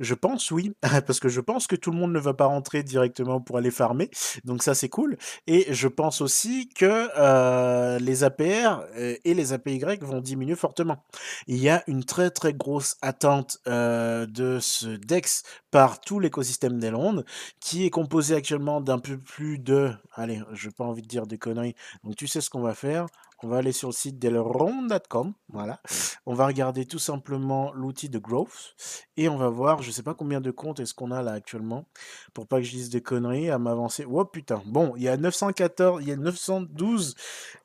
Je 0.00 0.14
pense, 0.14 0.50
oui. 0.50 0.72
Parce 1.06 1.20
que 1.20 1.28
je 1.28 1.40
pense 1.40 1.66
que 1.66 1.76
tout 1.76 1.90
le 1.90 1.96
monde 1.96 2.12
ne 2.12 2.18
va 2.18 2.34
pas 2.34 2.46
rentrer 2.46 2.82
directement 2.82 3.40
pour 3.40 3.58
aller 3.58 3.70
farmer. 3.70 4.10
Donc 4.44 4.62
ça, 4.62 4.74
c'est 4.74 4.88
cool. 4.88 5.16
Et 5.46 5.66
je 5.72 5.88
pense 5.88 6.20
aussi 6.20 6.68
que 6.68 7.08
euh, 7.18 7.98
les 7.98 8.24
APR 8.24 8.84
et 8.96 9.34
les 9.34 9.52
APY 9.52 9.98
vont 10.00 10.20
diminuer 10.20 10.56
fortement. 10.56 11.04
Il 11.46 11.58
y 11.58 11.68
a 11.68 11.82
une 11.86 12.04
très 12.04 12.30
très 12.30 12.52
grosse 12.52 12.96
attente 13.02 13.58
de 13.66 14.58
ce 14.60 14.96
DEX 14.96 15.42
par 15.76 16.00
tout 16.00 16.20
l'écosystème 16.20 16.78
d'Elrond, 16.78 17.22
qui 17.60 17.84
est 17.84 17.90
composé 17.90 18.34
actuellement 18.34 18.80
d'un 18.80 18.98
peu 18.98 19.18
plus 19.18 19.58
de... 19.58 19.92
Allez, 20.14 20.40
je 20.54 20.68
n'ai 20.68 20.72
pas 20.72 20.84
envie 20.84 21.02
de 21.02 21.06
dire 21.06 21.26
des 21.26 21.36
conneries, 21.36 21.74
donc 22.02 22.16
tu 22.16 22.26
sais 22.26 22.40
ce 22.40 22.48
qu'on 22.48 22.62
va 22.62 22.72
faire. 22.72 23.08
On 23.42 23.48
va 23.48 23.58
aller 23.58 23.72
sur 23.72 23.90
le 23.90 23.92
site 23.92 24.18
delron.com. 24.18 25.34
Voilà. 25.50 25.82
On 26.24 26.32
va 26.32 26.46
regarder 26.46 26.86
tout 26.86 26.98
simplement 26.98 27.74
l'outil 27.74 28.08
de 28.08 28.18
growth. 28.18 28.74
Et 29.18 29.28
on 29.28 29.36
va 29.36 29.50
voir, 29.50 29.82
je 29.82 29.90
sais 29.90 30.02
pas 30.02 30.14
combien 30.14 30.40
de 30.40 30.50
comptes 30.50 30.80
est-ce 30.80 30.94
qu'on 30.94 31.10
a 31.10 31.20
là 31.20 31.32
actuellement. 31.32 31.84
Pour 32.32 32.46
pas 32.46 32.56
que 32.56 32.62
je 32.62 32.70
dise 32.70 32.88
des 32.88 33.02
conneries, 33.02 33.50
à 33.50 33.58
m'avancer. 33.58 34.06
Oh 34.10 34.24
putain. 34.24 34.62
Bon, 34.64 34.94
il 34.96 35.02
y 35.02 35.08
a 35.10 35.18
914, 35.18 36.00
il 36.00 36.08
y 36.08 36.12
a 36.12 36.16
912 36.16 37.14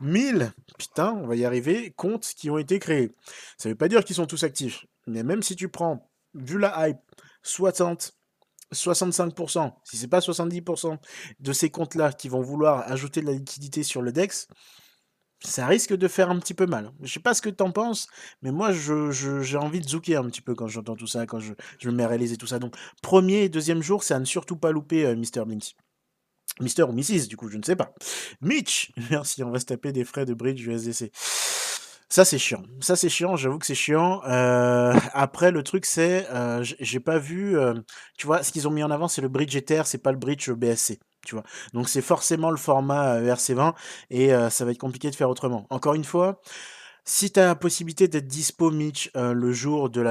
000, 0.02 0.40
putain, 0.78 1.14
on 1.14 1.28
va 1.28 1.38
y 1.38 1.46
arriver, 1.46 1.92
comptes 1.96 2.26
qui 2.36 2.50
ont 2.50 2.58
été 2.58 2.78
créés. 2.78 3.16
Ça 3.58 3.70
veut 3.70 3.76
pas 3.76 3.88
dire 3.88 4.04
qu'ils 4.04 4.18
sont 4.18 4.28
tous 4.28 4.44
actifs. 4.44 4.86
Mais 5.08 5.24
même 5.24 5.42
si 5.42 5.56
tu 5.56 5.70
prends, 5.70 6.10
vu 6.34 6.60
la 6.60 6.90
hype, 6.90 7.00
60, 7.44 8.14
65%, 8.74 9.74
si 9.84 9.98
c'est 9.98 10.08
pas 10.08 10.20
70% 10.20 10.98
de 11.40 11.54
ces 11.54 11.70
comptes-là 11.70 12.14
qui 12.14 12.30
vont 12.30 12.42
vouloir 12.42 12.90
ajouter 12.92 13.22
de 13.22 13.28
la 13.28 13.34
liquidité 13.34 13.84
sur 13.84 14.02
le 14.02 14.12
DEX, 14.12 14.48
ça 15.44 15.66
risque 15.66 15.96
de 15.96 16.08
faire 16.08 16.30
un 16.30 16.40
petit 16.40 16.54
peu 16.54 16.68
mal. 16.68 16.92
Je 17.02 17.12
sais 17.12 17.20
pas 17.20 17.34
ce 17.34 17.42
que 17.42 17.50
tu 17.50 17.64
en 17.64 17.72
penses, 17.72 18.08
mais 18.42 18.52
moi 18.52 18.72
j'ai 18.72 19.58
envie 19.58 19.82
de 19.82 19.90
zouker 19.90 20.18
un 20.18 20.30
petit 20.30 20.42
peu 20.42 20.56
quand 20.56 20.68
j'entends 20.68 20.96
tout 20.96 21.08
ça, 21.08 21.26
quand 21.26 21.40
je, 21.40 21.54
me 21.86 21.92
mets 21.92 22.04
à 22.04 22.08
réaliser 22.08 22.38
tout 22.38 22.48
ça. 22.48 22.60
Donc 22.60 22.76
premier 23.02 23.44
et 23.44 23.50
deuxième 23.50 23.82
jour, 23.82 24.04
c'est 24.04 24.14
à 24.14 24.20
ne 24.20 24.26
surtout 24.26 24.56
pas 24.56 24.72
louper 24.72 25.06
euh, 25.06 25.16
Mr. 25.16 25.46
Blinks. 25.46 25.76
Mister 26.60 26.84
ou 26.84 26.92
Mrs. 26.92 27.28
du 27.28 27.38
coup, 27.38 27.48
je 27.48 27.58
ne 27.58 27.64
sais 27.64 27.76
pas. 27.76 27.94
Mitch, 28.42 28.92
merci, 29.10 29.44
on 29.44 29.52
va 29.52 29.60
se 29.60 29.66
taper 29.66 29.92
des 29.92 30.04
frais 30.04 30.26
de 30.26 30.34
bridge 30.34 30.66
USDC. 30.66 31.12
Ça, 32.12 32.26
c'est 32.26 32.38
chiant. 32.38 32.62
Ça, 32.82 32.98
c'est 32.98 33.08
chiant. 33.08 33.38
J'avoue 33.38 33.58
que 33.58 33.66
c'est 33.66 33.74
chiant. 33.74 34.22
Euh, 34.26 34.94
après, 35.14 35.50
le 35.52 35.64
truc, 35.64 35.86
c'est, 35.86 36.28
euh, 36.30 36.62
j'ai 36.62 37.00
pas 37.00 37.18
vu. 37.18 37.58
Euh, 37.58 37.74
tu 38.18 38.28
vois, 38.28 38.44
ce 38.44 38.52
qu'ils 38.52 38.68
ont 38.68 38.72
mis 38.72 38.84
en 38.84 38.92
avant, 38.92 39.08
c'est 39.08 39.22
le 39.22 39.30
bridge 39.30 39.56
Ether, 39.56 39.84
c'est 39.86 39.98
pas 40.04 40.12
le 40.12 40.18
bridge 40.18 40.50
BSC. 40.52 41.00
Tu 41.26 41.36
vois. 41.36 41.46
Donc, 41.74 41.88
c'est 41.88 42.02
forcément 42.02 42.52
le 42.52 42.58
format 42.58 43.22
ERC20 43.22 43.76
et 44.10 44.32
ça 44.50 44.66
va 44.66 44.72
être 44.72 44.78
compliqué 44.78 45.10
de 45.10 45.16
faire 45.16 45.30
autrement. 45.30 45.68
Encore 45.70 45.94
une 45.94 46.04
fois. 46.04 46.42
Si 47.14 47.30
tu 47.30 47.42
as 47.42 47.46
la 47.46 47.56
possibilité 47.56 48.08
d'être 48.08 48.26
dispo, 48.26 48.72
Mitch, 48.72 49.12
euh, 49.18 49.34
le 49.34 49.52
jour 49.52 49.90
du 49.90 50.02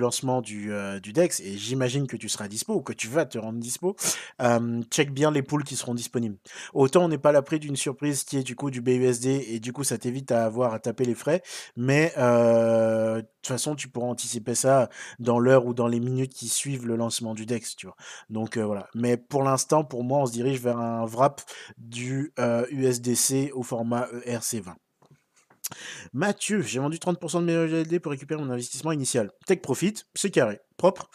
lancement 0.00 0.42
du, 0.42 0.72
euh, 0.72 0.98
du 0.98 1.12
DEX, 1.12 1.38
et 1.38 1.56
j'imagine 1.56 2.08
que 2.08 2.16
tu 2.16 2.28
seras 2.28 2.48
dispo 2.48 2.74
ou 2.74 2.82
que 2.82 2.92
tu 2.92 3.06
vas 3.06 3.26
te 3.26 3.38
rendre 3.38 3.60
dispo, 3.60 3.94
euh, 4.42 4.82
check 4.90 5.12
bien 5.12 5.30
les 5.30 5.42
poules 5.42 5.62
qui 5.62 5.76
seront 5.76 5.94
disponibles. 5.94 6.36
Autant 6.74 7.04
on 7.04 7.08
n'est 7.08 7.16
pas 7.16 7.30
l'abri 7.30 7.60
d'une 7.60 7.76
surprise 7.76 8.24
qui 8.24 8.38
est 8.38 8.42
du 8.42 8.56
coup 8.56 8.72
du 8.72 8.80
BUSD, 8.80 9.26
et 9.26 9.60
du 9.60 9.72
coup 9.72 9.84
ça 9.84 9.98
t'évite 9.98 10.32
à 10.32 10.44
avoir 10.44 10.74
à 10.74 10.80
taper 10.80 11.04
les 11.04 11.14
frais, 11.14 11.44
mais 11.76 12.12
de 12.16 13.20
toute 13.20 13.46
façon 13.46 13.76
tu 13.76 13.86
pourras 13.86 14.08
anticiper 14.08 14.56
ça 14.56 14.88
dans 15.20 15.38
l'heure 15.38 15.64
ou 15.64 15.74
dans 15.74 15.86
les 15.86 16.00
minutes 16.00 16.34
qui 16.34 16.48
suivent 16.48 16.88
le 16.88 16.96
lancement 16.96 17.34
du 17.34 17.46
DEX. 17.46 17.76
Donc 18.30 18.58
voilà. 18.58 18.88
Mais 18.96 19.16
pour 19.16 19.44
l'instant, 19.44 19.84
pour 19.84 20.02
moi, 20.02 20.22
on 20.22 20.26
se 20.26 20.32
dirige 20.32 20.60
vers 20.60 20.78
un 20.78 21.06
wrap 21.06 21.40
du 21.76 22.32
USDC 22.72 23.52
au 23.54 23.62
format 23.62 24.08
ERC20. 24.26 24.74
Mathieu, 26.12 26.60
j'ai 26.62 26.78
vendu 26.78 26.98
30% 26.98 27.40
de 27.40 27.44
mes 27.44 27.68
GLD 27.68 28.00
pour 28.00 28.12
récupérer 28.12 28.40
mon 28.40 28.50
investissement 28.50 28.92
initial. 28.92 29.30
Take 29.46 29.60
profit, 29.60 29.94
c'est 30.14 30.30
carré. 30.30 30.60
propre 30.76 31.10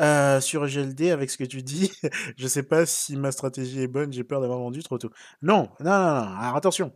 euh, 0.00 0.40
sur 0.42 0.66
EGLD 0.66 1.10
avec 1.10 1.30
ce 1.30 1.38
que 1.38 1.44
tu 1.44 1.62
dis. 1.62 1.90
je 2.36 2.46
sais 2.46 2.62
pas 2.62 2.84
si 2.84 3.16
ma 3.16 3.32
stratégie 3.32 3.82
est 3.82 3.88
bonne, 3.88 4.12
j'ai 4.12 4.24
peur 4.24 4.40
d'avoir 4.40 4.58
vendu 4.58 4.82
trop 4.82 4.98
tôt. 4.98 5.10
Non, 5.42 5.70
non, 5.80 5.90
non, 5.90 6.24
non. 6.24 6.36
Alors 6.38 6.56
attention, 6.56 6.92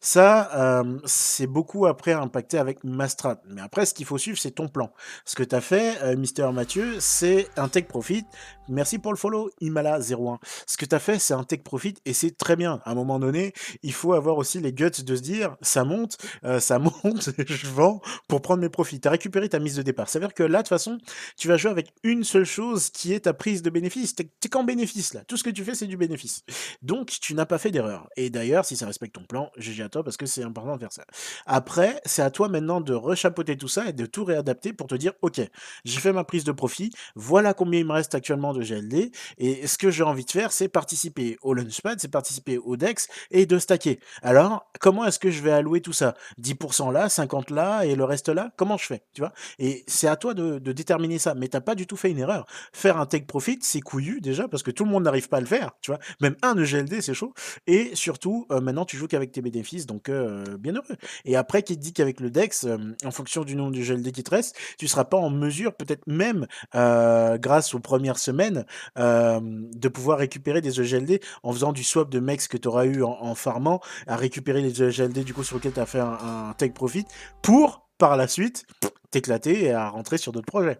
ça, 0.00 0.50
euh, 0.54 0.98
c'est 1.04 1.48
beaucoup 1.48 1.86
après 1.86 2.12
impacté 2.12 2.58
avec 2.58 2.84
ma 2.84 3.08
strat. 3.08 3.40
Mais 3.48 3.60
après, 3.60 3.86
ce 3.86 3.94
qu'il 3.94 4.06
faut 4.06 4.18
suivre, 4.18 4.38
c'est 4.38 4.52
ton 4.52 4.68
plan. 4.68 4.92
Ce 5.24 5.34
que 5.34 5.42
tu 5.42 5.54
as 5.54 5.60
fait, 5.60 6.00
euh, 6.02 6.16
Mister 6.16 6.48
Mathieu, 6.52 6.96
c'est 7.00 7.48
un 7.56 7.68
take 7.68 7.88
profit. 7.88 8.24
Merci 8.68 8.98
pour 8.98 9.12
le 9.12 9.18
follow, 9.18 9.50
Imala01. 9.60 10.38
Ce 10.66 10.76
que 10.76 10.86
tu 10.86 10.94
as 10.94 10.98
fait, 10.98 11.18
c'est 11.18 11.34
un 11.34 11.44
take 11.44 11.62
profit 11.62 11.94
et 12.06 12.12
c'est 12.12 12.36
très 12.36 12.56
bien. 12.56 12.80
À 12.84 12.92
un 12.92 12.94
moment 12.94 13.18
donné, 13.18 13.52
il 13.82 13.92
faut 13.92 14.14
avoir 14.14 14.38
aussi 14.38 14.60
les 14.60 14.72
guts 14.72 14.90
de 15.04 15.16
se 15.16 15.20
dire, 15.20 15.56
ça 15.60 15.84
monte, 15.84 16.16
euh, 16.44 16.60
ça 16.74 16.78
monte, 16.80 17.30
je 17.46 17.66
vends 17.68 18.00
pour 18.28 18.42
prendre 18.42 18.60
mes 18.60 18.68
profits. 18.68 19.00
Tu 19.00 19.06
as 19.06 19.10
récupéré 19.12 19.48
ta 19.48 19.60
mise 19.60 19.76
de 19.76 19.82
départ. 19.82 20.08
Ça 20.08 20.18
veut 20.18 20.26
dire 20.26 20.34
que 20.34 20.42
là, 20.42 20.58
de 20.58 20.62
toute 20.62 20.70
façon, 20.70 20.98
tu 21.36 21.46
vas 21.46 21.56
jouer 21.56 21.70
avec 21.70 21.92
une 22.02 22.24
seule 22.24 22.44
chose 22.44 22.90
qui 22.90 23.12
est 23.12 23.20
ta 23.20 23.32
prise 23.32 23.62
de 23.62 23.70
bénéfice. 23.70 24.16
Tu 24.16 24.24
es, 24.24 24.48
qu'en 24.48 24.64
bénéfice 24.64 25.14
là. 25.14 25.22
Tout 25.24 25.36
ce 25.36 25.44
que 25.44 25.50
tu 25.50 25.64
fais, 25.64 25.74
c'est 25.74 25.86
du 25.86 25.96
bénéfice. 25.96 26.42
Donc, 26.82 27.08
tu 27.20 27.34
n'as 27.34 27.46
pas 27.46 27.58
fait 27.58 27.70
d'erreur. 27.70 28.08
Et 28.16 28.30
d'ailleurs, 28.30 28.64
si 28.64 28.76
ça 28.76 28.86
respecte 28.86 29.14
ton 29.14 29.24
plan, 29.24 29.50
GG 29.56 29.84
à 29.84 29.88
toi 29.88 30.02
parce 30.02 30.16
que 30.16 30.26
c'est 30.26 30.42
important 30.42 30.74
de 30.74 30.80
faire 30.80 30.92
ça. 30.92 31.04
Après, 31.46 32.00
c'est 32.04 32.22
à 32.22 32.30
toi 32.30 32.48
maintenant 32.48 32.80
de 32.80 32.92
rechapeauter 32.92 33.56
tout 33.56 33.68
ça 33.68 33.88
et 33.88 33.92
de 33.92 34.06
tout 34.06 34.24
réadapter 34.24 34.72
pour 34.72 34.88
te 34.88 34.96
dire, 34.96 35.12
ok, 35.22 35.40
j'ai 35.84 36.00
fait 36.00 36.12
ma 36.12 36.24
prise 36.24 36.44
de 36.44 36.52
profit, 36.52 36.90
voilà 37.14 37.54
combien 37.54 37.80
il 37.80 37.86
me 37.86 37.92
reste 37.92 38.14
actuellement 38.14 38.52
de 38.52 38.62
GLD, 38.62 39.12
et 39.38 39.66
ce 39.66 39.78
que 39.78 39.90
j'ai 39.90 40.02
envie 40.02 40.24
de 40.24 40.30
faire, 40.30 40.52
c'est 40.52 40.68
participer 40.68 41.38
au 41.42 41.54
Launchpad, 41.54 42.00
c'est 42.00 42.08
participer 42.08 42.58
au 42.58 42.76
DEX 42.76 43.08
et 43.30 43.46
de 43.46 43.58
stacker. 43.58 44.00
Alors, 44.22 44.70
comment 44.80 45.04
est-ce 45.04 45.18
que 45.18 45.30
je 45.30 45.42
vais 45.42 45.52
allouer 45.52 45.80
tout 45.80 45.92
ça? 45.92 46.14
10% 46.40 46.63
là, 46.92 47.08
50 47.08 47.50
là 47.50 47.84
et 47.84 47.94
le 47.94 48.04
reste 48.04 48.28
là 48.28 48.50
Comment 48.56 48.76
je 48.76 48.86
fais 48.86 49.02
Tu 49.12 49.20
vois? 49.20 49.32
Et 49.58 49.84
c'est 49.86 50.08
à 50.08 50.16
toi 50.16 50.34
de, 50.34 50.58
déterminer 50.58 51.18
ça. 51.18 51.34
Mais 51.34 51.48
t'as 51.48 51.60
pas 51.60 51.74
du 51.74 51.86
tout 51.86 51.96
fait 51.96 52.10
une 52.10 52.18
erreur. 52.18 52.46
Faire 52.72 52.98
un 52.98 53.06
take 53.06 53.26
profit, 53.26 53.58
c'est 53.62 53.80
couillu 53.80 54.20
déjà 54.20 54.48
parce 54.48 54.62
que 54.62 54.70
tout 54.70 54.84
le 54.84 54.90
monde 54.90 55.04
n'arrive 55.04 55.28
pas 55.28 55.38
à 55.38 55.40
le 55.40 55.46
faire. 55.46 55.72
Tu 55.80 55.90
vois? 55.90 56.00
Même 56.20 56.36
un 56.42 56.54
de 56.54 56.64
GLD, 56.64 57.00
c'est 57.00 57.14
chaud. 57.14 57.32
Et 57.66 57.94
surtout, 57.94 58.46
euh, 58.50 58.60
maintenant, 58.60 58.84
tu 58.84 58.96
joues 58.96 59.06
qu'avec 59.06 59.32
tes 59.32 59.42
bénéfices, 59.42 59.86
donc 59.86 60.08
euh, 60.08 60.44
bien 60.58 60.74
heureux. 60.74 60.96
Et 61.24 61.36
après, 61.36 61.62
qui 61.62 61.76
te 61.76 61.82
dit 61.82 61.92
qu'avec 61.92 62.20
le 62.20 62.30
DEX, 62.30 62.64
euh, 62.64 62.78
en 63.04 63.10
fonction 63.10 63.44
du 63.44 63.56
nombre 63.56 63.72
de 63.72 63.80
GLD 63.80 64.12
qui 64.12 64.22
te 64.22 64.30
reste, 64.30 64.56
tu 64.78 64.88
seras 64.88 65.04
pas 65.04 65.16
en 65.16 65.30
mesure, 65.30 65.74
peut-être 65.74 66.06
même 66.06 66.46
grâce 66.72 67.74
aux 67.74 67.80
premières 67.80 68.18
semaines, 68.18 68.64
de 68.96 69.88
pouvoir 69.88 70.18
récupérer 70.18 70.60
des 70.60 70.80
EGLD 70.80 71.20
en 71.42 71.52
faisant 71.52 71.72
du 71.72 71.84
swap 71.84 72.10
de 72.10 72.20
mex 72.20 72.48
que 72.48 72.56
tu 72.56 72.68
auras 72.68 72.86
eu 72.86 73.02
en, 73.02 73.34
farmant, 73.34 73.80
à 74.06 74.16
récupérer 74.16 74.62
les 74.62 74.82
EGLD 74.82 75.24
du 75.24 75.34
coup 75.34 75.44
sur 75.44 75.56
lequel 75.56 75.72
tu 75.72 75.80
as 75.80 75.86
fait 75.86 76.00
un, 76.00 76.53
take 76.56 76.74
profit 76.74 77.06
pour 77.42 77.88
par 77.98 78.16
la 78.16 78.28
suite 78.28 78.66
t'éclater 79.10 79.64
et 79.64 79.72
à 79.72 79.88
rentrer 79.88 80.18
sur 80.18 80.32
d'autres 80.32 80.46
projets. 80.46 80.78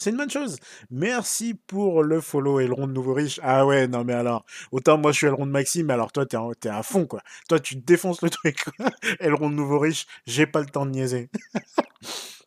C'est 0.00 0.10
une 0.10 0.16
bonne 0.16 0.30
chose. 0.30 0.56
Merci 0.90 1.52
pour 1.52 2.02
le 2.02 2.22
follow 2.22 2.58
Elrond 2.58 2.86
de 2.86 2.92
Nouveau 2.92 3.12
Riche. 3.12 3.38
Ah 3.42 3.66
ouais, 3.66 3.86
non 3.86 4.02
mais 4.02 4.14
alors, 4.14 4.46
autant 4.72 4.96
moi 4.96 5.12
je 5.12 5.18
suis 5.18 5.26
Elrond 5.26 5.44
de 5.44 5.50
Maxime, 5.50 5.90
alors 5.90 6.10
toi 6.10 6.24
t'es, 6.24 6.36
es 6.36 6.70
à 6.70 6.82
fond 6.82 7.06
quoi. 7.06 7.20
Toi 7.48 7.60
tu 7.60 7.76
défonces 7.76 8.22
le 8.22 8.30
truc. 8.30 8.64
Elrond 9.20 9.50
de 9.50 9.56
Nouveau 9.56 9.78
Riche, 9.78 10.06
j'ai 10.26 10.46
pas 10.46 10.60
le 10.60 10.66
temps 10.66 10.86
de 10.86 10.92
niaiser. 10.92 11.28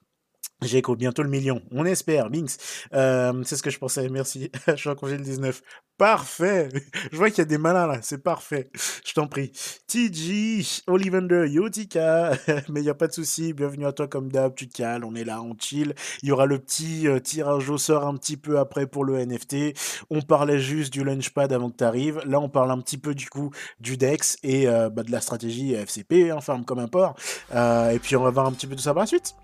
J'écoute 0.63 0.99
bientôt 0.99 1.23
le 1.23 1.29
million. 1.29 1.61
On 1.71 1.85
espère, 1.85 2.29
Binks. 2.29 2.57
Euh, 2.93 3.43
c'est 3.43 3.55
ce 3.55 3.63
que 3.63 3.69
je 3.69 3.79
pensais, 3.79 4.07
merci. 4.09 4.51
je 4.67 4.75
suis 4.75 4.89
en 4.89 4.95
congé 4.95 5.17
le 5.17 5.23
19. 5.23 5.61
Parfait. 5.97 6.69
Je 7.11 7.17
vois 7.17 7.29
qu'il 7.29 7.37
y 7.37 7.41
a 7.41 7.45
des 7.45 7.59
malins 7.59 7.85
là, 7.85 7.99
c'est 8.01 8.17
parfait. 8.17 8.71
Je 9.05 9.13
t'en 9.13 9.27
prie. 9.27 9.51
TG, 9.87 10.65
Olivander, 10.87 11.45
Yotika, 11.47 12.31
mais 12.69 12.79
il 12.79 12.83
n'y 12.83 12.89
a 12.89 12.95
pas 12.95 13.07
de 13.07 13.13
souci. 13.13 13.53
Bienvenue 13.53 13.85
à 13.85 13.91
toi 13.91 14.07
comme 14.07 14.31
d'hab, 14.31 14.55
tu 14.55 14.67
te 14.67 14.75
cales, 14.75 15.05
on 15.05 15.13
est 15.13 15.23
là, 15.23 15.43
on 15.43 15.55
chill. 15.57 15.93
Il 16.23 16.29
y 16.29 16.31
aura 16.31 16.47
le 16.47 16.57
petit 16.57 17.07
euh, 17.07 17.19
tirage 17.19 17.69
au 17.69 17.77
sort 17.77 18.07
un 18.07 18.15
petit 18.17 18.37
peu 18.37 18.57
après 18.57 18.87
pour 18.87 19.05
le 19.05 19.23
NFT. 19.23 19.77
On 20.09 20.21
parlait 20.21 20.57
juste 20.57 20.91
du 20.91 21.03
Launchpad 21.03 21.53
avant 21.53 21.69
que 21.69 21.77
tu 21.77 21.83
arrives. 21.83 22.19
Là, 22.25 22.39
on 22.39 22.49
parle 22.49 22.71
un 22.71 22.79
petit 22.79 22.97
peu 22.97 23.13
du 23.13 23.29
coup 23.29 23.51
du 23.79 23.95
DEX 23.95 24.37
et 24.41 24.67
euh, 24.67 24.89
bah, 24.89 25.03
de 25.03 25.11
la 25.11 25.21
stratégie 25.21 25.75
FCP, 25.75 26.31
enfin 26.31 26.63
comme 26.63 26.79
un 26.79 26.87
port. 26.87 27.15
et 27.51 27.99
puis 27.99 28.15
on 28.15 28.23
va 28.23 28.31
voir 28.31 28.47
un 28.47 28.51
petit 28.51 28.65
peu 28.65 28.75
tout 28.75 28.81
ça 28.81 28.95
par 28.95 29.03
la 29.03 29.07
suite. 29.07 29.35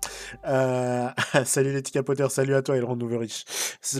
salut 1.44 1.72
les 1.72 1.82
petits 1.82 1.98
salut 2.28 2.54
à 2.54 2.62
toi 2.62 2.76
Elrond 2.76 2.96
Nouveau-Riche. 2.96 3.44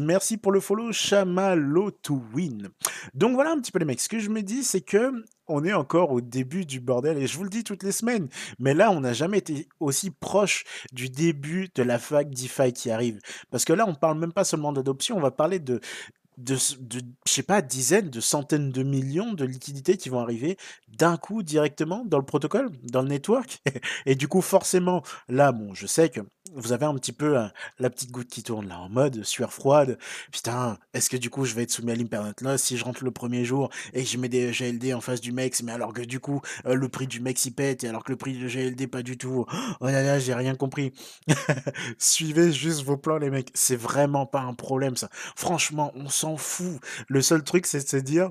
Merci 0.03 0.37
pour 0.37 0.53
le 0.53 0.61
follow, 0.61 0.93
Chamalo 0.93 1.91
to 1.91 2.23
win. 2.35 2.69
Donc 3.15 3.35
voilà 3.35 3.53
un 3.53 3.61
petit 3.61 3.73
peu 3.73 3.79
les 3.79 3.85
mecs. 3.85 4.01
Ce 4.01 4.09
que 4.09 4.19
je 4.19 4.31
me 4.31 4.43
dis, 4.43 4.65
c'est 4.65 4.81
que 4.81 5.25
on 5.49 5.65
est 5.65 5.73
encore 5.73 6.13
au 6.13 6.21
début 6.21 6.65
du 6.65 6.81
bordel 6.81 7.19
et 7.19 7.27
je 7.27 7.37
vous 7.37 7.45
le 7.45 7.51
dis 7.51 7.65
toutes 7.65 7.83
les 7.83 7.93
semaines. 7.93 8.29
Mais 8.59 8.75
là, 8.75 8.91
on 8.91 9.01
n'a 9.01 9.13
jamais 9.13 9.39
été 9.39 9.69
aussi 9.81 10.11
proche 10.11 10.65
du 10.93 11.09
début 11.09 11.69
de 11.75 11.83
la 11.83 11.97
vague 11.97 12.31
DeFi 12.31 12.73
qui 12.73 12.91
arrive. 12.91 13.19
Parce 13.51 13.65
que 13.65 13.73
là, 13.73 13.85
on 13.89 13.95
parle 13.95 14.19
même 14.19 14.33
pas 14.33 14.45
seulement 14.45 14.73
d'adoption, 14.73 15.17
on 15.17 15.21
va 15.21 15.33
parler 15.33 15.59
de 15.59 15.81
de, 16.41 16.57
de 16.81 17.01
je 17.27 17.33
sais 17.33 17.43
pas, 17.43 17.63
dizaines, 17.63 18.11
de 18.11 18.21
centaines 18.21 18.71
de 18.71 18.83
millions 18.83 19.33
de 19.33 19.45
liquidités 19.45 19.97
qui 19.97 20.09
vont 20.09 20.21
arriver 20.21 20.57
d'un 20.89 21.17
coup 21.17 21.43
directement 21.43 22.05
dans 22.05 22.19
le 22.19 22.25
protocole, 22.25 22.71
dans 22.83 23.03
le 23.03 23.09
network. 23.09 23.63
Et 24.07 24.15
du 24.15 24.29
coup, 24.29 24.41
forcément, 24.41 25.03
là, 25.29 25.53
bon, 25.53 25.75
je 25.75 25.87
sais 25.87 26.09
que 26.09 26.21
vous 26.55 26.73
avez 26.73 26.87
un 26.87 26.95
petit 26.95 27.13
peu 27.13 27.37
la 27.79 27.91
petite 27.91 28.11
goutte 28.11 28.29
qui 28.29 28.43
tourne 28.43 28.69
là, 28.69 28.79
en 28.79 28.89
mode 28.89 29.25
sueur 29.25 29.53
froide. 29.53 29.99
Putain, 30.33 30.79
est-ce 30.95 31.11
que 31.11 31.17
du 31.17 31.31
coup 31.31 31.45
je 31.45 31.55
vais 31.55 31.63
être 31.63 31.71
soumis 31.71 31.93
à 31.93 31.95
l'impermanent 31.95 32.35
loss 32.41 32.63
si 32.63 32.77
je 32.77 32.85
rentre 32.85 33.05
le 33.05 33.11
premier 33.11 33.45
jour 33.45 33.71
et 33.93 34.03
que 34.03 34.09
je 34.09 34.19
mets 34.19 34.29
des 34.29 34.51
GLD 34.51 34.93
en 34.95 35.01
face 35.01 35.21
du 35.21 35.33
MEX, 35.33 35.63
mais 35.63 35.73
alors 35.73 35.93
que 35.93 36.03
du 36.03 36.21
coup 36.21 36.41
euh, 36.67 36.75
le 36.75 36.89
prix 36.89 37.07
du 37.07 37.21
MEX 37.21 37.45
il 37.47 37.53
pète 37.53 37.85
et 37.85 37.89
alors 37.89 38.05
que 38.05 38.13
le 38.13 38.17
prix 38.17 38.33
du 38.33 38.47
GLD 38.47 38.87
pas 38.89 39.03
du 39.03 39.19
tout. 39.19 39.47
Oh 39.81 39.87
là 39.87 40.03
là, 40.03 40.19
j'ai 40.19 40.35
rien 40.35 40.55
compris. 40.55 40.93
Suivez 41.99 42.53
juste 42.53 42.83
vos 42.83 42.97
plans 42.97 43.19
les 43.19 43.31
mecs, 43.31 43.51
c'est 43.55 43.77
vraiment 43.77 44.27
pas 44.27 44.41
un 44.41 44.55
problème 44.55 44.97
ça. 44.97 45.09
Franchement, 45.37 45.93
on 45.95 46.09
s'en 46.09 46.37
fout. 46.37 46.81
Le 47.09 47.23
seul 47.23 47.43
truc 47.43 47.67
c'est 47.67 47.83
de 47.83 47.89
se 47.89 47.97
dire 47.97 48.31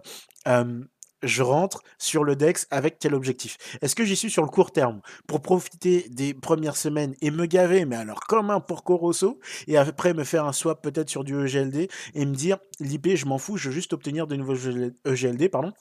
je 1.23 1.43
rentre 1.43 1.81
sur 1.97 2.23
le 2.23 2.35
DEX 2.35 2.67
avec 2.71 2.99
quel 2.99 3.13
objectif. 3.13 3.57
Est-ce 3.81 3.95
que 3.95 4.05
j'y 4.05 4.15
suis 4.15 4.29
sur 4.29 4.43
le 4.43 4.49
court 4.49 4.71
terme 4.71 5.01
pour 5.27 5.41
profiter 5.41 6.07
des 6.09 6.33
premières 6.33 6.77
semaines 6.77 7.15
et 7.21 7.31
me 7.31 7.45
gaver, 7.45 7.85
mais 7.85 7.95
alors 7.95 8.21
comme 8.21 8.49
un 8.49 8.59
Porco 8.59 8.97
Rosso, 8.97 9.39
et 9.67 9.77
après 9.77 10.13
me 10.13 10.23
faire 10.23 10.45
un 10.45 10.53
swap 10.53 10.81
peut-être 10.81 11.09
sur 11.09 11.23
du 11.23 11.35
EGLD 11.39 11.89
et 12.15 12.25
me 12.25 12.35
dire 12.35 12.57
l'IP, 12.79 13.15
je 13.15 13.25
m'en 13.25 13.37
fous, 13.37 13.57
je 13.57 13.69
veux 13.69 13.75
juste 13.75 13.93
obtenir 13.93 14.27
de 14.27 14.35
nouveaux 14.35 14.55
EGLD, 15.05 15.49
pardon, 15.49 15.73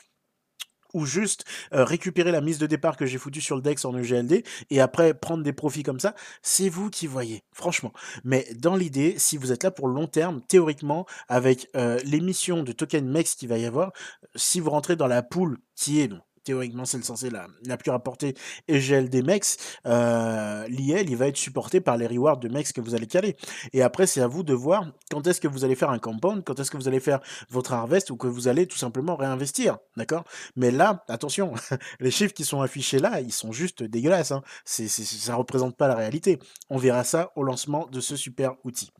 ou 0.94 1.06
juste 1.06 1.44
récupérer 1.70 2.32
la 2.32 2.40
mise 2.40 2.58
de 2.58 2.66
départ 2.66 2.96
que 2.96 3.06
j'ai 3.06 3.18
foutue 3.18 3.40
sur 3.40 3.56
le 3.56 3.62
DEX 3.62 3.84
en 3.84 3.96
EGLD 3.96 4.44
et 4.70 4.80
après 4.80 5.14
prendre 5.14 5.42
des 5.42 5.52
profits 5.52 5.82
comme 5.82 6.00
ça, 6.00 6.14
c'est 6.42 6.68
vous 6.68 6.90
qui 6.90 7.06
voyez, 7.06 7.42
franchement. 7.52 7.92
Mais 8.24 8.46
dans 8.56 8.76
l'idée, 8.76 9.14
si 9.18 9.36
vous 9.36 9.52
êtes 9.52 9.64
là 9.64 9.70
pour 9.70 9.88
le 9.88 9.94
long 9.94 10.06
terme, 10.06 10.40
théoriquement, 10.48 11.06
avec 11.28 11.70
l'émission 12.04 12.62
de 12.62 12.72
token 12.72 13.08
MEX 13.08 13.34
qu'il 13.34 13.48
va 13.48 13.58
y 13.58 13.66
avoir, 13.66 13.92
si 14.34 14.60
vous 14.60 14.70
rentrez 14.70 14.96
dans 14.96 15.06
la 15.06 15.22
poule 15.22 15.58
qui 15.74 16.00
est 16.00 16.10
théoriquement 16.48 16.86
c'est 16.86 17.04
censé 17.04 17.28
la, 17.28 17.46
la 17.66 17.76
plus 17.76 17.90
rapportée 17.90 18.34
EGL 18.68 19.10
des 19.10 19.22
MEX, 19.22 19.58
euh, 19.84 20.66
l'IL 20.68 21.10
il 21.10 21.16
va 21.16 21.26
être 21.26 21.36
supporté 21.36 21.82
par 21.82 21.98
les 21.98 22.06
rewards 22.06 22.38
de 22.38 22.48
MEX 22.48 22.72
que 22.72 22.80
vous 22.80 22.94
allez 22.94 23.06
caler. 23.06 23.36
Et 23.74 23.82
après 23.82 24.06
c'est 24.06 24.22
à 24.22 24.26
vous 24.26 24.42
de 24.42 24.54
voir 24.54 24.86
quand 25.10 25.26
est-ce 25.26 25.42
que 25.42 25.48
vous 25.48 25.66
allez 25.66 25.74
faire 25.74 25.90
un 25.90 25.98
compound, 25.98 26.42
quand 26.44 26.58
est-ce 26.58 26.70
que 26.70 26.78
vous 26.78 26.88
allez 26.88 27.00
faire 27.00 27.20
votre 27.50 27.74
harvest 27.74 28.08
ou 28.10 28.16
que 28.16 28.26
vous 28.26 28.48
allez 28.48 28.66
tout 28.66 28.78
simplement 28.78 29.14
réinvestir, 29.14 29.76
d'accord? 29.98 30.24
Mais 30.56 30.70
là, 30.70 31.04
attention, 31.08 31.52
les 32.00 32.10
chiffres 32.10 32.32
qui 32.32 32.46
sont 32.46 32.62
affichés 32.62 32.98
là, 32.98 33.20
ils 33.20 33.32
sont 33.32 33.52
juste 33.52 33.82
dégueulasses, 33.82 34.32
hein. 34.32 34.42
c'est, 34.64 34.88
ça 34.88 35.34
représente 35.34 35.76
pas 35.76 35.86
la 35.86 35.96
réalité. 35.96 36.38
On 36.70 36.78
verra 36.78 37.04
ça 37.04 37.30
au 37.36 37.42
lancement 37.42 37.86
de 37.92 38.00
ce 38.00 38.16
super 38.16 38.54
outil. 38.64 38.90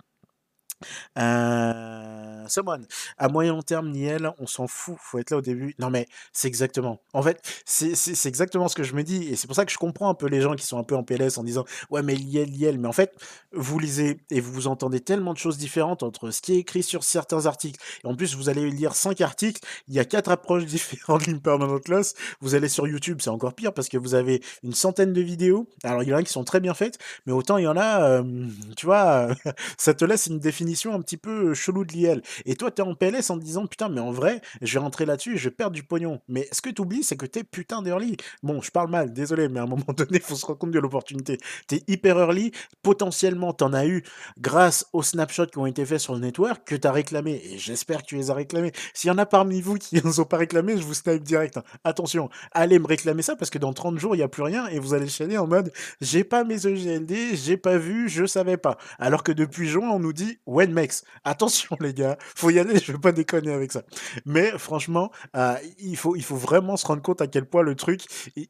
Euh, 1.18 2.47
someone. 2.49 2.87
À 3.16 3.29
moyen 3.29 3.61
terme, 3.61 3.91
Niel, 3.91 4.31
on 4.39 4.47
s'en 4.47 4.66
fout. 4.66 4.97
Faut 5.01 5.18
être 5.18 5.31
là 5.31 5.39
au 5.39 5.41
début. 5.41 5.74
Non, 5.79 5.91
mais 5.91 6.07
c'est 6.33 6.49
exactement. 6.49 7.01
En 7.12 7.22
fait, 7.22 7.41
c'est 7.64 8.26
exactement 8.26 8.68
ce 8.68 8.76
que 8.76 8.83
je 8.83 8.95
me 8.95 9.03
dis. 9.03 9.29
Et 9.29 9.37
c'est 9.37 9.47
pour 9.47 9.57
ça 9.57 9.64
que 9.64 9.72
je 9.72 9.79
comprends 9.79 10.09
un 10.09 10.14
peu 10.14 10.26
les 10.26 10.41
gens 10.41 10.55
qui 10.55 10.66
sont 10.66 10.79
un 10.79 10.85
peu 10.85 10.97
en 10.97 11.03
PLS 11.03 11.39
en 11.39 11.45
disant 11.45 11.64
Ouais, 11.91 12.03
mais 12.03 12.14
Liel, 12.14 12.51
Liel. 12.51 12.79
Mais 12.79 12.89
en 12.89 12.93
fait, 12.93 13.14
vous 13.53 13.79
lisez 13.79 14.20
et 14.31 14.41
vous 14.41 14.66
entendez 14.66 15.01
tellement 15.01 15.33
de 15.33 15.39
choses 15.39 15.59
différentes 15.59 16.03
entre 16.03 16.31
ce 16.31 16.41
qui 16.41 16.55
est 16.55 16.59
écrit 16.59 16.83
sur 16.83 17.05
certains 17.05 17.47
articles. 17.47 17.81
Et 18.05 18.07
en 18.07 18.14
plus, 18.14 18.37
vous 18.37 18.49
allez 18.49 18.70
lire 18.70 18.95
cinq 18.95 19.20
articles. 19.20 19.61
Il 19.89 19.95
y 19.95 19.99
a 19.99 20.05
quatre 20.05 20.31
approches 20.31 20.64
différentes 20.66 21.26
l'impermanent 21.26 21.81
loss. 21.89 22.14
Vous 22.41 22.55
allez 22.55 22.68
sur 22.68 22.87
YouTube, 22.87 23.18
c'est 23.20 23.31
encore 23.31 23.55
pire 23.55 23.72
parce 23.72 23.89
que 23.89 23.99
vous 23.99 24.14
avez 24.14 24.43
une 24.62 24.74
centaine 24.74 25.12
de 25.12 25.20
vidéos. 25.20 25.68
Alors, 25.83 26.03
il 26.03 26.09
y 26.09 26.14
en 26.14 26.16
a 26.16 26.22
qui 26.22 26.33
sont 26.33 26.45
très 26.45 26.61
bien 26.61 26.74
faites, 26.74 26.99
mais 27.26 27.33
autant 27.33 27.59
il 27.59 27.64
y 27.64 27.68
en 27.68 27.76
a, 27.76 28.03
euh, 28.03 28.47
tu 28.76 28.87
vois, 28.87 29.29
ça 29.79 29.95
te 29.95 30.05
laisse 30.05 30.26
une 30.26 30.39
définition 30.39 30.68
un 30.93 31.01
petit 31.01 31.16
peu 31.16 31.55
chelou 31.55 31.85
de 31.85 31.93
l'IL. 31.93 32.23
Et 32.47 32.57
toi, 32.57 32.71
tu 32.71 32.83
es 32.83 32.85
en 32.85 32.95
PLS 32.95 33.31
en 33.31 33.37
disant, 33.37 33.66
putain, 33.66 33.89
mais 33.89 34.01
en 34.01 34.11
vrai, 34.11 34.41
je 34.62 34.75
vais 34.75 34.81
rentrer 34.81 35.07
là-dessus 35.07 35.35
et 35.35 35.39
je 35.39 35.49
perdre 35.49 35.75
du 35.75 35.83
pognon. 35.83 36.21
Mais 36.29 36.49
ce 36.53 36.61
que 36.61 36.71
tu 36.71 36.83
oublies, 36.83 37.03
c'est 37.03 37.16
que 37.16 37.27
tu 37.27 37.41
es 37.41 37.45
putain 37.45 37.83
d'early? 37.83 38.16
Bon, 38.43 38.61
je 38.61 38.71
parle 38.71 38.91
mal, 38.91 39.12
désolé, 39.12 39.49
mais 39.49 39.61
à 39.61 39.64
un 39.64 39.66
moment 39.79 39.85
donné, 39.97 40.21
faut 40.21 40.37
se 40.37 40.47
rendre 40.47 40.59
compte 40.59 40.71
de 40.71 40.79
l'opportunité. 40.79 41.39
Tu 41.69 41.77
es 41.77 41.85
hyper 41.89 42.19
early, 42.19 42.53
potentiellement, 42.83 43.53
tu 43.53 43.64
en 43.64 43.73
as 43.73 43.87
eu 43.87 44.03
grâce 44.39 44.87
aux 44.93 45.03
snapshots 45.03 45.47
qui 45.47 45.59
ont 45.59 45.66
été 45.66 45.85
faits 45.85 46.01
sur 46.01 46.14
le 46.14 46.21
network 46.21 46.62
que 46.64 46.75
tu 46.75 46.87
as 46.87 46.93
réclamé. 46.93 47.41
Et 47.45 47.59
j'espère 47.59 48.03
que 48.03 48.07
tu 48.07 48.16
les 48.16 48.31
as 48.31 48.35
réclamés. 48.35 48.73
S'il 48.95 49.09
y 49.09 49.11
en 49.11 49.19
a 49.19 49.27
parmi 49.27 49.61
vous 49.61 49.75
qui 49.77 49.97
ne 50.05 50.21
ont 50.21 50.25
pas 50.25 50.37
réclamé, 50.37 50.77
je 50.77 50.83
vous 50.83 50.95
snipe 50.95 51.23
direct. 51.23 51.57
Hein. 51.57 51.64
Attention, 51.85 52.29
allez 52.53 52.79
me 52.79 52.87
réclamer 52.87 53.23
ça 53.23 53.37
parce 53.37 53.51
que 53.51 53.59
dans 53.59 53.73
30 53.73 53.99
jours, 53.99 54.14
il 54.14 54.19
n'y 54.19 54.25
a 54.25 54.29
plus 54.29 54.43
rien 54.43 54.66
et 54.69 54.79
vous 54.79 54.95
allez 54.95 55.09
chaîner 55.09 55.39
en 55.39 55.47
mode 55.47 55.73
j'ai 56.01 56.25
pas 56.25 56.45
mes 56.45 56.66
EGLD, 56.66 57.35
j'ai 57.35 57.57
pas 57.57 57.79
vu, 57.79 58.09
je 58.09 58.27
savais 58.27 58.57
pas. 58.57 58.79
Alors 58.99 59.23
que 59.23 59.33
depuis 59.33 59.69
juin, 59.69 59.91
on 59.91 59.99
nous 59.99 60.12
dit 60.12 60.39
ouais, 60.47 60.58
Wenmex. 60.59 61.05
Attention 61.25 61.77
les 61.81 61.95
gars, 61.95 62.17
faut 62.35 62.51
y 62.51 62.59
aller, 62.59 62.79
je 62.79 62.93
veux 62.93 62.99
pas 62.99 63.13
déconner 63.13 63.53
avec 63.53 63.73
ça. 63.73 63.83
Mais 64.27 64.51
franchement, 64.59 65.11
euh, 65.37 65.55
il, 65.79 65.97
faut, 65.97 66.17
il 66.17 66.25
faut 66.25 66.37
vraiment 66.37 66.77
se 66.77 66.87
rendre 66.87 67.03
compte 67.03 67.21
à 67.21 67.27
quel 67.27 67.45
point 67.45 67.63
le 67.63 67.75
truc, 67.75 68.03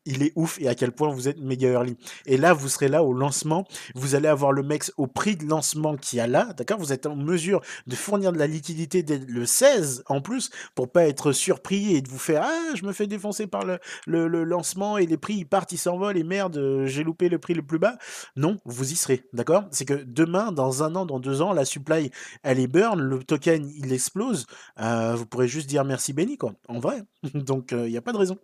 il 0.04 0.22
est 0.22 0.32
ouf 0.34 0.58
et 0.60 0.68
à 0.68 0.74
quel 0.74 0.92
point 0.92 1.12
vous 1.12 1.28
êtes 1.28 1.38
méga 1.38 1.68
early. 1.68 1.96
Et 2.26 2.36
là, 2.36 2.52
vous 2.54 2.68
serez 2.68 2.88
là 2.88 3.04
au 3.04 3.12
lancement, 3.12 3.66
vous 3.94 4.14
allez 4.14 4.28
avoir 4.28 4.52
le 4.52 4.62
Mex 4.62 4.92
au 4.96 5.06
prix 5.06 5.36
de 5.36 5.46
lancement 5.46 5.96
qu'il 5.96 6.18
y 6.18 6.20
a 6.20 6.26
là, 6.26 6.52
d'accord? 6.56 6.78
Vous 6.78 6.92
êtes 6.92 7.06
en 7.06 7.16
mesure 7.16 7.60
de 7.86 7.94
fournir 7.94 8.32
de 8.32 8.38
la 8.38 8.46
liquidité 8.46 9.02
dès 9.02 9.18
le 9.18 9.46
16 9.46 10.04
en 10.06 10.20
plus, 10.20 10.50
pour 10.74 10.90
pas 10.90 11.06
être 11.06 11.32
surpris 11.32 11.94
et 11.94 12.00
de 12.00 12.08
vous 12.08 12.18
faire 12.18 12.42
«Ah, 12.44 12.74
je 12.74 12.84
me 12.84 12.92
fais 12.92 13.06
défoncer 13.06 13.46
par 13.46 13.64
le, 13.64 13.78
le, 14.06 14.28
le 14.28 14.44
lancement 14.44 14.98
et 14.98 15.06
les 15.06 15.16
prix, 15.16 15.34
ils 15.34 15.46
partent, 15.46 15.72
ils 15.72 15.78
s'envolent 15.78 16.16
et 16.16 16.24
merde, 16.24 16.84
j'ai 16.84 17.04
loupé 17.04 17.28
le 17.28 17.38
prix 17.38 17.54
le 17.54 17.62
plus 17.62 17.78
bas.» 17.78 17.96
Non, 18.36 18.58
vous 18.64 18.92
y 18.92 18.96
serez, 18.96 19.24
d'accord? 19.32 19.64
C'est 19.70 19.84
que 19.84 20.04
demain, 20.06 20.52
dans 20.52 20.82
un 20.82 20.94
an, 20.94 21.06
dans 21.06 21.20
deux 21.20 21.42
ans, 21.42 21.52
la 21.52 21.64
supply, 21.64 21.97
elle 22.42 22.60
est 22.60 22.66
burn, 22.66 23.00
le 23.00 23.22
token, 23.22 23.68
il 23.76 23.92
explose. 23.92 24.46
Euh, 24.80 25.14
vous 25.14 25.26
pourrez 25.26 25.48
juste 25.48 25.68
dire 25.68 25.84
merci 25.84 26.12
Benny, 26.12 26.36
quoi, 26.36 26.52
en 26.68 26.78
vrai. 26.78 27.02
Donc, 27.34 27.72
il 27.72 27.90
n'y 27.90 27.96
a 27.96 28.02
pas 28.02 28.12
de 28.12 28.18
raison. 28.18 28.38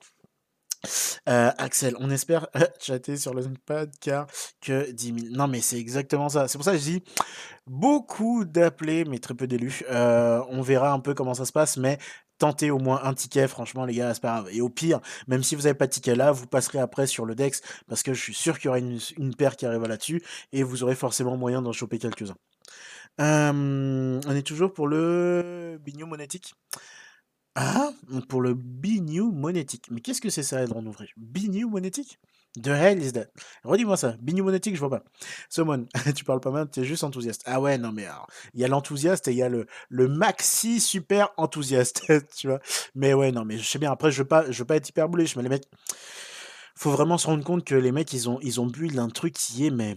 Euh, 1.28 1.50
Axel, 1.58 1.96
on 1.98 2.10
espère 2.10 2.48
chatter 2.80 3.16
sur 3.16 3.34
le 3.34 3.42
pad 3.64 3.92
car 4.00 4.26
que 4.60 4.90
10 4.90 5.06
000. 5.06 5.36
Non, 5.36 5.48
mais 5.48 5.60
c'est 5.60 5.78
exactement 5.78 6.28
ça. 6.28 6.48
C'est 6.48 6.58
pour 6.58 6.64
ça 6.64 6.72
que 6.72 6.78
je 6.78 6.84
dis 6.84 7.02
beaucoup 7.66 8.44
d'appelés, 8.44 9.04
mais 9.04 9.18
très 9.18 9.34
peu 9.34 9.46
d'élus. 9.46 9.82
Euh, 9.90 10.42
on 10.48 10.60
verra 10.62 10.92
un 10.92 11.00
peu 11.00 11.14
comment 11.14 11.34
ça 11.34 11.44
se 11.44 11.52
passe, 11.52 11.76
mais 11.76 11.98
tentez 12.38 12.70
au 12.70 12.78
moins 12.78 13.00
un 13.04 13.14
ticket, 13.14 13.48
franchement, 13.48 13.84
les 13.84 13.94
gars, 13.94 14.12
c'est 14.14 14.20
pas 14.20 14.40
grave. 14.40 14.48
Et 14.52 14.60
au 14.60 14.68
pire, 14.68 15.00
même 15.28 15.42
si 15.42 15.54
vous 15.54 15.62
n'avez 15.62 15.74
pas 15.74 15.86
de 15.86 15.92
ticket 15.92 16.14
là, 16.14 16.32
vous 16.32 16.46
passerez 16.46 16.78
après 16.78 17.06
sur 17.06 17.24
le 17.24 17.34
Dex, 17.34 17.62
parce 17.88 18.02
que 18.02 18.12
je 18.12 18.20
suis 18.20 18.34
sûr 18.34 18.58
qu'il 18.58 18.66
y 18.66 18.68
aura 18.68 18.78
une, 18.78 19.34
paire 19.36 19.56
qui 19.56 19.66
arrivera 19.66 19.88
là-dessus, 19.88 20.22
et 20.52 20.62
vous 20.62 20.82
aurez 20.82 20.94
forcément 20.94 21.36
moyen 21.36 21.62
d'en 21.62 21.72
choper 21.72 21.98
quelques-uns. 21.98 22.36
On 23.18 24.34
est 24.36 24.46
toujours 24.46 24.72
pour 24.72 24.88
le 24.88 25.78
bignou 25.82 26.06
monétique. 26.06 26.54
Ah, 27.56 27.90
pour 28.28 28.40
le 28.40 28.54
Binu 28.54 29.22
monétique. 29.22 29.86
Mais 29.90 30.00
qu'est-ce 30.00 30.20
que 30.20 30.28
c'est 30.28 30.42
ça, 30.42 30.62
Edron 30.64 30.84
Ouvrage 30.86 31.14
Binu 31.16 31.66
monétique? 31.66 32.18
The 32.60 32.68
hell 32.68 33.02
is 33.02 33.12
that 33.12 33.26
Redis-moi 33.64 33.96
ça. 33.96 34.16
Binu 34.20 34.42
monétique, 34.42 34.74
je 34.74 34.80
vois 34.80 34.90
pas. 34.90 35.04
Somon, 35.48 35.86
tu 36.16 36.24
parles 36.24 36.40
pas 36.40 36.50
mal, 36.50 36.68
tu 36.70 36.80
es 36.80 36.84
juste 36.84 37.04
enthousiaste. 37.04 37.42
Ah 37.46 37.60
ouais, 37.60 37.78
non 37.78 37.92
mais 37.92 38.06
alors, 38.06 38.26
il 38.54 38.60
y 38.60 38.64
a 38.64 38.68
l'enthousiaste 38.68 39.28
et 39.28 39.32
il 39.32 39.36
y 39.36 39.42
a 39.42 39.48
le, 39.48 39.66
le 39.88 40.08
maxi 40.08 40.80
super 40.80 41.30
enthousiaste, 41.36 42.04
tu 42.36 42.48
vois. 42.48 42.60
Mais 42.96 43.14
ouais, 43.14 43.30
non 43.30 43.44
mais 43.44 43.58
je 43.58 43.68
sais 43.68 43.78
bien, 43.78 43.92
après, 43.92 44.10
je 44.10 44.18
veux 44.18 44.28
pas, 44.28 44.50
je 44.50 44.58
veux 44.58 44.64
pas 44.66 44.76
être 44.76 44.88
hyper 44.88 45.08
mais 45.08 45.24
les 45.24 45.48
mecs 45.48 45.68
faut 46.76 46.90
vraiment 46.90 47.18
se 47.18 47.26
rendre 47.26 47.44
compte 47.44 47.64
que 47.64 47.74
les 47.74 47.92
mecs, 47.92 48.12
ils 48.12 48.28
ont, 48.28 48.38
ils 48.42 48.60
ont 48.60 48.66
bu 48.66 48.88
d'un 48.88 49.08
truc 49.08 49.34
qui 49.34 49.66
est 49.66 49.70
mais, 49.70 49.96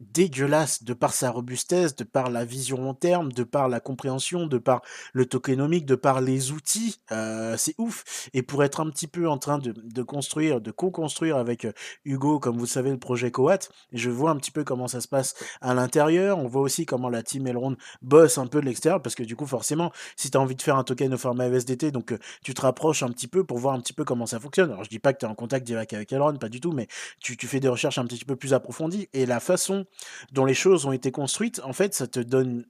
dégueulasse 0.00 0.82
de 0.84 0.94
par 0.94 1.12
sa 1.12 1.30
robustesse, 1.30 1.94
de 1.96 2.04
par 2.04 2.30
la 2.30 2.44
vision 2.44 2.78
long 2.78 2.94
terme, 2.94 3.30
de 3.32 3.44
par 3.44 3.68
la 3.68 3.78
compréhension, 3.78 4.46
de 4.46 4.58
par 4.58 4.80
le 5.12 5.26
tokenomique, 5.26 5.84
de 5.84 5.94
par 5.94 6.20
les 6.20 6.50
outils. 6.50 7.00
Euh, 7.12 7.56
c'est 7.58 7.74
ouf. 7.78 8.28
Et 8.32 8.42
pour 8.42 8.64
être 8.64 8.80
un 8.80 8.88
petit 8.88 9.06
peu 9.06 9.28
en 9.28 9.36
train 9.36 9.58
de, 9.58 9.72
de 9.72 10.02
construire, 10.02 10.60
de 10.60 10.70
co-construire 10.70 11.36
avec 11.36 11.66
euh, 11.66 11.72
Hugo, 12.04 12.38
comme 12.38 12.56
vous 12.56 12.66
savez, 12.66 12.90
le 12.90 12.98
projet 12.98 13.30
Coat, 13.30 13.68
je 13.92 14.10
vois 14.10 14.30
un 14.30 14.36
petit 14.36 14.50
peu 14.50 14.64
comment 14.64 14.88
ça 14.88 15.00
se 15.00 15.08
passe 15.08 15.34
à 15.60 15.74
l'intérieur. 15.74 16.38
On 16.38 16.48
voit 16.48 16.62
aussi 16.62 16.86
comment 16.86 17.10
la 17.10 17.22
team 17.22 17.46
Elrond 17.46 17.76
bosse 18.00 18.38
un 18.38 18.46
peu 18.46 18.60
de 18.60 18.66
l'extérieur, 18.66 19.02
parce 19.02 19.14
que 19.14 19.22
du 19.22 19.36
coup, 19.36 19.46
forcément, 19.46 19.92
si 20.16 20.30
tu 20.30 20.38
as 20.38 20.40
envie 20.40 20.56
de 20.56 20.62
faire 20.62 20.76
un 20.76 20.84
token 20.84 21.12
au 21.12 21.18
format 21.18 21.48
USDT, 21.48 21.90
donc 21.90 22.12
euh, 22.12 22.18
tu 22.42 22.54
te 22.54 22.62
rapproches 22.62 23.02
un 23.02 23.10
petit 23.10 23.28
peu 23.28 23.44
pour 23.44 23.58
voir 23.58 23.74
un 23.74 23.80
petit 23.80 23.92
peu 23.92 24.04
comment 24.04 24.26
ça 24.26 24.40
fonctionne. 24.40 24.70
Alors, 24.70 24.84
je 24.84 24.90
dis 24.90 24.98
pas 24.98 25.12
que 25.12 25.18
tu 25.18 25.26
es 25.26 25.28
en 25.28 25.34
contact 25.34 25.66
direct 25.66 25.81
avec 25.92 26.12
Elrond, 26.12 26.36
pas 26.36 26.48
du 26.48 26.60
tout, 26.60 26.72
mais 26.72 26.86
tu, 27.20 27.36
fais 27.46 27.60
des 27.60 27.68
recherches 27.68 27.98
un 27.98 28.04
petit 28.04 28.24
peu 28.24 28.36
plus 28.36 28.54
approfondies. 28.54 29.08
Et 29.12 29.26
la 29.26 29.40
façon 29.40 29.86
dont 30.32 30.44
les 30.44 30.54
choses 30.54 30.86
ont 30.86 30.92
été 30.92 31.10
construites, 31.10 31.60
en 31.64 31.72
fait, 31.72 31.94
ça 31.94 32.06
te 32.06 32.20
donne 32.20 32.66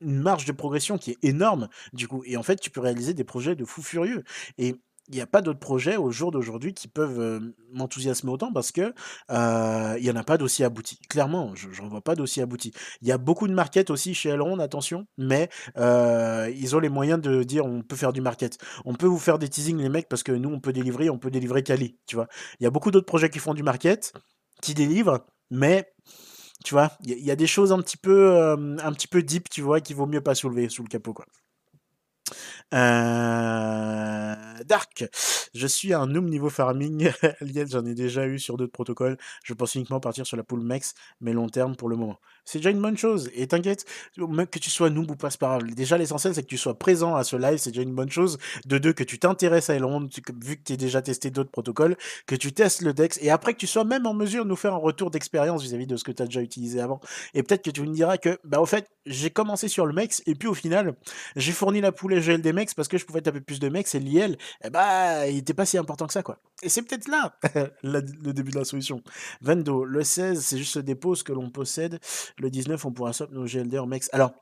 une 0.00 0.18
marge 0.18 0.44
de 0.44 0.52
progression 0.52 0.98
qui 0.98 1.12
est 1.12 1.24
énorme, 1.24 1.68
du 1.92 2.08
coup. 2.08 2.22
Et 2.24 2.36
en 2.36 2.42
fait, 2.42 2.56
tu 2.56 2.70
peux 2.70 2.80
réaliser 2.80 3.14
des 3.14 3.24
projets 3.24 3.56
de 3.56 3.64
fou 3.64 3.82
furieux. 3.82 4.24
Et 4.58 4.76
il 5.08 5.14
n'y 5.14 5.20
a 5.20 5.26
pas 5.26 5.40
d'autres 5.42 5.58
projets 5.58 5.96
au 5.96 6.10
jour 6.10 6.30
d'aujourd'hui 6.30 6.74
qui 6.74 6.88
peuvent 6.88 7.40
m'enthousiasmer 7.72 8.30
autant 8.30 8.52
parce 8.52 8.72
que 8.72 8.92
il 9.30 10.02
n'y 10.02 10.10
en 10.10 10.16
a 10.16 10.24
pas 10.24 10.38
d'aussi 10.38 10.64
abouti. 10.64 10.98
Clairement, 11.08 11.54
j'en 11.54 11.88
vois 11.88 12.00
pas 12.00 12.14
d'aussi 12.14 12.40
abouti. 12.40 12.72
Il 13.02 13.08
y 13.08 13.12
a 13.12 13.18
beaucoup 13.18 13.48
de 13.48 13.54
market 13.54 13.90
aussi 13.90 14.14
chez 14.14 14.30
Elrond, 14.30 14.58
attention, 14.58 15.06
mais 15.16 15.48
ils 15.76 16.76
ont 16.76 16.80
les 16.80 16.88
moyens 16.88 17.20
de 17.20 17.42
dire 17.42 17.64
on 17.64 17.82
peut 17.82 17.96
faire 17.96 18.12
du 18.12 18.20
market. 18.20 18.58
On 18.84 18.94
peut 18.94 19.06
vous 19.06 19.18
faire 19.18 19.38
des 19.38 19.48
teasings 19.48 19.80
les 19.80 19.88
mecs 19.88 20.08
parce 20.08 20.22
que 20.22 20.32
nous 20.32 20.50
on 20.50 20.60
peut 20.60 20.72
délivrer, 20.72 21.10
on 21.10 21.18
peut 21.18 21.30
délivrer 21.30 21.62
Kali, 21.62 21.98
tu 22.06 22.16
vois. 22.16 22.28
Il 22.60 22.64
y 22.64 22.66
a 22.66 22.70
beaucoup 22.70 22.90
d'autres 22.90 23.06
projets 23.06 23.30
qui 23.30 23.38
font 23.38 23.54
du 23.54 23.62
market, 23.62 24.12
qui 24.62 24.74
délivrent, 24.74 25.26
mais 25.50 25.92
tu 26.64 26.74
vois, 26.74 26.90
il 27.04 27.24
y, 27.24 27.30
a 27.30 27.36
des 27.36 27.46
choses 27.46 27.72
un 27.72 27.80
petit 27.80 27.96
peu 27.96 28.36
un 28.36 28.92
petit 28.92 29.06
peu 29.06 29.22
deep, 29.22 29.48
tu 29.48 29.62
vois, 29.62 29.80
qui 29.80 29.94
vaut 29.94 30.06
mieux 30.06 30.20
pas 30.20 30.34
soulever 30.34 30.68
sous 30.68 30.82
le 30.82 30.88
capot 30.88 31.14
quoi. 31.14 31.26
Euh, 32.74 34.34
Dark, 34.66 35.04
je 35.54 35.66
suis 35.66 35.94
un 35.94 36.06
noob 36.06 36.24
niveau 36.28 36.50
farming. 36.50 37.10
j'en 37.70 37.84
ai 37.86 37.94
déjà 37.94 38.26
eu 38.26 38.38
sur 38.38 38.56
d'autres 38.56 38.72
protocoles. 38.72 39.16
Je 39.44 39.54
pense 39.54 39.74
uniquement 39.74 40.00
partir 40.00 40.26
sur 40.26 40.36
la 40.36 40.42
pool 40.44 40.60
max, 40.60 40.94
mais 41.20 41.32
long 41.32 41.48
terme 41.48 41.76
pour 41.76 41.88
le 41.88 41.96
moment. 41.96 42.18
C'est 42.48 42.60
déjà 42.60 42.70
une 42.70 42.80
bonne 42.80 42.96
chose. 42.96 43.30
Et 43.34 43.46
t'inquiète, 43.46 43.84
que 44.16 44.58
tu 44.58 44.70
sois 44.70 44.88
noob 44.88 45.10
ou 45.10 45.16
pas, 45.16 45.28
c'est 45.28 45.38
pas. 45.38 45.58
Déjà, 45.58 45.98
l'essentiel, 45.98 46.34
c'est 46.34 46.42
que 46.42 46.48
tu 46.48 46.56
sois 46.56 46.78
présent 46.78 47.14
à 47.14 47.22
ce 47.22 47.36
live. 47.36 47.58
C'est 47.58 47.72
déjà 47.72 47.82
une 47.82 47.94
bonne 47.94 48.08
chose. 48.08 48.38
De 48.64 48.78
deux, 48.78 48.94
que 48.94 49.04
tu 49.04 49.18
t'intéresses 49.18 49.68
à 49.68 49.74
Elrond, 49.74 50.08
vu 50.40 50.56
que 50.56 50.62
tu 50.64 50.72
as 50.72 50.76
déjà 50.76 51.02
testé 51.02 51.28
d'autres 51.28 51.50
protocoles, 51.50 51.98
que 52.26 52.34
tu 52.34 52.54
testes 52.54 52.80
le 52.80 52.94
Dex, 52.94 53.18
et 53.20 53.28
après 53.28 53.52
que 53.52 53.58
tu 53.58 53.66
sois 53.66 53.84
même 53.84 54.06
en 54.06 54.14
mesure 54.14 54.44
de 54.44 54.48
nous 54.48 54.56
faire 54.56 54.72
un 54.72 54.78
retour 54.78 55.10
d'expérience 55.10 55.62
vis-à-vis 55.62 55.86
de 55.86 55.98
ce 55.98 56.04
que 56.04 56.10
tu 56.10 56.22
as 56.22 56.24
déjà 56.24 56.40
utilisé 56.40 56.80
avant. 56.80 57.00
Et 57.34 57.42
peut-être 57.42 57.62
que 57.62 57.70
tu 57.70 57.82
me 57.82 57.92
diras 57.92 58.16
que, 58.16 58.38
bah, 58.44 58.60
au 58.60 58.66
fait, 58.66 58.88
j'ai 59.04 59.28
commencé 59.28 59.68
sur 59.68 59.84
le 59.84 59.92
Mex, 59.92 60.22
et 60.24 60.34
puis 60.34 60.48
au 60.48 60.54
final, 60.54 60.94
j'ai 61.36 61.52
fourni 61.52 61.82
la 61.82 61.92
poule 61.92 62.18
GL 62.18 62.40
des 62.40 62.54
Mex 62.54 62.72
parce 62.72 62.88
que 62.88 62.96
je 62.96 63.04
pouvais 63.04 63.20
taper 63.20 63.42
plus 63.42 63.60
de 63.60 63.68
Mex, 63.68 63.94
et 63.94 64.00
l'IL, 64.00 64.38
eh 64.64 64.70
bah, 64.70 65.28
il 65.28 65.36
était 65.36 65.52
pas 65.52 65.66
si 65.66 65.76
important 65.76 66.06
que 66.06 66.14
ça, 66.14 66.22
quoi. 66.22 66.38
Et 66.62 66.70
c'est 66.70 66.80
peut-être 66.80 67.08
là 67.08 67.38
le 67.82 68.00
début 68.32 68.52
de 68.52 68.58
la 68.58 68.64
solution. 68.64 69.02
Vendo, 69.42 69.84
le 69.84 70.02
16, 70.02 70.42
c'est 70.42 70.56
juste 70.56 70.72
ce 70.72 70.78
dépôt 70.78 71.14
que 71.24 71.32
l'on 71.32 71.50
possède. 71.50 72.00
Le 72.38 72.50
19, 72.50 72.84
on 72.84 72.92
pourra 72.92 73.12
swap 73.12 73.30
nos 73.32 73.44
GLD 73.44 73.78
en 73.78 73.86
Mex. 73.86 74.08
Alors, 74.12 74.32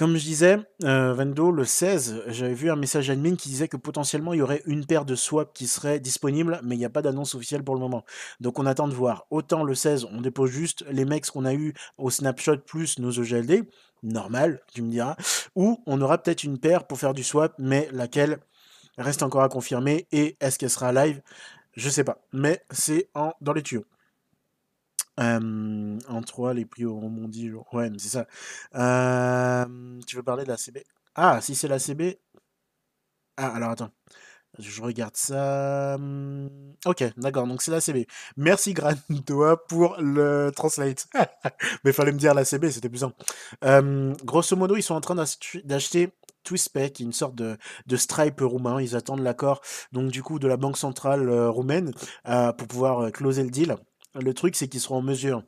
comme 0.00 0.16
je 0.16 0.24
disais, 0.24 0.56
euh, 0.84 1.12
Vendo, 1.12 1.50
le 1.50 1.66
16, 1.66 2.22
j'avais 2.28 2.54
vu 2.54 2.70
un 2.70 2.76
message 2.76 3.10
admin 3.10 3.36
qui 3.36 3.50
disait 3.50 3.68
que 3.68 3.76
potentiellement 3.76 4.32
il 4.32 4.38
y 4.38 4.42
aurait 4.42 4.62
une 4.64 4.86
paire 4.86 5.04
de 5.04 5.14
swaps 5.14 5.52
qui 5.52 5.66
serait 5.66 6.00
disponible, 6.00 6.58
mais 6.62 6.74
il 6.74 6.78
n'y 6.78 6.86
a 6.86 6.90
pas 6.90 7.02
d'annonce 7.02 7.34
officielle 7.34 7.62
pour 7.62 7.74
le 7.74 7.82
moment. 7.82 8.04
Donc 8.40 8.58
on 8.58 8.64
attend 8.64 8.88
de 8.88 8.94
voir. 8.94 9.26
Autant 9.28 9.62
le 9.62 9.74
16, 9.74 10.06
on 10.10 10.22
dépose 10.22 10.50
juste 10.50 10.86
les 10.90 11.04
mecs 11.04 11.26
qu'on 11.26 11.44
a 11.44 11.52
eu 11.52 11.74
au 11.98 12.08
snapshot 12.08 12.56
plus 12.64 12.98
nos 12.98 13.10
EGLD, 13.10 13.68
normal, 14.02 14.62
tu 14.72 14.80
me 14.80 14.90
diras, 14.90 15.16
ou 15.54 15.82
on 15.84 16.00
aura 16.00 16.16
peut-être 16.16 16.44
une 16.44 16.58
paire 16.58 16.86
pour 16.86 16.98
faire 16.98 17.12
du 17.12 17.22
swap, 17.22 17.52
mais 17.58 17.86
laquelle 17.92 18.38
reste 18.96 19.22
encore 19.22 19.42
à 19.42 19.50
confirmer, 19.50 20.06
et 20.12 20.38
est-ce 20.40 20.58
qu'elle 20.58 20.70
sera 20.70 20.92
live? 20.92 21.20
Je 21.74 21.90
sais 21.90 22.04
pas, 22.04 22.22
mais 22.32 22.62
c'est 22.70 23.10
dans 23.42 23.52
les 23.52 23.62
tuyaux. 23.62 23.84
En 25.20 26.22
3, 26.22 26.54
les 26.54 26.64
prix 26.64 26.84
auront 26.84 27.10
mondi. 27.10 27.50
Ouais, 27.72 27.90
c'est 27.98 28.08
ça. 28.08 28.26
tu 30.06 30.16
veux 30.16 30.22
parler 30.22 30.44
de 30.44 30.48
la 30.48 30.56
CB 30.56 30.84
Ah, 31.14 31.40
si 31.40 31.54
c'est 31.54 31.68
la 31.68 31.78
CB. 31.78 32.18
Ah, 33.36 33.54
alors 33.54 33.70
attends. 33.70 33.90
Je 34.58 34.82
regarde 34.82 35.16
ça. 35.16 35.96
Ok, 36.84 37.04
d'accord, 37.16 37.46
donc 37.46 37.62
c'est 37.62 37.70
la 37.70 37.80
CB. 37.80 38.06
Merci 38.36 38.74
Grandoa 38.74 39.56
pour 39.68 39.96
le 40.00 40.50
translate. 40.54 41.06
Mais 41.84 41.92
fallait 41.92 42.12
me 42.12 42.18
dire 42.18 42.34
la 42.34 42.44
CB, 42.44 42.70
c'était 42.70 42.88
plus 42.88 42.98
simple. 42.98 43.16
grosso 44.24 44.56
modo, 44.56 44.76
ils 44.76 44.82
sont 44.82 44.94
en 44.94 45.00
train 45.00 45.14
d'acheter 45.64 46.12
Twistpay, 46.42 46.90
qui 46.90 47.02
est 47.02 47.06
une 47.06 47.12
sorte 47.12 47.34
de, 47.34 47.56
de 47.86 47.96
Stripe 47.96 48.40
roumain. 48.40 48.80
Ils 48.80 48.96
attendent 48.96 49.22
l'accord, 49.22 49.60
donc 49.92 50.10
du 50.10 50.22
coup, 50.22 50.38
de 50.38 50.48
la 50.48 50.56
Banque 50.56 50.78
Centrale 50.78 51.30
roumaine 51.30 51.92
euh, 52.28 52.52
pour 52.52 52.66
pouvoir 52.66 53.12
closer 53.12 53.44
le 53.44 53.50
deal. 53.50 53.76
Le 54.14 54.34
truc, 54.34 54.56
c'est 54.56 54.68
qu'ils 54.68 54.80
seront 54.80 54.96
en 54.96 55.02
mesure 55.02 55.42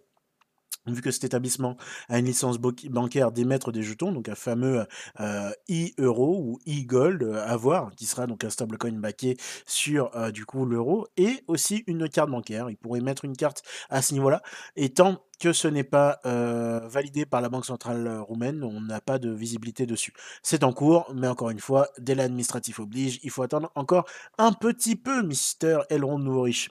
vu 0.87 1.01
que 1.01 1.13
cet 1.13 1.25
établissement 1.25 1.77
a 2.09 2.19
une 2.19 2.25
licence 2.25 2.59
bancaire 2.59 3.31
d'émettre 3.31 3.71
des 3.71 3.83
jetons, 3.83 4.11
donc 4.11 4.29
un 4.29 4.35
fameux 4.35 4.85
euh, 5.21 5.51
e-euro 5.71 6.41
ou 6.41 6.59
e-gold 6.67 7.23
euh, 7.23 7.47
à 7.47 7.57
voir, 7.57 7.93
qui 7.95 8.07
sera 8.07 8.27
donc 8.27 8.43
un 8.43 8.51
stablecoin 8.51 8.99
backé 8.99 9.37
sur 9.65 10.15
euh, 10.17 10.33
du 10.33 10.45
coup 10.45 10.67
l'euro, 10.67 11.07
et 11.17 11.45
aussi 11.47 11.85
une 11.87 12.09
carte 12.09 12.31
bancaire. 12.31 12.69
Il 12.69 12.77
pourrait 12.77 13.01
mettre 13.01 13.25
une 13.25 13.37
carte 13.37 13.63
à 13.91 14.03
ce 14.03 14.13
niveau-là, 14.13 14.43
et 14.75 14.93
tant 14.93 15.25
que 15.39 15.53
ce 15.53 15.69
n'est 15.69 15.85
pas 15.85 16.21
validé 16.25 17.27
par 17.27 17.41
la 17.41 17.49
Banque 17.49 17.67
centrale 17.67 18.19
roumaine, 18.21 18.63
on 18.63 18.81
n'a 18.81 19.01
pas 19.01 19.19
de 19.19 19.31
visibilité 19.31 19.87
dessus. 19.87 20.13
C'est 20.43 20.63
en 20.63 20.73
cours, 20.73 21.13
mais 21.15 21.27
encore 21.27 21.51
une 21.51 21.59
fois, 21.59 21.89
délai 21.99 22.23
administratif 22.23 22.79
oblige, 22.79 23.19
il 23.25 23.31
faut 23.31 23.43
attendre 23.43 23.73
encore 23.75 24.09
un 24.39 24.53
petit 24.53 24.95
peu, 24.95 25.23
Mister 25.23 25.81
Elrond 25.91 26.19
Nouveau 26.19 26.43
Riche. 26.43 26.71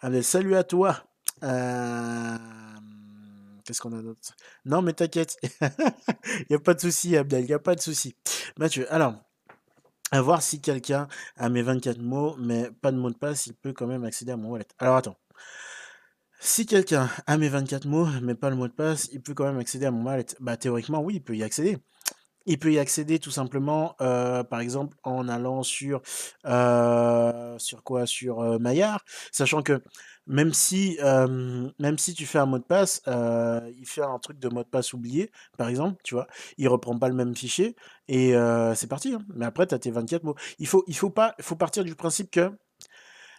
Allez, 0.00 0.22
salut 0.22 0.56
à 0.56 0.64
toi. 0.64 1.07
Euh... 1.42 2.36
Qu'est-ce 3.64 3.82
qu'on 3.82 3.92
a 3.92 4.00
d'autre? 4.00 4.34
Non, 4.64 4.80
mais 4.80 4.94
t'inquiète. 4.94 5.36
Il 6.26 6.46
n'y 6.50 6.56
a 6.56 6.58
pas 6.58 6.72
de 6.72 6.80
souci, 6.80 7.16
Abdel. 7.16 7.42
Il 7.42 7.48
n'y 7.48 7.52
a 7.52 7.58
pas 7.58 7.74
de 7.74 7.80
souci. 7.80 8.16
Mathieu, 8.56 8.90
alors, 8.90 9.14
à 10.10 10.22
voir 10.22 10.40
si 10.40 10.60
quelqu'un 10.60 11.06
a 11.36 11.50
mes 11.50 11.60
24 11.60 11.98
mots, 12.00 12.34
mais 12.38 12.70
pas 12.80 12.92
de 12.92 12.96
mot 12.96 13.10
de 13.10 13.16
passe, 13.16 13.46
il 13.46 13.54
peut 13.54 13.74
quand 13.74 13.86
même 13.86 14.04
accéder 14.04 14.32
à 14.32 14.38
mon 14.38 14.50
wallet. 14.50 14.66
Alors, 14.78 14.96
attends. 14.96 15.16
Si 16.40 16.64
quelqu'un 16.64 17.10
a 17.26 17.36
mes 17.36 17.50
24 17.50 17.86
mots, 17.86 18.06
mais 18.22 18.34
pas 18.34 18.48
le 18.48 18.56
mot 18.56 18.68
de 18.68 18.72
passe, 18.72 19.10
il 19.12 19.20
peut 19.20 19.34
quand 19.34 19.44
même 19.44 19.58
accéder 19.58 19.84
à 19.84 19.90
mon 19.90 20.02
wallet. 20.02 20.24
Bah, 20.40 20.56
théoriquement, 20.56 21.02
oui, 21.02 21.16
il 21.16 21.22
peut 21.22 21.36
y 21.36 21.42
accéder. 21.42 21.76
Il 22.46 22.58
peut 22.58 22.72
y 22.72 22.78
accéder 22.78 23.18
tout 23.18 23.30
simplement, 23.30 23.96
euh, 24.00 24.44
par 24.44 24.60
exemple, 24.60 24.96
en 25.02 25.28
allant 25.28 25.62
sur, 25.62 26.00
euh, 26.46 27.58
sur 27.58 27.82
quoi? 27.82 28.06
Sur 28.06 28.58
Maillard, 28.58 29.04
sachant 29.30 29.60
que 29.62 29.82
même 30.28 30.52
si, 30.52 30.98
tu 32.14 32.26
fais 32.26 32.38
un 32.38 32.46
mot 32.46 32.58
de 32.58 32.64
passe, 32.64 33.02
il 33.06 33.86
fait 33.86 34.02
un 34.02 34.18
truc 34.18 34.38
de 34.38 34.48
mot 34.48 34.62
de 34.62 34.68
passe 34.68 34.92
oublié, 34.92 35.30
par 35.56 35.68
exemple, 35.68 36.00
tu 36.04 36.14
vois, 36.14 36.26
il 36.58 36.68
reprend 36.68 36.98
pas 36.98 37.08
le 37.08 37.14
même 37.14 37.34
fichier 37.34 37.76
et 38.08 38.34
c'est 38.74 38.86
parti. 38.88 39.14
hein. 39.14 39.22
Mais 39.34 39.46
après, 39.46 39.66
tu 39.66 39.74
as 39.74 39.78
tes 39.78 39.90
24 39.90 40.24
mots. 40.24 40.36
Il 40.58 40.66
faut, 40.66 40.84
il 40.86 40.96
faut 40.96 41.10
pas, 41.10 41.34
il 41.38 41.44
faut 41.44 41.56
partir 41.56 41.84
du 41.84 41.94
principe 41.94 42.30
que 42.30 42.50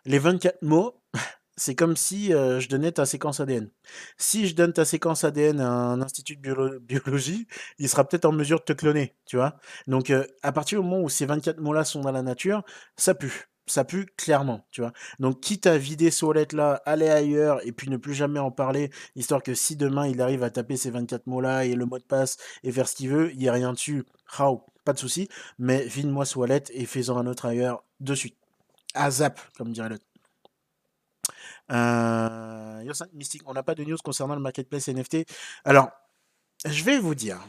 les 0.06 0.20
24 0.20 0.62
mots, 0.62 1.02
c'est 1.58 1.76
comme 1.76 1.96
si 1.98 2.28
je 2.30 2.68
donnais 2.70 2.92
ta 2.92 3.06
séquence 3.06 3.40
ADN. 3.40 3.70
Si 4.18 4.48
je 4.48 4.56
donne 4.56 4.74
ta 4.74 4.86
séquence 4.86 5.24
ADN 5.24 5.60
à 5.62 5.70
un 5.70 6.02
institut 6.02 6.38
de 6.38 6.42
biolo- 6.42 6.80
biologie, 6.80 7.48
il 7.80 7.90
sera 7.90 8.08
peut-être 8.08 8.26
en 8.26 8.32
mesure 8.32 8.60
de 8.60 8.64
te 8.66 8.74
cloner, 8.74 9.16
tu 9.26 9.38
vois. 9.38 9.58
Donc, 9.88 10.12
à 10.44 10.52
partir 10.52 10.82
du 10.82 10.86
moment 10.88 11.04
où 11.04 11.10
ces 11.10 11.26
24 11.26 11.60
mots-là 11.60 11.84
sont 11.86 12.02
dans 12.02 12.12
la 12.12 12.22
nature, 12.24 12.64
ça 12.98 13.14
pue. 13.16 13.50
Ça 13.70 13.84
pue 13.84 14.08
clairement, 14.18 14.66
tu 14.72 14.82
vois. 14.82 14.94
Donc, 15.20 15.42
quitte 15.42 15.68
à 15.68 15.78
vider 15.78 16.10
ce 16.10 16.26
wallet-là, 16.26 16.82
aller 16.86 17.08
ailleurs 17.08 17.66
et 17.66 17.72
puis 17.72 17.88
ne 17.88 17.98
plus 17.98 18.16
jamais 18.16 18.40
en 18.40 18.50
parler, 18.50 18.90
histoire 19.16 19.44
que 19.44 19.54
si 19.54 19.76
demain 19.76 20.08
il 20.08 20.22
arrive 20.22 20.44
à 20.44 20.50
taper 20.50 20.76
ces 20.76 20.90
24 20.90 21.28
mots-là 21.28 21.66
et 21.66 21.76
le 21.76 21.86
mot 21.86 22.00
de 22.00 22.04
passe 22.04 22.38
et 22.64 22.72
faire 22.72 22.88
ce 22.88 22.96
qu'il 22.96 23.10
veut, 23.10 23.32
il 23.32 23.38
n'y 23.38 23.48
a 23.48 23.54
rien 23.54 23.72
dessus, 23.74 24.06
How, 24.40 24.64
pas 24.86 24.94
de 24.94 25.00
souci. 25.00 25.30
Mais 25.60 25.86
vide-moi 25.86 26.26
wallet 26.36 26.64
et 26.72 26.86
fais-en 26.86 27.18
un 27.18 27.28
autre 27.28 27.46
ailleurs 27.46 27.84
de 28.00 28.16
suite. 28.16 28.36
À 28.96 29.12
zap, 29.12 29.40
comme 29.56 29.72
dirait 29.72 29.90
l'autre. 29.90 30.06
Euh, 31.72 32.84
Mystique, 33.14 33.44
on 33.46 33.54
n'a 33.54 33.62
pas 33.62 33.76
de 33.76 33.84
news 33.84 33.98
concernant 34.04 34.34
le 34.34 34.42
marketplace 34.42 34.88
NFT. 34.88 35.26
Alors, 35.64 35.90
je 36.66 36.84
vais 36.84 36.98
vous 36.98 37.14
dire, 37.14 37.40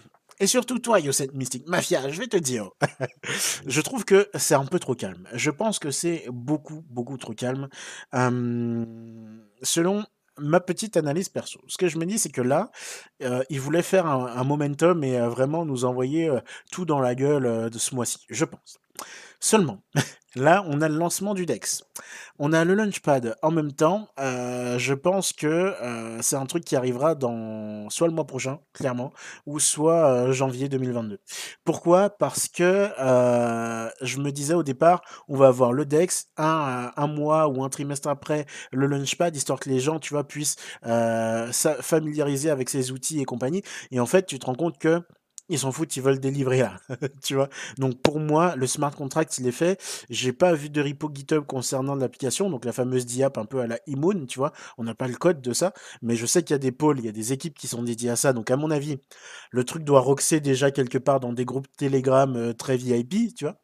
et 0.40 0.46
surtout 0.46 0.78
toi, 0.78 0.98
Yoset 1.00 1.28
Mystique, 1.34 1.68
Mafia, 1.68 2.08
je 2.10 2.18
vais 2.18 2.26
te 2.26 2.38
dire, 2.38 2.70
je 3.66 3.80
trouve 3.82 4.06
que 4.06 4.28
c'est 4.34 4.54
un 4.54 4.64
peu 4.64 4.78
trop 4.78 4.94
calme. 4.94 5.28
Je 5.34 5.50
pense 5.50 5.78
que 5.78 5.90
c'est 5.90 6.24
beaucoup, 6.30 6.82
beaucoup 6.88 7.18
trop 7.18 7.34
calme. 7.34 7.68
Euh, 8.14 8.84
selon 9.62 10.02
ma 10.38 10.60
petite 10.60 10.96
analyse 10.96 11.28
perso, 11.28 11.60
ce 11.66 11.76
que 11.76 11.88
je 11.88 11.98
me 11.98 12.06
dis, 12.06 12.18
c'est 12.18 12.30
que 12.30 12.40
là, 12.40 12.70
euh, 13.22 13.42
ils 13.50 13.60
voulaient 13.60 13.82
faire 13.82 14.06
un, 14.06 14.42
momentum 14.44 15.04
et 15.04 15.18
euh, 15.18 15.28
vraiment 15.28 15.66
nous 15.66 15.84
envoyer 15.84 16.30
tout 16.72 16.86
dans 16.86 17.00
la 17.00 17.14
gueule 17.14 17.68
de 17.68 17.78
ce 17.78 17.94
mois-ci, 17.94 18.24
je 18.30 18.46
pense. 18.46 18.80
Seulement, 19.40 19.82
là, 20.36 20.64
on 20.68 20.82
a 20.82 20.88
le 20.88 20.96
lancement 20.96 21.34
du 21.34 21.46
DEX. 21.46 21.82
On 22.38 22.52
a 22.52 22.64
le 22.64 22.74
Launchpad 22.74 23.36
en 23.42 23.50
même 23.50 23.72
temps. 23.72 24.08
euh, 24.18 24.78
je 24.78 24.94
pense 24.94 25.32
que 25.32 25.46
euh, 25.46 26.22
c'est 26.22 26.36
un 26.36 26.46
truc 26.46 26.64
qui 26.64 26.76
arrivera 26.76 27.14
dans 27.14 27.88
soit 27.90 28.06
le 28.06 28.14
mois 28.14 28.26
prochain, 28.26 28.60
clairement, 28.72 29.12
ou 29.46 29.58
soit 29.60 30.06
euh, 30.06 30.32
janvier 30.32 30.68
2022. 30.68 31.18
Pourquoi? 31.64 32.10
Parce 32.10 32.48
que 32.48 32.90
je 34.02 34.18
me 34.18 34.30
disais 34.30 34.54
au 34.54 34.62
départ, 34.62 35.02
on 35.28 35.36
va 35.36 35.48
avoir 35.48 35.72
le 35.72 35.84
DEX 35.86 36.28
un, 36.36 37.06
mois 37.06 37.48
ou 37.48 37.64
un 37.64 37.68
trimestre 37.68 38.08
après 38.08 38.46
le 38.72 38.86
Launchpad, 38.86 39.34
histoire 39.34 39.58
que 39.58 39.68
les 39.70 39.80
gens, 39.80 39.98
tu 39.98 40.14
vois, 40.14 40.24
puissent 40.26 40.56
familiariser 41.82 42.50
avec 42.50 42.68
ces 42.68 42.92
outils 42.92 43.20
et 43.20 43.24
compagnie. 43.24 43.62
Et 43.90 44.00
en 44.00 44.06
fait, 44.06 44.26
tu 44.26 44.38
te 44.38 44.46
rends 44.46 44.54
compte 44.54 44.78
que 44.78 45.02
ils 45.50 45.58
s'en 45.58 45.72
foutent, 45.72 45.94
ils 45.96 46.02
veulent 46.02 46.20
délivrer 46.20 46.60
là, 46.60 46.78
tu 47.22 47.34
vois. 47.34 47.48
Donc 47.78 48.00
pour 48.02 48.20
moi, 48.20 48.56
le 48.56 48.66
smart 48.66 48.94
contract, 48.94 49.36
il 49.38 49.46
est 49.46 49.52
fait. 49.52 49.80
J'ai 50.08 50.32
pas 50.32 50.54
vu 50.54 50.70
de 50.70 50.80
repo 50.82 51.10
GitHub 51.12 51.44
concernant 51.46 51.94
l'application, 51.94 52.50
donc 52.50 52.64
la 52.64 52.72
fameuse 52.72 53.06
DIAP 53.06 53.38
un 53.38 53.44
peu 53.44 53.60
à 53.60 53.66
la 53.66 53.78
Immune, 53.86 54.26
tu 54.26 54.38
vois. 54.38 54.52
On 54.78 54.84
n'a 54.84 54.94
pas 54.94 55.08
le 55.08 55.14
code 55.16 55.40
de 55.42 55.52
ça, 55.52 55.72
mais 56.02 56.16
je 56.16 56.26
sais 56.26 56.42
qu'il 56.42 56.54
y 56.54 56.56
a 56.56 56.58
des 56.58 56.72
pôles, 56.72 56.98
il 57.00 57.04
y 57.06 57.08
a 57.08 57.12
des 57.12 57.32
équipes 57.32 57.58
qui 57.58 57.68
sont 57.68 57.82
dédiées 57.82 58.10
à 58.10 58.16
ça. 58.16 58.32
Donc 58.32 58.50
à 58.50 58.56
mon 58.56 58.70
avis, 58.70 58.98
le 59.50 59.64
truc 59.64 59.84
doit 59.84 60.00
roxer 60.00 60.40
déjà 60.40 60.70
quelque 60.70 60.98
part 60.98 61.20
dans 61.20 61.32
des 61.32 61.44
groupes 61.44 61.66
Telegram 61.76 62.34
euh, 62.36 62.52
très 62.54 62.76
VIP, 62.76 63.34
tu 63.34 63.44
vois. 63.44 63.56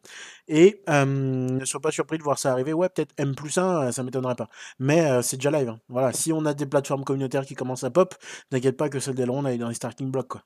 Et 0.47 0.81
ne 0.87 1.65
sois 1.65 1.81
pas 1.81 1.91
surpris 1.91 2.17
de 2.17 2.23
voir 2.23 2.39
ça 2.39 2.51
arriver. 2.51 2.73
Ouais, 2.73 2.89
peut-être 2.89 3.13
M 3.17 3.35
plus 3.35 3.57
1, 3.57 3.91
ça 3.91 4.03
m'étonnerait 4.03 4.35
pas. 4.35 4.49
Mais 4.79 5.05
euh, 5.09 5.21
c'est 5.21 5.37
déjà 5.37 5.51
live. 5.51 5.69
hein. 5.69 5.79
Voilà, 5.89 6.13
si 6.13 6.31
on 6.33 6.45
a 6.45 6.53
des 6.53 6.65
plateformes 6.65 7.03
communautaires 7.03 7.45
qui 7.45 7.55
commencent 7.55 7.83
à 7.83 7.89
pop, 7.91 8.15
t'inquiète 8.49 8.77
pas 8.77 8.89
que 8.89 8.99
celle 8.99 9.15
d'Elrond 9.15 9.45
elle 9.45 9.55
est 9.55 9.57
dans 9.57 9.69
les 9.69 9.75
starting 9.75 10.11
blocks, 10.11 10.27
quoi. 10.29 10.43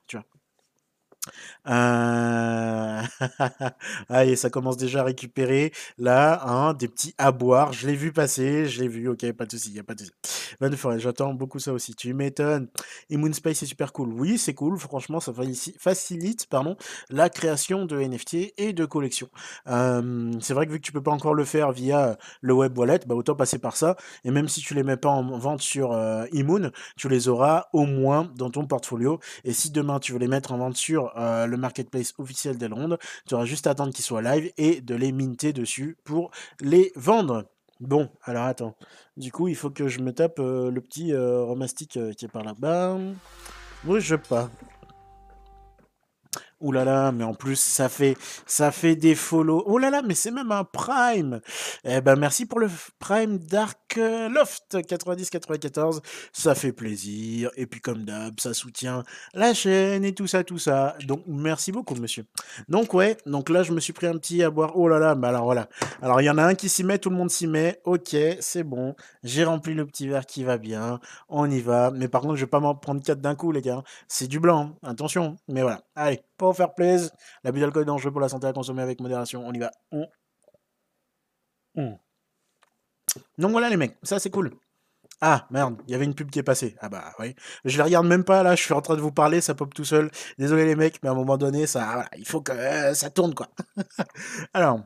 Euh... 1.68 3.02
Allez, 4.08 4.36
ça 4.36 4.50
commence 4.50 4.76
déjà 4.76 5.00
à 5.00 5.04
récupérer 5.04 5.72
là, 5.98 6.42
hein, 6.44 6.74
des 6.74 6.88
petits 6.88 7.14
aboires. 7.18 7.72
Je 7.72 7.86
l'ai 7.86 7.94
vu 7.94 8.12
passer, 8.12 8.66
je 8.66 8.80
l'ai 8.80 8.88
vu, 8.88 9.08
ok, 9.08 9.32
pas 9.32 9.46
de 9.46 9.50
souci, 9.52 9.72
y 9.72 9.78
a 9.78 9.84
pas 9.84 9.94
de 9.94 10.00
souci. 10.00 10.12
Van 10.60 10.70
Forêt, 10.72 10.98
j'attends 10.98 11.34
beaucoup 11.34 11.58
ça 11.58 11.72
aussi. 11.72 11.94
Tu 11.94 12.14
m'étonnes. 12.14 12.68
Et 13.10 13.16
Moonspace, 13.16 13.58
c'est 13.58 13.66
super 13.66 13.92
cool. 13.92 14.12
Oui, 14.12 14.38
c'est 14.38 14.54
cool, 14.54 14.78
franchement, 14.78 15.20
ça 15.20 15.32
facilite 15.78 16.46
pardon, 16.46 16.76
la 17.10 17.28
création 17.28 17.84
de 17.84 17.98
NFT 18.00 18.54
et 18.56 18.72
de 18.72 18.84
collections. 18.84 19.28
Euh, 19.68 20.32
c'est 20.40 20.54
vrai 20.54 20.66
que 20.66 20.72
vu 20.72 20.78
que 20.78 20.84
tu 20.84 20.92
peux 20.92 21.02
pas 21.02 21.10
encore 21.10 21.34
le 21.34 21.44
faire 21.44 21.72
via 21.72 22.18
le 22.40 22.52
web 22.52 22.76
wallet, 22.76 23.00
bah 23.06 23.14
autant 23.14 23.34
passer 23.34 23.58
par 23.58 23.76
ça. 23.76 23.96
Et 24.24 24.30
même 24.30 24.48
si 24.48 24.60
tu 24.60 24.74
les 24.74 24.82
mets 24.82 24.96
pas 24.96 25.10
en 25.10 25.38
vente 25.38 25.60
sur 25.60 25.92
euh, 25.92 26.26
tu 26.96 27.08
les 27.08 27.28
auras 27.28 27.66
au 27.72 27.86
moins 27.86 28.30
dans 28.36 28.50
ton 28.50 28.66
portfolio. 28.66 29.18
Et 29.44 29.52
si 29.52 29.70
demain 29.70 29.98
tu 29.98 30.12
veux 30.12 30.18
les 30.18 30.28
mettre 30.28 30.52
en 30.52 30.58
vente 30.58 30.76
sur 30.76 31.11
euh, 31.16 31.46
le 31.46 31.56
marketplace 31.56 32.14
officiel 32.18 32.58
d'Elrond, 32.58 32.96
tu 33.26 33.34
auras 33.34 33.44
juste 33.44 33.66
à 33.66 33.70
attendre 33.70 33.92
qu'ils 33.92 34.04
soient 34.04 34.22
live 34.22 34.52
et 34.56 34.80
de 34.80 34.94
les 34.94 35.12
minter 35.12 35.52
dessus 35.52 35.96
pour 36.04 36.30
les 36.60 36.92
vendre. 36.96 37.44
Bon, 37.82 38.08
alors 38.22 38.44
attends. 38.44 38.76
Du 39.16 39.32
coup, 39.32 39.48
il 39.48 39.56
faut 39.56 39.70
que 39.70 39.88
je 39.88 39.98
me 39.98 40.12
tape 40.12 40.38
euh, 40.38 40.70
le 40.70 40.80
petit 40.80 41.12
euh, 41.12 41.42
romastic 41.42 41.96
euh, 41.96 42.12
qui 42.12 42.26
est 42.26 42.28
par 42.28 42.44
là-bas. 42.44 42.96
Bouge 43.82 44.16
pas. 44.16 44.48
Ouh 46.62 46.70
là 46.70 46.84
là, 46.84 47.10
mais 47.10 47.24
en 47.24 47.34
plus, 47.34 47.56
ça 47.56 47.88
fait, 47.88 48.96
des 48.96 49.16
follow. 49.16 49.64
Oh 49.66 49.78
là 49.78 49.90
là, 49.90 50.00
mais 50.00 50.14
c'est 50.14 50.30
même 50.30 50.52
un 50.52 50.62
prime. 50.62 51.40
Eh 51.84 52.00
ben, 52.00 52.14
merci 52.14 52.46
pour 52.46 52.60
le 52.60 52.68
prime 53.00 53.38
Dark 53.38 53.96
Loft 53.96 54.76
90-94. 54.76 56.00
Ça 56.32 56.54
fait 56.54 56.72
plaisir. 56.72 57.50
Et 57.56 57.66
puis, 57.66 57.80
comme 57.80 58.04
d'hab, 58.04 58.38
ça 58.38 58.54
soutient 58.54 59.02
la 59.34 59.54
chaîne 59.54 60.04
et 60.04 60.14
tout 60.14 60.28
ça, 60.28 60.44
tout 60.44 60.58
ça. 60.58 60.96
Donc, 61.04 61.24
merci 61.26 61.72
beaucoup, 61.72 61.96
monsieur. 61.96 62.26
Donc, 62.68 62.94
ouais, 62.94 63.16
donc 63.26 63.48
là, 63.48 63.64
je 63.64 63.72
me 63.72 63.80
suis 63.80 63.92
pris 63.92 64.06
un 64.06 64.16
petit 64.16 64.44
à 64.44 64.50
boire. 64.50 64.76
Oh 64.76 64.86
là 64.86 65.00
là, 65.00 65.16
bah 65.16 65.30
alors 65.30 65.44
voilà. 65.44 65.68
Alors, 66.00 66.20
il 66.20 66.24
y 66.24 66.30
en 66.30 66.38
a 66.38 66.44
un 66.44 66.54
qui 66.54 66.68
s'y 66.68 66.84
met, 66.84 66.98
tout 66.98 67.10
le 67.10 67.16
monde 67.16 67.30
s'y 67.30 67.48
met. 67.48 67.80
Ok, 67.84 68.16
c'est 68.38 68.62
bon. 68.62 68.94
J'ai 69.24 69.42
rempli 69.42 69.74
le 69.74 69.84
petit 69.84 70.06
verre 70.06 70.26
qui 70.26 70.44
va 70.44 70.58
bien. 70.58 71.00
On 71.28 71.50
y 71.50 71.60
va. 71.60 71.90
Mais 71.90 72.06
par 72.06 72.20
contre, 72.20 72.36
je 72.36 72.44
vais 72.44 72.50
pas 72.50 72.60
m'en 72.60 72.76
prendre 72.76 73.02
quatre 73.02 73.20
d'un 73.20 73.34
coup, 73.34 73.50
les 73.50 73.62
gars. 73.62 73.82
C'est 74.06 74.28
du 74.28 74.38
blanc, 74.38 74.76
hein. 74.84 74.90
attention. 74.90 75.36
Mais 75.48 75.62
voilà. 75.62 75.82
Allez, 75.96 76.22
pour 76.36 76.51
faire 76.54 76.74
plaisir. 76.74 77.10
L'abus 77.44 77.60
d'alcool 77.60 77.82
est 77.82 77.86
dangereux 77.86 78.12
pour 78.12 78.20
la 78.20 78.28
santé 78.28 78.46
à 78.46 78.52
consommer 78.52 78.82
avec 78.82 79.00
modération. 79.00 79.44
On 79.46 79.52
y 79.52 79.58
va. 79.58 79.70
On- 79.90 80.06
on. 81.76 81.98
Donc 83.38 83.50
voilà, 83.52 83.68
les 83.68 83.76
mecs. 83.76 83.96
Ça, 84.02 84.18
c'est 84.18 84.30
cool. 84.30 84.52
Ah, 85.20 85.46
merde, 85.50 85.80
il 85.86 85.92
y 85.92 85.94
avait 85.94 86.04
une 86.04 86.14
pub 86.14 86.30
qui 86.30 86.40
est 86.40 86.42
passée. 86.42 86.76
Ah 86.80 86.88
bah 86.88 87.12
oui. 87.20 87.34
Je 87.64 87.78
la 87.78 87.84
regarde 87.84 88.06
même 88.06 88.24
pas, 88.24 88.42
là, 88.42 88.56
je 88.56 88.62
suis 88.62 88.72
en 88.74 88.80
train 88.80 88.96
de 88.96 89.00
vous 89.00 89.12
parler, 89.12 89.40
ça 89.40 89.54
pop 89.54 89.72
tout 89.72 89.84
seul. 89.84 90.10
Désolé 90.38 90.64
les 90.66 90.74
mecs, 90.74 91.00
mais 91.02 91.08
à 91.08 91.12
un 91.12 91.14
moment 91.14 91.36
donné, 91.38 91.66
ça, 91.68 92.06
il 92.18 92.26
faut 92.26 92.40
que 92.40 92.50
euh, 92.52 92.94
ça 92.94 93.08
tourne, 93.10 93.32
quoi. 93.34 93.48
Alors, 94.54 94.80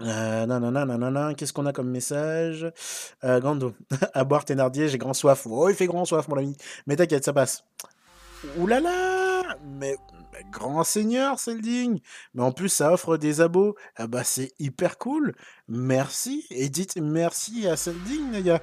euh, 0.00 0.46
nanana, 0.46 0.84
nanana, 0.86 1.34
qu'est-ce 1.34 1.52
qu'on 1.52 1.66
a 1.66 1.72
comme 1.72 1.88
message? 1.90 2.66
Euh, 3.22 3.40
Gando, 3.40 3.74
à 4.14 4.24
boire 4.24 4.44
Thénardier, 4.44 4.88
j'ai 4.88 4.98
grand 4.98 5.14
soif. 5.14 5.46
Oh, 5.48 5.68
il 5.68 5.76
fait 5.76 5.86
grand 5.86 6.04
soif, 6.04 6.26
mon 6.28 6.36
ami. 6.36 6.56
Mais 6.88 6.96
t'inquiète, 6.96 7.24
ça 7.24 7.32
passe. 7.32 7.64
Là 8.66 8.80
Mais, 9.64 9.96
mais 10.34 10.44
grand 10.50 10.84
seigneur, 10.84 11.36
digne 11.62 12.00
Mais 12.34 12.42
en 12.42 12.52
plus, 12.52 12.68
ça 12.68 12.92
offre 12.92 13.16
des 13.16 13.40
abos. 13.40 13.76
Ah 13.96 14.06
bah, 14.06 14.24
c'est 14.24 14.52
hyper 14.58 14.98
cool 14.98 15.34
Merci 15.68 16.44
Et 16.50 16.68
dites 16.68 16.96
merci 16.96 17.66
à 17.66 17.76
Selding, 17.76 18.32
les 18.32 18.42
gars 18.42 18.62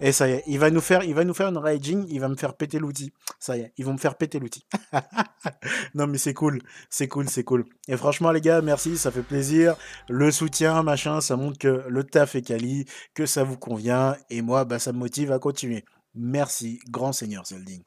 Et 0.00 0.12
ça 0.12 0.28
y 0.28 0.32
est, 0.32 0.42
il 0.46 0.58
va 0.58 0.70
nous 0.70 0.80
faire, 0.80 1.02
il 1.04 1.14
va 1.14 1.24
nous 1.24 1.32
faire 1.32 1.48
une 1.48 1.56
raging, 1.56 2.04
il 2.08 2.20
va 2.20 2.28
me 2.28 2.36
faire 2.36 2.54
péter 2.54 2.78
l'outil. 2.78 3.12
Ça 3.38 3.56
y 3.56 3.60
est, 3.60 3.72
ils 3.78 3.84
vont 3.84 3.94
me 3.94 3.98
faire 3.98 4.16
péter 4.16 4.38
l'outil. 4.38 4.66
non 5.94 6.06
mais 6.06 6.18
c'est 6.18 6.34
cool, 6.34 6.60
c'est 6.90 7.08
cool, 7.08 7.28
c'est 7.28 7.44
cool. 7.44 7.64
Et 7.88 7.96
franchement 7.96 8.32
les 8.32 8.40
gars, 8.40 8.60
merci, 8.60 8.98
ça 8.98 9.10
fait 9.10 9.22
plaisir. 9.22 9.76
Le 10.08 10.30
soutien, 10.30 10.82
machin, 10.82 11.20
ça 11.20 11.36
montre 11.36 11.58
que 11.58 11.84
le 11.88 12.04
taf 12.04 12.34
est 12.34 12.42
quali, 12.42 12.84
que 13.14 13.24
ça 13.24 13.44
vous 13.44 13.56
convient, 13.56 14.16
et 14.28 14.42
moi, 14.42 14.64
bah 14.64 14.78
ça 14.78 14.92
me 14.92 14.98
motive 14.98 15.32
à 15.32 15.38
continuer. 15.38 15.84
Merci, 16.14 16.80
grand 16.90 17.12
seigneur 17.12 17.46
Selding 17.46 17.82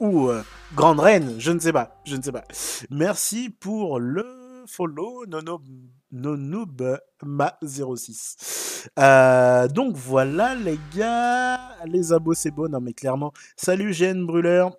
ou 0.00 0.28
euh, 0.28 0.42
Grande 0.74 1.00
Reine, 1.00 1.34
je 1.38 1.52
ne 1.52 1.58
sais 1.58 1.72
pas, 1.72 2.00
je 2.04 2.16
ne 2.16 2.22
sais 2.22 2.32
pas. 2.32 2.44
Merci 2.90 3.50
pour 3.50 4.00
le 4.00 4.24
follow, 4.66 5.26
Nono, 5.26 5.60
Nonobma06. 6.12 8.88
Euh, 8.98 9.68
donc 9.68 9.96
voilà 9.96 10.54
les 10.54 10.78
gars, 10.96 11.58
les 11.86 12.12
abos 12.12 12.34
c'est 12.34 12.50
beau, 12.50 12.68
non 12.68 12.80
mais 12.80 12.92
clairement. 12.92 13.32
Salut 13.56 13.92
GN 13.92 14.26
Brûleur. 14.26 14.76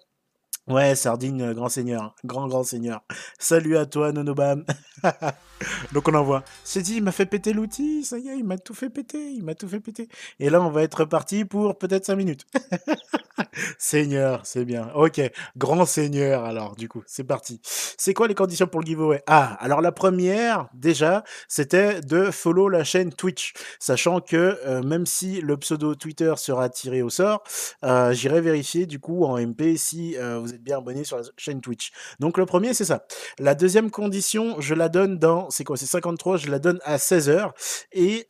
Ouais, 0.68 0.96
Sardine, 0.96 1.42
euh, 1.44 1.54
grand 1.54 1.70
seigneur, 1.70 2.16
grand 2.26 2.48
grand 2.48 2.64
seigneur. 2.64 3.04
Salut 3.38 3.78
à 3.78 3.86
toi, 3.86 4.12
Nonobam. 4.12 4.66
Donc 5.94 6.08
on 6.08 6.14
envoie. 6.16 6.44
C'est 6.64 6.82
dit, 6.82 6.96
il 6.96 7.04
m'a 7.04 7.12
fait 7.12 7.28
péter 7.28 7.54
l'outil, 7.54 8.04
ça 8.04 8.18
y 8.18 8.30
est, 8.30 8.38
il 8.38 8.44
m'a 8.44 8.58
tout 8.58 8.74
fait 8.74 8.90
péter, 8.90 9.30
il 9.30 9.44
m'a 9.44 9.54
tout 9.54 9.68
fait 9.68 9.80
péter. 9.80 10.10
Et 10.40 10.50
là, 10.50 10.60
on 10.62 10.72
va 10.72 10.82
être 10.82 11.06
parti 11.06 11.46
pour 11.46 11.78
peut-être 11.78 12.06
5 12.06 12.16
minutes. 12.16 12.46
Seigneur, 13.78 14.42
c'est 14.44 14.66
bien. 14.66 14.90
Ok, 14.96 15.22
grand 15.56 15.86
seigneur 15.86 16.44
alors, 16.44 16.76
du 16.76 16.90
coup, 16.90 17.04
c'est 17.06 17.24
parti. 17.24 17.62
C'est 17.64 18.14
quoi 18.14 18.28
les 18.28 18.36
conditions 18.36 18.68
pour 18.68 18.82
le 18.82 18.88
giveaway? 18.88 19.22
Ah, 19.28 19.56
alors 19.60 19.82
la 19.82 19.92
première, 19.92 20.68
déjà, 20.74 21.24
c'était 21.48 22.02
de 22.02 22.32
follow 22.32 22.70
la 22.70 22.84
chaîne 22.84 23.14
Twitch, 23.14 23.54
sachant 23.80 24.20
que 24.20 24.58
euh, 24.66 24.82
même 24.82 25.06
si 25.06 25.42
le 25.42 25.58
pseudo 25.58 25.96
Twitter 25.96 26.34
sera 26.38 26.70
tiré 26.70 27.02
au 27.02 27.10
sort, 27.10 27.44
euh, 27.84 28.14
j'irai 28.14 28.42
vérifier 28.42 28.86
du 28.88 29.00
coup 29.00 29.26
en 29.26 29.38
MP 29.38 29.78
si 29.78 30.16
vous 30.16 30.55
bien 30.58 30.78
abonné 30.78 31.04
sur 31.04 31.18
la 31.18 31.24
chaîne 31.38 31.62
Twitch. 31.62 31.92
Donc 32.20 32.38
le 32.38 32.46
premier, 32.46 32.74
c'est 32.74 32.86
ça. 32.86 33.06
La 33.40 33.56
deuxième 33.56 33.92
condition, 33.92 34.60
je 34.60 34.74
la 34.74 34.90
donne 34.90 35.18
dans, 35.20 35.50
c'est 35.50 35.64
quoi, 35.64 35.78
c'est 35.78 35.86
53, 35.86 36.38
je 36.38 36.50
la 36.50 36.60
donne 36.60 36.80
à 36.84 36.98
16h 36.98 37.52
et 37.92 38.28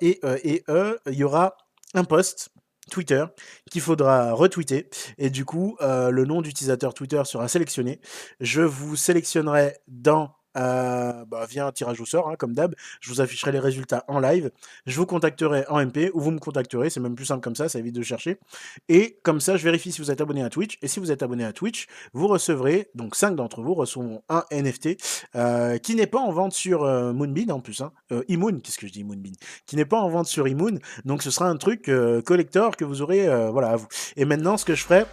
et 0.00 0.20
et 0.44 0.64
il 1.06 1.14
y 1.14 1.24
aura 1.24 1.56
un 1.94 2.04
post 2.04 2.50
Twitter 2.90 3.24
qu'il 3.70 3.80
faudra 3.80 4.32
retweeter 4.32 4.88
et 5.18 5.30
du 5.30 5.44
coup 5.44 5.76
le 5.80 6.24
nom 6.24 6.42
d'utilisateur 6.42 6.94
Twitter 6.94 7.22
sera 7.24 7.48
sélectionné. 7.48 8.00
Je 8.40 8.62
vous 8.62 8.96
sélectionnerai 8.96 9.76
dans 9.88 10.34
euh, 10.56 11.24
bah, 11.26 11.46
via 11.48 11.66
un 11.66 11.72
tirage 11.72 12.00
au 12.00 12.06
sort, 12.06 12.28
hein, 12.28 12.36
comme 12.36 12.54
d'hab. 12.54 12.74
Je 13.00 13.10
vous 13.10 13.20
afficherai 13.20 13.52
les 13.52 13.58
résultats 13.58 14.04
en 14.08 14.18
live. 14.18 14.50
Je 14.86 14.96
vous 14.96 15.06
contacterai 15.06 15.64
en 15.68 15.84
MP 15.84 16.10
ou 16.14 16.20
vous 16.20 16.30
me 16.30 16.38
contacterez. 16.38 16.90
C'est 16.90 17.00
même 17.00 17.14
plus 17.14 17.26
simple 17.26 17.42
comme 17.42 17.56
ça, 17.56 17.68
ça 17.68 17.78
évite 17.78 17.94
de 17.94 18.02
chercher. 18.02 18.38
Et 18.88 19.18
comme 19.22 19.40
ça, 19.40 19.56
je 19.56 19.64
vérifie 19.64 19.92
si 19.92 20.00
vous 20.00 20.10
êtes 20.10 20.20
abonné 20.20 20.42
à 20.42 20.50
Twitch. 20.50 20.78
Et 20.82 20.88
si 20.88 21.00
vous 21.00 21.12
êtes 21.12 21.22
abonné 21.22 21.44
à 21.44 21.52
Twitch, 21.52 21.86
vous 22.12 22.26
recevrez, 22.26 22.90
donc 22.94 23.14
5 23.14 23.36
d'entre 23.36 23.62
vous 23.62 23.74
recevront 23.74 24.22
un 24.28 24.44
NFT 24.50 24.96
euh, 25.36 25.78
qui 25.78 25.94
n'est 25.94 26.06
pas 26.06 26.20
en 26.20 26.32
vente 26.32 26.52
sur 26.52 26.84
euh, 26.84 27.12
Moonbeam 27.12 27.50
en 27.50 27.60
plus. 27.60 27.80
Hein. 27.80 27.92
Imoon, 28.28 28.60
qu'est-ce 28.60 28.78
que 28.78 28.86
je 28.86 28.92
dis 28.92 29.04
Moonbeam 29.04 29.34
Qui 29.66 29.76
n'est 29.76 29.84
pas 29.84 30.00
en 30.00 30.08
vente 30.08 30.26
sur 30.26 30.48
Imoon. 30.48 30.78
Donc 31.04 31.22
ce 31.22 31.30
sera 31.30 31.48
un 31.48 31.56
truc 31.56 31.90
collector 32.24 32.76
que 32.76 32.84
vous 32.84 33.02
aurez 33.02 33.28
voilà, 33.50 33.70
à 33.70 33.76
vous. 33.76 33.86
Et 34.16 34.24
maintenant, 34.24 34.56
ce 34.56 34.64
que 34.64 34.74
je 34.74 34.82
ferai. 34.82 35.04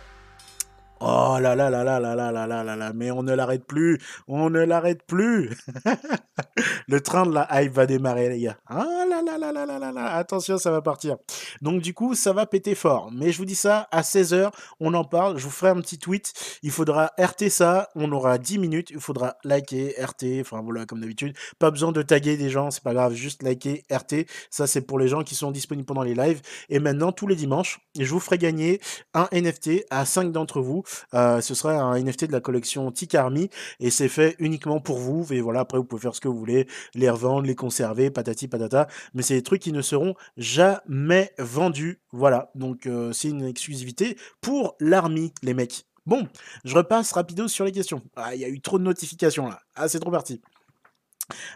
Oh 1.00 1.38
là 1.40 1.56
là 1.56 1.70
là 1.70 1.84
là 1.84 2.00
là 2.00 2.16
là 2.16 2.32
là 2.32 2.48
là 2.48 2.64
là 2.64 2.76
là, 2.76 2.92
mais 2.94 3.12
on 3.12 3.22
ne 3.22 3.34
l'arrête 3.34 3.66
plus, 3.66 4.00
on 4.28 4.50
ne 4.50 4.64
l'arrête 4.64 5.04
plus. 5.06 5.56
Le 6.88 7.02
train 7.02 7.26
de 7.26 7.34
la 7.34 7.48
hype 7.52 7.74
va 7.74 7.86
démarrer, 7.86 8.30
les 8.30 8.40
gars. 8.40 8.58
Ah 8.66 9.06
là 9.08 9.22
là 9.22 9.38
là 9.38 9.52
là 9.52 9.66
là 9.66 9.78
là 9.78 9.92
là, 9.92 10.16
attention, 10.16 10.58
ça 10.58 10.72
va 10.72 10.82
partir. 10.82 11.18
Donc 11.62 11.82
du 11.82 11.94
coup, 11.94 12.16
ça 12.16 12.34
va 12.34 12.48
péter 12.48 12.74
fort. 12.74 13.12
Mais 13.14 13.32
je 13.32 13.38
vous 13.38 13.46
dis 13.46 13.56
ça, 13.56 13.88
à 13.92 14.02
16h, 14.02 14.52
on 14.80 14.94
en 14.96 15.04
parle, 15.04 15.38
je 15.38 15.44
vous 15.44 15.52
ferai 15.52 15.70
un 15.70 15.80
petit 15.82 16.00
tweet. 16.00 16.34
Il 16.64 16.72
faudra 16.72 17.12
RT 17.20 17.50
ça, 17.50 17.90
on 17.94 18.12
aura 18.12 18.40
10 18.40 18.58
minutes, 18.58 18.90
il 18.90 19.00
faudra 19.00 19.38
liker, 19.44 19.94
RT, 20.00 20.42
enfin 20.42 20.62
voilà, 20.64 20.88
comme 20.88 21.02
d'habitude. 21.02 21.36
Pas 21.60 21.70
besoin 21.70 21.92
de 21.92 22.02
taguer 22.02 22.38
des 22.38 22.50
gens, 22.50 22.72
c'est 22.72 22.84
pas 22.84 22.94
grave, 22.94 23.14
juste 23.14 23.44
liker, 23.44 23.84
RT. 23.92 24.26
Ça, 24.50 24.66
c'est 24.66 24.82
pour 24.82 24.98
les 24.98 25.08
gens 25.08 25.24
qui 25.24 25.36
sont 25.36 25.52
disponibles 25.52 25.86
pendant 25.86 26.04
les 26.04 26.16
lives. 26.16 26.42
Et 26.70 26.80
maintenant, 26.80 27.12
tous 27.12 27.28
les 27.28 27.36
dimanches, 27.36 27.82
je 28.00 28.10
vous 28.10 28.20
ferai 28.20 28.40
gagner 28.40 28.82
un 29.14 29.28
NFT 29.32 29.86
à 29.92 30.04
5 30.04 30.32
d'entre 30.32 30.60
vous 30.60 30.84
euh, 31.14 31.42
ce 31.42 31.54
sera 31.54 31.74
un 31.74 32.00
NFT 32.00 32.26
de 32.26 32.32
la 32.32 32.42
collection 32.42 32.92
Tic 32.92 33.16
Army 33.16 33.50
et 33.80 33.90
c'est 33.90 34.10
fait 34.10 34.36
uniquement 34.40 34.80
pour 34.80 34.98
vous. 34.98 35.32
Et 35.32 35.42
voilà, 35.42 35.62
après, 35.62 35.78
vous 35.78 35.84
pouvez 35.84 36.02
faire 36.02 36.16
ce 36.16 36.22
que 36.22 36.28
vous 36.28 36.38
voulez, 36.38 36.68
les 36.94 37.10
revendre, 37.10 37.48
les 37.48 37.56
conserver, 37.56 38.10
patati 38.12 38.48
patata. 38.48 38.88
Mais 39.14 39.22
c'est 39.22 39.36
des 39.36 39.44
trucs 39.44 39.62
qui 39.62 39.72
ne 39.72 39.82
seront 39.82 40.16
jamais 40.38 41.34
vendus. 41.38 42.00
Voilà, 42.12 42.52
donc 42.56 42.86
euh, 42.86 43.12
c'est 43.14 43.30
une 43.30 43.44
exclusivité 43.44 44.18
pour 44.42 44.76
l'army, 44.80 45.34
les 45.44 45.54
mecs. 45.54 45.86
Bon, 46.06 46.26
je 46.64 46.74
repasse 46.74 47.12
rapido 47.12 47.50
sur 47.50 47.66
les 47.66 47.74
questions. 47.74 48.02
Ah, 48.16 48.34
il 48.34 48.40
y 48.40 48.46
a 48.46 48.50
eu 48.50 48.62
trop 48.62 48.80
de 48.80 48.84
notifications 48.84 49.48
là. 49.48 49.60
Ah, 49.76 49.90
c'est 49.90 50.00
trop 50.00 50.12
parti. 50.12 50.42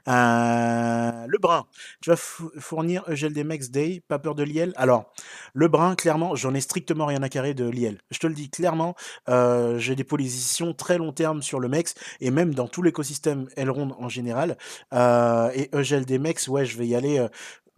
Euh, 0.08 1.26
le 1.28 1.38
brun, 1.38 1.66
tu 2.02 2.10
vas 2.10 2.16
fournir 2.16 3.04
des 3.34 3.44
Max 3.44 3.70
Day, 3.70 4.04
pas 4.08 4.20
peur 4.20 4.36
de 4.36 4.44
l'IL 4.44 4.74
Alors, 4.76 5.14
le 5.54 5.68
brun, 5.68 5.96
clairement, 5.96 6.36
j'en 6.36 6.54
ai 6.54 6.62
strictement 6.62 7.06
rien 7.06 7.24
à 7.24 7.30
carrer 7.30 7.54
de 7.54 7.68
l'IL. 7.68 8.00
Je 8.10 8.20
te 8.20 8.28
le 8.28 8.34
dis 8.34 8.50
clairement, 8.50 8.96
euh, 9.30 9.78
j'ai 9.78 9.96
des 9.96 10.04
positions 10.04 10.74
très 10.74 10.98
long 10.98 11.12
terme 11.12 11.42
sur 11.42 11.60
le 11.60 11.68
MEX 11.68 11.96
et 12.20 12.32
même 12.32 12.54
dans 12.54 12.68
tout 12.68 12.82
l'écosystème 12.82 13.48
Elrond 13.56 13.96
en 14.00 14.10
général. 14.10 14.58
Euh, 14.94 15.52
et 15.54 15.70
des 16.06 16.20
Mex, 16.20 16.48
ouais, 16.48 16.66
je 16.66 16.78
vais 16.78 16.88
y 16.88 16.96
aller 16.96 17.26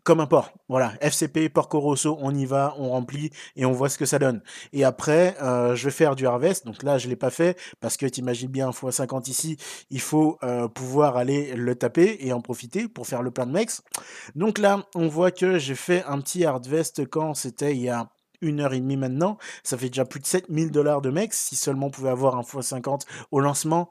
comme 0.04 0.20
un 0.20 0.26
port. 0.26 0.51
Voilà, 0.70 0.93
FCP, 1.01 1.49
Porco 1.49 1.80
Rosso, 1.80 2.18
on 2.22 2.34
y 2.36 2.45
va, 2.45 2.76
on 2.78 2.89
remplit 2.89 3.32
et 3.56 3.66
on 3.66 3.72
voit 3.72 3.89
ce 3.89 3.97
que 3.97 4.06
ça 4.06 4.20
donne. 4.20 4.41
Et 4.72 4.84
après, 4.84 5.36
euh, 5.41 5.76
je 5.76 5.86
vais 5.86 5.91
faire 5.91 6.16
du 6.16 6.28
harvest. 6.28 6.66
Donc 6.66 6.84
là, 6.84 6.97
je 6.97 7.06
ne 7.08 7.12
l'ai 7.12 7.16
pas 7.16 7.30
fait 7.30 7.58
parce 7.80 7.97
que 7.97 8.06
tu 8.06 8.20
imagines 8.20 8.49
bien, 8.49 8.70
x50 8.70 9.30
ici, 9.30 9.58
il 9.89 10.01
faut 10.01 10.38
euh, 10.43 10.68
pouvoir 10.68 11.18
aller 11.18 11.54
le 11.56 11.76
taper 11.76 12.18
et 12.20 12.34
en 12.34 12.41
profiter 12.41 12.88
pour 12.88 13.08
faire 13.08 13.22
le 13.22 13.32
plein 13.32 13.45
de 13.45 13.51
mecs. 13.51 13.72
Donc 14.36 14.58
là, 14.58 14.86
on 14.95 15.08
voit 15.08 15.32
que 15.32 15.58
j'ai 15.58 15.76
fait 15.76 16.04
un 16.06 16.20
petit 16.20 16.45
harvest 16.45 17.06
quand 17.10 17.34
c'était 17.34 17.76
il 17.76 17.82
y 17.82 17.89
a 17.89 18.10
une 18.44 18.60
heure 18.60 18.74
et 18.74 18.80
demie 18.80 18.98
maintenant. 18.98 19.38
Ça 19.64 19.78
fait 19.78 19.88
déjà 19.88 20.06
plus 20.06 20.20
de 20.20 20.26
7000 20.26 20.72
dollars 20.72 21.02
de 21.02 21.10
mecs. 21.10 21.34
Si 21.34 21.56
seulement 21.56 21.88
on 21.88 21.91
pouvait 21.91 22.10
avoir 22.10 22.36
un 22.38 22.41
x50 22.41 23.02
au 23.32 23.39
lancement. 23.39 23.89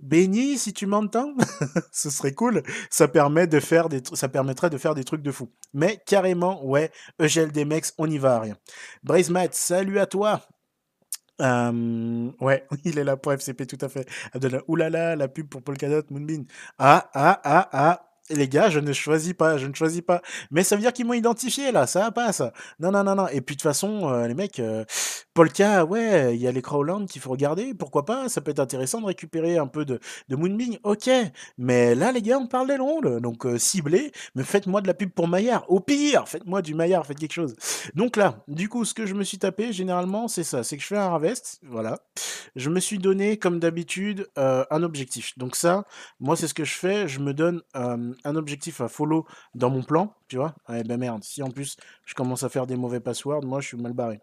Béni, 0.00 0.58
si 0.58 0.72
tu 0.72 0.86
m'entends, 0.86 1.34
ce 1.92 2.10
serait 2.10 2.32
cool. 2.32 2.62
Ça, 2.88 3.06
permettrait 3.08 3.46
de 3.46 3.60
faire 3.60 4.94
des 4.94 5.04
trucs 5.04 5.22
de 5.22 5.30
fou. 5.30 5.50
Mais 5.74 6.02
carrément, 6.06 6.64
ouais, 6.66 6.90
EGL 7.20 7.52
des 7.52 7.64
mecs, 7.64 7.86
on 7.98 8.10
y 8.10 8.18
va 8.18 8.36
à 8.36 8.40
rien. 8.40 8.56
Matt, 9.30 9.54
salut 9.54 9.98
à 9.98 10.06
toi. 10.06 10.40
ouais, 11.38 12.66
il 12.84 12.98
est 12.98 13.04
là 13.04 13.16
pour 13.16 13.32
FCP, 13.32 13.66
tout 13.66 13.78
à 13.80 13.88
fait. 13.88 14.08
Abdallah, 14.32 14.62
oulala, 14.66 15.16
la 15.16 15.28
pub 15.28 15.48
pour 15.48 15.62
Polkadot, 15.62 16.02
Moonbeam. 16.10 16.46
Ah, 16.78 17.10
ah, 17.14 17.40
ah, 17.44 17.68
ah 17.72 18.09
les 18.30 18.48
gars, 18.48 18.70
je 18.70 18.80
ne 18.80 18.92
choisis 18.92 19.34
pas, 19.34 19.58
je 19.58 19.66
ne 19.66 19.74
choisis 19.74 20.00
pas. 20.00 20.22
Mais 20.50 20.62
ça 20.62 20.76
veut 20.76 20.82
dire 20.82 20.92
qu'ils 20.92 21.06
m'ont 21.06 21.12
identifié 21.12 21.72
là, 21.72 21.86
ça 21.86 22.10
passe. 22.10 22.42
Non, 22.78 22.90
non, 22.90 23.04
non, 23.04 23.14
non. 23.14 23.28
Et 23.28 23.40
puis 23.40 23.56
de 23.56 23.60
toute 23.60 23.62
façon, 23.62 24.08
euh, 24.08 24.26
les 24.26 24.34
mecs, 24.34 24.60
euh, 24.60 24.84
Polka, 25.34 25.84
ouais, 25.84 26.34
il 26.34 26.40
y 26.40 26.46
a 26.46 26.52
les 26.52 26.62
Crowland 26.62 27.06
qu'il 27.06 27.20
faut 27.20 27.30
regarder, 27.30 27.74
pourquoi 27.74 28.04
pas, 28.04 28.28
ça 28.28 28.40
peut 28.40 28.50
être 28.50 28.60
intéressant 28.60 29.00
de 29.00 29.06
récupérer 29.06 29.58
un 29.58 29.66
peu 29.66 29.84
de, 29.84 30.00
Moonbing, 30.28 30.78
ok. 30.82 31.10
Mais 31.58 31.94
là, 31.94 32.12
les 32.12 32.22
gars, 32.22 32.38
on 32.38 32.46
parle 32.46 32.68
des 32.68 32.76
longues, 32.76 33.20
donc 33.20 33.46
euh, 33.46 33.58
ciblez, 33.58 34.12
mais 34.34 34.44
faites-moi 34.44 34.80
de 34.80 34.86
la 34.86 34.94
pub 34.94 35.10
pour 35.10 35.28
Maillard. 35.28 35.64
Au 35.68 35.80
pire, 35.80 36.28
faites-moi 36.28 36.62
du 36.62 36.74
Maillard, 36.74 37.06
faites 37.06 37.18
quelque 37.18 37.32
chose. 37.32 37.54
Donc 37.94 38.16
là, 38.16 38.44
du 38.48 38.68
coup, 38.68 38.84
ce 38.84 38.94
que 38.94 39.06
je 39.06 39.14
me 39.14 39.24
suis 39.24 39.38
tapé, 39.38 39.72
généralement, 39.72 40.28
c'est 40.28 40.44
ça, 40.44 40.62
c'est 40.62 40.76
que 40.76 40.82
je 40.82 40.88
fais 40.88 40.96
un 40.96 41.02
harvest, 41.02 41.60
voilà. 41.68 41.98
Je 42.56 42.70
me 42.70 42.80
suis 42.80 42.98
donné, 42.98 43.36
comme 43.36 43.60
d'habitude, 43.60 44.28
un 44.36 44.82
objectif. 44.82 45.36
Donc 45.38 45.56
ça, 45.56 45.84
moi, 46.18 46.36
c'est 46.36 46.48
ce 46.48 46.54
que 46.54 46.64
je 46.64 46.74
fais, 46.74 47.08
je 47.08 47.20
me 47.20 47.32
donne 47.32 47.62
un 48.24 48.36
objectif 48.36 48.80
à 48.80 48.88
follow 48.88 49.26
dans 49.54 49.70
mon 49.70 49.82
plan, 49.82 50.14
tu 50.28 50.36
vois. 50.36 50.54
Eh 50.68 50.82
ben 50.84 50.98
merde, 50.98 51.24
si 51.24 51.42
en 51.42 51.50
plus 51.50 51.76
je 52.04 52.14
commence 52.14 52.42
à 52.42 52.48
faire 52.48 52.66
des 52.66 52.76
mauvais 52.76 53.00
passwords, 53.00 53.44
moi 53.44 53.60
je 53.60 53.68
suis 53.68 53.76
mal 53.76 53.92
barré. 53.92 54.20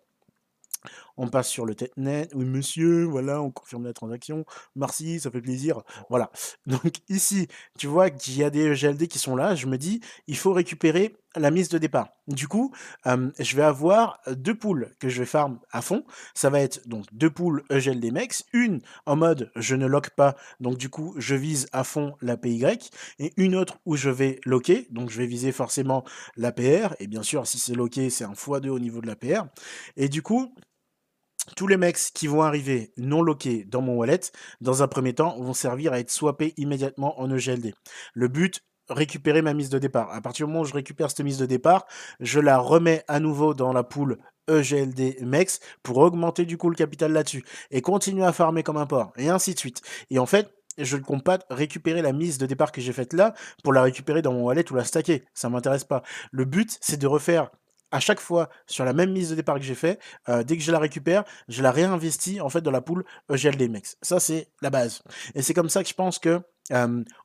On 1.18 1.28
passe 1.28 1.50
sur 1.50 1.66
le 1.66 1.76
net. 1.98 2.32
Oui, 2.34 2.46
monsieur, 2.46 3.04
voilà, 3.04 3.42
on 3.42 3.52
confirme 3.52 3.86
la 3.86 3.94
transaction. 3.94 4.46
Merci, 4.76 5.20
ça 5.20 5.32
fait 5.32 5.42
plaisir. 5.42 5.82
Voilà. 6.10 6.32
Donc 6.66 6.98
ici, 7.10 7.48
tu 7.78 7.88
vois 7.88 8.10
qu'il 8.10 8.38
y 8.38 8.44
a 8.44 8.50
des 8.50 8.74
GLD 8.74 9.08
qui 9.08 9.20
sont 9.20 9.36
là. 9.36 9.56
Je 9.56 9.68
me 9.68 9.78
dis, 9.78 10.02
il 10.28 10.38
faut 10.38 10.54
récupérer 10.54 11.16
la 11.36 11.52
mise 11.52 11.70
de 11.70 11.78
départ. 11.78 12.10
Du 12.28 12.48
coup, 12.48 12.74
je 13.06 13.56
vais 13.56 13.64
avoir 13.64 14.20
deux 14.32 14.56
poules 14.56 14.92
que 15.00 15.10
je 15.10 15.20
vais 15.20 15.26
farm 15.26 15.60
à 15.72 15.82
fond. 15.82 16.04
Ça 16.34 16.50
va 16.50 16.60
être 16.62 16.88
donc 16.88 17.06
deux 17.12 17.30
poules 17.30 17.64
EGLD 17.70 18.12
Mex, 18.12 18.46
une 18.54 18.82
en 19.06 19.16
mode 19.16 19.52
je 19.56 19.76
ne 19.76 19.86
lock 19.86 20.10
pas, 20.12 20.36
donc 20.60 20.78
du 20.78 20.90
coup 20.90 21.14
je 21.18 21.36
vise 21.36 21.68
à 21.72 21.84
fond 21.84 22.16
la 22.22 22.38
PY, 22.38 22.66
et 23.20 23.34
une 23.38 23.56
autre 23.56 23.80
où 23.86 23.96
je 23.96 24.10
vais 24.10 24.40
locker, 24.46 24.88
donc 24.90 25.10
je 25.10 25.18
vais 25.18 25.28
viser 25.28 25.52
forcément 25.52 26.04
la 26.36 26.52
PR, 26.52 26.96
et 27.00 27.08
bien 27.08 27.24
sûr 27.24 27.46
si 27.48 27.60
c'est 27.60 27.76
locké 27.76 28.10
c'est 28.10 28.24
un 28.24 28.34
x2 28.34 28.70
au 28.70 28.80
niveau 28.80 29.02
de 29.02 29.08
la 29.08 29.16
PR. 29.16 29.46
Et 29.96 30.10
du 30.10 30.22
coup, 30.22 30.54
tous 31.56 31.68
les 31.68 31.78
mecs 31.78 31.98
qui 32.14 32.28
vont 32.28 32.42
arriver 32.42 32.92
non 32.98 33.22
lockés 33.22 33.64
dans 33.66 33.82
mon 33.82 33.96
wallet, 33.96 34.20
dans 34.62 34.84
un 34.84 34.88
premier 34.88 35.14
temps, 35.14 35.36
vont 35.40 35.54
servir 35.54 35.94
à 35.94 36.00
être 36.00 36.12
swappés 36.12 36.54
immédiatement 36.58 37.20
en 37.20 37.32
EGLD. 37.32 37.74
Le 38.14 38.28
but, 38.28 38.64
récupérer 38.90 39.42
ma 39.42 39.54
mise 39.54 39.70
de 39.70 39.80
départ. 39.80 40.12
À 40.12 40.22
partir 40.22 40.46
du 40.46 40.52
moment 40.52 40.64
où 40.64 40.68
je 40.68 40.74
récupère 40.74 41.10
cette 41.10 41.22
mise 41.22 41.38
de 41.38 41.46
départ, 41.46 41.86
je 42.20 42.40
la 42.40 42.58
remets 42.58 43.04
à 43.08 43.20
nouveau 43.20 43.54
dans 43.54 43.74
la 43.74 43.84
poule 43.84 44.18
EGLD 44.50 45.22
MEX 45.22 45.60
pour 45.84 45.98
augmenter 45.98 46.46
du 46.46 46.58
coup 46.58 46.70
le 46.70 46.76
capital 46.76 47.12
là-dessus 47.12 47.44
et 47.70 47.82
continuer 47.82 48.24
à 48.24 48.32
farmer 48.32 48.64
comme 48.64 48.78
un 48.78 48.86
porc 48.86 49.12
et 49.18 49.30
ainsi 49.30 49.54
de 49.54 49.60
suite. 49.60 49.82
Et 50.10 50.20
en 50.20 50.26
fait, 50.26 50.54
je 50.78 50.96
ne 50.96 51.02
compte 51.02 51.24
pas 51.24 51.40
récupérer 51.50 52.02
la 52.02 52.14
mise 52.14 52.38
de 52.38 52.46
départ 52.46 52.72
que 52.72 52.82
j'ai 52.82 52.94
faite 52.94 53.14
là 53.14 53.34
pour 53.64 53.74
la 53.74 53.82
récupérer 53.82 54.22
dans 54.22 54.34
mon 54.34 54.44
wallet 54.44 54.72
ou 54.72 54.76
la 54.76 54.84
stacker. 54.84 55.24
Ça 55.34 55.50
m'intéresse 55.50 55.84
pas. 55.84 56.04
Le 56.32 56.46
but, 56.46 56.78
c'est 56.82 56.98
de 56.98 57.08
refaire 57.08 57.50
à 57.92 58.00
chaque 58.00 58.20
fois 58.20 58.50
sur 58.66 58.86
la 58.86 58.94
même 58.94 59.12
mise 59.12 59.30
de 59.30 59.36
départ 59.36 59.56
que 59.56 59.62
j'ai 59.62 59.76
fait, 59.76 60.00
euh, 60.30 60.44
dès 60.44 60.58
que 60.58 60.64
je 60.64 60.72
la 60.72 60.80
récupère, 60.80 61.24
je 61.48 61.62
la 61.64 61.72
réinvestis 61.72 62.42
en 62.42 62.50
fait 62.50 62.62
dans 62.62 62.72
la 62.72 62.82
poule 62.82 63.04
EGLD 63.30 63.70
MEX. 63.70 63.98
Ça, 64.02 64.20
c'est 64.20 64.50
la 64.62 64.70
base. 64.70 65.02
Et 65.36 65.42
c'est 65.42 65.54
comme 65.54 65.70
ça 65.70 65.84
que 65.84 65.90
je 65.90 65.94
pense 65.94 66.20
que 66.20 66.42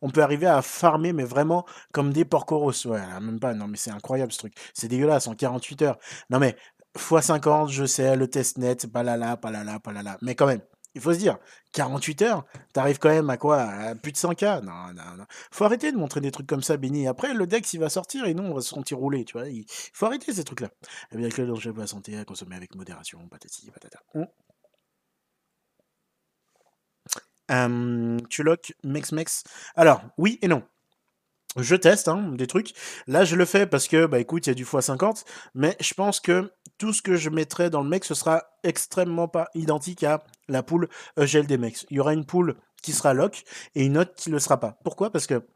on 0.01 0.11
peut 0.11 0.23
arriver 0.23 0.47
à 0.47 0.63
farmer, 0.63 1.13
mais 1.13 1.25
vraiment 1.25 1.67
comme 1.93 2.13
des 2.13 2.25
porcoros. 2.25 2.87
Ouais, 2.87 3.01
même 3.21 3.41
pas. 3.41 3.55
Non, 3.55 3.67
mais 3.67 3.77
c'est 3.77 3.91
incroyable 3.91 4.33
ce 4.33 4.39
truc. 4.39 4.55
C'est 4.73 4.87
dégueulasse 4.89 5.27
en 5.27 5.35
48 5.35 5.83
heures. 5.83 5.99
Non, 6.31 6.39
mais 6.39 6.57
x50, 6.97 7.69
je 7.71 7.85
sais, 7.85 8.17
le 8.17 8.29
test 8.29 8.59
net, 8.59 8.87
pas 8.87 9.03
là, 9.03 9.37
pas 9.37 9.51
là, 9.51 9.81
pas 9.81 9.93
là. 9.93 10.19
Mais 10.23 10.35
quand 10.35 10.47
même, 10.47 10.61
Il 10.95 11.01
faut 11.01 11.13
se 11.13 11.19
dire, 11.19 11.39
48 11.73 12.23
heures, 12.23 12.45
t'arrives 12.73 12.99
quand 12.99 13.09
même 13.09 13.31
à 13.31 13.37
quoi? 13.37 13.63
À 13.63 13.95
plus 13.95 14.13
de 14.13 14.17
100K 14.17 14.63
Non, 14.63 14.93
non, 14.95 15.17
non. 15.17 15.25
Faut 15.51 15.65
arrêter 15.65 15.91
de 15.91 15.97
montrer 15.97 16.21
des 16.21 16.31
trucs 16.31 16.47
comme 16.47 16.63
ça, 16.63 16.77
Benny. 16.77 17.07
Après, 17.07 17.33
le 17.33 17.47
Dex, 17.47 17.73
il 17.73 17.81
va 17.81 17.89
sortir 17.89 18.27
et 18.27 18.35
nous, 18.35 18.43
on 18.43 18.55
va 18.55 18.61
se 18.61 18.69
sentir 18.69 18.99
rouler, 18.99 19.25
tu 19.25 19.39
vois. 19.39 19.49
Il 19.49 19.65
faut 19.69 20.07
arrêter 20.07 20.33
ces 20.33 20.45
trucs-là. 20.45 20.69
Eh 21.13 21.17
bien, 21.17 21.31
que 21.31 21.41
le 21.41 21.49
danger 21.49 21.71
pour 21.71 21.81
la 21.81 21.87
santé, 21.87 22.19
à 22.19 22.25
consommer 22.25 22.57
avec 22.57 22.75
modération, 22.75 23.27
patati, 23.29 23.71
patata. 23.71 24.01
Hum. 24.15 24.27
Hum, 27.51 28.19
tu 28.29 28.43
lock 28.43 28.73
Mex 28.85 29.13
Mex. 29.13 29.45
Alors, 29.77 30.03
oui 30.19 30.39
et 30.43 30.49
non. 30.49 30.63
Je 31.59 31.77
teste 31.77 32.09
hein, 32.09 32.33
des 32.33 32.47
trucs. 32.47 32.73
Là, 33.07 33.25
je 33.25 33.37
le 33.37 33.45
fais 33.45 33.67
parce 33.67 33.87
que, 33.87 34.07
bah 34.07 34.19
écoute, 34.21 34.47
il 34.47 34.51
y 34.51 34.53
a 34.53 34.55
du 34.55 34.65
x50, 34.65 35.25
mais 35.55 35.77
je 35.81 35.93
pense 35.93 36.19
que 36.19 36.51
tout 36.83 36.93
ce 36.93 37.01
que 37.01 37.15
je 37.15 37.31
mettrai 37.31 37.71
dans 37.71 37.81
le 37.81 37.89
mec, 37.89 38.05
ce 38.05 38.13
sera 38.13 38.43
extrêmement 38.65 39.29
pas 39.29 39.49
identique 39.55 40.03
à 40.03 40.25
la 40.49 40.65
poule 40.65 40.89
EGL 41.17 41.47
des 41.47 41.57
mecs. 41.57 41.87
Il 41.91 41.99
y 41.99 42.01
aura 42.01 42.13
une 42.13 42.27
poule 42.27 42.57
qui 42.83 42.91
sera 42.91 43.15
lock 43.15 43.45
et 43.77 43.85
une 43.85 43.99
autre 43.99 44.17
qui 44.17 44.31
ne 44.31 44.35
le 44.35 44.41
sera 44.41 44.59
pas. 44.59 44.81
Pourquoi? 44.83 45.11
Parce 45.11 45.29
que, 45.29 45.47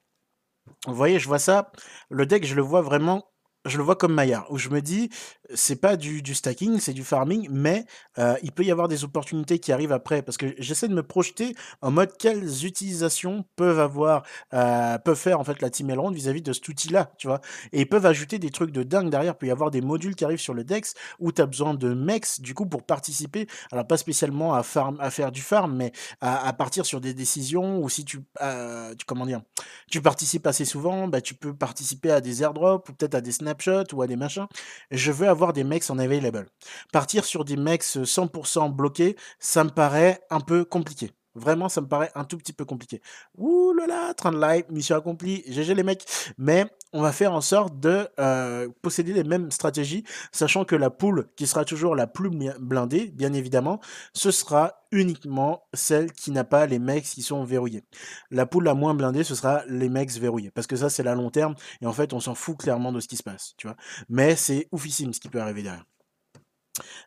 vous 0.86 0.94
voyez, 0.94 1.18
je 1.18 1.26
vois 1.26 1.40
ça, 1.40 1.72
le 2.10 2.26
deck, 2.26 2.46
je 2.46 2.54
le 2.54 2.62
vois 2.62 2.80
vraiment 2.80 3.28
je 3.66 3.76
le 3.78 3.84
vois 3.84 3.96
comme 3.96 4.14
Maillard, 4.14 4.46
où 4.50 4.58
je 4.58 4.68
me 4.68 4.80
dis, 4.80 5.10
c'est 5.54 5.76
pas 5.76 5.96
du, 5.96 6.22
stacking, 6.34 6.80
c'est 6.80 6.92
du 6.92 7.04
farming, 7.04 7.48
mais 7.50 7.86
euh, 8.18 8.36
il 8.42 8.52
peut 8.52 8.64
y 8.64 8.70
avoir 8.70 8.88
des 8.88 9.04
opportunités 9.04 9.58
qui 9.58 9.72
arrivent 9.72 9.92
après, 9.92 10.22
parce 10.22 10.36
que 10.36 10.54
j'essaie 10.58 10.88
de 10.88 10.94
me 10.94 11.02
projeter 11.02 11.54
en 11.82 11.90
mode 11.90 12.16
quelles 12.18 12.64
utilisations 12.64 13.44
peuvent 13.56 13.80
avoir, 13.80 14.24
euh, 14.54 14.98
peuvent 14.98 15.18
faire 15.18 15.40
en 15.40 15.44
fait 15.44 15.60
la 15.62 15.70
team 15.70 15.90
Elrond 15.90 16.10
vis-à-vis 16.10 16.42
de 16.42 16.52
cet 16.52 16.68
outil-là, 16.68 17.12
tu 17.18 17.26
vois? 17.26 17.40
Et 17.72 17.82
ils 17.82 17.88
peuvent 17.88 18.06
ajouter 18.06 18.38
des 18.38 18.50
trucs 18.50 18.70
de 18.70 18.82
dingue 18.82 19.10
derrière, 19.10 19.34
il 19.34 19.38
peut 19.38 19.46
y 19.46 19.50
avoir 19.50 19.70
des 19.70 19.80
modules 19.80 20.14
qui 20.14 20.24
arrivent 20.24 20.40
sur 20.40 20.54
le 20.54 20.64
Dex, 20.64 20.94
où 21.18 21.32
tu 21.32 21.42
as 21.42 21.46
besoin 21.46 21.74
de 21.74 21.94
mex, 21.94 22.40
du 22.40 22.54
coup, 22.54 22.66
pour 22.66 22.82
participer, 22.82 23.46
alors 23.72 23.86
pas 23.86 23.96
spécialement 23.96 24.54
à, 24.54 24.62
farm, 24.62 24.98
à 25.00 25.10
faire 25.10 25.32
du 25.32 25.42
farm, 25.42 25.76
mais 25.76 25.92
à, 26.20 26.52
partir 26.52 26.86
sur 26.86 27.00
des 27.00 27.14
décisions, 27.14 27.82
ou 27.82 27.88
si 27.88 28.04
tu, 28.04 28.20
euh, 28.40 28.94
tu, 28.94 29.04
comment 29.04 29.26
dire, 29.26 29.42
tu 29.90 30.00
participes 30.00 30.46
assez 30.46 30.64
souvent, 30.64 31.08
bah, 31.08 31.20
tu 31.20 31.34
peux 31.34 31.54
participer 31.54 32.10
à 32.10 32.20
des 32.20 32.42
airdrops, 32.42 32.88
ou 32.88 32.92
peut-être 32.92 33.14
à 33.14 33.20
des 33.20 33.32
snaps 33.32 33.55
ou 33.92 34.02
à 34.02 34.07
des 34.07 34.16
machins. 34.16 34.46
Je 34.90 35.12
veux 35.12 35.28
avoir 35.28 35.52
des 35.52 35.64
mecs 35.64 35.88
en 35.90 35.98
available. 35.98 36.48
Partir 36.92 37.24
sur 37.24 37.44
des 37.44 37.57
mecs 37.57 37.82
100% 37.82 38.68
bloqués, 38.74 39.16
ça 39.38 39.64
me 39.64 39.70
paraît 39.70 40.20
un 40.30 40.40
peu 40.40 40.64
compliqué. 40.64 41.15
Vraiment, 41.37 41.68
ça 41.68 41.82
me 41.82 41.87
paraît 41.87 42.11
un 42.14 42.24
tout 42.24 42.39
petit 42.39 42.55
peu 42.55 42.64
compliqué. 42.64 43.03
Ouh 43.37 43.74
là 43.74 43.87
là, 43.87 44.14
train 44.14 44.32
de 44.32 44.41
live, 44.41 44.64
mission 44.70 44.97
accomplie, 44.97 45.45
GG 45.47 45.74
les 45.74 45.82
mecs. 45.82 46.07
Mais 46.39 46.66
on 46.95 47.03
va 47.03 47.12
faire 47.12 47.32
en 47.32 47.43
sorte 47.43 47.78
de 47.78 48.09
euh, 48.18 48.68
posséder 48.80 49.12
les 49.12 49.22
mêmes 49.22 49.51
stratégies, 49.51 50.05
sachant 50.32 50.64
que 50.64 50.74
la 50.74 50.89
poule 50.89 51.28
qui 51.37 51.47
sera 51.47 51.66
toujours 51.66 51.95
la 51.95 52.07
plus 52.07 52.30
blindée, 52.59 53.12
bien 53.14 53.34
évidemment, 53.34 53.80
ce 54.14 54.30
sera 54.30 54.82
uniquement 54.93 55.66
celle 55.74 56.11
qui 56.12 56.30
n'a 56.30 56.45
pas 56.45 56.64
les 56.64 56.78
mecs 56.78 57.05
qui 57.05 57.22
sont 57.22 57.45
verrouillés. 57.45 57.84
La 58.30 58.47
poule 58.47 58.64
la 58.64 58.74
moins 58.74 58.95
blindée, 58.95 59.24
ce 59.24 59.34
sera 59.34 59.62
les 59.68 59.91
mecs 59.91 60.11
verrouillés, 60.12 60.51
parce 60.51 60.66
que 60.66 60.76
ça, 60.76 60.89
c'est 60.89 61.03
la 61.03 61.14
long 61.14 61.30
terme, 61.30 61.55
et 61.82 61.87
en 61.87 61.93
fait, 61.93 62.14
on 62.14 62.20
s'en 62.20 62.34
fout 62.34 62.57
clairement 62.57 62.93
de 62.93 63.01
ce 63.01 63.09
qui 63.09 63.16
se 63.16 63.22
passe, 63.22 63.53
tu 63.59 63.66
vois. 63.66 63.76
Mais 64.09 64.37
c'est 64.37 64.68
oufissime 64.72 65.12
ce 65.12 65.20
qui 65.20 65.28
peut 65.28 65.41
arriver 65.41 65.62
derrière. 65.62 65.84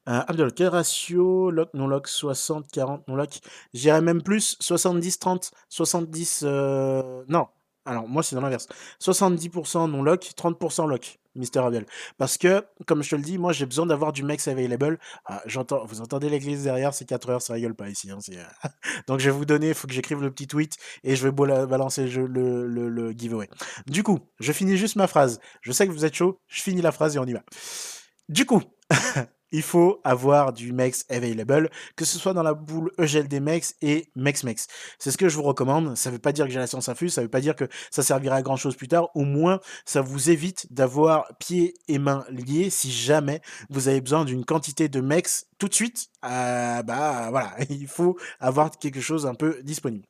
Euh, 0.07 0.21
Abdel, 0.27 0.53
quel 0.53 0.67
ratio 0.69 1.51
lock, 1.51 1.69
non 1.73 1.87
lock 1.87 2.07
60, 2.07 2.71
40, 2.71 3.07
non 3.07 3.15
lock? 3.15 3.39
J'irais 3.73 4.01
même 4.01 4.21
plus 4.21 4.57
70, 4.59 5.19
30, 5.19 5.51
70. 5.69 6.43
non, 6.43 7.47
alors 7.89 8.07
moi 8.07 8.21
c'est 8.23 8.35
dans 8.35 8.41
l'inverse. 8.41 8.67
70% 9.01 9.89
non 9.89 10.03
lock, 10.03 10.31
30% 10.37 10.87
lock, 10.87 11.19
Mister 11.35 11.59
Abdel. 11.59 11.85
Parce 12.17 12.37
que, 12.37 12.63
comme 12.85 13.01
je 13.01 13.09
te 13.09 13.15
le 13.15 13.21
dis, 13.21 13.37
moi 13.37 13.51
j'ai 13.51 13.65
besoin 13.65 13.85
d'avoir 13.85 14.13
du 14.13 14.23
max 14.23 14.47
available. 14.47 14.99
Ah, 15.25 15.41
j'entends, 15.45 15.85
vous 15.85 16.01
entendez 16.01 16.29
l'église 16.29 16.63
derrière, 16.63 16.93
c'est 16.93 17.05
4 17.05 17.29
heures, 17.29 17.41
ça 17.41 17.53
rigole 17.53 17.73
pas 17.73 17.89
ici. 17.89 18.11
Hein, 18.11 18.19
euh, 18.29 18.69
Donc 19.07 19.19
je 19.19 19.25
vais 19.29 19.35
vous 19.35 19.45
donner, 19.45 19.69
il 19.69 19.73
faut 19.73 19.87
que 19.87 19.93
j'écrive 19.93 20.21
le 20.21 20.29
petit 20.31 20.47
tweet 20.47 20.77
et 21.03 21.15
je 21.15 21.27
vais 21.27 21.31
balancer 21.31 22.05
le, 22.05 22.27
le, 22.27 22.89
le 22.89 23.11
giveaway. 23.11 23.49
Du 23.87 24.03
coup, 24.03 24.19
je 24.39 24.51
finis 24.51 24.77
juste 24.77 24.95
ma 24.95 25.07
phrase. 25.07 25.39
Je 25.61 25.71
sais 25.71 25.87
que 25.87 25.91
vous 25.91 26.05
êtes 26.05 26.15
chaud, 26.15 26.39
je 26.47 26.61
finis 26.61 26.81
la 26.81 26.91
phrase 26.91 27.15
et 27.15 27.19
on 27.19 27.25
y 27.25 27.33
va. 27.33 27.41
Du 28.27 28.45
coup, 28.45 28.61
il 29.51 29.61
faut 29.61 30.01
avoir 30.03 30.53
du 30.53 30.73
Mex 30.73 31.05
available, 31.09 31.69
que 31.95 32.05
ce 32.05 32.17
soit 32.17 32.33
dans 32.33 32.43
la 32.43 32.53
boule 32.53 32.91
EGL 32.97 33.27
des 33.27 33.39
Mex 33.39 33.75
et 33.81 34.09
Mex 34.15 34.43
Mex. 34.43 34.67
C'est 34.99 35.11
ce 35.11 35.17
que 35.17 35.29
je 35.29 35.35
vous 35.35 35.43
recommande. 35.43 35.95
Ça 35.95 36.09
ne 36.09 36.15
veut 36.15 36.21
pas 36.21 36.31
dire 36.31 36.45
que 36.45 36.51
j'ai 36.51 36.59
la 36.59 36.67
science 36.67 36.89
infuse, 36.89 37.13
ça 37.13 37.21
ne 37.21 37.25
veut 37.25 37.31
pas 37.31 37.41
dire 37.41 37.55
que 37.55 37.67
ça 37.91 38.03
servira 38.03 38.37
à 38.37 38.41
grand 38.41 38.55
chose 38.55 38.75
plus 38.75 38.87
tard. 38.87 39.09
Au 39.15 39.23
moins, 39.23 39.59
ça 39.85 40.01
vous 40.01 40.29
évite 40.29 40.71
d'avoir 40.73 41.27
pieds 41.39 41.73
et 41.87 41.99
mains 41.99 42.25
liés 42.29 42.69
si 42.69 42.91
jamais 42.91 43.41
vous 43.69 43.87
avez 43.87 44.01
besoin 44.01 44.25
d'une 44.25 44.45
quantité 44.45 44.89
de 44.89 45.01
Mex 45.01 45.47
tout 45.57 45.67
de 45.67 45.73
suite. 45.73 46.09
Euh, 46.25 46.83
bah 46.83 47.27
voilà, 47.31 47.55
il 47.69 47.87
faut 47.87 48.17
avoir 48.39 48.71
quelque 48.71 49.01
chose 49.01 49.25
un 49.25 49.35
peu 49.35 49.61
disponible. 49.63 50.05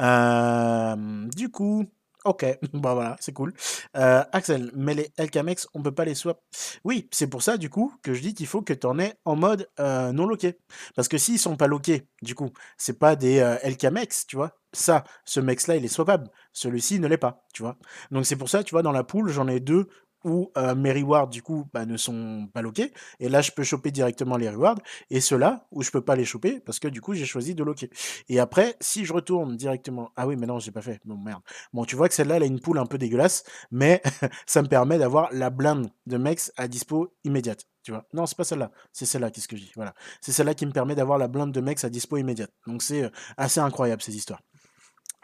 Euh, 0.00 1.26
du 1.34 1.50
coup, 1.50 1.86
Ok, 2.26 2.44
bah 2.74 2.94
voilà, 2.94 3.16
c'est 3.20 3.32
cool. 3.32 3.54
Euh, 3.96 4.24
Axel, 4.32 4.72
mais 4.74 4.94
les 4.94 5.12
LKMX, 5.16 5.68
on 5.74 5.82
peut 5.82 5.94
pas 5.94 6.04
les 6.04 6.16
swap. 6.16 6.40
Oui, 6.82 7.08
c'est 7.12 7.28
pour 7.28 7.40
ça, 7.40 7.56
du 7.56 7.70
coup, 7.70 7.94
que 8.02 8.14
je 8.14 8.20
dis 8.20 8.34
qu'il 8.34 8.48
faut 8.48 8.62
que 8.62 8.72
tu 8.72 8.84
en 8.84 8.98
aies 8.98 9.14
en 9.24 9.36
mode 9.36 9.68
euh, 9.78 10.10
non 10.10 10.26
loqué. 10.26 10.58
Parce 10.96 11.06
que 11.06 11.18
s'ils 11.18 11.38
sont 11.38 11.56
pas 11.56 11.68
loqués, 11.68 12.08
du 12.22 12.34
coup, 12.34 12.50
c'est 12.78 12.98
pas 12.98 13.14
des 13.14 13.38
euh, 13.38 13.56
LKMX, 13.62 14.26
tu 14.26 14.34
vois. 14.34 14.58
Ça, 14.72 15.04
ce 15.24 15.38
mex-là, 15.38 15.76
il 15.76 15.84
est 15.84 15.88
swappable. 15.88 16.28
Celui-ci 16.52 16.98
ne 16.98 17.06
l'est 17.06 17.16
pas, 17.16 17.44
tu 17.54 17.62
vois. 17.62 17.76
Donc 18.10 18.26
c'est 18.26 18.36
pour 18.36 18.48
ça, 18.48 18.64
tu 18.64 18.72
vois, 18.74 18.82
dans 18.82 18.92
la 18.92 19.04
poule, 19.04 19.30
j'en 19.30 19.46
ai 19.46 19.60
deux 19.60 19.86
où 20.26 20.50
mes 20.76 20.92
rewards 20.92 21.28
du 21.28 21.40
coup 21.40 21.68
bah, 21.72 21.86
ne 21.86 21.96
sont 21.96 22.48
pas 22.52 22.60
loqués. 22.60 22.92
Et 23.20 23.28
là, 23.28 23.40
je 23.40 23.52
peux 23.52 23.62
choper 23.62 23.92
directement 23.92 24.36
les 24.36 24.50
rewards. 24.50 24.78
Et 25.08 25.20
ceux-là, 25.20 25.66
où 25.70 25.82
je 25.82 25.90
peux 25.90 26.00
pas 26.00 26.16
les 26.16 26.24
choper, 26.24 26.60
parce 26.60 26.80
que 26.80 26.88
du 26.88 27.00
coup, 27.00 27.14
j'ai 27.14 27.24
choisi 27.24 27.54
de 27.54 27.62
loquer. 27.62 27.90
Et 28.28 28.40
après, 28.40 28.76
si 28.80 29.04
je 29.04 29.12
retourne 29.12 29.56
directement... 29.56 30.10
Ah 30.16 30.26
oui, 30.26 30.36
mais 30.36 30.46
non, 30.46 30.58
j'ai 30.58 30.72
pas 30.72 30.82
fait. 30.82 31.00
Bon, 31.04 31.16
merde. 31.16 31.42
Bon, 31.72 31.84
tu 31.84 31.94
vois 31.94 32.08
que 32.08 32.14
celle-là, 32.14 32.36
elle 32.36 32.42
a 32.42 32.46
une 32.46 32.60
poule 32.60 32.78
un 32.78 32.86
peu 32.86 32.98
dégueulasse, 32.98 33.44
mais 33.70 34.02
ça 34.46 34.62
me 34.62 34.68
permet 34.68 34.98
d'avoir 34.98 35.28
la 35.32 35.50
blinde 35.50 35.88
de 36.06 36.16
mex 36.16 36.52
à 36.56 36.66
dispo 36.66 37.14
immédiate. 37.24 37.66
Tu 37.84 37.92
vois 37.92 38.04
Non, 38.12 38.26
c'est 38.26 38.36
pas 38.36 38.42
celle-là. 38.42 38.72
C'est 38.92 39.06
celle-là, 39.06 39.30
qu'est-ce 39.30 39.46
que 39.46 39.56
je 39.56 39.64
Voilà. 39.76 39.94
C'est 40.20 40.32
celle-là 40.32 40.54
qui 40.54 40.66
me 40.66 40.72
permet 40.72 40.96
d'avoir 40.96 41.18
la 41.18 41.28
blinde 41.28 41.52
de 41.52 41.60
mex 41.60 41.84
à 41.84 41.88
dispo 41.88 42.16
immédiate. 42.16 42.50
Donc 42.66 42.82
c'est 42.82 43.08
assez 43.36 43.60
incroyable, 43.60 44.02
ces 44.02 44.16
histoires. 44.16 44.40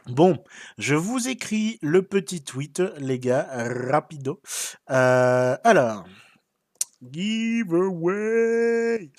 Bon, 0.09 0.43
je 0.79 0.97
vous 0.97 1.29
écris 1.29 1.79
le 1.81 2.03
petit 2.03 2.43
tweet, 2.43 2.83
les 2.99 3.21
gars, 3.21 3.47
rapido. 3.89 4.41
Euh, 4.91 5.57
alors, 5.63 6.05
giveaway. 7.01 9.13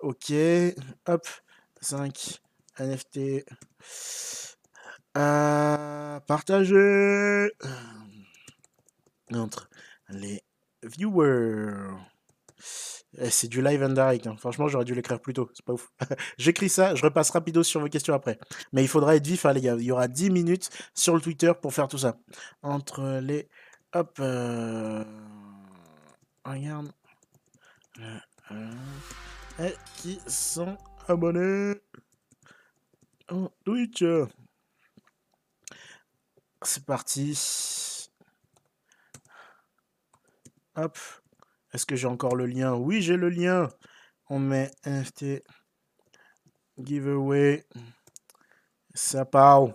Ok, 0.00 0.34
hop, 1.06 1.26
5 1.80 2.42
NFT. 2.78 3.46
à 5.14 6.20
partager 6.26 7.50
entre 9.32 9.70
les 10.10 10.42
viewers. 10.82 11.96
Eh, 13.18 13.30
c'est 13.30 13.48
du 13.48 13.62
live 13.62 13.82
and 13.82 13.90
direct. 13.90 14.26
Hein. 14.26 14.36
Franchement, 14.38 14.68
j'aurais 14.68 14.84
dû 14.84 14.94
l'écrire 14.94 15.20
plus 15.20 15.32
tôt. 15.32 15.50
C'est 15.54 15.64
pas 15.64 15.72
ouf. 15.72 15.90
J'écris 16.38 16.68
ça, 16.68 16.94
je 16.94 17.02
repasse 17.02 17.30
rapido 17.30 17.62
sur 17.62 17.80
vos 17.80 17.88
questions 17.88 18.14
après. 18.14 18.38
Mais 18.72 18.82
il 18.82 18.88
faudra 18.88 19.16
être 19.16 19.26
vif, 19.26 19.46
hein, 19.46 19.52
les 19.52 19.60
gars. 19.60 19.76
Il 19.78 19.84
y 19.84 19.92
aura 19.92 20.08
10 20.08 20.30
minutes 20.30 20.70
sur 20.94 21.14
le 21.14 21.20
Twitter 21.20 21.52
pour 21.60 21.72
faire 21.72 21.88
tout 21.88 21.98
ça. 21.98 22.18
Entre 22.62 23.20
les. 23.22 23.48
Hop. 23.94 24.16
Euh... 24.20 25.04
Regarde. 26.44 26.92
Et 29.58 29.74
qui 29.96 30.20
sont 30.26 30.76
abonnés? 31.08 31.74
Au 33.30 33.50
Twitch. 33.64 34.04
C'est 36.62 36.84
parti. 36.84 38.08
Hop. 40.76 40.98
Est-ce 41.76 41.84
que 41.84 41.94
j'ai 41.94 42.06
encore 42.06 42.36
le 42.36 42.46
lien? 42.46 42.72
Oui, 42.72 43.02
j'ai 43.02 43.18
le 43.18 43.28
lien. 43.28 43.68
On 44.30 44.38
met 44.38 44.70
NFT 44.86 45.42
giveaway. 46.82 47.66
Ça 48.94 49.26
part. 49.26 49.74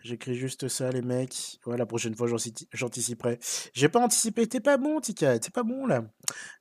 J'écris 0.00 0.34
juste 0.34 0.66
ça, 0.66 0.90
les 0.90 1.00
mecs. 1.00 1.60
Ouais, 1.64 1.76
la 1.76 1.86
prochaine 1.86 2.16
fois, 2.16 2.26
j'anticiperai. 2.72 3.38
J'ai 3.72 3.88
pas 3.88 4.00
anticipé. 4.00 4.48
T'es 4.48 4.58
pas 4.58 4.78
bon, 4.78 4.98
Tika. 5.00 5.38
T'es 5.38 5.50
pas 5.50 5.62
bon, 5.62 5.86
là. 5.86 6.02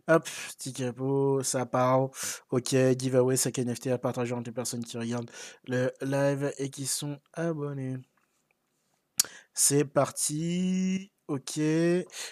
Hop, 0.07 0.29
Tikapo, 0.59 1.41
ça 1.41 1.65
part. 1.65 2.11
Ok, 2.51 2.75
giveaway, 2.99 3.35
5 3.35 3.57
NFT 3.57 3.87
à 3.87 3.97
partager 3.97 4.35
entre 4.35 4.51
les 4.51 4.53
personnes 4.53 4.83
qui 4.83 4.99
regardent 4.99 5.31
le 5.65 5.91
live 6.01 6.53
et 6.59 6.69
qui 6.69 6.85
sont 6.85 7.19
abonnés. 7.33 7.97
C'est 9.55 9.85
parti. 9.85 11.11
Ok. 11.29 11.59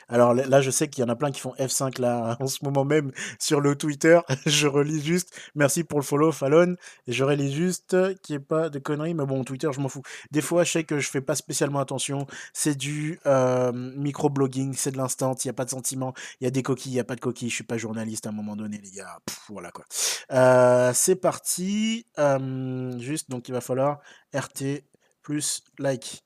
Alors 0.10 0.34
là, 0.34 0.62
je 0.62 0.72
sais 0.72 0.90
qu'il 0.90 1.04
y 1.04 1.06
en 1.06 1.10
a 1.10 1.16
plein 1.16 1.32
qui 1.32 1.40
font 1.40 1.54
F5 1.60 2.02
là 2.02 2.36
en 2.42 2.48
ce 2.48 2.64
moment 2.64 2.84
même 2.84 3.12
sur 3.40 3.62
le 3.62 3.76
Twitter. 3.76 4.20
Je 4.46 4.68
relis 4.68 5.04
juste. 5.04 5.32
Merci 5.56 5.84
pour 5.84 6.00
le 6.00 6.04
follow, 6.06 6.32
Fallon. 6.32 6.76
Je 7.08 7.24
relis 7.24 7.54
juste 7.54 7.96
qu'il 8.22 8.36
n'y 8.36 8.42
ait 8.42 8.46
pas 8.46 8.70
de 8.70 8.80
conneries. 8.80 9.14
Mais 9.14 9.26
bon, 9.26 9.44
Twitter, 9.44 9.70
je 9.74 9.80
m'en 9.80 9.90
fous. 9.90 10.02
Des 10.32 10.42
fois, 10.42 10.64
je 10.64 10.72
sais 10.72 10.84
que 10.84 11.00
je 11.00 11.10
fais 11.10 11.22
pas 11.22 11.36
spécialement 11.36 11.80
attention. 11.80 12.28
C'est 12.54 12.76
du 12.76 13.20
euh, 13.26 13.72
micro-blogging, 13.72 14.74
c'est 14.74 14.92
de 14.92 14.98
l'instant. 14.98 15.36
Il 15.44 15.48
n'y 15.48 15.52
a 15.52 15.54
pas 15.54 15.66
de 15.66 15.70
sentiment. 15.70 16.14
Il 16.42 16.46
y 16.46 16.48
a 16.48 16.52
des 16.52 16.64
coquilles, 16.64 16.92
il 16.92 16.96
n'y 16.96 17.00
a 17.00 17.06
pas 17.06 17.16
de 17.16 17.22
coquilles. 17.22 17.50
Je 17.50 17.56
suis 17.56 17.64
pas 17.64 17.78
journaliste 17.78 18.26
à 18.26 18.30
un 18.30 18.34
moment 18.34 18.56
donné, 18.56 18.80
les 18.84 18.92
gars. 18.92 19.20
Voilà 19.50 19.72
quoi. 19.72 19.86
Euh, 20.32 20.92
c'est 20.94 21.16
parti. 21.16 22.06
Euh, 22.18 22.98
juste, 23.00 23.30
donc 23.30 23.48
il 23.48 23.54
va 23.54 23.62
falloir 23.62 24.00
RT 24.34 24.84
plus 25.22 25.62
like. 25.78 26.24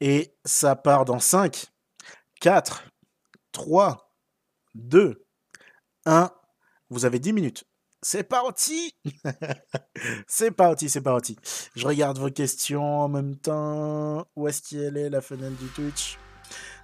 Et 0.00 0.36
ça 0.44 0.76
part 0.76 1.04
dans 1.04 1.18
5, 1.18 1.66
4, 2.40 2.84
3, 3.52 4.12
2, 4.74 5.26
1. 6.06 6.30
Vous 6.90 7.04
avez 7.04 7.18
10 7.18 7.32
minutes. 7.32 7.64
C'est 8.00 8.22
parti 8.22 8.94
C'est 10.28 10.52
parti, 10.52 10.88
c'est 10.88 11.00
parti. 11.00 11.36
Je 11.74 11.86
regarde 11.86 12.18
vos 12.18 12.30
questions 12.30 13.00
en 13.00 13.08
même 13.08 13.36
temps. 13.36 14.26
Où 14.36 14.46
est-ce 14.46 14.62
qu'elle 14.62 14.96
est, 14.96 15.10
la 15.10 15.20
fenêtre 15.20 15.56
du 15.56 15.68
Twitch? 15.68 16.16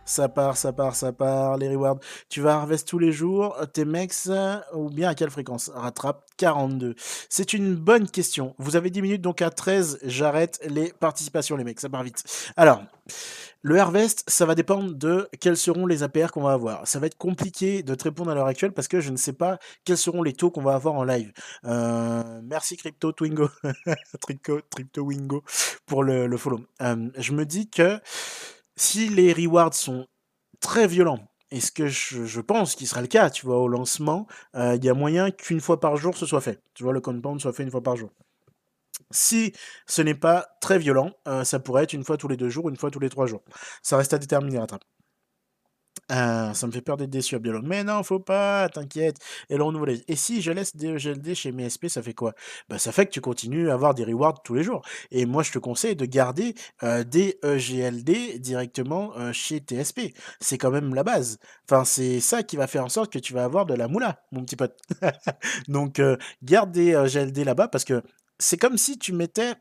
Ça 0.04 0.28
part, 0.28 0.56
ça 0.56 0.72
part, 0.72 0.94
ça 0.94 1.12
part, 1.12 1.56
les 1.56 1.68
rewards. 1.68 1.98
Tu 2.28 2.40
vas 2.40 2.54
harvest 2.54 2.86
tous 2.86 2.98
les 2.98 3.12
jours 3.12 3.56
tes 3.72 3.84
mecs 3.84 4.12
ou 4.74 4.90
bien 4.90 5.10
à 5.10 5.14
quelle 5.14 5.30
fréquence? 5.30 5.70
Rattrape 5.74 6.24
42. 6.36 6.94
C'est 7.28 7.52
une 7.52 7.74
bonne 7.74 8.08
question. 8.08 8.54
Vous 8.58 8.76
avez 8.76 8.90
10 8.90 9.02
minutes, 9.02 9.22
donc 9.22 9.42
à 9.42 9.50
13, 9.50 10.00
j'arrête 10.04 10.60
les 10.68 10.92
participations, 10.92 11.56
les 11.56 11.64
mecs. 11.64 11.80
Ça 11.80 11.88
part 11.88 12.02
vite. 12.02 12.24
Alors, 12.56 12.82
le 13.62 13.78
harvest, 13.78 14.24
ça 14.28 14.44
va 14.44 14.54
dépendre 14.54 14.94
de 14.94 15.28
quels 15.40 15.56
seront 15.56 15.86
les 15.86 16.02
APR 16.02 16.32
qu'on 16.32 16.42
va 16.42 16.52
avoir. 16.52 16.86
Ça 16.86 16.98
va 16.98 17.06
être 17.06 17.16
compliqué 17.16 17.82
de 17.82 17.94
te 17.94 18.04
répondre 18.04 18.30
à 18.30 18.34
l'heure 18.34 18.46
actuelle 18.46 18.72
parce 18.72 18.88
que 18.88 19.00
je 19.00 19.10
ne 19.10 19.16
sais 19.16 19.32
pas 19.32 19.58
quels 19.84 19.96
seront 19.96 20.22
les 20.22 20.34
taux 20.34 20.50
qu'on 20.50 20.62
va 20.62 20.74
avoir 20.74 20.94
en 20.94 21.04
live. 21.04 21.32
Euh, 21.64 22.40
merci 22.42 22.76
Crypto 22.76 23.12
Twingo, 23.12 23.48
Crypto, 24.20 24.60
Crypto 24.70 25.02
Wingo 25.02 25.42
pour 25.86 26.04
le, 26.04 26.36
follow. 26.36 26.60
Euh, 26.82 27.08
je 27.16 27.32
me 27.32 27.46
dis 27.46 27.70
que 27.70 27.98
si 28.76 29.08
les 29.08 29.32
rewards 29.32 29.74
sont 29.74 30.06
très 30.60 30.86
violents, 30.86 31.28
et 31.50 31.60
ce 31.60 31.70
que 31.70 31.86
je, 31.86 32.40
pense 32.40 32.74
qui 32.74 32.86
sera 32.86 33.00
le 33.00 33.06
cas, 33.06 33.30
tu 33.30 33.46
vois, 33.46 33.58
au 33.58 33.68
lancement, 33.68 34.26
euh, 34.56 34.74
il 34.76 34.84
y 34.84 34.88
a 34.88 34.94
moyen 34.94 35.30
qu'une 35.30 35.60
fois 35.60 35.78
par 35.78 35.96
jour 35.96 36.16
ce 36.16 36.26
soit 36.26 36.40
fait. 36.40 36.60
Tu 36.74 36.82
vois, 36.82 36.92
le 36.92 37.00
compound 37.00 37.40
soit 37.40 37.52
fait 37.52 37.62
une 37.62 37.70
fois 37.70 37.82
par 37.82 37.96
jour. 37.96 38.10
Si 39.10 39.52
ce 39.86 40.02
n'est 40.02 40.14
pas 40.14 40.48
très 40.60 40.78
violent, 40.78 41.12
euh, 41.28 41.44
ça 41.44 41.60
pourrait 41.60 41.84
être 41.84 41.92
une 41.92 42.04
fois 42.04 42.16
tous 42.16 42.28
les 42.28 42.36
deux 42.36 42.48
jours, 42.50 42.68
une 42.68 42.76
fois 42.76 42.90
tous 42.90 43.00
les 43.00 43.10
trois 43.10 43.26
jours. 43.26 43.42
Ça 43.82 43.96
reste 43.96 44.14
à 44.14 44.18
déterminer, 44.18 44.58
Rattrap. 44.58 44.82
Ah, 46.10 46.52
ça 46.54 46.66
me 46.66 46.72
fait 46.72 46.82
peur 46.82 46.96
d'être 46.98 47.10
déçu, 47.10 47.34
Abdelon. 47.34 47.62
Mais 47.64 47.82
non, 47.82 48.02
faut 48.02 48.18
pas, 48.18 48.68
t'inquiète. 48.68 49.16
Et 49.48 49.56
là, 49.56 49.64
on 49.64 49.74
ouvre 49.74 49.86
les... 49.86 50.04
Et 50.06 50.16
si 50.16 50.42
je 50.42 50.52
laisse 50.52 50.76
des 50.76 50.88
EGLD 50.88 51.34
chez 51.34 51.50
mes 51.50 51.70
SP, 51.72 51.88
ça 51.88 52.02
fait 52.02 52.12
quoi? 52.12 52.34
Bah, 52.68 52.78
Ça 52.78 52.92
fait 52.92 53.06
que 53.06 53.10
tu 53.10 53.20
continues 53.22 53.70
à 53.70 53.74
avoir 53.74 53.94
des 53.94 54.04
rewards 54.04 54.42
tous 54.42 54.54
les 54.54 54.62
jours. 54.62 54.82
Et 55.10 55.24
moi, 55.24 55.42
je 55.42 55.52
te 55.52 55.58
conseille 55.58 55.96
de 55.96 56.04
garder 56.04 56.54
euh, 56.82 57.04
des 57.04 57.38
EGLD 57.42 58.38
directement 58.38 59.16
euh, 59.16 59.32
chez 59.32 59.60
TSP. 59.60 60.14
C'est 60.40 60.58
quand 60.58 60.70
même 60.70 60.94
la 60.94 61.04
base. 61.04 61.38
Enfin, 61.70 61.84
c'est 61.84 62.20
ça 62.20 62.42
qui 62.42 62.56
va 62.56 62.66
faire 62.66 62.84
en 62.84 62.90
sorte 62.90 63.10
que 63.12 63.18
tu 63.18 63.32
vas 63.32 63.44
avoir 63.44 63.64
de 63.64 63.74
la 63.74 63.88
moula, 63.88 64.22
mon 64.30 64.44
petit 64.44 64.56
pote. 64.56 64.78
Donc, 65.68 66.00
euh, 66.00 66.16
garde 66.42 66.70
des 66.70 66.90
EGLD 66.90 67.44
là-bas 67.44 67.68
parce 67.68 67.84
que 67.84 68.02
c'est 68.38 68.58
comme 68.58 68.76
si 68.76 68.98
tu 68.98 69.12
mettais 69.12 69.54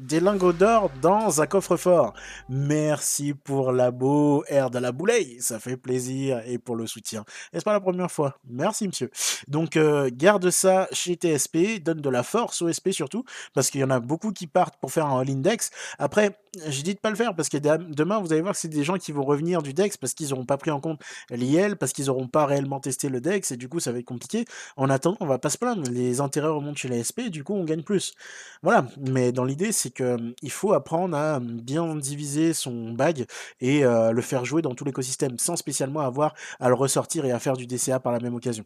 des 0.00 0.20
lingots 0.20 0.52
d'or 0.52 0.90
dans 1.02 1.40
un 1.40 1.46
coffre-fort. 1.46 2.14
Merci 2.48 3.34
pour 3.34 3.72
la 3.72 3.90
beau 3.90 4.44
air 4.48 4.70
de 4.70 4.78
la 4.78 4.92
bouleille, 4.92 5.36
ça 5.40 5.58
fait 5.58 5.76
plaisir 5.76 6.42
et 6.46 6.58
pour 6.58 6.76
le 6.76 6.86
soutien. 6.86 7.24
C'est 7.52 7.64
pas 7.64 7.72
la 7.72 7.80
première 7.80 8.10
fois? 8.10 8.38
Merci 8.48 8.86
monsieur. 8.88 9.10
Donc 9.48 9.76
euh, 9.76 10.10
garde 10.12 10.50
ça 10.50 10.88
chez 10.92 11.14
TSP, 11.14 11.82
donne 11.82 12.00
de 12.00 12.10
la 12.10 12.22
force 12.22 12.62
au 12.62 12.72
SP 12.72 12.90
surtout 12.90 13.24
parce 13.54 13.70
qu'il 13.70 13.80
y 13.80 13.84
en 13.84 13.90
a 13.90 14.00
beaucoup 14.00 14.32
qui 14.32 14.46
partent 14.46 14.76
pour 14.80 14.92
faire 14.92 15.06
un 15.06 15.20
all-index. 15.20 15.70
Après, 15.98 16.38
je 16.56 16.82
dis 16.82 16.94
de 16.94 16.98
pas 16.98 17.10
le 17.10 17.16
faire 17.16 17.34
parce 17.34 17.48
que 17.48 17.58
demain 17.58 18.18
vous 18.18 18.32
allez 18.32 18.42
voir 18.42 18.54
que 18.54 18.60
c'est 18.60 18.68
des 18.68 18.84
gens 18.84 18.98
qui 18.98 19.12
vont 19.12 19.24
revenir 19.24 19.62
du 19.62 19.72
DEX 19.72 19.96
parce 19.96 20.14
qu'ils 20.14 20.30
n'auront 20.30 20.44
pas 20.44 20.56
pris 20.56 20.70
en 20.70 20.80
compte 20.80 21.00
l'IL, 21.30 21.76
parce 21.76 21.92
qu'ils 21.92 22.06
n'auront 22.06 22.28
pas 22.28 22.46
réellement 22.46 22.80
testé 22.80 23.08
le 23.08 23.20
DEX 23.20 23.52
et 23.52 23.56
du 23.56 23.68
coup 23.68 23.80
ça 23.80 23.92
va 23.92 23.98
être 23.98 24.04
compliqué. 24.04 24.44
En 24.76 24.90
attendant, 24.90 25.16
on 25.20 25.26
va 25.26 25.38
pas 25.38 25.50
se 25.50 25.58
plaindre, 25.58 25.88
les 25.90 26.20
intérêts 26.20 26.48
remontent 26.48 26.76
chez 26.76 26.88
les 26.88 27.04
SP 27.06 27.26
et 27.26 27.30
du 27.30 27.44
coup 27.44 27.54
on 27.54 27.64
gagne 27.64 27.82
plus. 27.82 28.14
Voilà, 28.62 28.86
mais 28.98 29.32
dans 29.32 29.44
l'idée 29.44 29.72
c'est 29.72 29.90
que 29.90 30.16
il 30.42 30.50
faut 30.50 30.72
apprendre 30.72 31.16
à 31.16 31.40
bien 31.40 31.96
diviser 31.96 32.52
son 32.52 32.92
bag 32.92 33.26
et 33.60 33.84
euh, 33.84 34.12
le 34.12 34.22
faire 34.22 34.44
jouer 34.44 34.62
dans 34.62 34.74
tout 34.74 34.84
l'écosystème 34.84 35.38
sans 35.38 35.56
spécialement 35.56 36.00
avoir 36.00 36.34
à 36.58 36.68
le 36.68 36.74
ressortir 36.74 37.24
et 37.24 37.32
à 37.32 37.38
faire 37.38 37.56
du 37.56 37.66
DCA 37.66 38.00
par 38.00 38.12
la 38.12 38.20
même 38.20 38.34
occasion. 38.34 38.64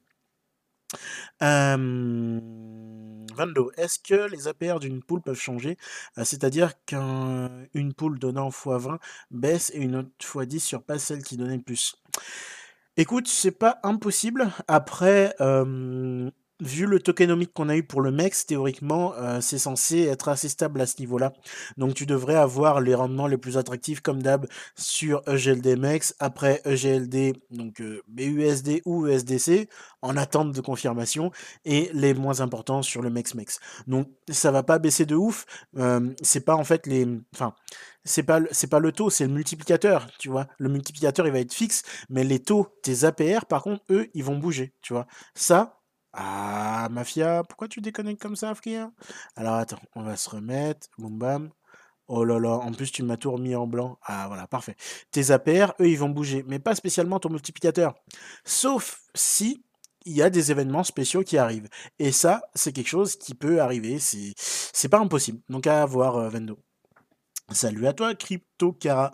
Euh... 1.42 2.40
Vando, 3.34 3.72
est-ce 3.76 3.98
que 3.98 4.30
les 4.30 4.46
APR 4.46 4.78
d'une 4.78 5.02
poule 5.02 5.20
peuvent 5.20 5.38
changer? 5.38 5.76
C'est-à-dire 6.22 6.72
qu'une 6.86 7.92
poule 7.96 8.18
donnant 8.18 8.48
x20 8.48 8.98
baisse 9.30 9.72
et 9.74 9.78
une 9.78 9.96
autre 9.96 10.10
x10 10.20 10.60
surpasse 10.60 11.04
celle 11.04 11.22
qui 11.24 11.36
donnait 11.36 11.56
le 11.56 11.62
plus. 11.62 11.96
Écoute, 12.96 13.26
c'est 13.26 13.50
pas 13.50 13.80
impossible. 13.82 14.52
Après, 14.68 15.34
vu 16.64 16.86
le 16.86 16.98
tokenomique 16.98 17.52
qu'on 17.52 17.68
a 17.68 17.76
eu 17.76 17.82
pour 17.82 18.00
le 18.00 18.10
MEX, 18.10 18.46
théoriquement, 18.46 19.14
euh, 19.14 19.40
c'est 19.40 19.58
censé 19.58 20.02
être 20.02 20.28
assez 20.28 20.48
stable 20.48 20.80
à 20.80 20.86
ce 20.86 20.98
niveau-là. 20.98 21.32
Donc 21.76 21.94
tu 21.94 22.06
devrais 22.06 22.34
avoir 22.34 22.80
les 22.80 22.94
rendements 22.94 23.26
les 23.26 23.36
plus 23.36 23.58
attractifs 23.58 24.00
comme 24.00 24.22
d'hab 24.22 24.46
sur 24.74 25.22
EGLD 25.26 25.76
MEX, 25.76 26.14
après 26.18 26.62
EGLD, 26.64 27.34
donc 27.50 27.80
euh, 27.80 28.02
BUSD 28.08 28.80
ou 28.86 29.06
USDC, 29.06 29.68
en 30.02 30.16
attente 30.16 30.52
de 30.52 30.60
confirmation, 30.60 31.30
et 31.64 31.90
les 31.92 32.14
moins 32.14 32.40
importants 32.40 32.82
sur 32.82 33.02
le 33.02 33.10
MEX 33.10 33.34
MEX. 33.34 33.60
Donc 33.86 34.08
ça 34.30 34.50
va 34.50 34.62
pas 34.62 34.78
baisser 34.78 35.06
de 35.06 35.14
ouf. 35.14 35.44
Euh, 35.76 36.10
c'est 36.22 36.44
pas 36.44 36.56
en 36.56 36.64
fait 36.64 36.86
les. 36.86 37.06
Enfin, 37.34 37.54
c'est 38.04 38.22
pas 38.22 38.40
pas 38.70 38.78
le 38.80 38.92
taux, 38.92 39.10
c'est 39.10 39.26
le 39.26 39.32
multiplicateur, 39.32 40.08
tu 40.18 40.28
vois. 40.28 40.46
Le 40.58 40.68
multiplicateur 40.68 41.26
il 41.26 41.32
va 41.32 41.40
être 41.40 41.52
fixe, 41.52 41.82
mais 42.08 42.24
les 42.24 42.38
taux 42.38 42.68
tes 42.82 43.04
APR 43.04 43.46
par 43.46 43.62
contre 43.62 43.84
eux 43.90 44.08
ils 44.14 44.24
vont 44.24 44.36
bouger, 44.38 44.72
tu 44.82 44.92
vois. 44.92 45.06
Ça 45.34 45.83
ah, 46.16 46.88
Mafia, 46.90 47.42
pourquoi 47.44 47.68
tu 47.68 47.80
déconnectes 47.80 48.22
comme 48.22 48.36
ça, 48.36 48.54
frère? 48.54 48.88
Alors 49.36 49.54
attends, 49.54 49.80
on 49.96 50.02
va 50.02 50.16
se 50.16 50.30
remettre. 50.30 50.88
Boum 50.98 51.18
bam. 51.18 51.50
Oh 52.06 52.24
là 52.24 52.38
là, 52.38 52.50
en 52.50 52.72
plus 52.72 52.92
tu 52.92 53.02
m'as 53.02 53.16
tout 53.16 53.32
remis 53.32 53.54
en 53.56 53.66
blanc. 53.66 53.98
Ah 54.04 54.26
voilà, 54.28 54.46
parfait. 54.46 54.76
Tes 55.10 55.30
APR, 55.30 55.72
eux, 55.80 55.88
ils 55.88 55.98
vont 55.98 56.10
bouger, 56.10 56.44
mais 56.46 56.58
pas 56.58 56.74
spécialement 56.74 57.18
ton 57.18 57.30
multiplicateur. 57.30 57.94
Sauf 58.44 59.00
si 59.14 59.64
il 60.04 60.14
y 60.14 60.22
a 60.22 60.30
des 60.30 60.50
événements 60.50 60.84
spéciaux 60.84 61.22
qui 61.22 61.38
arrivent. 61.38 61.68
Et 61.98 62.12
ça, 62.12 62.42
c'est 62.54 62.72
quelque 62.72 62.88
chose 62.88 63.16
qui 63.16 63.34
peut 63.34 63.60
arriver. 63.60 63.98
C'est 63.98 64.88
pas 64.88 64.98
impossible. 65.00 65.40
Donc 65.48 65.66
à 65.66 65.84
voir, 65.86 66.16
euh, 66.16 66.28
Vendo. 66.28 66.58
Salut 67.50 67.86
à 67.86 67.92
toi, 67.92 68.14
CryptoCara. 68.72 69.12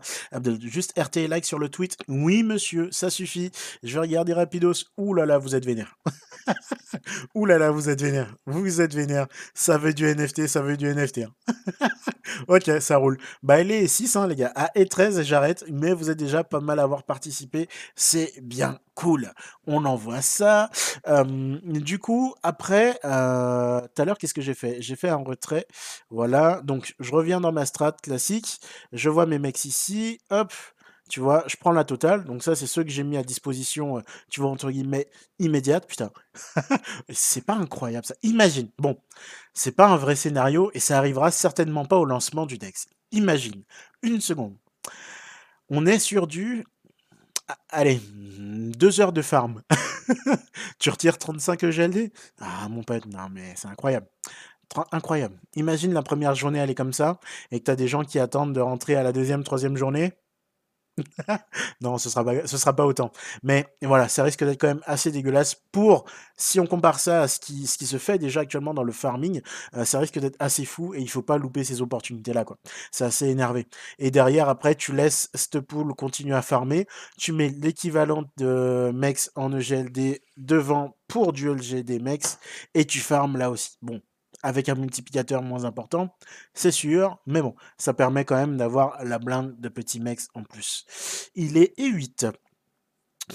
Juste 0.61 0.99
RT 0.99 1.29
like 1.29 1.45
sur 1.45 1.59
le 1.59 1.69
tweet. 1.69 1.97
Oui, 2.09 2.43
monsieur, 2.43 2.89
ça 2.91 3.11
suffit. 3.11 3.51
Je 3.83 3.95
vais 3.95 4.01
regarder 4.01 4.33
rapidos. 4.33 4.85
Ouh 4.97 5.15
là 5.15 5.27
là, 5.27 5.39
vous 5.39 5.55
êtes 5.55 5.65
vénère. 5.65 5.97
Ouh 7.35 7.47
là 7.47 7.59
là, 7.59 7.71
vous 7.71 7.89
êtes 7.89 8.03
vénère. 8.03 8.35
Vous 8.47 8.81
êtes 8.81 8.95
vénère. 8.95 9.27
Ça 9.55 9.79
veut 9.79 9.95
du 9.95 10.05
NFT, 10.07 10.47
ça 10.47 10.63
veut 10.63 10.77
du 10.77 10.93
NFT. 10.93 11.19
Hein. 11.19 11.89
ok, 12.49 12.81
ça 12.81 12.97
roule. 12.97 13.19
Bah, 13.43 13.61
il 13.61 13.71
est 13.71 13.87
6, 13.87 14.17
hein, 14.17 14.27
les 14.27 14.37
gars. 14.37 14.53
À 14.55 14.71
E13, 14.77 15.23
j'arrête. 15.23 15.65
Mais 15.71 15.93
vous 15.93 16.11
êtes 16.11 16.19
déjà 16.19 16.45
pas 16.45 16.61
mal 16.61 16.79
à 16.79 16.83
avoir 16.83 17.05
participé. 17.05 17.69
C'est 17.95 18.33
bien 18.43 18.79
cool. 18.95 19.33
On 19.67 19.85
envoie 19.85 20.23
ça. 20.23 20.71
du 21.65 21.99
coup, 21.99 22.35
après, 22.43 22.99
euh, 23.05 23.81
tout 23.81 24.03
à 24.03 24.05
l'heure, 24.05 24.19
qu'est-ce 24.19 24.35
que 24.35 24.43
j'ai 24.43 24.55
fait? 24.55 24.81
J'ai 24.81 24.97
fait 24.97 25.09
un 25.09 25.17
retrait. 25.17 25.67
Voilà. 26.11 26.61
Donc, 26.63 26.95
je 27.01 27.13
reviens 27.13 27.41
dans 27.41 27.53
ma 27.53 27.67
strat 27.67 27.93
classique. 27.93 28.61
Je 28.93 29.09
vois 29.09 29.27
mes 29.27 29.39
mecs 29.41 29.65
ici. 29.65 30.21
Hop. 30.31 30.53
Tu 31.09 31.19
vois, 31.19 31.43
je 31.49 31.57
prends 31.57 31.73
la 31.73 31.83
totale. 31.85 32.25
Donc 32.25 32.45
ça, 32.45 32.55
c'est 32.55 32.69
ceux 32.69 32.85
que 32.85 32.91
j'ai 32.91 33.03
mis 33.03 33.17
à 33.17 33.25
disposition, 33.25 33.99
euh, 33.99 34.01
tu 34.31 34.41
vois, 34.41 34.51
entre 34.51 34.71
guillemets, 34.71 35.09
immédiate. 35.41 35.89
Putain, 35.89 36.13
c'est 37.11 37.45
pas 37.45 37.55
incroyable 37.55 38.07
ça. 38.07 38.15
Imagine, 38.23 38.71
bon, 38.79 38.97
c'est 39.53 39.73
pas 39.73 39.89
un 39.89 39.97
vrai 39.97 40.15
scénario 40.15 40.71
et 40.73 40.79
ça 40.79 40.99
arrivera 40.99 41.33
certainement 41.33 41.85
pas 41.85 41.97
au 41.99 42.05
lancement 42.05 42.47
du 42.47 42.59
Dex. 42.59 42.87
Imagine, 43.11 43.65
une 44.03 44.21
seconde. 44.21 44.57
On 45.69 45.85
est 45.85 45.99
sur 45.99 46.29
du... 46.29 46.65
Allez, 47.71 48.01
deux 48.07 49.01
heures 49.01 49.13
de 49.13 49.23
farm. 49.23 49.63
tu 50.79 50.91
retires 50.91 51.19
35 51.19 51.65
EGLD 51.65 52.13
Ah, 52.41 52.69
mon 52.69 52.85
pote, 52.85 53.07
non 53.07 53.29
mais 53.31 53.55
c'est 53.57 53.67
incroyable 53.69 54.07
incroyable. 54.93 55.37
Imagine 55.57 55.93
la 55.93 56.03
première 56.03 56.35
journée, 56.35 56.59
elle 56.59 56.71
est 56.71 56.75
comme 56.75 56.93
ça, 56.93 57.21
et 57.51 57.61
que 57.61 57.65
tu 57.65 57.71
as 57.71 57.77
des 57.77 57.89
gens 57.89 58.05
qui 58.05 58.19
attendent 58.19 58.55
de 58.55 58.61
rentrer 58.61 58.95
à 58.97 59.03
la 59.03 59.13
deuxième, 59.13 59.45
troisième 59.45 59.77
journée. 59.77 60.13
non, 61.81 61.99
ce 61.99 62.11
sera 62.11 62.25
pas, 62.25 62.47
sera 62.47 62.75
pas 62.75 62.87
autant. 62.87 63.13
Mais 63.43 63.67
voilà, 63.83 64.09
ça 64.09 64.23
risque 64.23 64.45
d'être 64.45 64.61
quand 64.61 64.69
même 64.69 64.83
assez 64.85 65.11
dégueulasse 65.11 65.55
pour, 65.73 66.05
si 66.37 66.61
on 66.61 66.67
compare 66.67 66.99
ça 67.01 67.23
à 67.23 67.29
ce 67.29 67.41
qui, 67.41 67.67
ce 67.67 67.79
qui 67.79 67.87
se 67.87 67.99
fait 67.99 68.19
déjà 68.19 68.41
actuellement 68.41 68.75
dans 68.75 68.83
le 68.83 68.93
farming, 68.93 69.41
euh, 69.75 69.85
ça 69.85 69.99
risque 69.99 70.19
d'être 70.19 70.37
assez 70.39 70.65
fou 70.65 70.95
et 70.95 71.01
il 71.01 71.09
faut 71.09 71.23
pas 71.23 71.39
louper 71.39 71.65
ces 71.65 71.83
opportunités-là. 71.83 72.45
C'est 72.91 73.05
assez 73.05 73.29
énervé. 73.29 73.67
Et 73.99 74.11
derrière, 74.11 74.49
après, 74.49 74.75
tu 74.75 74.93
laisses 74.93 75.31
cette 75.35 75.61
pool 75.61 75.95
continuer 75.95 76.35
à 76.35 76.43
farmer, 76.43 76.87
tu 77.19 77.33
mets 77.33 77.49
l'équivalent 77.49 78.25
de 78.37 78.91
Mex 78.95 79.31
en 79.37 79.53
EGLD 79.57 80.21
devant 80.37 80.97
pour 81.09 81.33
du 81.33 81.49
LGD 81.49 82.01
Mex 82.01 82.39
et 82.75 82.85
tu 82.85 83.01
farmes 83.01 83.37
là 83.37 83.51
aussi. 83.51 83.77
Bon, 83.83 84.01
avec 84.43 84.69
un 84.69 84.75
multiplicateur 84.75 85.43
moins 85.43 85.65
important, 85.65 86.17
c'est 86.55 86.71
sûr, 86.71 87.19
mais 87.27 87.43
bon, 87.43 87.55
ça 87.79 87.95
permet 87.95 88.25
quand 88.25 88.37
même 88.37 88.57
d'avoir 88.57 89.03
la 89.05 89.19
blinde 89.19 89.55
de 89.59 89.69
petits 89.69 90.01
mecs 90.01 90.21
en 90.35 90.43
plus. 90.43 90.87
Il 91.35 91.57
est 91.57 91.79
E8. 91.79 92.33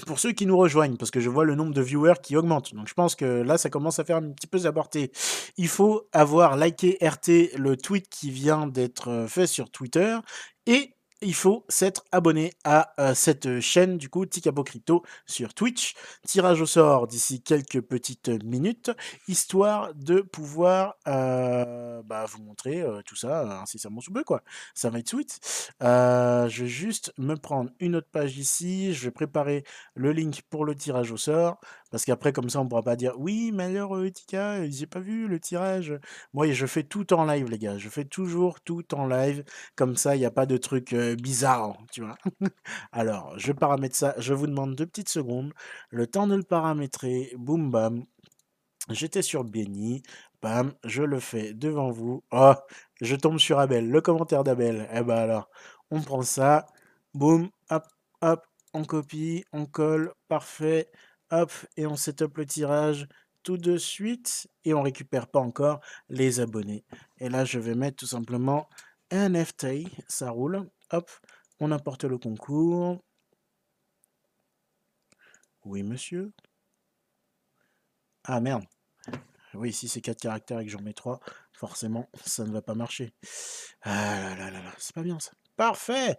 Pour 0.06 0.18
ceux 0.18 0.32
qui 0.32 0.44
nous 0.44 0.58
rejoignent, 0.58 0.96
parce 0.96 1.10
que 1.10 1.20
je 1.20 1.30
vois 1.30 1.46
le 1.46 1.54
nombre 1.54 1.72
de 1.72 1.80
viewers 1.80 2.20
qui 2.22 2.36
augmente, 2.36 2.74
donc 2.74 2.86
je 2.86 2.92
pense 2.92 3.14
que 3.14 3.24
là 3.24 3.56
ça 3.56 3.70
commence 3.70 3.98
à 3.98 4.04
faire 4.04 4.16
un 4.16 4.30
petit 4.32 4.46
peu 4.46 4.58
d'aborté. 4.58 5.10
Il 5.56 5.68
faut 5.68 6.06
avoir 6.12 6.56
liké 6.56 6.98
RT 7.00 7.56
le 7.56 7.76
tweet 7.76 8.08
qui 8.10 8.30
vient 8.30 8.66
d'être 8.66 9.24
fait 9.26 9.46
sur 9.46 9.70
Twitter 9.70 10.18
et 10.66 10.95
il 11.22 11.34
faut 11.34 11.64
s'être 11.68 12.04
abonné 12.12 12.52
à 12.64 12.92
euh, 13.00 13.14
cette 13.14 13.60
chaîne 13.60 13.96
du 13.96 14.10
coup 14.10 14.26
Ticabo 14.26 14.62
Crypto 14.64 15.02
sur 15.24 15.54
Twitch. 15.54 15.94
Tirage 16.26 16.60
au 16.60 16.66
sort 16.66 17.06
d'ici 17.06 17.42
quelques 17.42 17.80
petites 17.80 18.28
minutes, 18.44 18.90
histoire 19.26 19.94
de 19.94 20.20
pouvoir 20.20 20.96
euh, 21.08 22.02
bah, 22.04 22.26
vous 22.26 22.42
montrer 22.42 22.82
euh, 22.82 23.00
tout 23.02 23.16
ça 23.16 23.60
incessamment 23.62 24.00
sous 24.00 24.12
peu 24.12 24.24
quoi. 24.24 24.42
Ça 24.74 24.90
va 24.90 24.98
être 24.98 25.08
sweet. 25.08 25.40
je 25.80 26.62
vais 26.62 26.68
juste 26.68 27.12
me 27.18 27.34
prendre 27.36 27.70
une 27.80 27.96
autre 27.96 28.10
page 28.10 28.36
ici. 28.36 28.92
Je 28.92 29.04
vais 29.04 29.10
préparer 29.10 29.64
le 29.94 30.12
link 30.12 30.42
pour 30.50 30.64
le 30.64 30.74
tirage 30.74 31.12
au 31.12 31.16
sort. 31.16 31.58
Parce 31.90 32.04
qu'après, 32.04 32.32
comme 32.32 32.50
ça, 32.50 32.60
on 32.60 32.68
pourra 32.68 32.82
pas 32.82 32.96
dire 32.96 33.14
oui, 33.18 33.52
mais 33.52 33.64
alors, 33.64 33.96
Tika, 34.12 34.68
j'ai 34.68 34.86
pas 34.86 35.00
vu 35.00 35.28
le 35.28 35.38
tirage. 35.40 35.98
Moi, 36.34 36.50
je 36.52 36.66
fais 36.66 36.82
tout 36.82 37.12
en 37.12 37.24
live, 37.24 37.48
les 37.48 37.58
gars. 37.58 37.78
Je 37.78 37.88
fais 37.88 38.04
toujours 38.04 38.60
tout 38.60 38.94
en 38.94 39.06
live. 39.06 39.44
Comme 39.76 39.96
ça, 39.96 40.16
il 40.16 40.18
n'y 40.20 40.24
a 40.24 40.30
pas 40.30 40.46
de 40.46 40.56
truc 40.56 40.94
bizarre, 40.94 41.76
tu 41.92 42.02
vois. 42.02 42.16
alors, 42.92 43.38
je 43.38 43.52
paramètre 43.52 43.96
ça. 43.96 44.14
Je 44.18 44.34
vous 44.34 44.46
demande 44.46 44.74
deux 44.74 44.86
petites 44.86 45.08
secondes. 45.08 45.52
Le 45.90 46.06
temps 46.06 46.26
de 46.26 46.34
le 46.36 46.42
paramétrer. 46.42 47.32
Boum, 47.36 47.70
bam. 47.70 48.04
J'étais 48.90 49.22
sur 49.22 49.44
Benny. 49.44 50.02
Bam, 50.42 50.72
je 50.84 51.02
le 51.02 51.20
fais 51.20 51.54
devant 51.54 51.90
vous. 51.90 52.22
Oh, 52.30 52.54
je 53.00 53.16
tombe 53.16 53.38
sur 53.38 53.58
Abel. 53.58 53.90
Le 53.90 54.00
commentaire 54.00 54.44
d'Abel. 54.44 54.88
Eh 54.92 55.02
ben 55.02 55.16
alors, 55.16 55.48
on 55.90 56.00
prend 56.02 56.22
ça. 56.22 56.66
Boum, 57.14 57.50
hop, 57.70 57.84
hop. 58.22 58.46
On 58.74 58.84
copie, 58.84 59.44
on 59.52 59.66
colle. 59.66 60.12
Parfait. 60.28 60.88
Hop, 61.30 61.52
et 61.76 61.86
on 61.86 61.96
setup 61.96 62.36
le 62.36 62.46
tirage 62.46 63.08
tout 63.42 63.56
de 63.56 63.78
suite 63.78 64.48
et 64.64 64.74
on 64.74 64.82
récupère 64.82 65.28
pas 65.28 65.40
encore 65.40 65.80
les 66.08 66.40
abonnés. 66.40 66.84
Et 67.18 67.28
là, 67.28 67.44
je 67.44 67.58
vais 67.58 67.74
mettre 67.74 67.96
tout 67.96 68.06
simplement 68.06 68.68
NFT, 69.10 69.88
ça 70.08 70.30
roule. 70.30 70.68
Hop, 70.90 71.10
on 71.60 71.70
importe 71.72 72.04
le 72.04 72.18
concours. 72.18 73.02
Oui, 75.64 75.82
monsieur. 75.82 76.32
Ah 78.24 78.40
merde. 78.40 78.64
Oui, 79.54 79.72
si 79.72 79.88
c'est 79.88 80.00
4 80.00 80.20
caractères 80.20 80.60
et 80.60 80.64
que 80.64 80.70
j'en 80.70 80.82
mets 80.82 80.92
3, 80.92 81.20
forcément, 81.52 82.10
ça 82.24 82.44
ne 82.44 82.52
va 82.52 82.62
pas 82.62 82.74
marcher. 82.74 83.14
Ah 83.82 84.20
là 84.20 84.36
là 84.36 84.50
là 84.50 84.62
là, 84.62 84.72
c'est 84.78 84.94
pas 84.94 85.02
bien 85.02 85.18
ça. 85.18 85.32
Parfait 85.56 86.18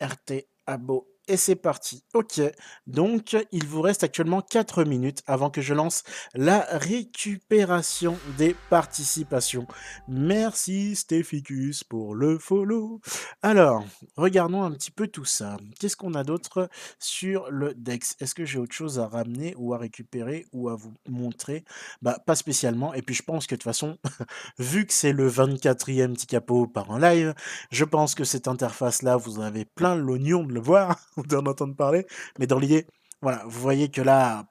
RT 0.00 0.46
Abo 0.66 1.08
et 1.30 1.36
c'est 1.36 1.54
parti. 1.54 2.02
Ok, 2.12 2.40
donc 2.88 3.36
il 3.52 3.64
vous 3.64 3.82
reste 3.82 4.02
actuellement 4.02 4.42
4 4.42 4.82
minutes 4.82 5.22
avant 5.28 5.48
que 5.48 5.60
je 5.60 5.74
lance 5.74 6.02
la 6.34 6.66
récupération 6.70 8.18
des 8.36 8.56
participations. 8.68 9.68
Merci 10.08 10.96
Stépicus 10.96 11.84
pour 11.84 12.16
le 12.16 12.36
follow. 12.38 13.00
Alors, 13.42 13.84
regardons 14.16 14.64
un 14.64 14.72
petit 14.72 14.90
peu 14.90 15.06
tout 15.06 15.24
ça. 15.24 15.56
Qu'est-ce 15.78 15.96
qu'on 15.96 16.14
a 16.14 16.24
d'autre 16.24 16.68
sur 16.98 17.48
le 17.48 17.74
Dex? 17.74 18.16
Est-ce 18.18 18.34
que 18.34 18.44
j'ai 18.44 18.58
autre 18.58 18.74
chose 18.74 18.98
à 18.98 19.06
ramener 19.06 19.54
ou 19.56 19.72
à 19.72 19.78
récupérer 19.78 20.46
ou 20.52 20.68
à 20.68 20.74
vous 20.74 20.94
montrer? 21.08 21.64
Bah, 22.02 22.18
pas 22.26 22.34
spécialement. 22.34 22.92
Et 22.92 23.02
puis 23.02 23.14
je 23.14 23.22
pense 23.22 23.46
que 23.46 23.54
de 23.54 23.58
toute 23.58 23.64
façon, 23.64 23.98
vu 24.58 24.84
que 24.84 24.92
c'est 24.92 25.12
le 25.12 25.30
24e 25.30 26.14
petit 26.14 26.26
capot 26.26 26.66
par 26.66 26.90
un 26.90 26.98
live, 26.98 27.34
je 27.70 27.84
pense 27.84 28.16
que 28.16 28.24
cette 28.24 28.48
interface-là, 28.48 29.16
vous 29.16 29.40
avez 29.40 29.64
plein 29.64 29.94
l'oignon 29.94 30.42
de 30.42 30.52
le 30.52 30.60
voir 30.60 30.98
d'en 31.28 31.46
entendre 31.46 31.74
parler. 31.74 32.06
Mais 32.38 32.46
dans 32.46 32.58
l'idée, 32.58 32.86
voilà, 33.22 33.42
vous 33.46 33.60
voyez 33.60 33.90
que 33.90 34.00
là, 34.00 34.46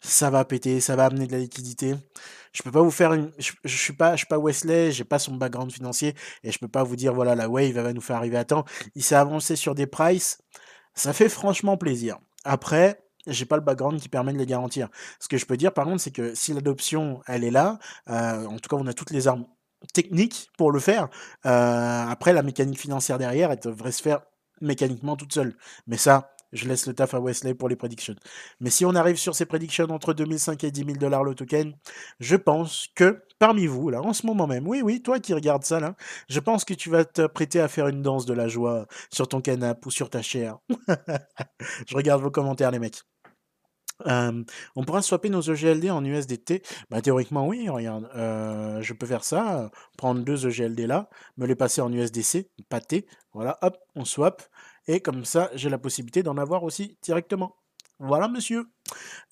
ça 0.00 0.30
va 0.30 0.44
péter, 0.44 0.80
ça 0.80 0.96
va 0.96 1.06
amener 1.06 1.26
de 1.26 1.32
la 1.32 1.38
liquidité. 1.38 1.94
Je 2.52 2.62
peux 2.62 2.70
pas 2.70 2.82
vous 2.82 2.90
faire 2.90 3.12
une, 3.12 3.32
je, 3.38 3.76
suis 3.76 3.94
pas, 3.94 4.12
je 4.12 4.18
suis 4.18 4.26
pas 4.26 4.38
Wesley, 4.38 4.92
j'ai 4.92 5.04
pas 5.04 5.18
son 5.18 5.34
background 5.34 5.72
financier 5.72 6.14
et 6.44 6.52
je 6.52 6.58
peux 6.58 6.68
pas 6.68 6.84
vous 6.84 6.94
dire 6.94 7.12
voilà 7.12 7.34
la 7.34 7.48
wave 7.48 7.72
va 7.72 7.92
nous 7.92 8.00
faire 8.00 8.16
arriver 8.16 8.36
à 8.36 8.44
temps. 8.44 8.64
Il 8.94 9.02
s'est 9.02 9.16
avancé 9.16 9.56
sur 9.56 9.74
des 9.74 9.86
prices, 9.86 10.38
ça 10.94 11.12
fait 11.12 11.28
franchement 11.28 11.76
plaisir. 11.76 12.18
Après, 12.44 13.02
j'ai 13.26 13.44
pas 13.44 13.56
le 13.56 13.62
background 13.62 14.00
qui 14.00 14.08
permet 14.08 14.32
de 14.32 14.38
les 14.38 14.46
garantir. 14.46 14.88
Ce 15.18 15.26
que 15.26 15.36
je 15.36 15.46
peux 15.46 15.56
dire 15.56 15.72
par 15.72 15.84
contre, 15.84 16.00
c'est 16.00 16.12
que 16.12 16.34
si 16.34 16.52
l'adoption 16.52 17.20
elle 17.26 17.42
est 17.42 17.50
là, 17.50 17.78
euh, 18.08 18.46
en 18.46 18.58
tout 18.58 18.68
cas 18.68 18.76
on 18.76 18.86
a 18.86 18.92
toutes 18.92 19.10
les 19.10 19.26
armes 19.26 19.46
techniques 19.92 20.48
pour 20.56 20.70
le 20.70 20.78
faire. 20.78 21.08
Euh, 21.46 22.06
après 22.06 22.32
la 22.32 22.42
mécanique 22.42 22.78
financière 22.78 23.18
derrière, 23.18 23.50
elle 23.50 23.58
devrait 23.58 23.92
se 23.92 24.02
faire 24.02 24.20
mécaniquement 24.60 25.16
toute 25.16 25.32
seule. 25.32 25.56
Mais 25.86 25.96
ça, 25.96 26.34
je 26.52 26.68
laisse 26.68 26.86
le 26.86 26.94
taf 26.94 27.14
à 27.14 27.20
Wesley 27.20 27.54
pour 27.54 27.68
les 27.68 27.76
prédictions. 27.76 28.14
Mais 28.60 28.70
si 28.70 28.84
on 28.84 28.94
arrive 28.94 29.16
sur 29.16 29.34
ces 29.34 29.44
prédictions 29.44 29.90
entre 29.90 30.14
2005 30.14 30.62
et 30.64 30.70
10 30.70 30.84
000 30.84 30.96
dollars 30.98 31.24
le 31.24 31.34
token, 31.34 31.74
je 32.20 32.36
pense 32.36 32.88
que 32.94 33.22
parmi 33.38 33.66
vous, 33.66 33.90
là, 33.90 34.00
en 34.00 34.12
ce 34.12 34.26
moment 34.26 34.46
même, 34.46 34.66
oui, 34.66 34.80
oui, 34.82 35.02
toi 35.02 35.18
qui 35.20 35.34
regardes 35.34 35.64
ça, 35.64 35.80
là, 35.80 35.96
je 36.28 36.40
pense 36.40 36.64
que 36.64 36.74
tu 36.74 36.90
vas 36.90 37.04
te 37.04 37.26
prêter 37.26 37.60
à 37.60 37.68
faire 37.68 37.88
une 37.88 38.02
danse 38.02 38.24
de 38.26 38.34
la 38.34 38.48
joie 38.48 38.86
sur 39.12 39.28
ton 39.28 39.40
canapé 39.40 39.86
ou 39.86 39.90
sur 39.90 40.10
ta 40.10 40.22
chair. 40.22 40.58
je 41.86 41.96
regarde 41.96 42.22
vos 42.22 42.30
commentaires, 42.30 42.70
les 42.70 42.78
mecs 42.78 43.02
on 44.04 44.84
pourra 44.84 45.02
swapper 45.02 45.30
nos 45.30 45.42
EGLD 45.42 45.90
en 45.90 46.04
USDT. 46.04 46.62
Bah, 46.90 47.00
théoriquement, 47.00 47.46
oui, 47.46 47.68
regarde. 47.68 48.08
je 48.14 48.92
peux 48.92 49.06
faire 49.06 49.24
ça, 49.24 49.70
prendre 49.96 50.22
deux 50.22 50.46
EGLD 50.46 50.86
là, 50.86 51.08
me 51.36 51.46
les 51.46 51.54
passer 51.56 51.80
en 51.80 51.92
USDC, 51.92 52.50
pâté. 52.68 53.06
Voilà, 53.32 53.58
hop, 53.62 53.76
on 53.94 54.04
swap. 54.04 54.42
Et 54.86 55.00
comme 55.00 55.24
ça, 55.24 55.50
j'ai 55.54 55.70
la 55.70 55.78
possibilité 55.78 56.22
d'en 56.22 56.36
avoir 56.36 56.62
aussi 56.62 56.98
directement. 57.02 57.56
Voilà, 58.00 58.28
monsieur. 58.28 58.66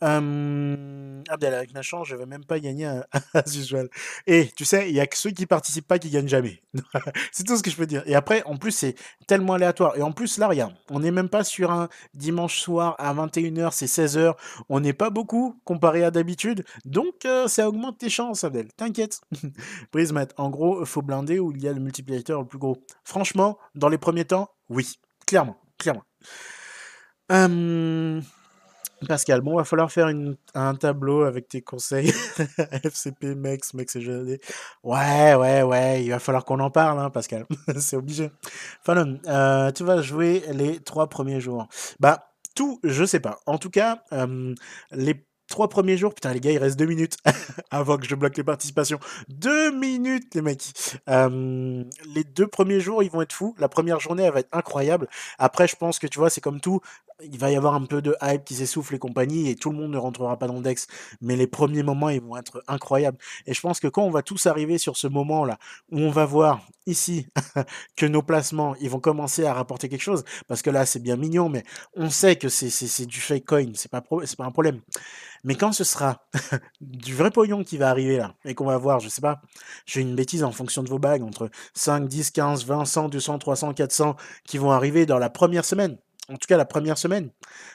Euh, 0.04 1.22
Abdel, 1.28 1.54
avec 1.54 1.74
Nachan, 1.74 2.04
je 2.04 2.14
vais 2.14 2.26
même 2.26 2.44
pas 2.44 2.60
gagner 2.60 2.86
à, 2.86 3.06
usual. 3.46 3.88
Et 4.26 4.50
tu 4.56 4.64
sais, 4.64 4.88
il 4.88 4.94
y 4.94 5.00
a 5.00 5.06
que 5.06 5.16
ceux 5.16 5.30
qui 5.30 5.46
participent 5.46 5.86
pas 5.86 5.98
qui 5.98 6.10
gagnent 6.10 6.28
jamais. 6.28 6.62
c'est 7.32 7.44
tout 7.44 7.56
ce 7.56 7.62
que 7.62 7.70
je 7.70 7.76
peux 7.76 7.86
dire. 7.86 8.02
Et 8.06 8.14
après, 8.14 8.42
en 8.44 8.56
plus, 8.56 8.70
c'est 8.70 8.94
tellement 9.26 9.54
aléatoire. 9.54 9.96
Et 9.96 10.02
en 10.02 10.12
plus, 10.12 10.38
là, 10.38 10.48
regarde, 10.48 10.74
on 10.90 11.00
n'est 11.00 11.10
même 11.10 11.28
pas 11.28 11.42
sur 11.44 11.70
un 11.72 11.88
dimanche 12.14 12.60
soir 12.60 12.94
à 12.98 13.12
21h, 13.12 13.72
c'est 13.72 13.86
16h. 13.86 14.34
On 14.68 14.80
n'est 14.80 14.92
pas 14.92 15.10
beaucoup 15.10 15.60
comparé 15.64 16.04
à 16.04 16.10
d'habitude. 16.10 16.64
Donc, 16.84 17.24
euh, 17.24 17.48
ça 17.48 17.68
augmente 17.68 17.98
tes 17.98 18.10
chances, 18.10 18.44
Abdel. 18.44 18.72
T'inquiète. 18.74 19.20
Prismat, 19.90 20.28
en 20.36 20.50
gros, 20.50 20.84
faut 20.84 21.02
blinder 21.02 21.40
où 21.40 21.50
il 21.52 21.62
y 21.62 21.68
a 21.68 21.72
le 21.72 21.80
multiplicateur 21.80 22.40
le 22.40 22.46
plus 22.46 22.58
gros. 22.58 22.78
Franchement, 23.04 23.58
dans 23.74 23.88
les 23.88 23.98
premiers 23.98 24.24
temps, 24.24 24.50
oui. 24.68 24.98
Clairement. 25.26 25.58
Clairement. 25.78 26.04
Euh, 27.30 28.20
Pascal, 29.08 29.40
bon, 29.40 29.56
va 29.56 29.64
falloir 29.64 29.90
faire 29.90 30.10
un 30.54 30.74
tableau 30.74 31.22
avec 31.22 31.48
tes 31.48 31.62
conseils. 31.62 32.12
FCP, 32.84 33.34
Mex, 33.34 33.74
Mex 33.74 33.96
et 33.96 34.00
GD. 34.00 34.40
Ouais, 34.82 35.34
ouais, 35.34 35.62
ouais, 35.62 36.04
il 36.04 36.10
va 36.10 36.18
falloir 36.18 36.44
qu'on 36.44 36.60
en 36.60 36.70
parle, 36.70 36.98
hein, 36.98 37.10
Pascal. 37.10 37.46
c'est 37.78 37.96
obligé. 37.96 38.30
Fallon, 38.82 39.20
euh, 39.26 39.70
tu 39.72 39.84
vas 39.84 40.02
jouer 40.02 40.42
les 40.52 40.78
trois 40.80 41.08
premiers 41.08 41.40
jours. 41.40 41.68
Bah, 42.00 42.32
tout, 42.54 42.80
je 42.84 43.04
sais 43.04 43.20
pas. 43.20 43.40
En 43.46 43.58
tout 43.58 43.70
cas, 43.70 44.02
euh, 44.12 44.54
les 44.92 45.26
trois 45.48 45.68
premiers 45.68 45.96
jours, 45.96 46.14
putain 46.14 46.32
les 46.32 46.40
gars, 46.40 46.50
il 46.50 46.58
reste 46.58 46.78
deux 46.78 46.86
minutes 46.86 47.18
avant 47.70 47.98
que 47.98 48.06
je 48.06 48.14
bloque 48.14 48.36
les 48.36 48.44
participations. 48.44 48.98
Deux 49.28 49.70
minutes 49.70 50.34
les 50.34 50.42
mecs. 50.42 50.72
Euh, 51.08 51.84
les 52.14 52.24
deux 52.24 52.46
premiers 52.46 52.80
jours, 52.80 53.02
ils 53.02 53.10
vont 53.10 53.22
être 53.22 53.32
fous. 53.32 53.54
La 53.58 53.68
première 53.68 54.00
journée, 54.00 54.24
elle 54.24 54.32
va 54.32 54.40
être 54.40 54.56
incroyable. 54.56 55.08
Après, 55.38 55.68
je 55.68 55.76
pense 55.76 55.98
que 55.98 56.06
tu 56.06 56.18
vois, 56.18 56.30
c'est 56.30 56.40
comme 56.40 56.60
tout. 56.60 56.80
Il 57.30 57.38
va 57.38 57.50
y 57.50 57.56
avoir 57.56 57.74
un 57.74 57.84
peu 57.84 58.02
de 58.02 58.16
hype 58.22 58.44
qui 58.44 58.54
s'essouffle 58.54 58.94
et 58.94 58.98
compagnie, 58.98 59.48
et 59.48 59.56
tout 59.56 59.70
le 59.70 59.76
monde 59.76 59.90
ne 59.92 59.98
rentrera 59.98 60.38
pas 60.38 60.46
dans 60.46 60.54
le 60.54 60.62
Dex. 60.62 60.86
Mais 61.20 61.36
les 61.36 61.46
premiers 61.46 61.82
moments, 61.82 62.08
ils 62.08 62.20
vont 62.20 62.36
être 62.36 62.62
incroyables. 62.68 63.18
Et 63.46 63.54
je 63.54 63.60
pense 63.60 63.80
que 63.80 63.88
quand 63.88 64.02
on 64.02 64.10
va 64.10 64.22
tous 64.22 64.46
arriver 64.46 64.78
sur 64.78 64.96
ce 64.96 65.06
moment-là, 65.06 65.58
où 65.90 65.98
on 65.98 66.10
va 66.10 66.24
voir 66.24 66.66
ici 66.86 67.26
que 67.96 68.06
nos 68.06 68.22
placements, 68.22 68.74
ils 68.80 68.90
vont 68.90 69.00
commencer 69.00 69.44
à 69.44 69.52
rapporter 69.54 69.88
quelque 69.88 70.02
chose, 70.02 70.24
parce 70.48 70.62
que 70.62 70.70
là, 70.70 70.86
c'est 70.86 71.00
bien 71.00 71.16
mignon, 71.16 71.48
mais 71.48 71.64
on 71.94 72.10
sait 72.10 72.36
que 72.36 72.48
c'est 72.48 73.06
du 73.06 73.20
fake 73.20 73.44
coin, 73.44 73.72
c'est 73.74 73.90
pas, 73.90 74.00
pas 74.00 74.44
un 74.44 74.50
problème. 74.50 74.80
Mais 75.44 75.56
quand 75.56 75.72
ce 75.72 75.84
sera 75.84 76.24
du 76.80 77.14
vrai 77.14 77.30
pognon 77.30 77.64
qui 77.64 77.76
va 77.76 77.90
arriver 77.90 78.16
là, 78.16 78.34
et 78.44 78.54
qu'on 78.54 78.66
va 78.66 78.78
voir, 78.78 79.00
je 79.00 79.08
sais 79.08 79.20
pas, 79.20 79.40
j'ai 79.86 80.00
une 80.00 80.14
bêtise 80.14 80.44
en 80.44 80.52
fonction 80.52 80.82
de 80.82 80.88
vos 80.88 80.98
bagues, 80.98 81.22
entre 81.22 81.50
5, 81.74 82.06
10, 82.06 82.30
15, 82.30 82.64
20, 82.64 82.84
100, 82.84 83.08
200, 83.08 83.38
300, 83.38 83.74
400 83.74 84.16
qui 84.44 84.58
vont 84.58 84.70
arriver 84.70 85.06
dans 85.06 85.18
la 85.18 85.30
première 85.30 85.64
semaine. 85.64 85.98
En 86.28 86.36
tout 86.36 86.46
cas, 86.46 86.56
la 86.56 86.64
première 86.64 86.98
semaine, 86.98 87.30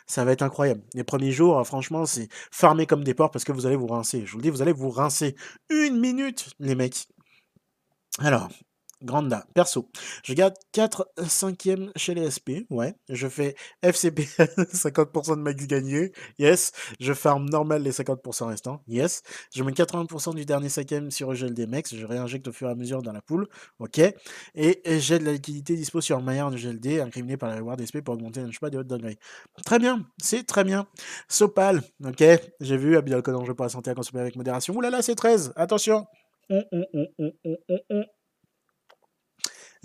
ça 0.06 0.24
va 0.24 0.32
être 0.32 0.42
incroyable. 0.42 0.82
Les 0.94 1.04
premiers 1.04 1.32
jours, 1.32 1.66
franchement, 1.68 2.06
c'est 2.06 2.30
farmer 2.52 2.86
comme 2.86 3.04
des 3.04 3.14
porcs 3.14 3.32
parce 3.32 3.44
que 3.44 3.52
vous 3.52 3.66
allez 3.66 3.76
vous 3.76 3.88
rincer. 3.88 4.26
Je 4.26 4.32
vous 4.32 4.38
le 4.38 4.44
dis, 4.44 4.50
vous 4.50 4.62
allez 4.62 4.72
vous 4.72 4.90
rincer 4.90 5.36
une 5.70 6.00
minute, 6.00 6.50
les 6.60 6.76
mecs. 6.76 7.08
Alors, 8.20 8.50
Granda, 9.02 9.46
perso. 9.54 9.90
Je 10.24 10.34
garde 10.34 10.56
4 10.72 11.08
5e 11.20 11.92
chez 11.96 12.16
les 12.16 12.32
SP, 12.34 12.66
ouais. 12.72 12.96
Je 13.10 13.28
fais 13.28 13.56
FCP, 13.84 14.22
50% 14.74 15.36
de 15.38 15.42
max 15.42 15.68
gagné, 15.68 16.12
yes. 16.40 16.72
Je 17.00 17.14
farm 17.14 17.48
normal 17.50 17.84
les 17.84 17.92
50% 17.92 18.48
restants, 18.48 18.82
yes. 18.88 19.22
Je 19.54 19.64
mets 19.64 19.72
80% 19.72 20.34
du 20.34 20.46
dernier 20.46 20.70
5e 20.70 21.12
sur 21.12 21.34
GLD 21.34 21.68
Max, 21.68 21.96
je 21.96 22.06
réinjecte 22.06 22.48
au 22.48 22.52
fur 22.52 22.68
et 22.70 22.72
à 22.72 22.76
mesure 22.76 23.04
dans 23.04 23.12
la 23.14 23.22
poule, 23.22 23.48
ok. 23.80 24.00
Et 24.56 24.82
j'ai 25.00 25.20
de 25.20 25.26
la 25.26 25.34
liquidité 25.34 25.76
dispo 25.76 26.02
sur 26.02 26.22
Maillard 26.22 26.50
de 26.50 26.58
GLD, 26.58 27.00
incriminé 27.00 27.38
par 27.38 27.50
la 27.50 27.58
reward 27.58 27.80
SP 27.86 28.02
pour 28.02 28.16
augmenter 28.16 28.40
un 28.40 28.50
pas 28.60 28.70
des 28.70 28.78
hautes 28.78 28.88
downgrade. 28.88 29.18
Très 29.64 29.78
bien, 29.78 30.06
c'est 30.18 30.44
très 30.44 30.64
bien. 30.64 30.88
Sopal, 31.28 31.82
ok. 32.04 32.24
J'ai 32.60 32.78
vu, 32.78 32.98
Abidal 32.98 33.22
Codon, 33.22 33.46
je 33.46 33.52
pour 33.52 33.66
la 33.66 33.70
santé 33.70 33.92
à 33.92 33.96
consommer 33.96 34.22
avec 34.22 34.36
modération. 34.36 34.74
Ouh 34.76 34.82
là 34.82 34.90
là, 34.90 35.02
c'est 35.02 35.16
13, 35.16 35.54
attention. 35.56 36.06
Hum, 36.50 36.64
hum, 36.72 37.08
hum, 37.20 38.06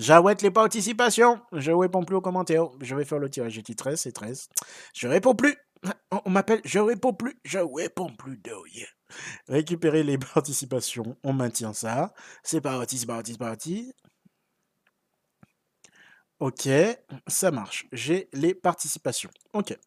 J'awette 0.03 0.43
les 0.43 0.51
participations. 0.51 1.41
Je 1.53 1.71
réponds 1.71 2.03
plus 2.03 2.17
aux 2.17 2.21
commentaires. 2.21 2.67
Je 2.81 2.97
vais 2.97 3.05
faire 3.05 3.21
le 3.21 3.31
tirage. 3.31 3.53
J'ai 3.53 3.63
dit 3.63 3.77
13, 3.77 4.01
c'est 4.01 4.11
13. 4.11 4.49
Je 4.95 5.07
réponds 5.07 5.37
plus. 5.37 5.57
On 6.27 6.31
m'appelle, 6.31 6.61
je 6.65 6.81
réponds 6.81 7.15
plus. 7.15 7.39
Je 7.45 7.61
réponds 7.61 8.13
plus. 8.13 8.43
Récupérer 9.47 10.03
les 10.03 10.19
participations. 10.19 11.17
On 11.23 11.33
maintient 11.33 11.73
ça. 11.73 12.13
C'est 12.43 12.61
parti, 12.61 12.99
c'est 12.99 13.07
parti, 13.07 13.33
c'est 13.33 13.39
parti. 13.39 13.93
Ok, 16.41 16.69
ça 17.29 17.53
marche. 17.53 17.87
J'ai 17.93 18.29
les 18.33 18.55
participations. 18.55 19.31
Ok. 19.53 19.79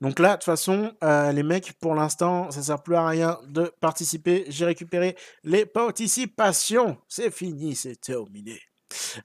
Donc 0.00 0.18
là, 0.18 0.30
de 0.30 0.34
toute 0.34 0.44
façon, 0.44 0.92
euh, 1.04 1.30
les 1.30 1.44
mecs, 1.44 1.72
pour 1.74 1.94
l'instant, 1.94 2.50
ça 2.50 2.62
sert 2.62 2.82
plus 2.82 2.96
à 2.96 3.06
rien 3.06 3.38
de 3.46 3.72
participer. 3.80 4.44
J'ai 4.48 4.64
récupéré 4.64 5.16
les 5.44 5.66
participations. 5.66 6.98
C'est 7.06 7.30
fini, 7.30 7.76
c'est 7.76 8.00
terminé. 8.00 8.60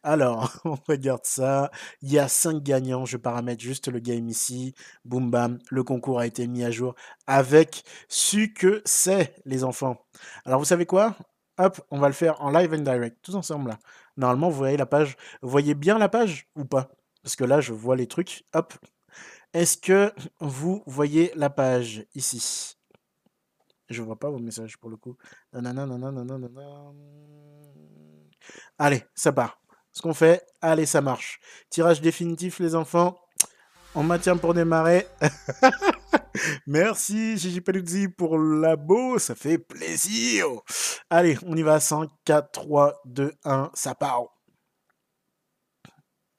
Alors, 0.04 0.52
on 0.66 0.76
regarde 0.88 1.26
ça. 1.26 1.72
Il 2.02 2.12
y 2.12 2.20
a 2.20 2.28
5 2.28 2.62
gagnants. 2.64 3.06
Je 3.06 3.18
paramètre 3.18 3.62
juste 3.62 3.88
le 3.88 4.00
game 4.00 4.28
ici. 4.30 4.74
Boum 5.06 5.32
bam. 5.32 5.60
Le 5.70 5.84
concours 5.84 6.20
a 6.20 6.28
été 6.28 6.48
mis 6.48 6.64
à 6.64 6.72
jour 6.72 6.96
avec 7.28 7.84
ce 8.08 8.48
que 8.48 8.82
c'est, 8.86 9.36
les 9.46 9.64
enfants. 9.64 10.06
Alors, 10.46 10.60
vous 10.60 10.66
savez 10.66 10.86
quoi? 10.86 11.16
Hop, 11.58 11.82
on 11.92 12.00
va 12.00 12.08
le 12.08 12.14
faire 12.14 12.42
en 12.42 12.50
live 12.50 12.74
and 12.74 12.80
direct, 12.80 13.18
tous 13.22 13.36
ensemble 13.36 13.70
là. 13.70 13.80
Normalement, 14.18 14.50
vous 14.50 14.58
voyez 14.58 14.78
la 14.78 14.86
page. 14.86 15.16
Vous 15.42 15.50
voyez 15.50 15.76
bien 15.76 15.98
la 15.98 16.10
page 16.10 16.48
ou 16.56 16.66
pas? 16.66 16.92
Parce 17.24 17.36
que 17.36 17.44
là, 17.44 17.62
je 17.62 17.74
vois 17.74 17.96
les 17.96 18.08
trucs. 18.08 18.46
Hop. 18.54 18.74
Est-ce 19.54 19.78
que 19.78 20.14
vous 20.40 20.84
voyez 20.88 21.32
la 21.36 21.50
page 21.50 22.06
ici? 22.16 22.78
Je 23.90 24.02
vois 24.02 24.18
pas 24.18 24.30
vos 24.30 24.40
messages 24.40 24.78
pour 24.78 24.90
le 24.90 24.98
coup. 24.98 25.18
Allez, 28.78 29.04
ça 29.16 29.32
part. 29.32 29.62
Ce 29.92 30.02
qu'on 30.02 30.14
fait, 30.14 30.46
allez, 30.62 30.86
ça 30.86 31.02
marche. 31.02 31.40
Tirage 31.70 32.02
définitif, 32.02 32.60
les 32.60 32.76
enfants. 32.76 33.18
On 33.94 34.04
maintient 34.04 34.38
pour 34.38 34.54
démarrer. 34.54 35.06
Merci, 36.66 37.38
Gigi 37.38 37.60
Peluzzi, 37.60 38.08
pour 38.08 38.38
labo. 38.38 39.20
Ça 39.20 39.36
fait 39.36 39.58
plaisir. 39.58 40.48
Allez, 41.10 41.38
on 41.46 41.58
y 41.58 41.62
va. 41.62 41.82
5, 41.82 42.10
4, 42.24 42.52
3, 42.52 43.02
2, 43.06 43.34
1. 43.44 43.72
Ça 43.74 43.94
part. 43.96 44.24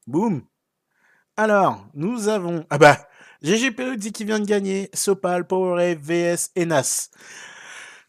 Boum. 0.07 0.41
Alors, 1.37 1.85
nous 1.93 2.27
avons. 2.27 2.65
Ah 2.71 2.79
bah, 2.79 3.07
Gigi 3.43 3.69
Peluzzi 3.69 4.11
qui 4.11 4.25
vient 4.25 4.39
de 4.39 4.45
gagner. 4.45 4.89
Sopal, 4.93 5.45
Powerade, 5.45 5.99
VS 5.99 6.49
et 6.55 6.65
NAS. 6.65 7.11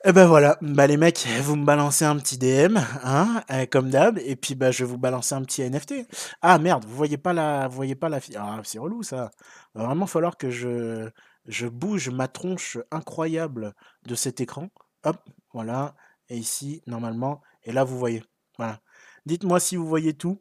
Et 0.04 0.10
eh 0.10 0.12
ben 0.12 0.26
voilà, 0.26 0.58
bah 0.60 0.86
les 0.86 0.98
mecs, 0.98 1.26
vous 1.40 1.56
me 1.56 1.64
balancez 1.64 2.04
un 2.04 2.16
petit 2.18 2.36
DM, 2.36 2.76
hein, 3.02 3.42
euh, 3.50 3.64
comme 3.64 3.88
d'hab, 3.88 4.18
et 4.18 4.36
puis 4.36 4.54
bah 4.54 4.70
je 4.70 4.84
vais 4.84 4.90
vous 4.90 4.98
balancer 4.98 5.34
un 5.34 5.42
petit 5.42 5.62
NFT. 5.62 6.06
Ah 6.42 6.58
merde, 6.58 6.84
vous 6.84 6.94
voyez 6.94 7.16
pas 7.16 7.32
la, 7.32 7.68
vous 7.68 7.76
voyez 7.76 7.94
pas 7.94 8.10
la 8.10 8.20
fille. 8.20 8.36
Ah 8.38 8.60
c'est 8.64 8.78
relou 8.78 9.02
ça. 9.02 9.30
Va 9.74 9.86
vraiment 9.86 10.06
falloir 10.06 10.36
que 10.36 10.50
je, 10.50 11.08
je 11.46 11.66
bouge 11.68 12.10
ma 12.10 12.28
tronche 12.28 12.76
incroyable 12.90 13.72
de 14.04 14.14
cet 14.14 14.42
écran. 14.42 14.68
Hop, 15.04 15.16
voilà. 15.54 15.94
Et 16.28 16.36
ici, 16.36 16.82
normalement, 16.86 17.40
et 17.62 17.72
là 17.72 17.84
vous 17.84 17.98
voyez. 17.98 18.22
Voilà. 18.58 18.80
Dites-moi 19.24 19.58
si 19.58 19.76
vous 19.76 19.86
voyez 19.86 20.12
tout. 20.12 20.38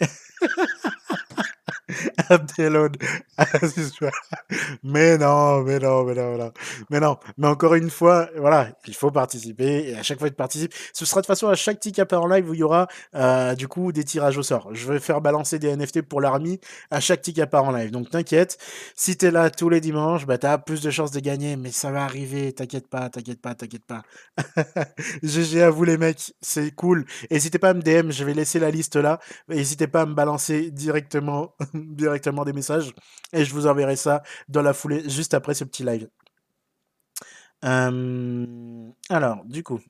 mais 4.82 5.18
non, 5.18 5.62
mais 5.62 5.78
non, 5.78 6.04
mais 6.04 6.14
non, 6.14 6.32
mais 6.32 6.38
non. 6.38 6.52
Mais 6.90 7.00
non, 7.00 7.16
mais 7.36 7.46
encore 7.48 7.74
une 7.74 7.90
fois, 7.90 8.28
voilà, 8.36 8.68
il 8.86 8.94
faut 8.94 9.10
participer. 9.10 9.90
Et 9.90 9.96
à 9.96 10.02
chaque 10.02 10.18
fois 10.18 10.28
que 10.28 10.34
tu 10.34 10.38
participes, 10.38 10.72
ce 10.92 11.04
sera 11.04 11.20
de 11.20 11.26
façon 11.26 11.48
à 11.48 11.54
chaque 11.54 11.78
petit 11.78 11.92
cap 11.92 12.12
en 12.12 12.26
live 12.26 12.48
où 12.48 12.54
il 12.54 12.60
y 12.60 12.62
aura 12.62 12.88
euh, 13.14 13.54
du 13.54 13.68
coup 13.68 13.92
des 13.92 14.04
tirages 14.04 14.38
au 14.38 14.42
sort. 14.42 14.70
Je 14.72 14.90
vais 14.90 15.00
faire 15.00 15.20
balancer 15.20 15.58
des 15.58 15.76
NFT 15.76 16.02
pour 16.02 16.20
l'armée 16.20 16.60
à 16.90 17.00
chaque 17.00 17.20
petit 17.20 17.34
cap 17.34 17.52
en 17.54 17.72
live. 17.72 17.90
Donc 17.90 18.10
t'inquiète, 18.10 18.58
si 18.94 19.16
t'es 19.16 19.30
là 19.30 19.50
tous 19.50 19.68
les 19.68 19.80
dimanches, 19.80 20.26
bah 20.26 20.38
t'as 20.38 20.58
plus 20.58 20.80
de 20.80 20.90
chances 20.90 21.10
de 21.10 21.20
gagner, 21.20 21.56
mais 21.56 21.70
ça 21.70 21.90
va 21.90 22.04
arriver. 22.04 22.52
T'inquiète 22.52 22.88
pas, 22.88 23.10
t'inquiète 23.10 23.40
pas, 23.40 23.54
t'inquiète 23.54 23.84
pas. 23.84 24.02
GG 25.22 25.62
à 25.62 25.70
vous 25.70 25.84
les 25.84 25.98
mecs, 25.98 26.34
c'est 26.40 26.70
cool. 26.74 27.04
N'hésitez 27.30 27.58
pas 27.58 27.70
à 27.70 27.74
me 27.74 27.82
DM, 27.82 28.10
je 28.10 28.24
vais 28.24 28.34
laisser 28.34 28.58
la 28.58 28.70
liste 28.70 28.96
là. 28.96 29.20
N'hésitez 29.48 29.86
pas 29.86 30.02
à 30.02 30.06
me 30.06 30.14
balancer 30.14 30.70
directement 30.70 31.54
directement 32.06 32.44
des 32.44 32.52
messages 32.52 32.92
et 33.32 33.44
je 33.44 33.52
vous 33.52 33.66
enverrai 33.66 33.96
ça 33.96 34.22
dans 34.48 34.62
la 34.62 34.72
foulée 34.72 35.08
juste 35.08 35.34
après 35.34 35.54
ce 35.54 35.64
petit 35.64 35.82
live. 35.84 36.08
alors, 37.62 39.44
du 39.44 39.62
coup, 39.62 39.80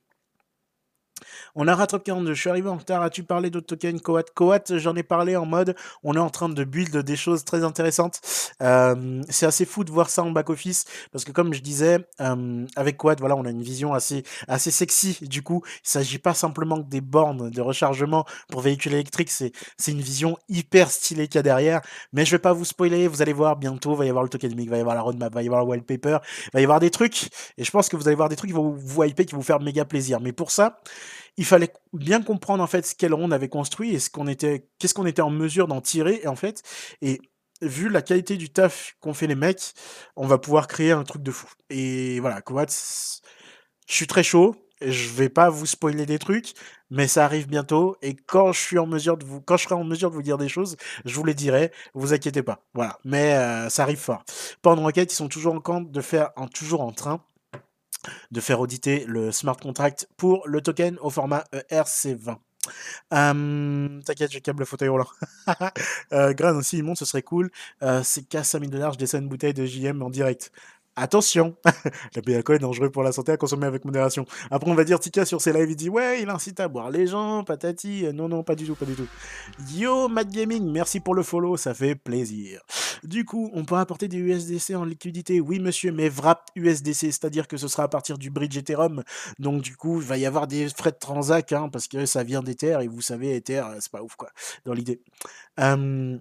on 1.55 1.69
a 1.69 1.75
rattrapé 1.75 2.05
42. 2.05 2.35
Je 2.35 2.41
suis 2.41 2.51
arrivé 2.51 2.69
en 2.69 2.77
retard. 2.77 3.03
As-tu 3.03 3.23
parlé 3.23 3.51
d'autres 3.51 3.67
tokens 3.67 4.01
Coat 4.01 4.23
Coat, 4.35 4.77
j'en 4.77 4.95
ai 4.97 5.03
parlé 5.03 5.37
en 5.37 5.47
mode 5.47 5.75
on 6.03 6.15
est 6.15 6.19
en 6.19 6.31
train 6.31 6.49
de 6.49 6.65
build 6.65 6.97
des 6.97 7.17
choses 7.17 7.45
très 7.45 7.65
intéressantes. 7.65 8.21
c'est 8.61 9.47
assez 9.47 9.65
fou 9.65 9.85
de 9.85 9.91
voir 9.91 10.11
ça 10.11 10.23
en 10.23 10.31
back-office 10.31 10.85
parce 11.13 11.25
que, 11.25 11.33
comme 11.33 11.55
je 11.55 11.61
disais, 11.61 11.99
avec 12.77 12.97
Coat, 12.97 13.17
voilà, 13.19 13.37
on 13.37 13.45
a 13.45 13.51
une 13.51 13.63
vision 13.63 13.95
assez, 13.95 14.25
assez 14.49 14.71
sexy. 14.71 15.19
Du 15.23 15.43
coup, 15.43 15.63
il 15.85 15.89
s'agit 15.89 16.19
pas 16.19 16.35
simplement 16.35 16.83
que 16.83 16.89
des 16.89 17.01
bornes 17.01 17.51
de 17.51 17.61
rechargement 17.61 18.25
pour 18.49 18.61
véhicules 18.61 18.95
électriques. 18.95 19.31
C'est, 19.31 19.53
c'est 19.79 19.93
une 19.93 20.01
vision 20.01 20.37
hyper 20.49 20.91
stylée 20.91 21.29
qu'il 21.29 21.37
y 21.37 21.41
a 21.41 21.43
derrière. 21.43 21.81
Mais 22.13 22.25
je 22.25 22.33
vais 22.33 22.39
pas 22.39 22.53
vous 22.53 22.65
spoiler. 22.65 23.09
Vous 23.09 23.23
allez 23.23 23.33
voir 23.33 23.57
bientôt. 23.57 23.93
Il 23.93 23.99
va 23.99 24.07
y 24.07 24.09
avoir 24.09 24.25
le 24.25 24.31
tokenomic, 24.31 24.67
il 24.67 24.71
va 24.71 24.77
y 24.77 24.81
avoir 24.81 24.95
la 24.95 25.03
roadmap, 25.03 25.33
il 25.33 25.35
va 25.35 25.43
y 25.43 25.47
avoir 25.47 25.63
le 25.63 25.69
wallpaper, 25.69 26.19
il 26.47 26.51
va 26.53 26.61
y 26.61 26.65
avoir 26.65 26.81
des 26.81 26.91
trucs. 26.91 27.29
Et 27.59 27.65
je 27.65 27.71
pense 27.71 27.89
que 27.89 27.97
vous 27.97 28.09
allez 28.09 28.17
voir 28.17 28.29
des 28.29 28.37
trucs 28.37 28.51
qui 28.51 28.57
vont 28.57 28.71
vous 28.77 29.05
hyper, 29.05 29.27
qui 29.27 29.33
vont 29.33 29.41
vous 29.41 29.45
faire 29.45 29.61
méga 29.61 29.85
plaisir. 29.85 30.21
Mais 30.21 30.33
pour 30.33 30.51
ça, 30.51 30.79
il 31.37 31.45
fallait 31.45 31.73
bien 31.93 32.23
comprendre 32.23 32.63
en 32.63 32.67
fait 32.67 32.87
ce 32.87 32.95
qu'Elrond 32.95 33.31
avait 33.31 33.49
construit 33.49 33.95
et 33.95 33.99
ce 33.99 34.11
qu'on 34.11 34.27
était, 34.27 34.69
qu'est-ce 34.79 34.95
qu'on 34.95 35.07
était 35.07 35.23
en 35.23 35.31
mesure 35.31 35.69
d'en 35.69 35.81
tirer 35.81 36.21
et 36.23 36.29
en 36.29 36.37
fait 36.37 36.63
et 37.03 37.21
vu 37.63 37.89
la 37.89 38.03
qualité 38.03 38.37
du 38.37 38.51
taf 38.51 38.97
qu'ont 39.01 39.15
fait 39.15 39.27
les 39.27 39.35
mecs, 39.35 39.73
on 40.17 40.27
va 40.27 40.39
pouvoir 40.39 40.67
créer 40.69 40.93
un 40.93 41.05
truc 41.05 41.23
de 41.23 41.31
fou. 41.31 41.49
Et 41.71 42.21
voilà, 42.21 42.41
Kowat, 42.43 42.67
je 43.87 43.95
suis 43.95 44.07
très 44.07 44.23
chaud. 44.23 44.57
Je 44.83 45.09
vais 45.09 45.31
pas 45.31 45.49
vous 45.49 45.65
spoiler 45.65 46.05
des 46.05 46.19
trucs, 46.19 46.53
mais 46.91 47.09
ça 47.09 47.25
arrive 47.25 47.49
bientôt. 47.49 47.97
Et 48.03 48.15
quand 48.15 48.53
je 48.53 48.61
suis 48.61 48.79
en 48.79 48.87
mesure 48.87 49.17
de 49.17 49.25
vous, 49.25 49.41
quand 49.41 49.57
je 49.57 49.65
serai 49.65 49.75
en 49.75 49.85
mesure 49.85 50.11
de 50.11 50.15
vous 50.15 50.23
dire 50.23 50.37
des 50.37 50.51
choses, 50.51 50.77
je 51.07 51.15
vous 51.15 51.25
les 51.25 51.33
dirai. 51.33 51.73
Vous 51.95 52.13
inquiétez 52.13 52.43
pas. 52.43 52.63
Voilà. 52.75 52.99
Mais 53.03 53.33
euh, 53.33 53.71
ça 53.71 53.85
arrive 53.85 53.99
fort. 53.99 54.23
Pendant 54.61 54.83
Rocket, 54.83 55.11
ils 55.11 55.17
sont 55.17 55.29
toujours 55.29 55.55
en 55.55 55.61
compte 55.61 55.91
de 55.91 56.01
faire, 56.03 56.31
en, 56.37 56.47
toujours 56.47 56.83
en 56.83 56.93
train 56.93 57.25
de 58.31 58.41
faire 58.41 58.61
auditer 58.61 59.05
le 59.07 59.33
smart 59.33 59.57
contract 59.57 60.09
pour 60.17 60.47
le 60.47 60.61
token 60.61 60.99
au 61.01 61.11
format 61.11 61.45
ERC20. 61.71 62.37
T'inquiète, 63.11 64.33
j'ai 64.33 64.41
câble 64.41 64.61
le 64.61 64.65
fauteuil 64.65 64.89
roulant. 64.89 65.07
euh, 66.13 66.55
aussi, 66.55 66.79
il 66.79 66.85
monte, 66.85 66.99
ce 66.99 67.05
serait 67.05 67.23
cool. 67.23 67.51
Euh, 67.83 68.03
c'est 68.03 68.23
qu'à 68.23 68.45
5000 68.45 68.71
dollars, 68.71 68.93
je 68.95 68.99
descends 68.99 69.19
une 69.19 69.29
bouteille 69.29 69.55
de 69.55 69.65
JM 69.65 70.03
en 70.03 70.11
direct. 70.11 70.53
Attention, 70.99 71.55
l'alcool 72.27 72.57
est 72.57 72.61
dangereux 72.61 72.91
pour 72.91 73.03
la 73.03 73.13
santé 73.13 73.31
à 73.33 73.37
consommer 73.37 73.67
avec 73.67 73.85
modération. 73.85 74.25
Après, 74.51 74.71
on 74.71 74.75
va 74.75 74.83
dire 74.83 74.99
Tika 74.99 75.27
sur 75.27 75.43
ses 75.43 75.53
lives, 75.53 75.71
il 75.71 75.77
dit 75.77 75.91
ouais, 75.91 76.23
il 76.23 76.31
incite 76.31 76.59
à 76.59 76.69
boire 76.69 76.91
les 76.91 77.07
gens, 77.07 77.45
patati. 77.45 78.07
Non, 78.15 78.31
non, 78.31 78.43
pas 78.43 78.55
du 78.55 78.65
tout, 78.65 78.75
pas 78.75 78.87
du 78.87 78.95
tout. 78.95 79.07
Yo, 79.75 80.09
Matt 80.09 80.31
Gaming, 80.31 80.65
merci 80.71 81.01
pour 81.01 81.15
le 81.15 81.23
follow, 81.23 81.59
ça 81.59 81.75
fait 81.75 81.97
plaisir. 81.97 82.63
Du 83.03 83.27
coup, 83.27 83.51
on 83.53 83.67
peut 83.67 83.75
apporter 83.75 84.09
des 84.09 84.17
USDC 84.17 84.75
en 84.75 84.85
liquidité. 84.85 85.39
Oui, 85.39 85.59
monsieur, 85.59 85.93
mais 85.93 86.09
wrap 86.09 86.49
USDC, 86.57 87.13
c'est-à-dire 87.13 87.47
que 87.47 87.59
ce 87.59 87.69
sera 87.69 87.83
à 87.83 87.89
partir 87.89 88.17
du 88.17 88.31
bridge 88.31 88.57
Ethereum. 88.57 89.05
Donc, 89.39 89.61
du 89.61 89.77
coup, 89.77 90.01
il 90.01 90.07
va 90.07 90.17
y 90.17 90.25
avoir 90.25 90.47
des 90.47 90.69
frais 90.71 90.93
de 90.93 90.99
transac, 90.99 91.53
hein, 91.53 91.69
parce 91.71 91.89
que 91.89 92.07
ça 92.07 92.23
vient 92.23 92.43
d'Ether, 92.43 92.79
et 92.83 92.89
vous 92.89 93.03
savez, 93.03 93.37
Ether, 93.37 93.63
c'est 93.81 93.93
pas 93.93 94.03
ouf, 94.03 94.17
quoi, 94.17 94.31
dans 94.65 94.73
l'idée. 94.73 95.01
Euh... 95.61 96.19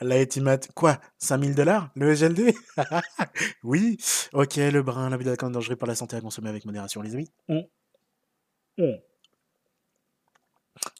La 0.00 0.18
Etimat, 0.18 0.58
quoi 0.74 0.98
5000 1.18 1.54
dollars 1.54 1.90
Le 1.94 2.14
GLD 2.14 2.54
Oui 3.64 3.96
Ok, 4.32 4.56
le 4.56 4.82
brin, 4.82 5.10
la 5.10 5.16
vie 5.16 5.24
d'alcool 5.24 5.52
dangereux 5.52 5.76
pour 5.76 5.88
la 5.88 5.94
santé 5.94 6.16
à 6.16 6.20
consommer 6.20 6.48
avec 6.48 6.64
modération, 6.64 7.02
les 7.02 7.14
amis. 7.14 7.30
On... 7.48 7.68
On. 8.78 9.00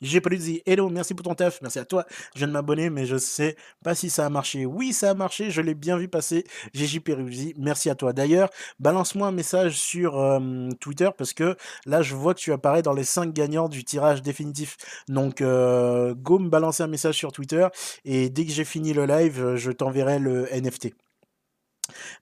J'ai 0.00 0.20
dit 0.20 0.62
hello, 0.66 0.88
merci 0.88 1.14
pour 1.14 1.24
ton 1.24 1.34
taf, 1.34 1.60
merci 1.62 1.78
à 1.78 1.84
toi. 1.84 2.04
Je 2.34 2.40
viens 2.40 2.48
de 2.48 2.52
m'abonner, 2.52 2.90
mais 2.90 3.06
je 3.06 3.16
sais 3.16 3.56
pas 3.82 3.94
si 3.94 4.10
ça 4.10 4.26
a 4.26 4.30
marché. 4.30 4.66
Oui, 4.66 4.92
ça 4.92 5.10
a 5.10 5.14
marché, 5.14 5.50
je 5.50 5.60
l'ai 5.60 5.74
bien 5.74 5.96
vu 5.96 6.08
passer. 6.08 6.44
GJ 6.74 7.00
Peruzzi, 7.00 7.54
merci 7.56 7.90
à 7.90 7.94
toi. 7.94 8.12
D'ailleurs, 8.12 8.50
balance-moi 8.78 9.28
un 9.28 9.32
message 9.32 9.78
sur 9.78 10.40
Twitter 10.80 11.10
parce 11.16 11.32
que 11.32 11.56
là, 11.86 12.02
je 12.02 12.14
vois 12.14 12.34
que 12.34 12.40
tu 12.40 12.52
apparais 12.52 12.82
dans 12.82 12.92
les 12.92 13.04
5 13.04 13.32
gagnants 13.32 13.68
du 13.68 13.84
tirage 13.84 14.22
définitif. 14.22 14.76
Donc, 15.08 15.40
euh, 15.40 16.14
go 16.14 16.38
me 16.38 16.48
balancer 16.48 16.82
un 16.82 16.88
message 16.88 17.16
sur 17.16 17.32
Twitter 17.32 17.66
et 18.04 18.28
dès 18.28 18.44
que 18.44 18.52
j'ai 18.52 18.64
fini 18.64 18.92
le 18.92 19.06
live, 19.06 19.56
je 19.56 19.70
t'enverrai 19.70 20.18
le 20.18 20.46
NFT. 20.52 20.94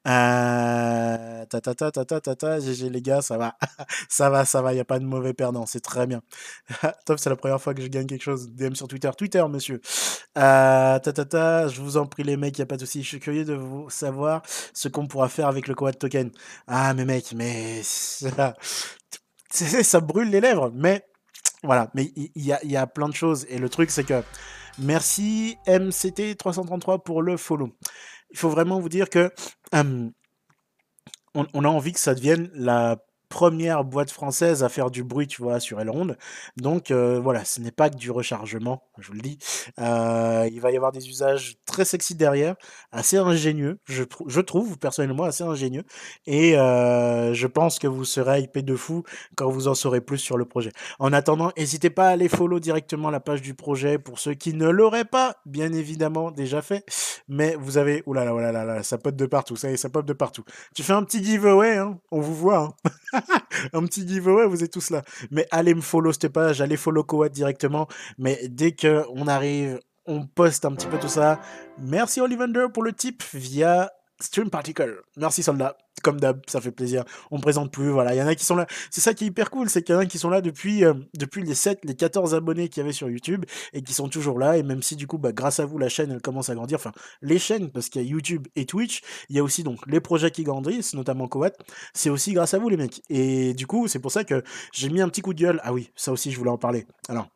Euh, 0.06 1.46
ta 1.46 1.60
ta 1.60 1.74
ta 1.74 1.90
ta 1.90 2.04
ta 2.04 2.20
ta 2.20 2.36
ta, 2.36 2.60
GG 2.60 2.90
les 2.90 3.02
gars, 3.02 3.22
ça 3.22 3.38
va, 3.38 3.56
ça 4.08 4.30
va, 4.30 4.44
ça 4.44 4.62
va, 4.62 4.74
n'y 4.74 4.80
a 4.80 4.84
pas 4.84 4.98
de 4.98 5.04
mauvais 5.04 5.34
perdant, 5.34 5.66
c'est 5.66 5.80
très 5.80 6.06
bien. 6.06 6.22
Top, 7.06 7.18
c'est 7.18 7.30
la 7.30 7.36
première 7.36 7.60
fois 7.60 7.74
que 7.74 7.82
je 7.82 7.88
gagne 7.88 8.06
quelque 8.06 8.22
chose. 8.22 8.50
DM 8.50 8.74
sur 8.74 8.88
Twitter, 8.88 9.10
Twitter, 9.16 9.44
monsieur. 9.48 9.80
Euh, 10.38 10.98
ta 10.98 11.12
ta 11.12 11.24
ta, 11.24 11.68
je 11.68 11.80
vous 11.80 11.96
en 11.96 12.06
prie 12.06 12.24
les 12.24 12.36
mecs, 12.36 12.58
n'y 12.58 12.62
a 12.62 12.66
pas 12.66 12.76
de 12.76 12.84
souci. 12.84 13.02
Je 13.02 13.08
suis 13.08 13.20
curieux 13.20 13.44
de 13.44 13.54
vous 13.54 13.88
savoir 13.90 14.42
ce 14.72 14.88
qu'on 14.88 15.06
pourra 15.06 15.28
faire 15.28 15.48
avec 15.48 15.68
le 15.68 15.74
Coat 15.74 15.92
Token. 15.92 16.30
Ah 16.66 16.94
mais 16.94 17.04
mec, 17.04 17.32
mais 17.34 17.82
ça, 19.50 20.00
brûle 20.00 20.30
les 20.30 20.40
lèvres, 20.40 20.70
mais 20.74 21.04
voilà, 21.62 21.90
mais 21.94 22.12
il 22.16 22.30
y, 22.36 22.52
a, 22.52 22.64
y 22.64 22.76
a 22.76 22.86
plein 22.86 23.08
de 23.08 23.14
choses 23.14 23.46
et 23.48 23.58
le 23.58 23.68
truc 23.68 23.90
c'est 23.90 24.04
que 24.04 24.22
merci 24.78 25.56
MCT333 25.66 27.02
pour 27.02 27.22
le 27.22 27.36
follow 27.36 27.70
il 28.34 28.38
faut 28.38 28.50
vraiment 28.50 28.80
vous 28.80 28.88
dire 28.88 29.08
que 29.08 29.32
a 31.64 31.68
envie 31.68 31.92
que 31.92 32.00
ça 32.00 32.16
devienne 32.16 32.50
la 32.52 32.98
première 33.34 33.82
boîte 33.82 34.12
française 34.12 34.62
à 34.62 34.68
faire 34.68 34.92
du 34.92 35.02
bruit, 35.02 35.26
tu 35.26 35.42
vois, 35.42 35.58
sur 35.58 35.80
Elrond. 35.80 36.14
Donc 36.56 36.92
euh, 36.92 37.18
voilà, 37.18 37.44
ce 37.44 37.60
n'est 37.60 37.72
pas 37.72 37.90
que 37.90 37.96
du 37.96 38.12
rechargement, 38.12 38.84
je 39.00 39.08
vous 39.08 39.14
le 39.14 39.22
dis. 39.22 39.40
Euh, 39.80 40.48
il 40.52 40.60
va 40.60 40.70
y 40.70 40.76
avoir 40.76 40.92
des 40.92 41.08
usages 41.08 41.56
très 41.66 41.84
sexy 41.84 42.14
derrière, 42.14 42.54
assez 42.92 43.16
ingénieux, 43.16 43.80
je, 43.86 44.04
je 44.28 44.40
trouve 44.40 44.78
personnellement 44.78 45.24
assez 45.24 45.42
ingénieux. 45.42 45.82
Et 46.26 46.56
euh, 46.56 47.34
je 47.34 47.46
pense 47.48 47.80
que 47.80 47.88
vous 47.88 48.04
serez 48.04 48.42
hypé 48.42 48.62
de 48.62 48.76
fou 48.76 49.02
quand 49.34 49.50
vous 49.50 49.66
en 49.66 49.74
saurez 49.74 50.00
plus 50.00 50.18
sur 50.18 50.36
le 50.36 50.44
projet. 50.44 50.70
En 51.00 51.12
attendant, 51.12 51.50
n'hésitez 51.56 51.90
pas 51.90 52.06
à 52.06 52.10
aller 52.10 52.28
follow 52.28 52.60
directement 52.60 53.10
la 53.10 53.18
page 53.18 53.42
du 53.42 53.54
projet 53.54 53.98
pour 53.98 54.20
ceux 54.20 54.34
qui 54.34 54.54
ne 54.54 54.68
l'auraient 54.68 55.04
pas, 55.04 55.34
bien 55.44 55.72
évidemment, 55.72 56.30
déjà 56.30 56.62
fait. 56.62 56.84
Mais 57.26 57.56
vous 57.58 57.78
avez, 57.78 58.04
oulala, 58.06 58.32
oulala, 58.32 58.84
ça 58.84 58.96
pop 58.96 59.16
de 59.16 59.26
partout, 59.26 59.56
ça 59.56 59.70
y 59.70 59.74
est, 59.74 59.76
ça 59.76 59.88
pop 59.88 60.06
de 60.06 60.12
partout. 60.12 60.44
Tu 60.76 60.84
fais 60.84 60.92
un 60.92 61.02
petit 61.02 61.24
giveaway, 61.24 61.78
hein, 61.78 61.98
on 62.12 62.20
vous 62.20 62.36
voit. 62.36 62.76
Hein 62.84 62.90
un 63.72 63.84
petit 63.84 64.06
giveaway, 64.06 64.46
vous 64.46 64.62
êtes 64.62 64.72
tous 64.72 64.90
là. 64.90 65.02
Mais 65.30 65.46
allez 65.50 65.74
me 65.74 65.80
follow 65.80 66.12
cette 66.12 66.28
page, 66.28 66.60
allez 66.60 66.76
follow 66.76 67.04
Coat 67.04 67.28
directement. 67.28 67.88
Mais 68.18 68.40
dès 68.48 68.72
que 68.72 69.04
on 69.10 69.26
arrive, 69.26 69.80
on 70.06 70.26
poste 70.26 70.64
un 70.64 70.72
petit 70.74 70.86
peu 70.86 70.98
tout 70.98 71.08
ça. 71.08 71.40
Merci 71.78 72.20
Ollivander 72.20 72.66
pour 72.72 72.82
le 72.82 72.92
tip 72.92 73.22
via 73.32 73.90
Stream 74.24 74.48
Particle. 74.48 75.02
Merci 75.18 75.42
soldat. 75.42 75.76
Comme 76.02 76.18
d'hab, 76.18 76.40
ça 76.48 76.60
fait 76.60 76.70
plaisir. 76.70 77.04
On 77.30 77.40
présente 77.40 77.70
plus, 77.70 77.90
voilà. 77.90 78.14
Il 78.14 78.18
y 78.18 78.22
en 78.22 78.26
a 78.26 78.34
qui 78.34 78.44
sont 78.44 78.56
là. 78.56 78.66
C'est 78.90 79.00
ça 79.00 79.14
qui 79.14 79.24
est 79.24 79.26
hyper 79.28 79.50
cool, 79.50 79.68
c'est 79.68 79.82
qu'il 79.82 79.94
y 79.94 79.98
en 79.98 80.00
a 80.00 80.06
qui 80.06 80.18
sont 80.18 80.30
là 80.30 80.40
depuis, 80.40 80.84
euh, 80.84 80.94
depuis 81.14 81.42
les 81.42 81.54
7, 81.54 81.80
les 81.84 81.94
14 81.94 82.34
abonnés 82.34 82.68
qu'il 82.68 82.82
y 82.82 82.84
avait 82.84 82.92
sur 82.92 83.08
YouTube 83.08 83.44
et 83.72 83.82
qui 83.82 83.92
sont 83.92 84.08
toujours 84.08 84.38
là. 84.38 84.56
Et 84.56 84.62
même 84.62 84.82
si 84.82 84.96
du 84.96 85.06
coup, 85.06 85.18
bah, 85.18 85.32
grâce 85.32 85.60
à 85.60 85.66
vous, 85.66 85.78
la 85.78 85.88
chaîne, 85.88 86.10
elle 86.10 86.22
commence 86.22 86.48
à 86.48 86.54
grandir. 86.54 86.76
Enfin, 86.76 86.92
les 87.22 87.38
chaînes, 87.38 87.70
parce 87.70 87.90
qu'il 87.90 88.02
y 88.02 88.04
a 88.06 88.08
YouTube 88.08 88.48
et 88.56 88.64
Twitch. 88.64 89.02
Il 89.28 89.36
y 89.36 89.38
a 89.38 89.42
aussi 89.42 89.62
donc 89.62 89.78
les 89.86 90.00
projets 90.00 90.30
qui 90.30 90.42
grandissent, 90.42 90.94
notamment 90.94 91.28
Coat. 91.28 91.50
C'est 91.92 92.10
aussi 92.10 92.32
grâce 92.32 92.54
à 92.54 92.58
vous, 92.58 92.70
les 92.70 92.76
mecs. 92.76 93.02
Et 93.10 93.52
du 93.54 93.66
coup, 93.66 93.88
c'est 93.88 94.00
pour 94.00 94.10
ça 94.10 94.24
que 94.24 94.42
j'ai 94.72 94.88
mis 94.88 95.02
un 95.02 95.08
petit 95.08 95.20
coup 95.20 95.34
de 95.34 95.40
gueule. 95.40 95.60
Ah 95.62 95.72
oui, 95.72 95.90
ça 95.96 96.12
aussi, 96.12 96.32
je 96.32 96.38
voulais 96.38 96.50
en 96.50 96.58
parler. 96.58 96.86
Alors, 97.08 97.28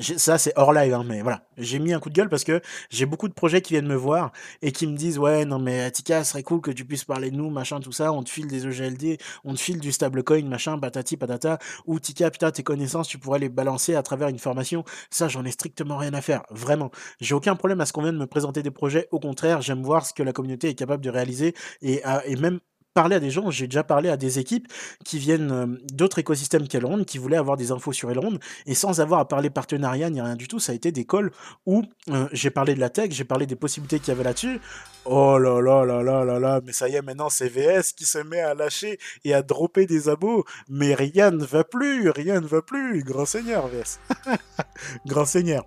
ça 0.00 0.36
c'est 0.36 0.52
hors 0.56 0.72
live, 0.72 0.92
hein, 0.94 1.04
mais 1.06 1.22
voilà, 1.22 1.46
j'ai 1.58 1.78
mis 1.78 1.92
un 1.92 2.00
coup 2.00 2.10
de 2.10 2.14
gueule 2.14 2.28
parce 2.28 2.44
que 2.44 2.60
j'ai 2.90 3.06
beaucoup 3.06 3.28
de 3.28 3.34
projets 3.34 3.60
qui 3.62 3.74
viennent 3.74 3.86
me 3.86 3.94
voir 3.94 4.32
et 4.62 4.72
qui 4.72 4.86
me 4.86 4.96
disent 4.96 5.18
ouais 5.18 5.44
non 5.44 5.58
mais 5.58 5.90
Tika, 5.92 6.24
ce 6.24 6.30
serait 6.32 6.42
cool 6.42 6.60
que 6.60 6.70
tu 6.70 6.84
puisses 6.84 7.04
parler 7.04 7.30
de 7.30 7.36
nous, 7.36 7.50
machin 7.50 7.78
tout 7.80 7.92
ça, 7.92 8.12
on 8.12 8.22
te 8.22 8.30
file 8.30 8.48
des 8.48 8.66
EGLD, 8.66 9.18
on 9.44 9.54
te 9.54 9.60
file 9.60 9.78
du 9.78 9.92
stablecoin, 9.92 10.44
machin, 10.46 10.78
patati 10.78 11.16
patata, 11.16 11.58
ou 11.86 12.00
Tika 12.00 12.30
putain 12.30 12.50
tes 12.50 12.62
connaissances 12.62 13.08
tu 13.08 13.18
pourrais 13.18 13.38
les 13.38 13.48
balancer 13.48 13.94
à 13.94 14.02
travers 14.02 14.28
une 14.28 14.38
formation, 14.40 14.84
ça 15.10 15.28
j'en 15.28 15.44
ai 15.44 15.50
strictement 15.52 15.98
rien 15.98 16.14
à 16.14 16.20
faire, 16.20 16.42
vraiment, 16.50 16.90
j'ai 17.20 17.34
aucun 17.34 17.54
problème 17.54 17.80
à 17.80 17.86
ce 17.86 17.92
qu'on 17.92 18.02
vienne 18.02 18.18
me 18.18 18.26
présenter 18.26 18.62
des 18.62 18.72
projets, 18.72 19.08
au 19.12 19.20
contraire 19.20 19.62
j'aime 19.62 19.82
voir 19.82 20.04
ce 20.04 20.12
que 20.12 20.22
la 20.22 20.32
communauté 20.32 20.68
est 20.68 20.74
capable 20.74 21.04
de 21.04 21.10
réaliser 21.10 21.54
et, 21.82 22.02
et 22.24 22.36
même 22.36 22.60
à 22.96 23.20
des 23.20 23.30
gens, 23.30 23.50
j'ai 23.50 23.66
déjà 23.66 23.84
parlé 23.84 24.08
à 24.08 24.16
des 24.16 24.38
équipes 24.38 24.68
qui 25.04 25.18
viennent 25.18 25.52
euh, 25.52 25.66
d'autres 25.92 26.18
écosystèmes 26.18 26.66
qu'Elrond, 26.66 27.04
qui 27.04 27.18
voulaient 27.18 27.36
avoir 27.36 27.56
des 27.56 27.70
infos 27.70 27.92
sur 27.92 28.10
Elrond, 28.10 28.38
et 28.66 28.74
sans 28.74 29.00
avoir 29.00 29.20
à 29.20 29.28
parler 29.28 29.50
partenariat 29.50 30.10
ni 30.10 30.20
rien 30.20 30.36
du 30.36 30.48
tout, 30.48 30.58
ça 30.58 30.72
a 30.72 30.74
été 30.74 30.92
des 30.92 31.04
calls 31.04 31.30
où 31.66 31.82
euh, 32.10 32.28
j'ai 32.32 32.50
parlé 32.50 32.74
de 32.74 32.80
la 32.80 32.90
tech, 32.90 33.10
j'ai 33.10 33.24
parlé 33.24 33.46
des 33.46 33.56
possibilités 33.56 33.98
qu'il 33.98 34.08
y 34.08 34.10
avait 34.12 34.24
là-dessus. 34.24 34.60
Oh 35.04 35.38
là 35.38 35.60
là 35.60 35.84
là 35.84 36.02
là 36.02 36.24
là 36.24 36.38
là, 36.38 36.60
mais 36.64 36.72
ça 36.72 36.88
y 36.88 36.94
est, 36.94 37.02
maintenant 37.02 37.28
c'est 37.28 37.48
VS 37.48 37.92
qui 37.96 38.04
se 38.04 38.18
met 38.18 38.40
à 38.40 38.54
lâcher 38.54 38.98
et 39.24 39.34
à 39.34 39.42
dropper 39.42 39.86
des 39.86 40.08
abos, 40.08 40.44
mais 40.68 40.94
rien 40.94 41.30
ne 41.30 41.44
va 41.44 41.64
plus, 41.64 42.10
rien 42.10 42.40
ne 42.40 42.46
va 42.46 42.62
plus, 42.62 43.02
grand 43.04 43.26
seigneur 43.26 43.68
VS. 43.68 44.00
grand 45.06 45.26
seigneur. 45.26 45.64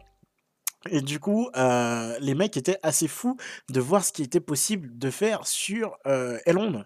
Et 0.90 1.02
du 1.02 1.20
coup, 1.20 1.50
euh, 1.58 2.18
les 2.22 2.36
mecs 2.36 2.56
étaient 2.56 2.80
assez 2.84 3.08
fous 3.08 3.36
de 3.70 3.82
voir 3.82 4.04
ce 4.04 4.14
qui 4.14 4.24
était 4.24 4.40
possible 4.40 4.98
de 4.98 5.10
faire 5.10 5.46
sur 5.46 5.98
euh, 6.08 6.38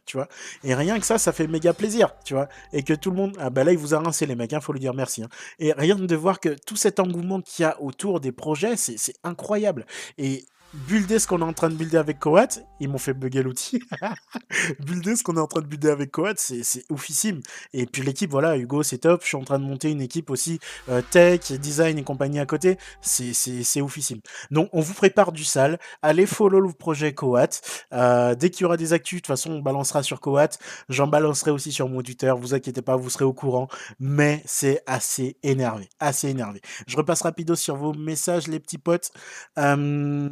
tu 0.06 0.18
vois? 0.18 0.28
Et 0.64 0.74
rien 0.74 0.99
que 0.99 1.06
ça, 1.06 1.18
ça 1.20 1.32
fait 1.32 1.48
méga 1.48 1.74
plaisir, 1.74 2.10
tu 2.26 2.34
vois? 2.34 2.49
Et 2.72 2.84
que 2.84 2.94
tout 2.94 3.11
le 3.11 3.18
monde... 3.18 3.38
Ah 3.40 3.49
bah 3.52 3.64
là, 3.64 3.72
il 3.72 3.78
vous 3.78 3.94
a 3.94 3.99
rincé, 3.99 4.26
les 4.26 4.36
mecs, 4.36 4.52
il 4.52 4.56
hein, 4.56 4.61
faut 4.61 4.74
lui 4.74 4.80
dire 4.80 4.94
merci. 4.94 5.24
Hein. 5.24 5.30
Et 5.60 5.74
rien 5.74 5.95
de 5.95 6.15
voir 6.15 6.40
que 6.40 6.49
tout 6.65 6.76
cet 6.76 6.99
engouement 6.99 7.41
qu'il 7.41 7.64
y 7.64 7.65
a 7.65 7.80
autour 7.82 8.20
des 8.20 8.32
projets, 8.32 8.76
c'est 8.78 9.15
incroyable. 9.24 9.86
Et 10.18 10.45
builder 10.74 11.20
ce 11.20 11.28
qu'on 11.28 11.40
est 11.40 11.44
en 11.44 11.54
train 11.54 11.70
de 11.70 11.76
builder 11.76 11.98
avec 11.98 12.20
Coat, 12.20 12.48
ils 12.80 12.90
m'ont 12.90 12.98
fait 12.98 13.14
bugger 13.14 13.44
l'outil. 13.44 13.80
builder 14.80 15.16
ce 15.16 15.24
qu'on 15.24 15.38
est 15.38 15.40
en 15.40 15.48
train 15.48 15.62
de 15.62 15.68
builder 15.68 15.90
avec 15.90 16.12
Coat, 16.12 16.34
c'est 16.38 16.86
oufissime. 16.90 17.41
Et 17.74 17.86
puis 17.86 18.02
l'équipe, 18.02 18.32
voilà, 18.32 18.58
Hugo, 18.58 18.84
c'est 18.84 19.00
top. 19.00 19.22
Je 19.22 19.28
suis 19.28 19.38
en 19.38 19.44
train 19.44 19.60
de 19.60 19.66
monter 19.66 19.91
une 19.91 20.02
équipe 20.02 20.30
aussi 20.30 20.60
euh, 20.90 21.02
tech, 21.12 21.52
design 21.54 21.98
et 21.98 22.04
compagnie 22.04 22.40
à 22.40 22.45
côté. 22.45 22.78
C'est 23.02 23.82
oufissime. 23.82 24.20
Donc, 24.52 24.70
on 24.74 24.82
vous 24.82 24.94
prépare 24.94 25.32
du 25.32 25.44
sale. 25.44 25.80
Allez 26.02 26.26
follow 26.26 26.60
le 26.60 26.74
projet 26.74 27.14
Coat. 27.14 27.48
Euh, 27.94 28.36
dès 28.36 28.50
qu'il 28.50 28.64
y 28.64 28.66
aura 28.66 28.78
des 28.78 28.94
actus, 28.94 29.18
de 29.18 29.22
toute 29.22 29.28
façon, 29.28 29.52
on 29.52 29.60
balancera 29.60 30.04
sur 30.04 30.20
Coat. 30.20 30.50
J'en 30.90 31.08
balancerai 31.08 31.52
aussi 31.52 31.72
sur 31.72 31.88
mon 31.88 32.02
Twitter. 32.02 32.34
Vous 32.38 32.54
inquiétez 32.54 32.82
pas, 32.82 32.95
vous 32.95 33.10
serez 33.10 33.26
au 33.26 33.34
courant. 33.34 33.68
Mais 34.00 34.41
c'est 34.45 34.82
assez 34.88 35.38
énervé. 35.44 35.90
Assez 36.00 36.30
énervé. 36.30 36.62
Je 36.88 36.98
repasse 36.98 37.22
rapido 37.22 37.56
sur 37.56 37.76
vos 37.76 37.94
messages, 37.94 38.48
les 38.48 38.60
petits 38.60 38.78
potes. 38.78 39.12
Euh, 39.60 40.30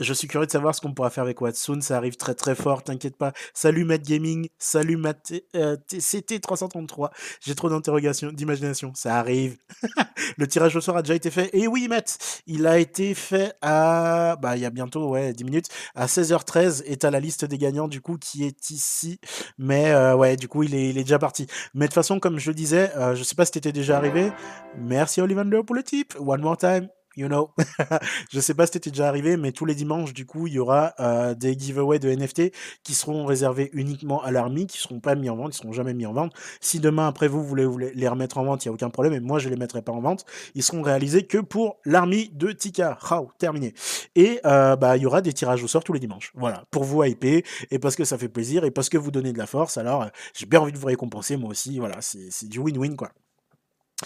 je 0.00 0.12
suis 0.12 0.28
curieux 0.28 0.46
de 0.46 0.50
savoir 0.50 0.74
ce 0.74 0.80
qu'on 0.80 0.92
pourra 0.92 1.10
faire 1.10 1.24
avec 1.24 1.40
Watson. 1.40 1.80
Ça 1.80 1.96
arrive 1.96 2.16
très 2.16 2.34
très 2.34 2.54
fort, 2.54 2.82
t'inquiète 2.82 3.16
pas. 3.16 3.32
Salut 3.52 3.84
Matt 3.84 4.02
Gaming, 4.02 4.48
salut 4.58 4.96
Matt 4.96 5.32
euh, 5.56 5.76
CT333. 5.90 7.10
J'ai 7.40 7.54
trop 7.54 7.68
d'interrogations, 7.68 8.32
d'imagination. 8.32 8.92
Ça 8.94 9.16
arrive. 9.16 9.56
le 10.38 10.46
tirage 10.46 10.74
au 10.76 10.80
sort 10.80 10.96
a 10.96 11.02
déjà 11.02 11.14
été 11.14 11.30
fait. 11.30 11.50
Et 11.52 11.66
oui, 11.66 11.88
Matt, 11.88 12.42
il 12.46 12.66
a 12.66 12.78
été 12.78 13.14
fait 13.14 13.54
à. 13.62 14.36
Bah, 14.40 14.56
il 14.56 14.62
y 14.62 14.66
a 14.66 14.70
bientôt, 14.70 15.10
ouais, 15.10 15.32
10 15.32 15.44
minutes. 15.44 15.68
À 15.94 16.06
16h13 16.06 16.84
est 16.84 17.04
à 17.04 17.10
la 17.10 17.20
liste 17.20 17.44
des 17.44 17.58
gagnants, 17.58 17.88
du 17.88 18.00
coup, 18.00 18.16
qui 18.18 18.44
est 18.44 18.70
ici. 18.70 19.20
Mais 19.58 19.92
euh, 19.92 20.16
ouais, 20.16 20.36
du 20.36 20.48
coup, 20.48 20.62
il 20.62 20.74
est, 20.74 20.90
il 20.90 20.98
est 20.98 21.04
déjà 21.04 21.18
parti. 21.18 21.46
Mais 21.74 21.86
de 21.86 21.88
toute 21.88 21.94
façon, 21.94 22.20
comme 22.20 22.38
je 22.38 22.52
disais, 22.52 22.90
euh, 22.96 23.14
je 23.14 23.22
sais 23.22 23.34
pas 23.34 23.44
si 23.44 23.52
t'étais 23.52 23.72
déjà 23.72 23.96
arrivé. 23.96 24.32
Merci 24.78 25.20
Olivander 25.20 25.60
pour 25.64 25.74
le 25.74 25.82
tip. 25.82 26.14
One 26.18 26.40
more 26.40 26.56
time. 26.56 26.88
You 27.16 27.28
know? 27.28 27.50
je 28.30 28.40
sais 28.40 28.54
pas 28.54 28.66
si 28.66 28.74
c'était 28.74 28.90
déjà 28.90 29.08
arrivé, 29.08 29.36
mais 29.36 29.52
tous 29.52 29.64
les 29.64 29.74
dimanches, 29.74 30.12
du 30.12 30.26
coup, 30.26 30.46
il 30.46 30.54
y 30.54 30.58
aura 30.58 30.94
euh, 31.00 31.34
des 31.34 31.58
giveaways 31.58 31.98
de 31.98 32.10
NFT 32.10 32.52
qui 32.82 32.94
seront 32.94 33.26
réservés 33.26 33.70
uniquement 33.72 34.22
à 34.22 34.30
l'armée, 34.30 34.66
qui 34.66 34.78
seront 34.78 35.00
pas 35.00 35.14
mis 35.14 35.30
en 35.30 35.36
vente, 35.36 35.54
ils 35.54 35.58
seront 35.58 35.72
jamais 35.72 35.94
mis 35.94 36.06
en 36.06 36.12
vente. 36.12 36.32
Si 36.60 36.80
demain, 36.80 37.08
après 37.08 37.28
vous, 37.28 37.42
vous 37.42 37.48
voulez 37.48 37.92
les 37.94 38.08
remettre 38.08 38.38
en 38.38 38.44
vente, 38.44 38.64
il 38.64 38.68
n'y 38.68 38.72
a 38.72 38.74
aucun 38.74 38.90
problème, 38.90 39.14
et 39.14 39.20
moi, 39.20 39.38
je 39.38 39.48
les 39.48 39.56
mettrai 39.56 39.82
pas 39.82 39.92
en 39.92 40.00
vente. 40.00 40.24
Ils 40.54 40.62
seront 40.62 40.82
réalisés 40.82 41.26
que 41.26 41.38
pour 41.38 41.78
l'armée 41.84 42.30
de 42.32 42.52
Tika. 42.52 42.98
Rao, 43.00 43.30
terminé. 43.38 43.74
Et 44.14 44.40
euh, 44.44 44.76
bah, 44.76 44.96
il 44.96 45.02
y 45.02 45.06
aura 45.06 45.20
des 45.20 45.32
tirages 45.32 45.62
au 45.62 45.68
sort 45.68 45.84
tous 45.84 45.92
les 45.92 46.00
dimanches. 46.00 46.32
Voilà, 46.34 46.64
pour 46.70 46.84
vous 46.84 47.04
hyper, 47.04 47.42
et 47.70 47.78
parce 47.78 47.96
que 47.96 48.04
ça 48.04 48.18
fait 48.18 48.28
plaisir, 48.28 48.64
et 48.64 48.70
parce 48.70 48.88
que 48.88 48.98
vous 48.98 49.10
donnez 49.10 49.32
de 49.32 49.38
la 49.38 49.46
force, 49.46 49.78
alors 49.78 50.02
euh, 50.02 50.08
j'ai 50.34 50.46
bien 50.46 50.60
envie 50.60 50.72
de 50.72 50.78
vous 50.78 50.86
récompenser, 50.86 51.36
moi 51.36 51.50
aussi. 51.50 51.78
Voilà, 51.78 51.98
c'est 52.00 52.48
du 52.48 52.58
win-win, 52.58 52.96
quoi. 52.96 53.10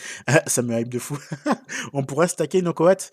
ça 0.46 0.62
me 0.62 0.78
hype 0.78 0.88
de 0.88 0.98
fou. 0.98 1.18
On 1.92 2.04
pourra 2.04 2.28
stacker 2.28 2.62
nos 2.62 2.72
cohortes. 2.72 3.10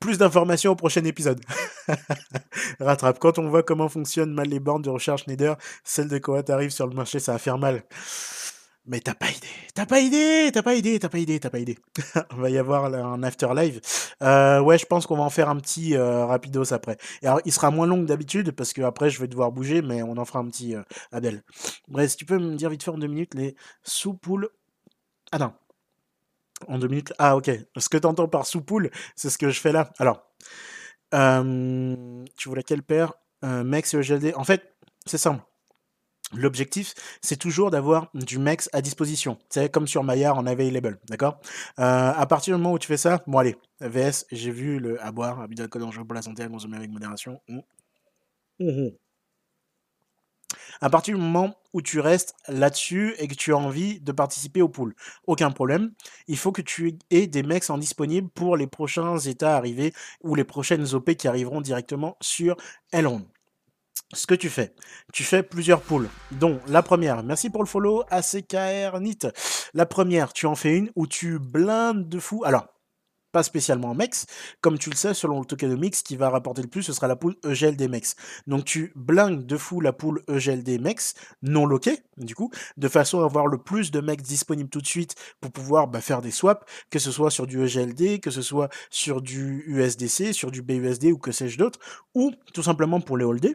Plus 0.00 0.18
d'informations 0.18 0.72
au 0.72 0.76
prochain 0.76 1.04
épisode. 1.04 1.40
Rattrape. 2.80 3.18
Quand 3.18 3.38
on 3.38 3.48
voit 3.48 3.62
comment 3.62 3.88
fonctionnent 3.88 4.32
mal 4.32 4.48
les 4.48 4.60
bornes 4.60 4.82
de 4.82 4.90
recharge 4.90 5.26
Nether, 5.26 5.54
celle 5.84 6.08
de 6.08 6.18
cohortes 6.18 6.50
arrive 6.50 6.70
sur 6.70 6.86
le 6.86 6.94
marché, 6.94 7.18
ça 7.18 7.32
va 7.32 7.38
faire 7.38 7.58
mal. 7.58 7.84
Mais 8.86 9.00
t'as 9.00 9.14
pas 9.14 9.28
idée, 9.28 9.46
t'as 9.74 9.86
pas 9.86 10.00
idée, 10.00 10.50
t'as 10.52 10.62
pas 10.62 10.74
idée, 10.74 10.98
t'as 10.98 11.08
pas 11.10 11.18
idée, 11.18 11.38
t'as 11.38 11.50
pas 11.50 11.58
idée. 11.58 11.78
On 12.32 12.36
va 12.36 12.50
y 12.50 12.58
avoir 12.58 12.86
un 12.86 13.22
afterlive. 13.22 13.80
Euh, 14.22 14.60
ouais, 14.60 14.78
je 14.78 14.86
pense 14.86 15.06
qu'on 15.06 15.16
va 15.16 15.22
en 15.22 15.30
faire 15.30 15.50
un 15.50 15.56
petit 15.56 15.94
euh, 15.94 16.24
rapidos 16.24 16.72
après. 16.72 16.96
Et 17.22 17.26
alors, 17.26 17.40
il 17.44 17.52
sera 17.52 17.70
moins 17.70 17.86
long 17.86 18.00
que 18.00 18.06
d'habitude 18.06 18.52
parce 18.52 18.72
que 18.72 18.82
après 18.82 19.10
je 19.10 19.20
vais 19.20 19.28
devoir 19.28 19.52
bouger, 19.52 19.82
mais 19.82 20.02
on 20.02 20.16
en 20.16 20.24
fera 20.24 20.38
un 20.38 20.48
petit 20.48 20.74
euh, 20.74 20.82
Adèle. 21.12 21.42
Bref, 21.88 22.10
si 22.10 22.16
tu 22.16 22.24
peux 22.24 22.38
me 22.38 22.56
dire 22.56 22.70
vite 22.70 22.82
fait 22.82 22.90
en 22.90 22.98
deux 22.98 23.06
minutes 23.06 23.34
les 23.34 23.54
sous-poules. 23.82 24.48
Ah 25.30 25.38
non, 25.38 25.52
en 26.68 26.78
deux 26.78 26.88
minutes. 26.88 27.12
Ah, 27.18 27.36
ok. 27.36 27.50
Ce 27.76 27.88
que 27.88 27.98
tu 27.98 28.06
entends 28.06 28.28
par 28.28 28.46
sous-poule, 28.46 28.90
c'est 29.16 29.30
ce 29.30 29.38
que 29.38 29.50
je 29.50 29.60
fais 29.60 29.72
là. 29.72 29.92
Alors, 29.98 30.22
tu 31.12 32.48
voulais 32.48 32.62
quelle 32.62 32.82
paire 32.82 33.14
Mex 33.42 33.94
et 33.94 33.98
EGLD. 33.98 34.34
En 34.36 34.44
fait, 34.44 34.74
c'est 35.06 35.18
simple. 35.18 35.42
L'objectif, 36.32 36.94
c'est 37.22 37.36
toujours 37.36 37.72
d'avoir 37.72 38.08
du 38.14 38.38
Mex 38.38 38.68
à 38.72 38.82
disposition. 38.82 39.36
C'est 39.48 39.68
comme 39.72 39.88
sur 39.88 40.04
Maillard 40.04 40.38
en 40.38 40.46
available, 40.46 41.00
d'accord? 41.08 41.40
Euh, 41.80 42.12
À 42.14 42.24
partir 42.26 42.54
du 42.54 42.62
moment 42.62 42.74
où 42.74 42.78
tu 42.78 42.86
fais 42.86 42.96
ça, 42.96 43.24
bon 43.26 43.38
allez, 43.38 43.56
VS, 43.80 44.26
j'ai 44.30 44.52
vu 44.52 44.78
le 44.78 45.02
à 45.02 45.10
boire, 45.10 45.40
abus 45.40 45.56
d'alcool 45.56 45.82
dangereux 45.82 46.04
pour 46.04 46.14
la 46.14 46.22
santé, 46.22 46.44
à 46.44 46.48
consommer 46.48 46.76
avec 46.76 46.90
modération. 46.90 47.40
Mmh. 47.48 47.58
Mmh 48.60 48.90
à 50.80 50.90
partir 50.90 51.16
du 51.16 51.20
moment 51.20 51.54
où 51.72 51.82
tu 51.82 52.00
restes 52.00 52.34
là-dessus 52.48 53.14
et 53.18 53.28
que 53.28 53.34
tu 53.34 53.52
as 53.52 53.56
envie 53.56 54.00
de 54.00 54.12
participer 54.12 54.62
au 54.62 54.68
pool, 54.68 54.94
aucun 55.26 55.50
problème. 55.50 55.92
Il 56.26 56.36
faut 56.36 56.52
que 56.52 56.62
tu 56.62 56.98
aies 57.10 57.26
des 57.26 57.42
mecs 57.42 57.68
en 57.70 57.78
disponible 57.78 58.28
pour 58.28 58.56
les 58.56 58.66
prochains 58.66 59.18
états 59.18 59.56
arrivés 59.56 59.92
ou 60.22 60.34
les 60.34 60.44
prochaines 60.44 60.94
OP 60.94 61.14
qui 61.14 61.28
arriveront 61.28 61.60
directement 61.60 62.16
sur 62.20 62.56
Elrond. 62.92 63.26
Ce 64.12 64.26
que 64.26 64.34
tu 64.34 64.48
fais, 64.48 64.74
tu 65.12 65.22
fais 65.22 65.44
plusieurs 65.44 65.82
pools, 65.82 66.08
dont 66.32 66.58
la 66.66 66.82
première, 66.82 67.22
merci 67.22 67.48
pour 67.48 67.62
le 67.62 67.68
follow, 67.68 68.02
ACKR 68.10 68.98
NIT. 68.98 69.28
La 69.72 69.86
première, 69.86 70.32
tu 70.32 70.46
en 70.46 70.56
fais 70.56 70.76
une 70.76 70.90
où 70.96 71.06
tu 71.06 71.38
blindes 71.38 72.08
de 72.08 72.18
fou. 72.18 72.42
Alors, 72.44 72.66
pas 73.32 73.42
spécialement 73.42 73.94
MEX. 73.94 74.26
Comme 74.60 74.78
tu 74.78 74.90
le 74.90 74.96
sais, 74.96 75.14
selon 75.14 75.40
le 75.40 75.46
tokenomics, 75.46 76.02
qui 76.02 76.16
va 76.16 76.30
rapporter 76.30 76.62
le 76.62 76.68
plus, 76.68 76.82
ce 76.82 76.92
sera 76.92 77.08
la 77.08 77.16
poule 77.16 77.36
EGLD 77.44 77.88
MEX. 77.88 78.16
Donc 78.46 78.64
tu 78.64 78.92
blingues 78.96 79.46
de 79.46 79.56
fou 79.56 79.80
la 79.80 79.92
poule 79.92 80.22
EGLD 80.28 80.80
MEX, 80.80 81.14
non 81.42 81.66
loquée, 81.66 82.00
du 82.16 82.34
coup, 82.34 82.50
de 82.76 82.88
façon 82.88 83.20
à 83.20 83.24
avoir 83.24 83.46
le 83.46 83.58
plus 83.58 83.90
de 83.90 84.00
MEX 84.00 84.22
disponibles 84.22 84.70
tout 84.70 84.80
de 84.80 84.86
suite 84.86 85.14
pour 85.40 85.50
pouvoir 85.52 85.88
bah, 85.88 86.00
faire 86.00 86.22
des 86.22 86.30
swaps, 86.30 86.64
que 86.90 86.98
ce 86.98 87.10
soit 87.10 87.30
sur 87.30 87.46
du 87.46 87.62
EGLD, 87.62 88.20
que 88.20 88.30
ce 88.30 88.42
soit 88.42 88.68
sur 88.90 89.22
du 89.22 89.64
USDC, 89.66 90.32
sur 90.32 90.50
du 90.50 90.62
BUSD 90.62 91.06
ou 91.06 91.18
que 91.18 91.32
sais-je 91.32 91.58
d'autre, 91.58 91.78
ou 92.14 92.32
tout 92.52 92.62
simplement 92.62 93.00
pour 93.00 93.16
les 93.16 93.24
holder. 93.24 93.54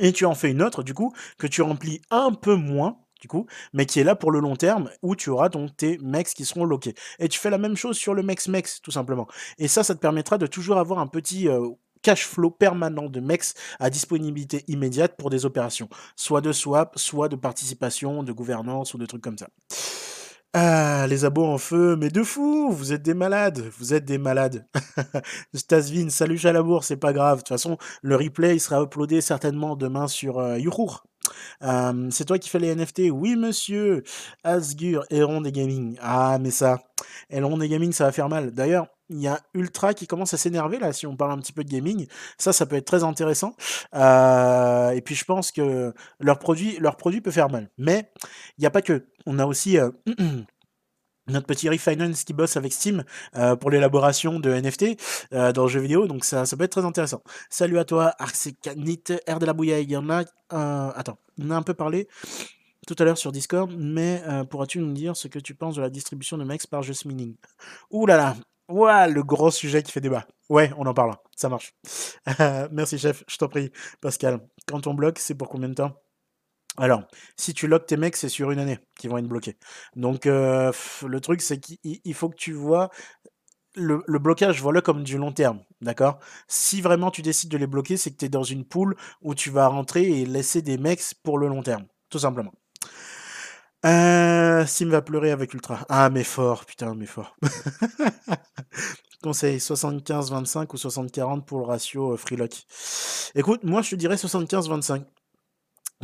Et 0.00 0.12
tu 0.12 0.24
en 0.26 0.34
fais 0.34 0.50
une 0.50 0.62
autre, 0.62 0.82
du 0.82 0.94
coup, 0.94 1.12
que 1.38 1.46
tu 1.46 1.62
remplis 1.62 2.00
un 2.10 2.32
peu 2.32 2.54
moins, 2.54 2.98
du 3.18 3.28
coup, 3.28 3.46
mais 3.72 3.86
qui 3.86 4.00
est 4.00 4.04
là 4.04 4.14
pour 4.14 4.30
le 4.30 4.40
long 4.40 4.56
terme, 4.56 4.90
où 5.02 5.16
tu 5.16 5.30
auras 5.30 5.48
donc 5.48 5.76
tes 5.76 5.98
mecs 5.98 6.28
qui 6.28 6.44
seront 6.44 6.64
loqués. 6.64 6.94
Et 7.18 7.28
tu 7.28 7.38
fais 7.38 7.50
la 7.50 7.58
même 7.58 7.76
chose 7.76 7.96
sur 7.96 8.14
le 8.14 8.22
mex 8.22 8.48
mex, 8.48 8.80
tout 8.80 8.90
simplement. 8.90 9.26
Et 9.58 9.68
ça, 9.68 9.82
ça 9.82 9.94
te 9.94 10.00
permettra 10.00 10.38
de 10.38 10.46
toujours 10.46 10.78
avoir 10.78 10.98
un 10.98 11.06
petit 11.06 11.48
euh, 11.48 11.68
cash 12.02 12.26
flow 12.26 12.50
permanent 12.50 13.08
de 13.08 13.20
MEX 13.20 13.54
à 13.80 13.90
disponibilité 13.90 14.64
immédiate 14.68 15.16
pour 15.16 15.30
des 15.30 15.44
opérations, 15.44 15.88
soit 16.16 16.40
de 16.40 16.52
swap, 16.52 16.98
soit 16.98 17.28
de 17.28 17.36
participation, 17.36 18.22
de 18.22 18.32
gouvernance 18.32 18.94
ou 18.94 18.98
de 18.98 19.06
trucs 19.06 19.22
comme 19.22 19.38
ça. 19.38 19.48
Ah, 20.54 21.06
les 21.08 21.26
abos 21.26 21.44
en 21.44 21.58
feu, 21.58 21.94
mais 21.96 22.08
de 22.08 22.22
fou, 22.22 22.70
vous 22.72 22.94
êtes 22.94 23.02
des 23.02 23.12
malades, 23.12 23.70
vous 23.78 23.92
êtes 23.92 24.06
des 24.06 24.16
malades. 24.16 24.66
Stasvin, 25.54 26.08
salut 26.08 26.38
Chalabour, 26.38 26.84
c'est 26.84 26.96
pas 26.96 27.12
grave. 27.12 27.38
De 27.38 27.42
toute 27.42 27.48
façon, 27.48 27.76
le 28.00 28.16
replay 28.16 28.58
sera 28.58 28.82
uploadé 28.82 29.20
certainement 29.20 29.76
demain 29.76 30.08
sur 30.08 30.38
euh, 30.38 30.56
c'est 32.10 32.24
toi 32.24 32.38
qui 32.38 32.48
fais 32.48 32.58
les 32.58 32.74
NFT 32.74 33.10
Oui, 33.10 33.36
monsieur. 33.36 34.04
Asgur, 34.44 35.04
Héron 35.10 35.40
des 35.40 35.52
Gaming. 35.52 35.96
Ah, 36.00 36.38
mais 36.40 36.50
ça, 36.50 36.78
Héron 37.30 37.58
des 37.58 37.68
Gaming, 37.68 37.92
ça 37.92 38.04
va 38.04 38.12
faire 38.12 38.28
mal. 38.28 38.52
D'ailleurs, 38.52 38.86
il 39.10 39.20
y 39.20 39.28
a 39.28 39.40
Ultra 39.54 39.94
qui 39.94 40.06
commence 40.06 40.34
à 40.34 40.36
s'énerver 40.36 40.78
là, 40.78 40.92
si 40.92 41.06
on 41.06 41.16
parle 41.16 41.32
un 41.32 41.38
petit 41.38 41.52
peu 41.52 41.64
de 41.64 41.70
gaming. 41.70 42.06
Ça, 42.36 42.52
ça 42.52 42.66
peut 42.66 42.76
être 42.76 42.84
très 42.84 43.04
intéressant. 43.04 43.54
Euh, 43.94 44.90
et 44.90 45.00
puis, 45.00 45.14
je 45.14 45.24
pense 45.24 45.50
que 45.50 45.94
leur 46.20 46.38
produit, 46.38 46.76
leur 46.78 46.96
produit 46.96 47.20
peut 47.20 47.30
faire 47.30 47.48
mal. 47.48 47.70
Mais 47.78 48.10
il 48.58 48.62
n'y 48.62 48.66
a 48.66 48.70
pas 48.70 48.82
que. 48.82 49.06
On 49.26 49.38
a 49.38 49.46
aussi. 49.46 49.78
Euh, 49.78 49.90
notre 51.28 51.46
petit 51.46 51.68
Refinance 51.68 52.24
qui 52.24 52.32
bosse 52.32 52.56
avec 52.56 52.72
Steam 52.72 53.04
euh, 53.36 53.56
pour 53.56 53.70
l'élaboration 53.70 54.40
de 54.40 54.50
NFT 54.50 55.00
euh, 55.32 55.52
dans 55.52 55.62
le 55.62 55.68
jeu 55.68 55.80
vidéo, 55.80 56.06
donc 56.06 56.24
ça, 56.24 56.44
peut 56.56 56.64
être 56.64 56.72
très 56.72 56.84
intéressant. 56.84 57.22
Salut 57.50 57.78
à 57.78 57.84
toi, 57.84 58.14
Arsecanit, 58.18 59.02
R 59.28 59.38
de 59.38 59.46
la 59.46 59.52
bouillaille, 59.52 59.84
il 59.84 59.90
y 59.90 59.96
en 59.96 60.08
a... 60.10 60.22
Euh, 60.52 60.90
attends, 60.94 61.18
on 61.40 61.50
a 61.50 61.56
un 61.56 61.62
peu 61.62 61.74
parlé 61.74 62.08
tout 62.86 62.96
à 62.98 63.04
l'heure 63.04 63.18
sur 63.18 63.32
Discord, 63.32 63.70
mais 63.76 64.22
pourras-tu 64.48 64.78
nous 64.78 64.92
dire 64.92 65.14
ce 65.14 65.28
que 65.28 65.38
tu 65.38 65.54
penses 65.54 65.76
de 65.76 65.82
la 65.82 65.90
distribution 65.90 66.38
de 66.38 66.44
Mex 66.44 66.66
par 66.66 66.82
Just 66.82 67.04
Meaning? 67.04 67.34
Ouh 67.90 68.06
là 68.06 68.16
là 68.16 68.36
Ouah, 68.70 69.08
le 69.08 69.22
gros 69.22 69.50
sujet 69.50 69.82
qui 69.82 69.92
fait 69.92 70.00
débat. 70.00 70.26
Ouais, 70.48 70.70
on 70.76 70.86
en 70.86 70.94
parle, 70.94 71.16
ça 71.36 71.48
marche. 71.48 71.74
Merci 72.70 72.98
chef, 72.98 73.24
je 73.26 73.36
t'en 73.36 73.48
prie. 73.48 73.72
Pascal, 74.00 74.40
quand 74.66 74.86
on 74.86 74.94
bloque, 74.94 75.18
c'est 75.18 75.34
pour 75.34 75.48
combien 75.48 75.68
de 75.68 75.74
temps? 75.74 75.94
Alors, 76.78 77.02
si 77.36 77.54
tu 77.54 77.66
loques 77.66 77.86
tes 77.86 77.96
mecs, 77.96 78.16
c'est 78.16 78.28
sur 78.28 78.50
une 78.50 78.58
année 78.58 78.78
qu'ils 78.98 79.10
vont 79.10 79.18
être 79.18 79.26
bloqués. 79.26 79.56
Donc, 79.96 80.26
euh, 80.26 80.72
le 81.06 81.20
truc, 81.20 81.42
c'est 81.42 81.58
qu'il 81.58 82.14
faut 82.14 82.28
que 82.28 82.36
tu 82.36 82.52
vois 82.52 82.90
le, 83.74 84.18
blocage, 84.18 84.60
voilà 84.60 84.80
comme 84.80 85.02
du 85.04 85.18
long 85.18 85.32
terme, 85.32 85.60
d'accord? 85.80 86.18
Si 86.48 86.80
vraiment 86.80 87.10
tu 87.10 87.22
décides 87.22 87.50
de 87.50 87.58
les 87.58 87.66
bloquer, 87.66 87.96
c'est 87.96 88.10
que 88.10 88.16
tu 88.16 88.24
es 88.26 88.28
dans 88.28 88.42
une 88.42 88.64
poule 88.64 88.96
où 89.22 89.34
tu 89.34 89.50
vas 89.50 89.68
rentrer 89.68 90.02
et 90.02 90.26
laisser 90.26 90.62
des 90.62 90.78
mecs 90.78 91.02
pour 91.22 91.38
le 91.38 91.48
long 91.48 91.62
terme, 91.62 91.86
tout 92.10 92.18
simplement. 92.18 92.52
Euh, 93.86 94.66
Sim 94.66 94.88
va 94.88 95.02
pleurer 95.02 95.30
avec 95.30 95.54
Ultra. 95.54 95.86
Ah, 95.88 96.10
mais 96.10 96.24
fort, 96.24 96.64
putain, 96.64 96.94
mais 96.94 97.06
fort. 97.06 97.36
Conseil 99.22 99.58
75-25 99.58 100.72
ou 100.72 100.76
60-40 100.76 101.44
pour 101.44 101.58
le 101.58 101.64
ratio 101.64 102.12
euh, 102.12 102.16
freelock. 102.16 102.66
Écoute, 103.34 103.64
moi 103.64 103.82
je 103.82 103.90
te 103.90 103.96
dirais 103.96 104.16
75-25. 104.16 105.04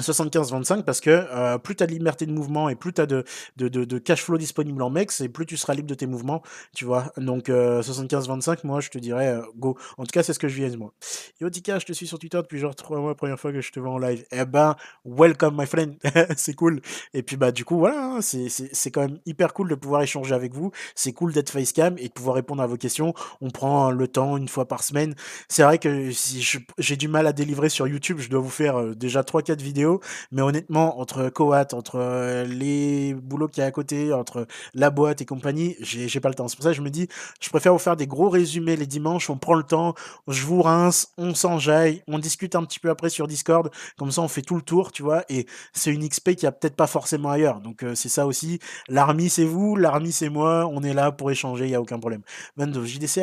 75-25 0.01 0.83
parce 0.83 1.01
que 1.01 1.11
euh, 1.11 1.59
plus 1.59 1.77
tu 1.77 1.85
as 1.85 1.87
de 1.87 1.93
liberté 1.93 2.27
de 2.27 2.33
mouvement 2.33 2.69
et 2.69 2.75
plus 2.75 2.93
tu 2.93 3.01
as 3.01 3.07
de, 3.07 3.25
de, 3.57 3.69
de, 3.69 3.99
cash 3.99 4.23
flow 4.23 4.39
disponible 4.39 4.83
en 4.83 4.91
MEX 4.91 5.21
et 5.21 5.29
plus 5.29 5.47
tu 5.47 5.57
seras 5.57 5.75
libre 5.75 5.89
de 5.89 5.95
tes 5.95 6.07
mouvements, 6.07 6.43
tu 6.75 6.85
vois. 6.85 7.13
Donc 7.17 7.49
75-25, 7.49 8.51
euh, 8.51 8.57
moi 8.65 8.81
je 8.81 8.91
te 8.91 8.99
dirais 8.99 9.29
euh, 9.29 9.43
go. 9.57 9.77
En 9.97 10.05
tout 10.05 10.11
cas, 10.13 10.23
c'est 10.23 10.33
ce 10.33 10.39
que 10.39 10.49
je 10.49 10.57
viens 10.57 10.77
moi. 10.77 10.93
Yotika, 11.41 11.79
je 11.79 11.87
te 11.87 11.93
suis 11.93 12.07
sur 12.07 12.19
Twitter 12.19 12.39
depuis 12.39 12.59
genre 12.59 12.75
3 12.75 12.99
mois, 12.99 13.15
première 13.15 13.39
fois 13.39 13.53
que 13.53 13.61
je 13.61 13.71
te 13.71 13.79
vois 13.79 13.91
en 13.91 13.99
live. 13.99 14.25
Eh 14.33 14.45
ben, 14.45 14.75
welcome 15.05 15.57
my 15.57 15.67
friend, 15.67 15.97
c'est 16.37 16.55
cool. 16.55 16.81
Et 17.13 17.23
puis 17.23 17.37
bah 17.37 17.53
du 17.53 17.65
coup, 17.65 17.79
voilà, 17.79 18.17
hein, 18.17 18.21
c'est 18.21 18.91
quand 18.91 19.03
même 19.03 19.19
hyper 19.27 19.55
cool 19.55 19.69
de 19.69 19.77
pouvoir 19.77 20.03
échanger 20.03 20.35
avec 20.35 20.55
vous. 20.55 20.73
C'est 20.97 21.13
cool 21.13 21.33
d'être 21.33 21.51
facecam 21.51 21.97
et 21.99 22.09
de 22.09 22.13
pouvoir 22.13 22.35
répondre 22.35 22.63
à 22.63 22.67
vos 22.67 22.77
questions. 22.77 23.15
On 23.41 23.51
prend 23.51 23.93
le 23.93 24.09
temps 24.09 24.37
une 24.37 24.49
fois 24.49 24.67
par 24.67 24.83
semaine. 24.83 25.15
C'est 25.49 25.63
vrai 25.63 25.79
que 25.79 26.11
si 26.11 26.45
j'ai 26.79 26.97
du 26.97 27.07
mal 27.07 27.29
à 27.29 27.33
délivrer 27.33 27.69
sur 27.69 27.87
YouTube, 27.87 28.19
je 28.19 28.29
dois 28.29 28.41
vous 28.41 28.51
faire 28.51 28.97
déjà 28.97 29.23
3-4 29.23 29.59
vidéos 29.59 29.84
mais 30.33 30.43
honnêtement, 30.43 31.01
entre 31.01 31.29
Coat, 31.29 31.69
entre 31.73 31.97
euh, 31.97 32.45
les 32.45 33.15
boulots 33.15 33.49
qu'il 33.49 33.61
y 33.61 33.65
a 33.65 33.67
à 33.67 33.71
côté, 33.71 34.13
entre 34.13 34.47
la 34.75 34.91
boîte 34.91 35.21
et 35.21 35.25
compagnie, 35.25 35.77
j'ai 35.81 36.21
pas 36.21 36.29
le 36.29 36.35
temps. 36.35 36.49
C'est 36.49 36.57
pour 36.57 36.65
ça 36.65 36.71
que 36.71 36.77
je 36.77 36.83
me 36.83 36.91
dis, 36.91 37.09
je 37.41 37.51
préfère 37.51 37.73
vous 37.73 37.79
faire 37.79 37.97
des 37.97 38.07
gros 38.07 38.29
résumés 38.29 38.77
les 38.77 38.87
dimanches, 38.87 39.31
on 39.31 39.37
prend 39.37 39.55
le 39.55 39.63
temps, 39.63 39.95
je 40.29 40.45
vous 40.45 40.63
rince, 40.63 41.13
on 41.19 41.35
s'enjaille, 41.35 42.03
on 42.09 42.19
discute 42.19 42.55
un 42.55 42.65
petit 42.65 42.81
peu 42.81 42.91
après 42.91 43.11
sur 43.11 43.27
Discord, 43.27 43.71
comme 43.97 44.11
ça 44.11 44.23
on 44.23 44.29
fait 44.29 44.43
tout 44.43 44.57
le 44.57 44.63
tour, 44.63 44.93
tu 44.93 45.03
vois, 45.03 45.25
et 45.29 45.47
c'est 45.73 45.93
une 45.93 46.09
XP 46.09 46.35
qui 46.35 46.47
a 46.47 46.53
peut-être 46.53 46.77
pas 46.77 46.87
forcément 46.87 47.31
ailleurs. 47.31 47.61
Donc 47.61 47.83
euh, 47.83 47.95
c'est 47.95 48.09
ça 48.09 48.27
aussi. 48.27 48.59
L'armée 48.89 49.29
c'est 49.29 49.45
vous, 49.45 49.77
l'armée 49.77 50.13
c'est 50.13 50.29
moi, 50.29 50.69
on 50.73 50.83
est 50.83 50.95
là 50.95 51.13
pour 51.13 51.31
échanger, 51.31 51.65
il 51.65 51.71
y 51.71 51.75
a 51.75 51.81
aucun 51.81 51.99
problème. 51.99 52.23
22, 52.57 52.85
JDC 52.85 53.21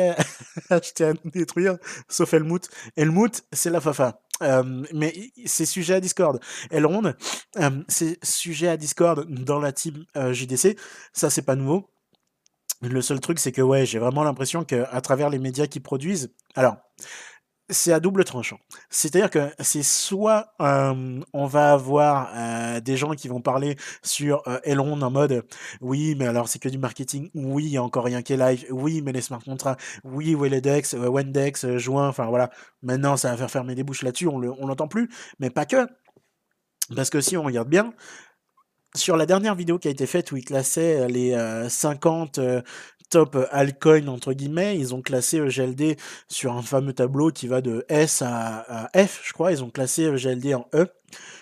acheté 0.70 1.04
à 1.04 1.12
détruire, 1.24 1.76
sauf 2.08 2.32
Helmut. 2.34 2.68
Helmut, 2.96 3.44
c'est 3.52 3.70
la 3.70 3.80
Fafa 3.80 4.20
mais 4.40 5.14
c'est 5.46 5.66
sujet 5.66 5.94
à 5.94 6.00
Discord. 6.00 6.40
Elrond, 6.70 7.14
c'est 7.88 8.24
sujet 8.24 8.68
à 8.68 8.76
Discord 8.76 9.26
dans 9.28 9.58
la 9.58 9.72
team 9.72 10.04
JDC. 10.14 10.76
Ça, 11.12 11.30
c'est 11.30 11.42
pas 11.42 11.56
nouveau. 11.56 11.88
Le 12.80 13.00
seul 13.00 13.20
truc, 13.20 13.38
c'est 13.38 13.52
que 13.52 13.62
ouais, 13.62 13.86
j'ai 13.86 14.00
vraiment 14.00 14.24
l'impression 14.24 14.64
qu'à 14.64 15.00
travers 15.00 15.30
les 15.30 15.38
médias 15.38 15.68
qui 15.68 15.78
produisent, 15.78 16.34
alors 16.56 16.76
c'est 17.72 17.92
à 17.92 18.00
double 18.00 18.24
tranchant. 18.24 18.58
C'est-à-dire 18.90 19.30
que 19.30 19.50
c'est 19.60 19.82
soit 19.82 20.52
euh, 20.60 21.20
on 21.32 21.46
va 21.46 21.72
avoir 21.72 22.30
euh, 22.34 22.80
des 22.80 22.96
gens 22.96 23.12
qui 23.12 23.28
vont 23.28 23.40
parler 23.40 23.76
sur 24.02 24.46
euh, 24.46 24.58
Elrond 24.64 25.00
en 25.00 25.10
mode 25.10 25.44
oui, 25.80 26.14
mais 26.16 26.26
alors 26.26 26.48
c'est 26.48 26.58
que 26.58 26.68
du 26.68 26.78
marketing, 26.78 27.30
oui, 27.34 27.64
il 27.64 27.70
n'y 27.70 27.76
a 27.76 27.82
encore 27.82 28.04
rien 28.04 28.22
qui 28.22 28.34
est 28.34 28.36
live, 28.36 28.66
oui, 28.70 29.02
mais 29.02 29.12
les 29.12 29.20
smart 29.20 29.42
contracts, 29.42 29.80
oui, 30.04 30.34
Welledex, 30.34 30.94
Wendex, 30.94 31.76
Juin, 31.78 32.08
enfin 32.08 32.26
voilà, 32.26 32.50
maintenant 32.82 33.16
ça 33.16 33.30
va 33.30 33.36
faire 33.36 33.50
fermer 33.50 33.74
des 33.74 33.82
bouches 33.82 34.02
là-dessus, 34.02 34.28
on 34.28 34.38
l'entend 34.38 34.88
plus, 34.88 35.08
mais 35.38 35.50
pas 35.50 35.66
que. 35.66 35.86
Parce 36.94 37.10
que 37.10 37.20
si 37.20 37.36
on 37.36 37.42
regarde 37.42 37.68
bien, 37.68 37.92
sur 38.94 39.16
la 39.16 39.24
dernière 39.24 39.54
vidéo 39.54 39.78
qui 39.78 39.88
a 39.88 39.90
été 39.90 40.06
faite 40.06 40.32
où 40.32 40.36
ils 40.36 40.44
classaient 40.44 41.08
les 41.08 41.34
50 41.68 42.38
top 43.12 43.36
altcoins 43.50 44.08
entre 44.08 44.32
guillemets, 44.32 44.78
ils 44.78 44.94
ont 44.94 45.02
classé 45.02 45.36
EGLD 45.36 45.98
sur 46.28 46.54
un 46.54 46.62
fameux 46.62 46.94
tableau 46.94 47.30
qui 47.30 47.46
va 47.46 47.60
de 47.60 47.84
S 47.90 48.22
à, 48.22 48.88
F, 48.96 49.20
je 49.22 49.32
crois. 49.34 49.52
Ils 49.52 49.62
ont 49.62 49.68
classé 49.68 50.04
EGLD 50.04 50.54
en 50.54 50.66
E 50.74 50.86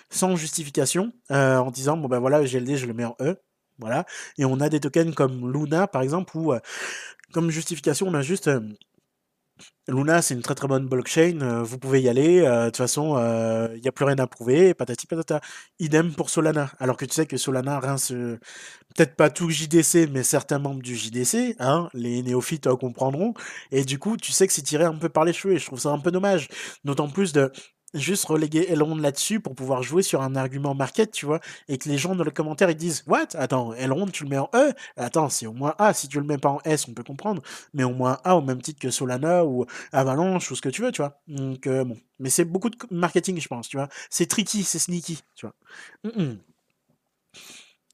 sans 0.09 0.35
justification 0.35 1.13
en 1.29 1.71
disant 1.71 1.95
bon 1.95 2.09
ben 2.09 2.19
voilà 2.19 2.41
EGLD 2.41 2.75
je 2.75 2.85
le 2.87 2.93
mets 2.93 3.05
en 3.05 3.15
E. 3.21 3.37
Voilà. 3.79 4.05
Et 4.37 4.43
on 4.43 4.59
a 4.59 4.67
des 4.67 4.81
tokens 4.81 5.15
comme 5.15 5.51
Luna 5.51 5.87
par 5.87 6.01
exemple 6.01 6.37
où 6.37 6.53
comme 7.31 7.49
justification 7.49 8.07
on 8.07 8.13
a 8.15 8.21
juste 8.21 8.49
Luna, 9.87 10.21
c'est 10.21 10.33
une 10.33 10.41
très 10.41 10.55
très 10.55 10.67
bonne 10.67 10.87
blockchain, 10.87 11.39
euh, 11.41 11.63
vous 11.63 11.77
pouvez 11.77 12.01
y 12.01 12.09
aller, 12.09 12.41
euh, 12.41 12.65
de 12.65 12.69
toute 12.69 12.77
façon, 12.77 13.17
il 13.17 13.21
euh, 13.21 13.79
n'y 13.79 13.87
a 13.87 13.91
plus 13.91 14.05
rien 14.05 14.17
à 14.19 14.27
prouver, 14.27 14.73
patati 14.73 15.07
patata. 15.07 15.41
Idem 15.79 16.13
pour 16.13 16.29
Solana, 16.29 16.71
alors 16.79 16.97
que 16.97 17.05
tu 17.05 17.13
sais 17.13 17.25
que 17.25 17.37
Solana 17.37 17.79
rince, 17.79 18.09
peut-être 18.09 19.15
pas 19.15 19.29
tout 19.29 19.49
JDC, 19.49 20.09
mais 20.11 20.23
certains 20.23 20.59
membres 20.59 20.81
du 20.81 20.95
JDC, 20.95 21.55
hein, 21.59 21.89
les 21.93 22.23
néophytes 22.23 22.69
comprendront, 22.75 23.33
et 23.71 23.83
du 23.83 23.99
coup, 23.99 24.17
tu 24.17 24.31
sais 24.31 24.47
que 24.47 24.53
c'est 24.53 24.61
tiré 24.61 24.83
un 24.83 24.95
peu 24.95 25.09
par 25.09 25.25
les 25.25 25.33
cheveux, 25.33 25.55
et 25.55 25.59
je 25.59 25.65
trouve 25.65 25.79
ça 25.79 25.89
un 25.89 25.99
peu 25.99 26.11
dommage, 26.11 26.47
d'autant 26.83 27.09
plus 27.09 27.33
de 27.33 27.51
juste 27.93 28.25
reléguer 28.25 28.65
Elrond 28.69 28.95
là-dessus 28.95 29.39
pour 29.39 29.55
pouvoir 29.55 29.83
jouer 29.83 30.03
sur 30.03 30.21
un 30.21 30.35
argument 30.35 30.73
market, 30.73 31.11
tu 31.11 31.25
vois, 31.25 31.39
et 31.67 31.77
que 31.77 31.89
les 31.89 31.97
gens 31.97 32.15
dans 32.15 32.23
les 32.23 32.31
commentaires 32.31 32.69
ils 32.69 32.75
disent 32.75 33.03
What? 33.07 33.35
Attends, 33.35 33.73
Elrond 33.73 34.07
tu 34.07 34.23
le 34.23 34.29
mets 34.29 34.37
en 34.37 34.49
E? 34.55 34.73
Attends, 34.97 35.29
c'est 35.29 35.47
au 35.47 35.53
moins 35.53 35.75
A. 35.77 35.93
Si 35.93 36.07
tu 36.07 36.19
le 36.19 36.25
mets 36.25 36.37
pas 36.37 36.49
en 36.49 36.59
S, 36.65 36.87
on 36.87 36.93
peut 36.93 37.03
comprendre, 37.03 37.41
mais 37.73 37.83
au 37.83 37.93
moins 37.93 38.17
A 38.23 38.35
au 38.35 38.41
même 38.41 38.61
titre 38.61 38.79
que 38.79 38.89
Solana 38.91 39.45
ou 39.45 39.65
Avalanche 39.91 40.51
ou 40.51 40.55
ce 40.55 40.61
que 40.61 40.69
tu 40.69 40.81
veux, 40.81 40.91
tu 40.91 41.01
vois. 41.01 41.21
Donc 41.27 41.67
euh, 41.67 41.83
bon, 41.83 41.97
mais 42.19 42.29
c'est 42.29 42.45
beaucoup 42.45 42.69
de 42.69 42.77
marketing, 42.91 43.39
je 43.39 43.47
pense, 43.47 43.67
tu 43.67 43.77
vois. 43.77 43.89
C'est 44.09 44.27
tricky, 44.27 44.63
c'est 44.63 44.79
sneaky, 44.79 45.19
tu 45.35 45.45
vois. 45.45 45.55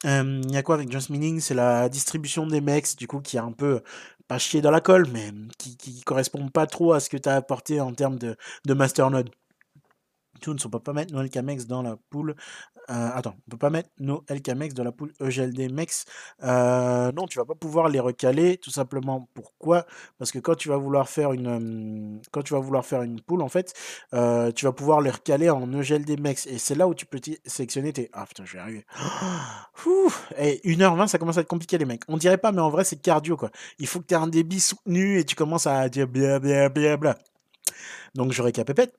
Il 0.04 0.52
y 0.52 0.58
a 0.58 0.64
quoi 0.64 0.76
avec 0.76 0.92
Just 0.92 1.10
Meaning 1.10 1.40
C'est 1.40 1.54
la 1.54 1.90
distribution 1.90 2.46
des 2.48 2.62
mecs, 2.62 2.96
du 2.98 3.08
coup, 3.08 3.20
qui 3.20 3.38
est 3.38 3.40
un 3.40 3.52
peu 3.52 3.82
pas 4.28 4.38
chier 4.38 4.62
dans 4.62 4.72
la 4.72 4.82
colle, 4.82 5.08
mais 5.12 5.32
qui, 5.58 5.78
qui 5.78 6.02
correspond 6.02 6.50
pas 6.50 6.68
trop 6.68 6.94
à 6.94 7.00
ce 7.00 7.10
que 7.10 7.18
tu 7.18 7.30
as 7.30 7.36
apporté 7.36 7.80
en 7.82 7.94
termes 7.94 8.18
de, 8.20 8.36
de 8.66 8.74
masternode. 8.74 9.30
Tout 10.42 10.54
ne 10.54 10.60
peut 10.60 10.80
pas 10.80 10.94
mettre 10.94 11.14
nos 11.14 11.22
LKMEX 11.22 11.68
dans 11.68 11.82
la 11.82 11.98
poule. 12.10 12.36
Euh, 12.90 13.10
attends, 13.14 13.36
on 13.48 13.52
peut 13.52 13.58
pas 13.58 13.70
mettre 13.70 13.90
nos 14.00 14.24
LKMEX 14.30 14.74
dans 14.74 14.84
la 14.84 14.94
poule 14.94 15.12
EGLD 15.20 15.72
MEX. 15.72 16.06
Euh, 16.44 17.12
non, 17.12 17.28
tu 17.28 17.38
vas 17.38 17.44
pas 17.44 17.56
pouvoir 17.56 17.90
les 17.90 18.00
recaler, 18.00 18.58
tout 18.58 18.72
simplement. 18.72 19.28
Pourquoi? 19.34 19.86
Parce 20.18 20.32
que 20.32 20.40
quand 20.40 20.56
tu 20.56 20.70
vas 20.70 20.78
vouloir 20.78 21.10
faire 21.10 21.34
une, 21.34 21.48
hum, 21.48 22.22
quand 22.32 22.44
tu 22.44 22.54
vas 22.54 22.60
vouloir 22.60 22.86
faire 22.86 23.02
une 23.02 23.20
poule, 23.20 23.42
en 23.42 23.50
fait, 23.50 23.74
euh, 24.14 24.52
tu 24.52 24.66
vas 24.66 24.72
pouvoir 24.72 25.02
les 25.02 25.10
recaler 25.10 25.50
en 25.50 25.72
EGLD 25.74 26.18
MEX. 26.20 26.48
Et 26.48 26.58
c'est 26.58 26.76
là 26.76 26.88
où 26.88 26.96
tu 26.96 27.06
peux 27.06 27.20
sélectionner 27.46 27.92
tes. 27.92 28.10
Ah 28.14 28.26
putain, 28.26 28.46
je 28.46 28.54
vais 28.54 28.60
arriver. 28.60 28.86
Et 30.38 30.62
1h20, 30.64 31.08
ça 31.08 31.18
commence 31.18 31.38
à 31.38 31.42
être 31.42 31.48
compliqué, 31.48 31.78
les 31.78 31.86
mecs. 31.86 32.04
On 32.08 32.18
dirait 32.18 32.38
pas, 32.38 32.52
mais 32.52 32.62
en 32.62 32.70
vrai, 32.70 32.84
c'est 32.84 33.02
cardio, 33.02 33.36
quoi. 33.36 33.52
Il 33.80 33.88
faut 33.88 34.00
que 34.00 34.06
tu 34.06 34.14
aies 34.14 34.18
un 34.18 34.28
débit 34.28 34.60
soutenu 34.60 35.20
et 35.20 35.26
tu 35.26 35.36
commences 35.36 35.68
à 35.68 35.90
dire 35.90 36.08
blablabla. 36.08 37.18
Donc, 38.16 38.32
je 38.32 38.42
récapépète 38.42 38.94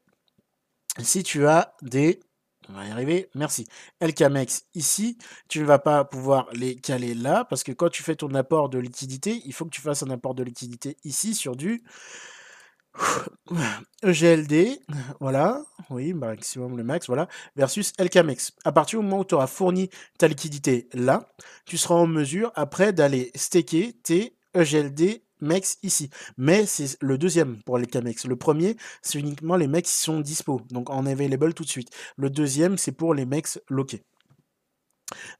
si 1.01 1.23
tu 1.23 1.47
as 1.47 1.75
des 1.83 2.21
on 2.71 2.75
va 2.75 2.87
y 2.87 2.91
arriver, 2.91 3.31
merci. 3.35 3.67
LKMEX 4.03 4.65
ici, 4.75 5.17
tu 5.49 5.61
ne 5.61 5.65
vas 5.65 5.79
pas 5.79 6.05
pouvoir 6.05 6.49
les 6.53 6.77
caler 6.77 7.15
là, 7.15 7.47
parce 7.47 7.63
que 7.63 7.73
quand 7.73 7.89
tu 7.89 8.03
fais 8.03 8.15
ton 8.15 8.35
apport 8.35 8.69
de 8.69 8.79
liquidité, 8.79 9.41
il 9.47 9.55
faut 9.55 9.65
que 9.65 9.71
tu 9.71 9.81
fasses 9.81 10.03
un 10.03 10.11
apport 10.11 10.35
de 10.35 10.43
liquidité 10.43 10.99
ici 11.03 11.35
sur 11.35 11.57
du 11.57 11.83
EGLD, 14.03 14.81
voilà, 15.21 15.63
oui, 15.89 16.13
maximum 16.13 16.77
le 16.77 16.85
max, 16.85 17.07
voilà, 17.07 17.29
versus 17.57 17.93
LKMEX. 17.99 18.53
À 18.65 18.73
partir 18.73 19.01
du 19.01 19.05
moment 19.05 19.21
où 19.21 19.25
tu 19.25 19.35
auras 19.35 19.47
fourni 19.47 19.89
ta 20.19 20.29
liquidité 20.29 20.89
là, 20.93 21.29
tu 21.65 21.79
seras 21.79 21.95
en 21.95 22.07
mesure 22.07 22.53
après 22.55 22.93
d'aller 22.93 23.31
staker 23.35 23.95
tes 24.03 24.37
EGLD 24.55 25.23
mex 25.41 25.79
ici. 25.83 26.11
Mais 26.37 26.67
c'est 26.67 26.97
le 27.01 27.19
deuxième 27.19 27.63
pour 27.63 27.79
les 27.79 27.87
Camex. 27.87 28.27
Le 28.27 28.37
premier, 28.37 28.77
c'est 29.03 29.19
uniquement 29.19 29.57
les 29.57 29.67
mecs 29.67 29.87
qui 29.87 29.93
sont 29.93 30.21
dispo, 30.21 30.61
donc 30.71 30.91
en 30.91 31.07
available 31.07 31.55
tout 31.55 31.65
de 31.65 31.69
suite. 31.69 31.91
Le 32.17 32.31
deuxième, 32.31 32.79
c'est 32.79 32.93
pour 32.93 33.15
les 33.15 33.27
mecs 33.27 33.59
loqués. 33.69 34.03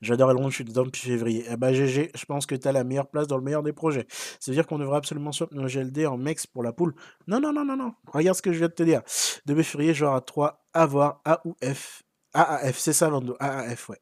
J'adore 0.01 0.31
Elrond, 0.31 0.49
je 0.51 0.57
suis 0.57 0.65
dedans 0.65 0.85
depuis 0.85 1.03
février. 1.03 1.45
Eh 1.51 1.57
bah 1.57 1.73
GG, 1.73 2.11
je 2.15 2.25
pense 2.25 2.47
que 2.47 2.55
tu 2.55 2.67
as 2.67 2.73
la 2.73 2.85
meilleure 2.85 3.09
place 3.09 3.27
dans 3.27 3.37
le 3.37 3.43
meilleur 3.43 3.63
des 3.63 3.73
projets. 3.73 4.07
C'est-à-dire 4.41 4.67
qu'on 4.67 4.79
devrait 4.79 4.97
absolument 4.97 5.33
swap 5.33 5.53
nos 5.53 5.67
GLD 5.67 6.07
en 6.07 6.17
mex 6.17 6.47
pour 6.47 6.63
la 6.63 6.73
poule. 6.73 6.95
Non, 7.27 7.41
non, 7.41 7.53
non, 7.53 7.65
non, 7.65 7.77
non. 7.77 7.95
Regarde 8.07 8.37
ce 8.37 8.43
que 8.43 8.53
je 8.53 8.59
viens 8.59 8.69
de 8.69 8.73
te 8.73 8.83
dire. 8.83 9.03
De 9.47 9.63
février, 9.63 9.95
genre 9.95 10.15
à 10.15 10.21
3, 10.21 10.65
avoir 10.73 11.21
A 11.25 11.41
ou 11.45 11.55
F. 11.63 12.03
AAF, 12.35 12.79
c'est 12.79 12.93
ça, 12.93 13.09
Lando. 13.09 13.37
AAF, 13.41 13.89
ouais. 13.91 13.99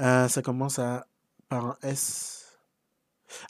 Euh, 0.00 0.28
ça 0.28 0.42
commence 0.42 0.78
à, 0.78 1.06
par 1.48 1.66
un 1.66 1.76
S. 1.82 2.39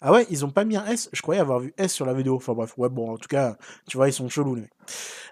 Ah 0.01 0.13
ouais, 0.13 0.27
ils 0.31 0.45
ont 0.45 0.51
pas 0.51 0.65
mis 0.65 0.77
un 0.77 0.87
S? 0.87 1.09
Je 1.13 1.23
croyais 1.23 1.41
avoir 1.41 1.61
vu 1.61 1.73
S 1.79 1.93
sur 1.93 2.07
la 2.07 2.15
vidéo. 2.15 2.37
Enfin 2.37 2.55
bref, 2.55 2.75
ouais, 2.77 2.89
bon, 2.89 3.13
en 3.13 3.17
tout 3.17 3.29
cas, 3.29 3.57
tu 3.89 3.97
vois, 3.97 4.09
ils 4.09 4.13
sont 4.13 4.29
chelous, 4.29 4.55
les 4.55 4.63
mecs. 4.63 4.73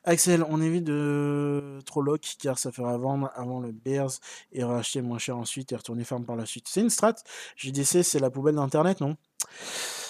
Axel, 0.05 0.45
on 0.49 0.61
évite 0.63 0.85
de 0.85 1.79
trop 1.85 2.03
lock 2.03 2.23
car 2.41 2.59
ça 2.59 2.73
fera 2.73 2.97
vendre 2.97 3.31
avant 3.35 3.61
le 3.61 3.73
Bears 3.73 4.13
et 4.53 4.65
racheter 4.65 5.03
moins 5.03 5.19
cher 5.19 5.37
ensuite 5.37 5.73
et 5.73 5.77
retourner 5.77 6.05
farm 6.05 6.25
par 6.25 6.37
la 6.37 6.47
suite. 6.47 6.67
C'est 6.69 6.81
une 6.81 6.91
strat. 6.91 7.15
JDC, 7.57 8.03
c'est 8.03 8.21
la 8.21 8.31
poubelle 8.31 8.55
d'Internet, 8.55 9.01
non? 9.01 9.17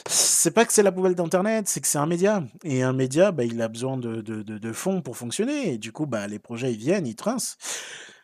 C'est 0.06 0.52
pas 0.52 0.64
que 0.64 0.72
c'est 0.72 0.82
la 0.82 0.92
poubelle 0.92 1.14
d'Internet, 1.14 1.68
c'est 1.68 1.80
que 1.80 1.86
c'est 1.86 1.98
un 1.98 2.06
média. 2.06 2.42
Et 2.64 2.82
un 2.82 2.92
média, 2.92 3.32
bah, 3.32 3.44
il 3.44 3.60
a 3.60 3.68
besoin 3.68 3.96
de, 3.96 4.20
de, 4.22 4.42
de, 4.42 4.72
fonds 4.72 5.02
pour 5.02 5.16
fonctionner. 5.16 5.74
Et 5.74 5.78
du 5.78 5.92
coup, 5.92 6.06
bah, 6.06 6.26
les 6.26 6.38
projets, 6.38 6.72
ils 6.72 6.78
viennent, 6.78 7.06
ils 7.06 7.16
trincent. 7.16 7.58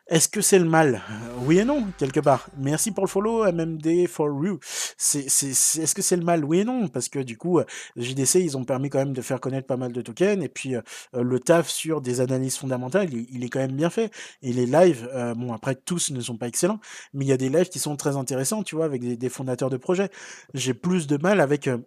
Est-ce 0.06 0.28
que 0.28 0.42
c'est 0.42 0.58
le 0.58 0.66
mal? 0.66 1.00
Oui 1.46 1.58
et 1.58 1.64
non, 1.64 1.86
quelque 1.96 2.20
part. 2.20 2.50
Merci 2.58 2.90
pour 2.90 3.04
le 3.04 3.08
follow, 3.08 3.50
MMD 3.50 4.06
for 4.06 4.28
you. 4.44 4.58
C'est, 4.98 5.30
c'est, 5.30 5.48
est-ce 5.48 5.94
que 5.94 6.02
c'est 6.02 6.16
le 6.16 6.24
mal? 6.24 6.44
Oui 6.44 6.58
et 6.58 6.64
non, 6.64 6.88
parce 6.88 7.08
que 7.08 7.20
du 7.20 7.38
coup, 7.38 7.58
JDC, 7.96 8.34
ils 8.34 8.58
ont 8.58 8.64
permis 8.64 8.90
quand 8.90 8.98
même 8.98 9.14
de 9.14 9.22
faire 9.22 9.40
connaître 9.40 9.66
pas 9.66 9.78
mal 9.78 9.92
de 9.92 10.02
tokens, 10.02 10.44
et 10.44 10.50
puis 10.50 10.76
euh, 10.76 10.82
le 11.14 11.40
taf 11.40 11.70
sur 11.70 12.02
des 12.02 12.20
analyses 12.20 12.58
fondamentales, 12.58 13.08
il, 13.14 13.44
est 13.44 13.48
quand 13.48 13.60
même 13.60 13.76
bien 13.76 13.88
fait. 13.88 14.12
Et 14.42 14.52
les 14.52 14.66
lives, 14.66 15.08
euh, 15.14 15.34
bon, 15.34 15.54
après, 15.54 15.74
tous 15.74 16.10
ne 16.10 16.20
sont 16.20 16.36
pas 16.36 16.48
excellents, 16.48 16.80
mais 17.14 17.24
il 17.24 17.28
y 17.28 17.32
a 17.32 17.38
des 17.38 17.48
lives 17.48 17.70
qui 17.70 17.78
sont 17.78 17.96
très 17.96 18.16
intéressants, 18.16 18.62
tu 18.62 18.76
vois, 18.76 18.84
avec 18.84 19.02
des, 19.02 19.28
fondateurs 19.30 19.70
de 19.70 19.78
projets. 19.78 20.10
J'ai 20.52 20.74
plus 20.74 21.06
de 21.06 21.16
mal 21.16 21.40
avec... 21.40 21.66
Euh, 21.66 21.78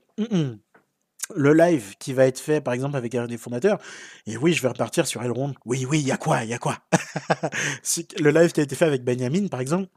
le 1.35 1.53
live 1.53 1.95
qui 1.99 2.13
va 2.13 2.25
être 2.25 2.39
fait, 2.39 2.61
par 2.61 2.73
exemple, 2.73 2.95
avec 2.97 3.15
un 3.15 3.27
des 3.27 3.37
fondateurs, 3.37 3.79
et 4.25 4.37
oui, 4.37 4.53
je 4.53 4.61
vais 4.61 4.67
repartir 4.69 5.07
sur 5.07 5.23
Elrond. 5.23 5.53
Oui, 5.65 5.85
oui, 5.89 5.99
il 5.99 6.07
y 6.07 6.11
a 6.11 6.17
quoi, 6.17 6.43
il 6.43 6.49
y 6.49 6.53
a 6.53 6.59
quoi? 6.59 6.77
Le 8.19 8.31
live 8.31 8.51
qui 8.51 8.59
a 8.59 8.63
été 8.63 8.75
fait 8.75 8.85
avec 8.85 9.03
Benjamin, 9.03 9.47
par 9.47 9.61
exemple, 9.61 9.89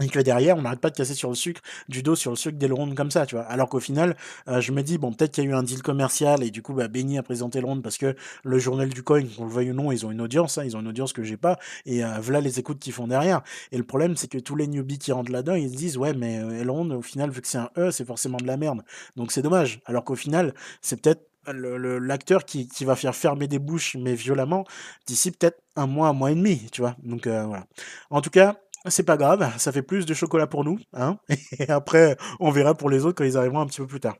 et 0.00 0.08
que 0.08 0.18
derrière, 0.18 0.56
on 0.56 0.62
n'arrête 0.62 0.80
pas 0.80 0.90
de 0.90 0.96
casser 0.96 1.14
sur 1.14 1.28
le 1.30 1.34
sucre, 1.34 1.60
du 1.88 2.02
dos 2.02 2.16
sur 2.16 2.30
le 2.30 2.36
sucre 2.36 2.58
d'Elrond 2.58 2.94
comme 2.94 3.10
ça, 3.10 3.24
tu 3.24 3.34
vois. 3.34 3.44
Alors 3.44 3.68
qu'au 3.68 3.80
final, 3.80 4.16
euh, 4.48 4.60
je 4.60 4.72
me 4.72 4.82
dis, 4.82 4.98
bon, 4.98 5.12
peut-être 5.12 5.32
qu'il 5.32 5.44
y 5.44 5.46
a 5.46 5.50
eu 5.50 5.54
un 5.54 5.62
deal 5.62 5.82
commercial 5.82 6.42
et 6.42 6.50
du 6.50 6.62
coup, 6.62 6.74
bah, 6.74 6.88
Benny 6.88 7.18
a 7.18 7.22
présenté 7.22 7.58
Elrond 7.58 7.80
parce 7.80 7.96
que 7.96 8.14
le 8.44 8.58
journal 8.58 8.88
du 8.90 9.02
coin, 9.02 9.22
qu'on 9.24 9.46
le 9.46 9.50
veuille 9.50 9.70
ou 9.70 9.74
non, 9.74 9.92
ils 9.92 10.04
ont 10.04 10.10
une 10.10 10.20
audience, 10.20 10.58
hein, 10.58 10.64
ils 10.64 10.76
ont 10.76 10.80
une 10.80 10.88
audience 10.88 11.12
que 11.12 11.22
j'ai 11.22 11.36
pas, 11.36 11.58
et 11.86 12.04
euh, 12.04 12.18
voilà 12.20 12.40
les 12.40 12.58
écoutes 12.58 12.78
qu'ils 12.78 12.92
font 12.92 13.06
derrière. 13.06 13.42
Et 13.72 13.78
le 13.78 13.84
problème, 13.84 14.16
c'est 14.16 14.28
que 14.28 14.38
tous 14.38 14.56
les 14.56 14.66
newbies 14.66 14.98
qui 14.98 15.12
rentrent 15.12 15.32
là-dedans, 15.32 15.54
ils 15.54 15.70
se 15.70 15.76
disent, 15.76 15.96
ouais, 15.96 16.12
mais 16.12 16.40
euh, 16.40 16.60
Elrond, 16.60 16.90
au 16.90 17.02
final, 17.02 17.30
vu 17.30 17.40
que 17.40 17.48
c'est 17.48 17.58
un 17.58 17.70
E, 17.78 17.90
c'est 17.90 18.04
forcément 18.04 18.38
de 18.38 18.46
la 18.46 18.56
merde. 18.56 18.82
Donc 19.16 19.32
c'est 19.32 19.42
dommage. 19.42 19.80
Alors 19.86 20.04
qu'au 20.04 20.16
final, 20.16 20.54
c'est 20.82 21.00
peut-être 21.00 21.22
l'acteur 21.48 22.44
qui, 22.44 22.66
qui, 22.66 22.84
va 22.84 22.96
faire 22.96 23.14
fermer 23.14 23.46
des 23.46 23.60
bouches, 23.60 23.96
mais 23.96 24.16
violemment, 24.16 24.64
d'ici 25.06 25.30
peut-être 25.30 25.62
un 25.76 25.86
mois, 25.86 26.08
un 26.08 26.12
mois 26.12 26.32
et 26.32 26.34
demi, 26.34 26.68
tu 26.72 26.80
vois. 26.80 26.96
Donc 27.04 27.28
voilà. 27.28 27.66
En 28.10 28.20
tout 28.20 28.30
cas, 28.30 28.56
c'est 28.88 29.02
pas 29.02 29.16
grave, 29.16 29.52
ça 29.58 29.72
fait 29.72 29.82
plus 29.82 30.06
de 30.06 30.14
chocolat 30.14 30.46
pour 30.46 30.64
nous, 30.64 30.78
hein 30.92 31.18
et 31.58 31.68
après, 31.70 32.16
on 32.40 32.50
verra 32.50 32.74
pour 32.74 32.90
les 32.90 33.04
autres 33.04 33.16
quand 33.16 33.24
ils 33.24 33.36
arriveront 33.36 33.60
un 33.60 33.66
petit 33.66 33.80
peu 33.80 33.86
plus 33.86 34.00
tard. 34.00 34.16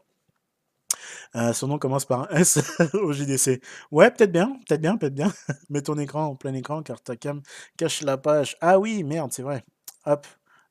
Euh, 1.35 1.53
son 1.53 1.69
nom 1.69 1.79
commence 1.79 2.05
par 2.05 2.33
S 2.35 2.59
au 2.95 3.13
JDC. 3.13 3.61
Ouais, 3.91 4.11
peut-être 4.11 4.33
bien, 4.33 4.59
peut-être 4.67 4.81
bien, 4.81 4.97
peut-être 4.97 5.15
bien. 5.15 5.33
Mets 5.71 5.83
ton 5.83 5.99
écran 5.99 6.27
en 6.27 6.37
plein 6.37 6.55
écran 6.55 6.83
car 6.83 7.01
ta 7.03 7.17
cam 7.17 7.43
cache 7.77 8.03
la 8.03 8.17
page. 8.17 8.57
Ah 8.61 8.79
oui, 8.79 9.03
merde, 9.05 9.33
c'est 9.33 9.43
vrai. 9.43 9.65
Hop, 10.07 10.27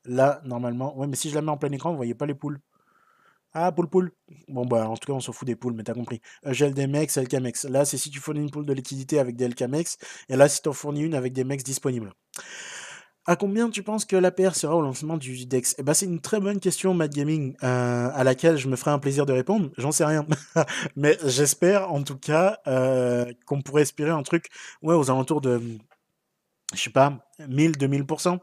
là, 0.06 0.42
normalement. 0.46 0.98
Ouais, 0.98 1.08
mais 1.08 1.16
si 1.16 1.30
je 1.30 1.36
la 1.36 1.42
mets 1.42 1.52
en 1.52 1.58
plein 1.58 1.72
écran, 1.72 1.92
vous 1.92 1.98
voyez 1.98 2.16
pas 2.16 2.26
les 2.26 2.36
poules. 2.36 2.60
Ah, 3.58 3.72
poule 3.72 3.88
poule. 3.88 4.12
Bon, 4.50 4.66
bah, 4.66 4.90
en 4.90 4.98
tout 4.98 5.08
cas, 5.08 5.14
on 5.14 5.22
s'en 5.22 5.32
fout 5.32 5.48
des 5.48 5.56
poules, 5.56 5.74
mais 5.74 5.84
t'as 5.84 5.94
compris. 5.94 6.20
Euh, 6.46 6.88
mecs, 6.88 7.16
LKMEX. 7.16 7.64
Là, 7.66 7.86
c'est 7.86 7.98
si 7.98 8.10
tu 8.10 8.20
fournis 8.20 8.42
une 8.42 8.52
poule 8.52 8.66
de 8.66 8.74
liquidité 8.74 9.18
avec 9.18 9.38
des 9.38 9.48
LKMEX. 9.48 9.98
Et 10.28 10.36
là, 10.36 10.50
si 10.50 10.62
t'en 10.62 10.74
fournis 10.74 11.04
une 11.04 11.16
avec 11.16 11.32
des 11.32 11.46
mecs 11.46 11.64
disponibles. 11.64 12.12
À 13.28 13.36
combien 13.36 13.72
tu 13.72 13.82
penses 13.82 14.06
que 14.06 14.16
l'APR 14.16 14.54
sera 14.54 14.76
au 14.76 14.82
lancement 14.82 15.18
du 15.18 15.48
DEX? 15.48 15.76
Eh 15.80 15.84
ben, 15.84 15.96
c'est 15.96 16.06
une 16.06 16.22
très 16.22 16.40
bonne 16.40 16.60
question, 16.60 16.94
Mad 16.94 17.12
Gaming, 17.12 17.56
euh, 17.64 18.10
à 18.14 18.24
laquelle 18.24 18.58
je 18.58 18.68
me 18.68 18.76
ferai 18.76 18.92
un 18.92 19.00
plaisir 19.00 19.26
de 19.26 19.34
répondre. 19.34 19.72
J'en 19.80 19.92
sais 19.92 20.06
rien. 20.06 20.28
Mais 20.96 21.18
j'espère, 21.26 21.92
en 21.92 22.04
tout 22.04 22.18
cas, 22.18 22.60
euh, 22.68 23.26
qu'on 23.48 23.64
pourrait 23.64 23.82
espérer 23.82 24.12
un 24.12 24.22
truc 24.22 24.50
ouais, 24.84 24.94
aux 24.94 25.10
alentours 25.10 25.42
de, 25.42 25.60
je 26.76 26.80
sais 26.80 26.92
pas, 26.92 27.28
1000, 27.50 27.78
2000%. 27.78 28.40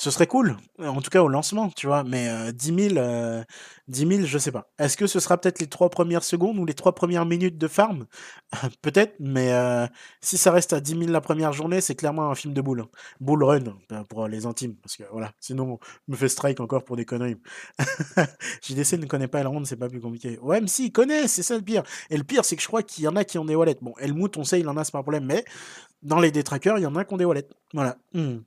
Ce 0.00 0.10
serait 0.10 0.26
cool, 0.26 0.56
en 0.78 1.02
tout 1.02 1.10
cas 1.10 1.22
au 1.22 1.28
lancement, 1.28 1.68
tu 1.68 1.86
vois, 1.86 2.04
mais 2.04 2.26
euh, 2.30 2.52
10 2.52 2.88
000, 2.94 2.96
euh, 2.96 3.44
10 3.88 4.06
000, 4.06 4.22
je 4.24 4.38
sais 4.38 4.50
pas. 4.50 4.70
Est-ce 4.78 4.96
que 4.96 5.06
ce 5.06 5.20
sera 5.20 5.36
peut-être 5.36 5.58
les 5.60 5.66
trois 5.66 5.90
premières 5.90 6.24
secondes 6.24 6.58
ou 6.58 6.64
les 6.64 6.72
trois 6.72 6.94
premières 6.94 7.26
minutes 7.26 7.58
de 7.58 7.68
farm? 7.68 8.06
Peut-être, 8.80 9.12
mais 9.20 9.52
euh, 9.52 9.86
si 10.22 10.38
ça 10.38 10.52
reste 10.52 10.72
à 10.72 10.80
10 10.80 10.92
000 11.00 11.10
la 11.12 11.20
première 11.20 11.52
journée, 11.52 11.82
c'est 11.82 11.96
clairement 11.96 12.30
un 12.30 12.34
film 12.34 12.54
de 12.54 12.62
boule. 12.62 12.80
hein. 12.80 12.88
Bull 13.20 13.44
run, 13.44 13.60
euh, 13.92 14.02
pour 14.04 14.26
les 14.26 14.46
intimes, 14.46 14.74
parce 14.76 14.96
que 14.96 15.02
voilà, 15.12 15.32
sinon 15.38 15.78
on 16.08 16.12
me 16.12 16.16
fait 16.16 16.30
strike 16.30 16.60
encore 16.60 16.82
pour 16.82 16.96
des 16.96 17.04
conneries. 17.04 17.36
JDC 18.62 18.94
ne 18.94 19.04
connaît 19.04 19.28
pas 19.28 19.40
Elrond, 19.40 19.66
c'est 19.66 19.76
pas 19.76 19.90
plus 19.90 20.00
compliqué. 20.00 20.38
Ouais, 20.40 20.62
mais 20.62 20.66
si, 20.68 20.86
il 20.86 20.92
connaît, 20.92 21.28
c'est 21.28 21.42
ça 21.42 21.56
le 21.56 21.62
pire. 21.62 21.82
Et 22.08 22.16
le 22.16 22.24
pire, 22.24 22.46
c'est 22.46 22.56
que 22.56 22.62
je 22.62 22.68
crois 22.68 22.82
qu'il 22.82 23.04
y 23.04 23.08
en 23.08 23.16
a 23.16 23.24
qui 23.24 23.36
ont 23.38 23.44
des 23.44 23.54
wallets. 23.54 23.76
Bon, 23.82 23.92
Helmut, 23.98 24.34
on 24.38 24.44
sait, 24.44 24.60
il 24.60 24.68
en 24.70 24.78
a, 24.78 24.84
c'est 24.84 24.92
pas 24.92 25.00
un 25.00 25.02
problème, 25.02 25.26
mais 25.26 25.44
dans 26.02 26.20
les 26.20 26.30
détraqueurs, 26.30 26.78
il 26.78 26.82
y 26.84 26.86
en 26.86 26.96
a 26.96 27.04
qui 27.04 27.12
ont 27.12 27.18
des 27.18 27.26
wallets. 27.26 27.48
Voilà. 27.74 27.98
Hmm. 28.14 28.38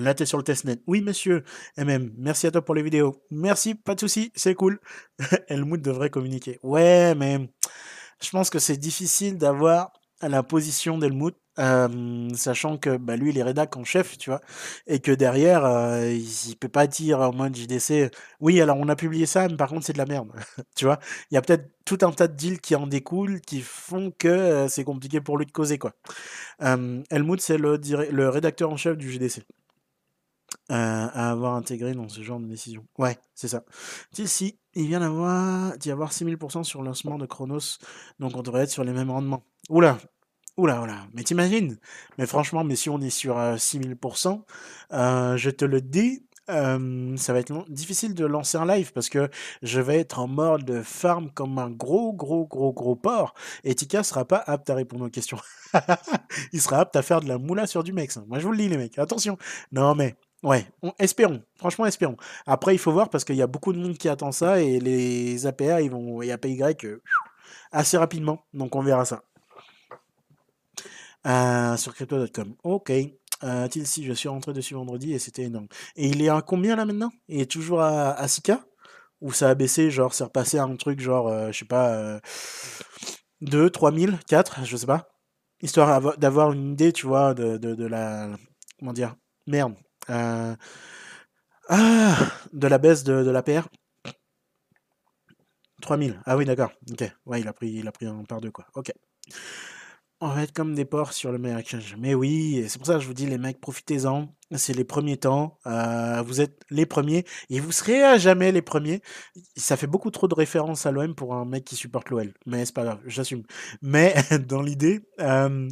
Là, 0.00 0.14
t'es 0.14 0.26
sur 0.26 0.38
le 0.38 0.44
testnet. 0.44 0.78
Oui, 0.86 1.00
monsieur. 1.00 1.44
MM, 1.78 2.12
merci 2.16 2.46
à 2.46 2.50
toi 2.50 2.64
pour 2.64 2.74
les 2.74 2.82
vidéos. 2.82 3.22
Merci, 3.30 3.74
pas 3.74 3.94
de 3.94 4.00
souci, 4.00 4.32
c'est 4.34 4.54
cool. 4.54 4.80
Helmut 5.48 5.82
devrait 5.82 6.10
communiquer. 6.10 6.58
Ouais, 6.62 7.14
mais 7.14 7.50
je 8.22 8.30
pense 8.30 8.50
que 8.50 8.58
c'est 8.58 8.76
difficile 8.76 9.38
d'avoir 9.38 9.92
la 10.22 10.42
position 10.42 10.98
d'Helmut, 10.98 11.34
euh, 11.58 12.28
sachant 12.34 12.78
que 12.78 12.96
bah, 12.96 13.16
lui, 13.16 13.30
il 13.30 13.38
est 13.38 13.42
rédac 13.42 13.76
en 13.76 13.84
chef, 13.84 14.16
tu 14.18 14.30
vois, 14.30 14.40
et 14.86 14.98
que 15.00 15.12
derrière, 15.12 15.64
euh, 15.64 16.10
il, 16.10 16.56
peut 16.56 16.68
pas 16.68 16.86
dire 16.86 17.20
en 17.20 17.32
mode 17.32 17.54
JDC, 17.54 18.10
oui, 18.40 18.60
alors 18.60 18.78
on 18.78 18.88
a 18.88 18.96
publié 18.96 19.26
ça, 19.26 19.48
mais 19.48 19.56
par 19.56 19.68
contre, 19.68 19.84
c'est 19.84 19.92
de 19.92 19.98
la 19.98 20.06
merde. 20.06 20.30
tu 20.76 20.86
vois, 20.86 20.98
il 21.30 21.34
y 21.34 21.38
a 21.38 21.42
peut-être 21.42 21.70
tout 21.84 21.98
un 22.02 22.12
tas 22.12 22.28
de 22.28 22.34
deals 22.34 22.60
qui 22.60 22.74
en 22.74 22.86
découlent, 22.86 23.40
qui 23.40 23.60
font 23.60 24.10
que 24.10 24.28
euh, 24.28 24.68
c'est 24.68 24.84
compliqué 24.84 25.20
pour 25.20 25.38
lui 25.38 25.46
de 25.46 25.52
causer, 25.52 25.78
quoi. 25.78 25.92
Euh, 26.62 27.02
Helmut, 27.10 27.40
c'est 27.40 27.58
le, 27.58 27.78
le 28.10 28.28
rédacteur 28.28 28.70
en 28.70 28.76
chef 28.76 28.96
du 28.96 29.18
euh, 29.18 29.28
à 30.68 31.30
avoir 31.30 31.54
intégré 31.54 31.94
dans 31.94 32.08
ce 32.08 32.22
genre 32.22 32.40
de 32.40 32.46
décision. 32.46 32.84
Ouais, 32.98 33.16
c'est 33.34 33.48
ça. 33.48 33.64
Si, 34.12 34.58
il 34.74 34.86
vient 34.88 35.00
d'avoir, 35.00 35.76
d'y 35.78 35.90
avoir 35.90 36.12
6000% 36.12 36.64
sur 36.64 36.82
le 36.82 36.88
lancement 36.88 37.18
de 37.18 37.26
Chronos, 37.26 37.78
donc 38.18 38.36
on 38.36 38.42
devrait 38.42 38.64
être 38.64 38.70
sur 38.70 38.84
les 38.84 38.92
mêmes 38.92 39.10
rendements. 39.10 39.44
Oula, 39.70 39.98
oula, 40.56 40.82
oula, 40.82 41.06
mais 41.14 41.22
t'imagines? 41.22 41.78
Mais 42.18 42.26
franchement, 42.26 42.64
mais 42.64 42.76
si 42.76 42.90
on 42.90 43.00
est 43.00 43.10
sur 43.10 43.38
euh, 43.38 43.56
6000%, 43.56 44.42
euh, 44.92 45.36
je 45.36 45.50
te 45.50 45.64
le 45.64 45.80
dis, 45.80 46.26
euh, 46.48 47.16
ça 47.16 47.32
va 47.32 47.40
être 47.40 47.64
difficile 47.68 48.14
de 48.14 48.24
lancer 48.24 48.56
un 48.56 48.66
live 48.66 48.92
parce 48.92 49.08
que 49.08 49.28
je 49.62 49.80
vais 49.80 49.98
être 49.98 50.20
en 50.20 50.28
mode 50.28 50.82
farm 50.82 51.30
comme 51.32 51.58
un 51.58 51.70
gros, 51.70 52.12
gros, 52.12 52.46
gros, 52.46 52.72
gros 52.72 52.94
porc 52.94 53.34
et 53.64 53.74
Tika 53.74 54.04
sera 54.04 54.24
pas 54.24 54.42
apte 54.46 54.70
à 54.70 54.74
répondre 54.74 55.06
aux 55.06 55.10
questions. 55.10 55.38
il 56.52 56.60
sera 56.60 56.80
apte 56.80 56.94
à 56.96 57.02
faire 57.02 57.20
de 57.20 57.28
la 57.28 57.38
moula 57.38 57.66
sur 57.66 57.82
du 57.82 57.92
hein. 57.92 58.24
Moi, 58.28 58.38
je 58.38 58.46
vous 58.46 58.52
le 58.52 58.58
dis, 58.58 58.68
les 58.68 58.76
mecs, 58.76 58.98
attention. 58.98 59.36
Non, 59.72 59.94
mais 59.94 60.14
ouais, 60.42 60.66
on- 60.82 60.92
espérons. 60.98 61.42
Franchement, 61.56 61.86
espérons. 61.86 62.16
Après, 62.46 62.74
il 62.74 62.78
faut 62.78 62.92
voir 62.92 63.10
parce 63.10 63.24
qu'il 63.24 63.36
y 63.36 63.42
a 63.42 63.46
beaucoup 63.46 63.72
de 63.72 63.78
monde 63.78 63.96
qui 63.98 64.08
attend 64.08 64.32
ça 64.32 64.60
et 64.60 64.78
les 64.80 65.46
APR, 65.46 65.80
ils 65.80 65.90
vont 65.90 66.22
et 66.22 66.32
APY 66.32 66.62
euh, 66.84 67.02
assez 67.72 67.96
rapidement. 67.98 68.44
Donc, 68.54 68.74
on 68.76 68.82
verra 68.82 69.04
ça. 69.04 69.22
Euh, 71.26 71.76
sur 71.76 71.94
crypto.com. 71.94 72.54
Ok. 72.62 72.92
Euh, 73.44 73.68
Tilsi, 73.68 74.04
je 74.04 74.12
suis 74.12 74.28
rentré 74.28 74.52
dessus 74.52 74.74
vendredi 74.74 75.12
et 75.12 75.18
c'était 75.18 75.42
énorme. 75.44 75.66
Et 75.96 76.06
il 76.08 76.22
est 76.22 76.28
à 76.28 76.40
combien 76.40 76.76
là 76.76 76.84
maintenant? 76.84 77.10
Il 77.28 77.40
est 77.40 77.50
toujours 77.50 77.82
à, 77.82 78.12
à 78.12 78.26
6K 78.28 78.58
Ou 79.20 79.32
ça 79.32 79.50
a 79.50 79.54
baissé, 79.54 79.90
genre 79.90 80.14
c'est 80.14 80.24
repassé 80.24 80.58
à 80.58 80.64
un 80.64 80.76
truc 80.76 81.00
genre, 81.00 81.28
euh, 81.28 81.52
je 81.52 81.58
sais 81.58 81.64
pas, 81.64 81.88
euh, 81.94 82.20
2, 83.40 83.68
3000, 83.70 84.18
4, 84.28 84.64
je 84.64 84.76
sais 84.76 84.86
pas. 84.86 85.08
Histoire 85.62 85.88
avo- 86.00 86.16
d'avoir 86.18 86.52
une 86.52 86.72
idée, 86.72 86.92
tu 86.92 87.06
vois, 87.06 87.34
de, 87.34 87.56
de, 87.58 87.74
de 87.74 87.86
la... 87.86 88.30
Comment 88.78 88.92
dire 88.92 89.16
Merde. 89.46 89.74
Euh, 90.10 90.54
ah, 91.68 92.16
de 92.52 92.66
la 92.66 92.78
baisse 92.78 93.04
de, 93.04 93.22
de 93.22 93.30
l'APR 93.30 93.68
3000. 95.82 96.20
Ah 96.24 96.36
oui, 96.36 96.44
d'accord. 96.44 96.72
Ok. 96.90 97.04
Ouais, 97.26 97.40
il 97.40 97.48
a 97.48 97.52
pris, 97.52 97.70
il 97.70 97.86
a 97.88 97.92
pris 97.92 98.06
un 98.06 98.24
par 98.24 98.40
deux, 98.40 98.50
quoi. 98.50 98.66
Ok. 98.74 98.92
On 100.22 100.28
va 100.28 100.44
être 100.44 100.52
comme 100.54 100.74
des 100.74 100.86
porcs 100.86 101.12
sur 101.12 101.30
le 101.30 101.36
meilleur. 101.36 101.60
Mais 101.98 102.14
oui, 102.14 102.64
c'est 102.68 102.78
pour 102.78 102.86
ça 102.86 102.94
que 102.94 103.00
je 103.00 103.06
vous 103.06 103.12
dis, 103.12 103.26
les 103.26 103.36
mecs, 103.36 103.60
profitez-en. 103.60 104.34
C'est 104.56 104.72
les 104.72 104.84
premiers 104.84 105.18
temps. 105.18 105.58
euh, 105.66 106.22
vous 106.22 106.40
êtes 106.40 106.62
les 106.70 106.86
premiers. 106.86 107.26
Et 107.50 107.60
vous 107.60 107.70
serez 107.70 108.02
à 108.02 108.16
jamais 108.16 108.50
les 108.50 108.62
premiers. 108.62 109.02
Ça 109.56 109.76
fait 109.76 109.86
beaucoup 109.86 110.10
trop 110.10 110.26
de 110.26 110.34
références 110.34 110.86
à 110.86 110.90
l'OM 110.90 111.14
pour 111.14 111.34
un 111.34 111.44
mec 111.44 111.64
qui 111.64 111.76
supporte 111.76 112.08
l'OL. 112.08 112.32
Mais 112.46 112.64
c'est 112.64 112.74
pas 112.74 112.84
grave, 112.84 113.00
j'assume. 113.06 113.42
Mais 113.82 114.14
dans 114.48 114.62
l'idée, 114.62 115.00
euh, 115.20 115.68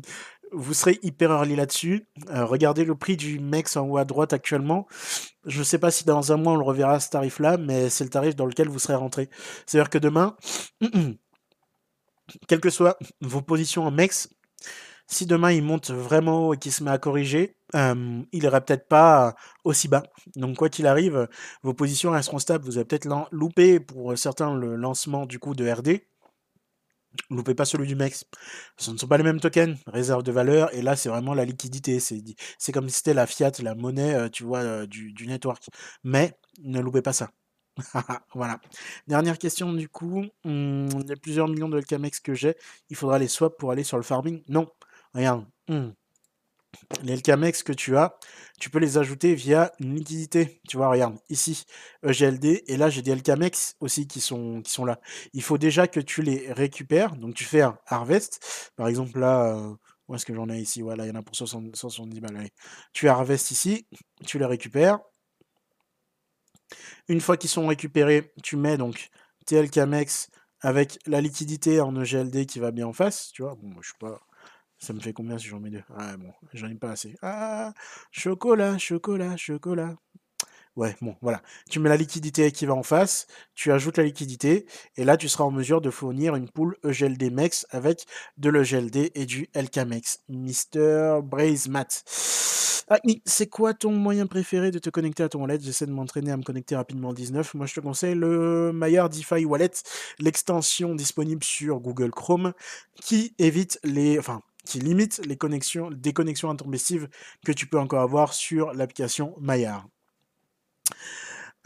vous 0.55 0.75
serez 0.75 0.99
hyper 1.03 1.31
early 1.31 1.57
là-dessus. 1.57 2.07
Euh, 2.31 2.45
regardez 2.45 2.85
le 2.85 2.95
prix 2.95 3.17
du 3.17 3.41
Mex 3.41 3.77
en 3.77 3.87
haut 3.87 3.99
à 3.99 4.05
droite 4.05 4.33
actuellement. 4.33 4.87
Je 5.45 5.59
ne 5.59 5.65
sais 5.65 5.79
pas 5.79 5.91
si 5.91 6.05
dans 6.05 6.33
un 6.33 6.37
mois 6.37 6.55
on 6.55 6.57
le 6.57 6.65
reverra 6.65 7.01
ce 7.01 7.11
tarif-là, 7.11 7.57
mais 7.57 7.91
c'est 7.91 8.05
le 8.05 8.11
tarif 8.11 8.37
dans 8.37 8.47
lequel 8.47 8.69
vous 8.69 8.79
serez 8.79 8.95
rentré. 8.95 9.29
C'est-à-dire 9.67 9.91
que 9.91 9.99
demain, 9.99 10.37
quelles 12.49 12.61
que 12.61 12.71
soient 12.71 12.97
vos 13.21 13.43
positions 13.43 13.85
en 13.85 13.91
Mex, 13.91 14.29
si 15.07 15.27
demain 15.27 15.53
il 15.53 15.63
monte 15.63 15.91
vraiment 15.91 16.49
haut 16.49 16.55
et 16.55 16.57
qu'il 16.59 16.73
se 16.73 16.83
met 16.83 16.91
à 16.91 16.99
corriger, 16.99 17.57
euh, 17.75 18.23
il 18.33 18.45
ira 18.45 18.61
peut-être 18.61 18.89
pas 18.89 19.35
aussi 19.65 19.89
bas. 19.89 20.05
Donc 20.37 20.57
quoi 20.57 20.69
qu'il 20.69 20.87
arrive, 20.87 21.29
vos 21.63 21.75
positions 21.75 22.13
resteront 22.13 22.39
stables. 22.39 22.65
Vous 22.65 22.79
avez 22.79 22.87
peut-être 22.87 23.09
loupé 23.31 23.81
pour 23.81 24.17
certains 24.17 24.55
le 24.55 24.77
lancement 24.77 25.27
du 25.27 25.39
coup 25.39 25.55
de 25.55 25.69
RD. 25.69 26.01
Loupez 27.31 27.55
pas 27.55 27.65
celui 27.65 27.87
du 27.87 27.95
MEX. 27.95 28.25
Ce 28.77 28.91
ne 28.91 28.97
sont 28.97 29.07
pas 29.07 29.17
les 29.17 29.25
mêmes 29.25 29.41
tokens, 29.41 29.79
réserve 29.87 30.23
de 30.23 30.33
valeur, 30.33 30.75
et 30.75 30.83
là 30.83 30.97
c'est 30.97 31.09
vraiment 31.09 31.35
la 31.35 31.45
liquidité. 31.45 32.01
C'est 32.01 32.73
comme 32.73 32.89
si 32.89 32.97
c'était 32.97 33.15
la 33.15 33.27
fiat, 33.27 33.53
la 33.63 33.75
monnaie, 33.75 34.15
euh, 34.15 34.29
tu 34.29 34.45
vois, 34.45 34.61
euh, 34.61 34.87
du, 34.87 35.27
network. 35.27 35.69
Mais 36.03 36.33
ne 36.63 36.81
loupez 36.81 37.03
pas 37.03 37.13
ça. 37.13 37.31
voilà. 38.35 38.61
Dernière 39.09 39.39
question 39.39 39.73
du 39.73 39.89
coup. 39.89 40.25
Hum, 40.45 40.89
il 41.01 41.09
y 41.09 41.13
a 41.13 41.17
plusieurs 41.17 41.49
millions 41.49 41.69
de 41.69 41.79
LKMX 41.79 42.21
que 42.23 42.35
j'ai. 42.35 42.57
Il 42.91 42.97
faudra 42.97 43.19
les 43.19 43.29
swap 43.29 43.59
pour 43.59 43.71
aller 43.71 43.85
sur 43.85 43.97
le 43.97 44.03
farming? 44.03 44.43
Non. 44.49 44.69
Regarde. 45.15 45.47
hum, 45.69 45.95
Les 47.03 47.17
LKMX 47.17 47.63
que 47.65 47.73
tu 47.73 47.97
as, 47.97 48.19
tu 48.61 48.71
peux 48.71 48.79
les 48.79 48.99
ajouter 48.99 49.35
via 49.35 49.73
une 49.81 49.95
liquidité. 49.97 50.61
Tu 50.69 50.77
vois, 50.77 50.89
regarde, 50.89 51.17
ici, 51.29 51.65
EGLD, 52.03 52.65
et 52.67 52.77
là 52.77 52.91
j'ai 52.91 53.03
des 53.03 53.15
LKMX 53.15 53.77
aussi 53.81 54.07
qui 54.07 54.21
sont, 54.21 54.63
qui 54.63 54.71
sont 54.73 54.85
là. 54.85 55.01
Il 55.33 55.43
faut 55.43 55.59
déjà 55.59 55.87
que 55.89 56.01
tu 56.01 56.23
les 56.23 56.53
récupères. 56.53 57.17
Donc 57.17 57.35
tu 57.35 57.45
fais 57.45 57.63
un 57.63 57.79
harvest. 57.87 58.73
Par 58.77 58.89
exemple 58.89 59.19
là, 59.19 59.57
euh, 59.57 59.75
où 60.09 60.15
est-ce 60.15 60.27
que 60.27 60.35
j'en 60.35 60.49
ai 60.49 60.59
ici? 60.59 60.83
Voilà, 60.83 61.07
il 61.07 61.09
y 61.09 61.13
en 61.13 61.19
a 61.19 61.23
pour 61.23 61.37
60 61.37 61.75
170 61.77 62.21
balles. 62.21 62.49
Tu 62.93 63.09
harvest 63.09 63.51
ici, 63.51 63.87
tu 64.27 64.39
les 64.39 64.47
récupères. 64.47 64.99
Une 67.09 67.21
fois 67.21 67.37
qu'ils 67.37 67.51
sont 67.51 67.67
récupérés, 67.67 68.33
tu 68.43 68.57
mets 68.57 68.77
donc 68.77 69.11
tes 69.47 69.63
LKMX 69.63 70.29
avec 70.61 70.99
la 71.07 71.21
liquidité 71.21 71.81
en 71.81 71.95
EGLD 72.01 72.47
qui 72.47 72.59
va 72.59 72.71
bien 72.71 72.87
en 72.87 72.93
face. 72.93 73.31
Tu 73.33 73.43
vois, 73.43 73.55
bon, 73.55 73.69
moi, 73.69 73.81
je 73.83 73.89
suis 73.89 73.99
pas. 73.99 74.21
Ça 74.79 74.93
me 74.93 75.01
fait 75.01 75.13
combien 75.13 75.39
si 75.39 75.47
j'en 75.49 75.61
mets 75.61 75.71
deux? 75.71 75.83
Ah 75.97 76.17
bon, 76.17 76.33
j'en 76.53 76.69
ai 76.69 76.75
pas 76.75 76.91
assez. 76.91 77.17
Ah, 77.23 77.73
chocolat, 78.11 78.77
chocolat, 78.79 79.37
chocolat. 79.37 79.97
Ouais, 80.77 80.97
bon, 81.01 81.15
voilà. 81.23 81.41
Tu 81.71 81.79
mets 81.79 81.89
la 81.89 81.97
liquidité 81.97 82.51
qui 82.51 82.67
va 82.67 82.75
en 82.75 82.83
face, 82.83 83.29
tu 83.55 83.71
ajoutes 83.71 83.97
la 83.97 84.05
liquidité, 84.05 84.67
et 84.97 85.05
là, 85.05 85.17
tu 85.17 85.29
seras 85.29 85.45
en 85.45 85.53
mesure 85.53 85.81
de 85.81 85.89
fournir 85.89 86.35
une 86.35 86.51
pool 86.51 86.77
E 86.85 86.91
EGLD 86.91 87.31
MEX 87.31 87.65
avec 87.71 88.07
de 88.39 88.51
l'EGLD 88.51 89.13
et 89.15 89.25
du 89.25 89.49
LKMEX. 89.55 90.25
Mister 90.29 91.21
Braze 91.23 91.69
Matt. 91.69 92.03
Ah, 92.91 92.99
c'est 93.25 93.47
quoi 93.47 93.73
ton 93.73 93.93
moyen 93.93 94.27
préféré 94.27 94.71
de 94.73 94.79
te 94.81 94.91
connecter 94.91 95.23
à 95.23 95.29
ton 95.29 95.41
wallet? 95.43 95.59
J'essaie 95.61 95.87
de 95.87 95.93
m'entraîner 95.93 96.33
à 96.33 96.37
me 96.37 96.43
connecter 96.43 96.77
rapidement 96.77 97.11
au 97.11 97.15
19. 97.15 97.55
Moi, 97.55 97.67
je 97.67 97.75
te 97.75 97.81
conseille 97.81 98.15
le 98.17 98.73
Maillard 98.73 99.09
DeFi 99.09 99.45
Wallet, 99.45 99.71
l'extension 100.19 100.95
disponible 100.95 101.45
sur 101.45 101.79
Google 101.79 102.11
Chrome, 102.11 102.53
qui 103.01 103.35
évite 103.39 103.79
les, 103.85 104.19
enfin, 104.19 104.43
qui 104.65 104.81
limite 104.81 105.21
les 105.27 105.37
connexions, 105.37 105.91
des 105.91 106.13
connexions 106.13 106.51
intempestives 106.51 107.09
que 107.45 107.53
tu 107.53 107.67
peux 107.67 107.79
encore 107.79 108.01
avoir 108.01 108.33
sur 108.33 108.73
l'application 108.73 109.35
Maillard. 109.41 109.87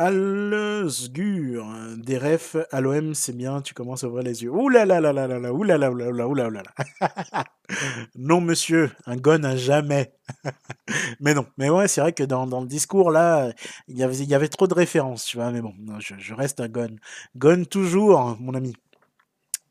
Alsgur, 0.00 1.66
des 1.96 2.18
refs 2.18 2.56
à 2.70 2.80
l'OM, 2.80 3.14
c'est 3.14 3.36
bien, 3.36 3.60
tu 3.60 3.74
commences 3.74 4.04
à 4.04 4.08
ouvrir 4.08 4.22
les 4.22 4.44
yeux. 4.44 4.50
Ouh 4.50 4.68
là 4.68 4.84
là 4.86 5.00
là 5.00 5.12
là 5.12 5.26
là 5.26 5.40
là, 5.40 5.52
ouh. 5.52 5.66
Non 8.14 8.40
monsieur, 8.40 8.92
un 9.06 9.16
gon 9.16 9.42
à 9.42 9.56
jamais. 9.56 10.14
Mais 11.20 11.34
non, 11.34 11.46
mais 11.58 11.68
ouais, 11.68 11.88
c'est 11.88 12.00
vrai 12.00 12.12
que 12.12 12.22
dans, 12.22 12.46
le 12.46 12.66
discours 12.66 13.10
là, 13.10 13.52
il 13.88 13.98
y 13.98 14.02
avait, 14.34 14.48
trop 14.48 14.66
de 14.66 14.74
références, 14.74 15.24
tu 15.24 15.36
vois, 15.36 15.50
mais 15.50 15.60
bon, 15.60 15.74
je, 15.98 16.14
je 16.16 16.32
reste 16.32 16.60
un 16.60 16.68
gon. 16.68 16.96
Gon 17.36 17.64
toujours, 17.64 18.36
mon 18.40 18.54
ami. 18.54 18.74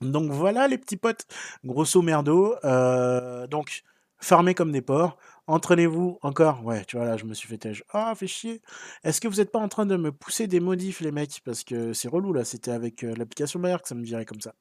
Donc 0.01 0.31
voilà 0.31 0.67
les 0.67 0.77
petits 0.77 0.97
potes, 0.97 1.25
grosso 1.65 2.01
merdo. 2.01 2.55
euh, 2.63 3.47
donc, 3.47 3.83
farmer 4.19 4.53
comme 4.53 4.71
des 4.71 4.81
porcs. 4.81 5.17
Entraînez-vous 5.47 6.19
encore. 6.21 6.63
Ouais, 6.65 6.83
tu 6.85 6.97
vois, 6.97 7.05
là, 7.05 7.15
je 7.17 7.23
me 7.25 7.33
suis 7.33 7.47
fait 7.47 7.57
tège. 7.57 7.83
Ah, 7.93 8.13
fait 8.15 8.27
chier. 8.27 8.61
Est-ce 9.03 9.21
que 9.21 9.27
vous 9.29 9.37
n'êtes 9.37 9.51
pas 9.51 9.59
en 9.59 9.69
train 9.69 9.85
de 9.85 9.95
me 9.95 10.11
pousser 10.11 10.47
des 10.47 10.59
modifs, 10.59 10.99
les 10.99 11.11
mecs? 11.11 11.41
Parce 11.45 11.63
que 11.63 11.93
c'est 11.93 12.09
relou, 12.09 12.33
là. 12.33 12.43
C'était 12.43 12.71
avec 12.71 13.03
euh, 13.03 13.15
l'application 13.15 13.59
Bayer 13.59 13.77
que 13.81 13.87
ça 13.87 13.95
me 13.95 14.03
virait 14.03 14.25
comme 14.25 14.41
ça. 14.41 14.53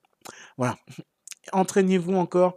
Voilà. 0.58 0.76
Entraînez-vous 1.52 2.14
encore 2.14 2.56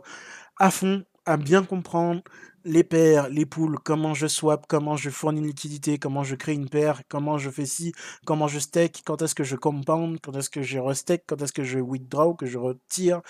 à 0.57 0.71
fond, 0.71 1.03
à 1.25 1.37
bien 1.37 1.63
comprendre 1.63 2.21
les 2.65 2.83
paires, 2.83 3.29
les 3.29 3.45
poules, 3.45 3.77
comment 3.83 4.13
je 4.13 4.27
swap, 4.27 4.65
comment 4.67 4.95
je 4.95 5.09
fournis 5.09 5.39
une 5.39 5.47
liquidité, 5.47 5.97
comment 5.97 6.23
je 6.23 6.35
crée 6.35 6.53
une 6.53 6.69
paire, 6.69 7.01
comment 7.09 7.37
je 7.37 7.49
fais 7.49 7.65
ci, 7.65 7.93
comment 8.25 8.47
je 8.47 8.59
stake, 8.59 9.01
quand 9.05 9.21
est-ce 9.21 9.35
que 9.35 9.43
je 9.43 9.55
compound, 9.55 10.19
quand 10.21 10.35
est-ce 10.35 10.49
que 10.49 10.61
je 10.61 10.79
restake, 10.79 11.23
quand 11.27 11.41
est-ce 11.41 11.53
que 11.53 11.63
je 11.63 11.79
withdraw, 11.79 12.33
que 12.35 12.45
je 12.45 12.57
retire. 12.57 13.21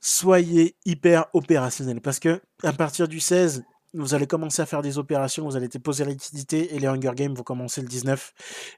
Soyez 0.00 0.76
hyper 0.84 1.26
opérationnel 1.32 2.00
parce 2.00 2.18
que 2.18 2.42
à 2.62 2.72
partir 2.72 3.08
du 3.08 3.20
16, 3.20 3.64
vous 3.94 4.14
allez 4.14 4.26
commencer 4.26 4.60
à 4.62 4.66
faire 4.66 4.82
des 4.82 4.98
opérations, 4.98 5.44
vous 5.44 5.56
allez 5.56 5.68
déposer 5.68 6.04
la 6.04 6.10
liquidité 6.10 6.74
et 6.74 6.78
les 6.78 6.86
Hunger 6.86 7.12
Games 7.14 7.34
vont 7.34 7.42
commencer 7.42 7.80
le 7.80 7.88
19. 7.88 8.32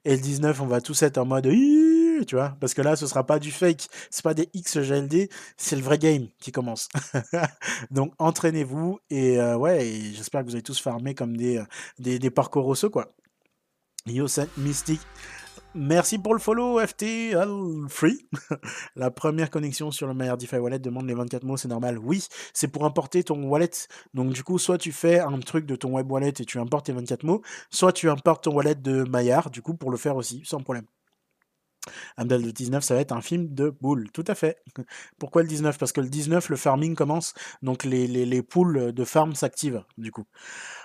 Et 0.04 0.16
le 0.16 0.20
19, 0.20 0.60
on 0.60 0.66
va 0.66 0.80
tous 0.80 1.02
être 1.02 1.18
en 1.18 1.24
mode 1.24 1.46
tu 2.24 2.36
vois, 2.36 2.56
parce 2.60 2.72
que 2.72 2.82
là, 2.82 2.96
ce 2.96 3.06
sera 3.06 3.24
pas 3.24 3.38
du 3.38 3.50
fake, 3.50 3.88
c'est 4.10 4.22
pas 4.22 4.34
des 4.34 4.48
XGLD, 4.56 5.28
c'est 5.56 5.76
le 5.76 5.82
vrai 5.82 5.98
game 5.98 6.28
qui 6.40 6.52
commence. 6.52 6.88
Donc 7.90 8.14
entraînez-vous 8.18 8.98
et 9.10 9.38
euh, 9.38 9.56
ouais, 9.56 9.84
j'espère 10.14 10.42
que 10.42 10.46
vous 10.46 10.54
allez 10.54 10.62
tous 10.62 10.80
farmer 10.80 11.14
comme 11.14 11.36
des, 11.36 11.58
euh, 11.58 11.64
des, 11.98 12.18
des 12.18 12.30
parcours 12.30 12.64
rosso, 12.64 12.90
quoi. 12.90 13.12
Yo, 14.06 14.26
Mystique. 14.56 15.00
Merci 15.78 16.16
pour 16.16 16.32
le 16.32 16.40
follow, 16.40 16.80
FT 16.80 17.36
Free. 17.88 18.26
la 18.96 19.10
première 19.10 19.50
connexion 19.50 19.90
sur 19.90 20.06
le 20.06 20.36
DeFi 20.36 20.56
Wallet 20.56 20.78
demande 20.78 21.06
les 21.06 21.12
24 21.12 21.44
mots, 21.44 21.58
c'est 21.58 21.68
normal. 21.68 21.98
Oui, 21.98 22.26
c'est 22.54 22.68
pour 22.68 22.86
importer 22.86 23.22
ton 23.22 23.42
wallet. 23.44 23.68
Donc 24.14 24.32
du 24.32 24.42
coup, 24.42 24.58
soit 24.58 24.78
tu 24.78 24.90
fais 24.90 25.20
un 25.20 25.38
truc 25.40 25.66
de 25.66 25.76
ton 25.76 25.90
web 25.92 26.10
wallet 26.10 26.32
et 26.38 26.46
tu 26.46 26.58
importes 26.58 26.86
tes 26.86 26.92
24 26.92 27.24
mots, 27.24 27.42
soit 27.68 27.92
tu 27.92 28.08
importes 28.08 28.44
ton 28.44 28.54
wallet 28.54 28.74
de 28.74 29.04
Maillard, 29.04 29.50
du 29.50 29.60
coup, 29.60 29.74
pour 29.74 29.90
le 29.90 29.98
faire 29.98 30.16
aussi, 30.16 30.40
sans 30.46 30.62
problème. 30.62 30.86
Abdel, 32.16 32.42
le 32.42 32.52
19, 32.52 32.82
ça 32.82 32.94
va 32.94 33.00
être 33.00 33.12
un 33.12 33.20
film 33.20 33.52
de 33.54 33.70
boules. 33.80 34.10
Tout 34.12 34.24
à 34.26 34.34
fait. 34.34 34.62
Pourquoi 35.18 35.42
le 35.42 35.48
19 35.48 35.78
Parce 35.78 35.92
que 35.92 36.00
le 36.00 36.08
19, 36.08 36.48
le 36.48 36.56
farming 36.56 36.94
commence, 36.94 37.34
donc 37.62 37.84
les, 37.84 38.06
les, 38.06 38.26
les 38.26 38.42
poules 38.42 38.92
de 38.92 39.04
farm 39.04 39.34
s'activent, 39.34 39.84
du 39.98 40.10
coup. 40.10 40.26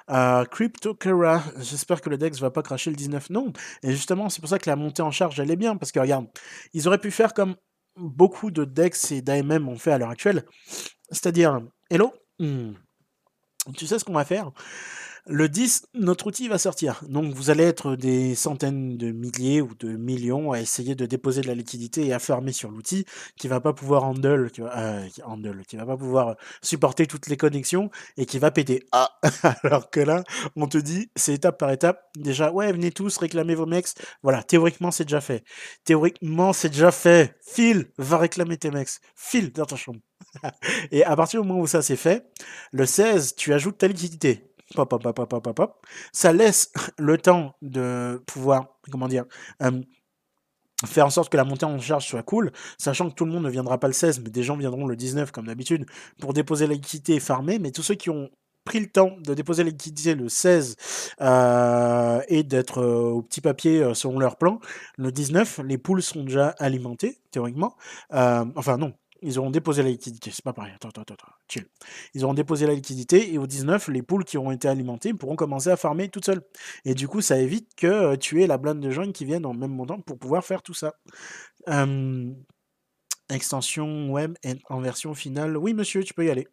Euh, 0.09 0.45
CryptoCara, 0.45 1.43
j'espère 1.59 2.01
que 2.01 2.09
le 2.09 2.17
Dex 2.17 2.39
va 2.39 2.51
pas 2.51 2.63
cracher 2.63 2.89
le 2.89 2.95
19. 2.95 3.29
Non. 3.29 3.53
Et 3.83 3.91
justement, 3.91 4.29
c'est 4.29 4.41
pour 4.41 4.49
ça 4.49 4.59
que 4.59 4.69
la 4.69 4.75
montée 4.75 5.01
en 5.01 5.11
charge, 5.11 5.39
elle 5.39 5.51
est 5.51 5.55
bien. 5.55 5.77
Parce 5.77 5.91
que 5.91 5.99
regarde, 5.99 6.27
ils 6.73 6.87
auraient 6.87 6.97
pu 6.97 7.11
faire 7.11 7.33
comme 7.33 7.55
beaucoup 7.95 8.51
de 8.51 8.65
Dex 8.65 9.11
et 9.11 9.21
d'AMM 9.21 9.67
ont 9.67 9.77
fait 9.77 9.91
à 9.91 9.97
l'heure 9.97 10.09
actuelle. 10.09 10.45
C'est-à-dire, 11.09 11.61
hello, 11.89 12.13
hmm. 12.39 12.71
tu 13.75 13.87
sais 13.87 13.99
ce 13.99 14.05
qu'on 14.05 14.13
va 14.13 14.25
faire? 14.25 14.51
Le 15.27 15.47
10, 15.49 15.87
notre 15.93 16.27
outil 16.27 16.47
va 16.47 16.57
sortir. 16.57 17.03
Donc 17.07 17.33
vous 17.33 17.49
allez 17.51 17.63
être 17.63 17.95
des 17.95 18.33
centaines 18.33 18.97
de 18.97 19.11
milliers 19.11 19.61
ou 19.61 19.75
de 19.75 19.89
millions 19.89 20.51
à 20.51 20.59
essayer 20.59 20.95
de 20.95 21.05
déposer 21.05 21.41
de 21.41 21.47
la 21.47 21.53
liquidité 21.53 22.07
et 22.07 22.13
à 22.13 22.19
fermer 22.19 22.51
sur 22.51 22.71
l'outil 22.71 23.05
qui 23.37 23.47
va 23.47 23.59
pas 23.59 23.73
pouvoir 23.73 24.03
handle, 24.03 24.49
qui 24.51 24.61
va, 24.61 24.77
euh, 24.77 25.07
handle, 25.23 25.63
qui 25.67 25.75
va 25.75 25.85
pas 25.85 25.97
pouvoir 25.97 26.37
supporter 26.63 27.05
toutes 27.05 27.27
les 27.27 27.37
connexions 27.37 27.91
et 28.17 28.25
qui 28.25 28.39
va 28.39 28.49
péter. 28.49 28.83
Ah 28.91 29.11
Alors 29.63 29.91
que 29.91 29.99
là, 29.99 30.23
on 30.55 30.67
te 30.67 30.79
dit, 30.79 31.11
c'est 31.15 31.33
étape 31.33 31.59
par 31.59 31.71
étape. 31.71 32.01
Déjà, 32.15 32.51
ouais, 32.51 32.71
venez 32.71 32.91
tous 32.91 33.17
réclamer 33.17 33.53
vos 33.53 33.67
mecs. 33.67 33.89
Voilà, 34.23 34.41
théoriquement, 34.43 34.89
c'est 34.89 35.05
déjà 35.05 35.21
fait. 35.21 35.43
Théoriquement, 35.85 36.51
c'est 36.51 36.69
déjà 36.69 36.91
fait. 36.91 37.37
Phil 37.45 37.91
va 37.97 38.17
réclamer 38.17 38.57
tes 38.57 38.71
mecs. 38.71 38.89
Phil 39.15 39.51
dans 39.51 39.65
ta 39.65 39.75
chambre. 39.75 39.99
et 40.91 41.03
à 41.03 41.15
partir 41.15 41.41
du 41.41 41.47
moment 41.47 41.61
où 41.61 41.67
ça 41.67 41.81
c'est 41.81 41.95
fait, 41.95 42.25
le 42.71 42.85
16, 42.85 43.35
tu 43.35 43.53
ajoutes 43.53 43.77
ta 43.77 43.87
liquidité 43.87 44.50
ça 46.11 46.33
laisse 46.33 46.71
le 46.97 47.17
temps 47.17 47.55
de 47.61 48.21
pouvoir, 48.25 48.77
comment 48.91 49.07
dire, 49.07 49.25
faire 50.85 51.05
en 51.05 51.09
sorte 51.09 51.31
que 51.31 51.37
la 51.37 51.43
montée 51.43 51.65
en 51.65 51.79
charge 51.79 52.07
soit 52.07 52.23
cool, 52.23 52.51
sachant 52.77 53.09
que 53.09 53.15
tout 53.15 53.25
le 53.25 53.31
monde 53.31 53.43
ne 53.43 53.49
viendra 53.49 53.79
pas 53.79 53.87
le 53.87 53.93
16, 53.93 54.21
mais 54.21 54.29
des 54.29 54.43
gens 54.43 54.57
viendront 54.57 54.87
le 54.87 54.95
19 54.95 55.31
comme 55.31 55.47
d'habitude 55.47 55.85
pour 56.19 56.33
déposer 56.33 56.67
la 56.67 56.73
liquidité 56.73 57.15
et 57.15 57.19
farmer, 57.19 57.59
mais 57.59 57.71
tous 57.71 57.83
ceux 57.83 57.95
qui 57.95 58.09
ont 58.09 58.29
pris 58.63 58.79
le 58.79 58.87
temps 58.87 59.15
de 59.19 59.33
déposer 59.33 59.63
la 59.63 59.71
liquidité 59.71 60.15
le 60.15 60.29
16 60.29 60.75
euh, 61.21 62.21
et 62.27 62.43
d'être 62.43 62.79
euh, 62.79 63.09
au 63.09 63.21
petit 63.21 63.41
papier 63.41 63.81
euh, 63.81 63.93
selon 63.93 64.19
leur 64.19 64.37
plan, 64.37 64.59
le 64.97 65.11
19, 65.11 65.61
les 65.65 65.77
poules 65.77 66.03
sont 66.03 66.23
déjà 66.23 66.49
alimentées, 66.59 67.17
théoriquement. 67.31 67.75
enfin 68.11 68.77
non, 68.77 68.93
ils 69.21 69.39
auront 69.39 69.51
déposé 69.51 69.83
la 69.83 69.89
liquidité. 69.89 70.31
C'est 70.31 70.43
pas 70.43 70.53
pareil. 70.53 70.73
Attends, 70.75 70.89
attends, 70.89 71.01
attends. 71.13 71.40
Ils 72.13 72.23
auront 72.23 72.33
déposé 72.33 72.67
la 72.67 72.73
liquidité 72.73 73.33
et 73.33 73.37
au 73.37 73.47
19, 73.47 73.89
les 73.89 74.01
poules 74.01 74.23
qui 74.23 74.37
auront 74.37 74.51
été 74.51 74.67
alimentées 74.67 75.13
pourront 75.13 75.35
commencer 75.35 75.69
à 75.69 75.77
farmer 75.77 76.09
toutes 76.09 76.25
seules. 76.25 76.41
Et 76.85 76.93
du 76.93 77.07
coup, 77.07 77.21
ça 77.21 77.39
évite 77.39 77.73
que 77.75 77.87
euh, 77.87 78.15
tu 78.17 78.41
aies 78.41 78.47
la 78.47 78.57
blinde 78.57 78.79
de 78.79 78.91
gens 78.91 79.11
qui 79.11 79.25
viennent 79.25 79.45
en 79.45 79.53
même 79.53 79.73
moment 79.73 79.99
pour 79.99 80.17
pouvoir 80.17 80.43
faire 80.45 80.61
tout 80.61 80.73
ça. 80.73 80.95
extension 83.29 84.11
web 84.11 84.35
en 84.69 84.81
version 84.81 85.13
finale. 85.13 85.57
Oui, 85.57 85.73
monsieur, 85.73 86.03
tu 86.03 86.13
peux 86.13 86.25
y 86.25 86.29
aller. 86.29 86.47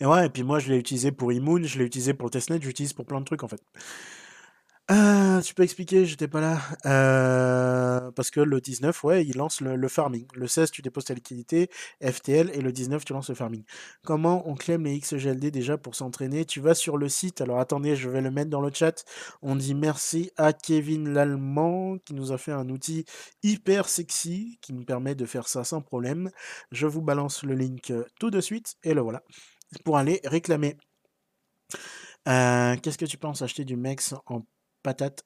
Et 0.00 0.06
ouais, 0.06 0.26
et 0.26 0.30
puis 0.30 0.42
moi, 0.42 0.58
je 0.58 0.70
l'ai 0.70 0.78
utilisé 0.78 1.12
pour 1.12 1.32
Immoon, 1.32 1.64
je 1.64 1.78
l'ai 1.78 1.84
utilisé 1.84 2.14
pour 2.14 2.30
Testnet, 2.30 2.58
je 2.60 2.66
l'utilise 2.66 2.92
pour 2.92 3.04
plein 3.04 3.20
de 3.20 3.24
trucs 3.24 3.42
en 3.42 3.48
fait. 3.48 3.60
Ah, 4.88 5.40
tu 5.44 5.52
peux 5.52 5.64
expliquer, 5.64 6.06
j'étais 6.06 6.28
pas 6.28 6.40
là. 6.40 6.60
Euh, 6.86 8.12
parce 8.12 8.30
que 8.30 8.38
le 8.38 8.60
19, 8.60 9.02
ouais, 9.02 9.26
il 9.26 9.36
lance 9.36 9.60
le, 9.60 9.88
farming. 9.88 10.28
Le 10.34 10.46
16, 10.46 10.70
tu 10.70 10.80
déposes 10.80 11.06
ta 11.06 11.14
liquidité, 11.14 11.70
FTL, 12.00 12.50
et 12.54 12.60
le 12.60 12.70
19, 12.70 13.04
tu 13.04 13.12
lances 13.12 13.28
le 13.28 13.34
farming. 13.34 13.64
Comment 14.04 14.48
on 14.48 14.54
claim 14.54 14.84
les 14.84 14.96
XGLD 15.00 15.50
déjà 15.50 15.76
pour 15.76 15.96
s'entraîner? 15.96 16.44
Tu 16.44 16.60
vas 16.60 16.74
sur 16.74 16.98
le 16.98 17.08
site, 17.08 17.40
alors 17.40 17.58
attendez, 17.58 17.96
je 17.96 18.08
vais 18.08 18.20
le 18.20 18.30
mettre 18.30 18.48
dans 18.48 18.60
le 18.60 18.70
chat. 18.72 19.04
On 19.42 19.56
dit 19.56 19.74
merci 19.74 20.30
à 20.36 20.52
Kevin 20.52 21.12
l'Allemand 21.12 21.98
qui 21.98 22.14
nous 22.14 22.30
a 22.30 22.38
fait 22.38 22.52
un 22.52 22.68
outil 22.68 23.04
hyper 23.42 23.88
sexy 23.88 24.58
qui 24.62 24.72
nous 24.72 24.84
permet 24.84 25.16
de 25.16 25.26
faire 25.26 25.48
ça 25.48 25.64
sans 25.64 25.80
problème. 25.80 26.30
Je 26.70 26.86
vous 26.86 27.02
balance 27.02 27.42
le 27.42 27.54
link 27.54 27.92
tout 28.20 28.30
de 28.30 28.40
suite, 28.40 28.76
et 28.84 28.94
le 28.94 29.00
voilà, 29.00 29.22
pour 29.84 29.98
aller 29.98 30.20
réclamer. 30.24 30.76
Euh, 32.28 32.76
qu'est-ce 32.82 32.98
que 32.98 33.04
tu 33.04 33.18
penses 33.18 33.42
acheter 33.42 33.64
du 33.64 33.76
Mex 33.76 34.14
en 34.26 34.42
patate 34.86 35.24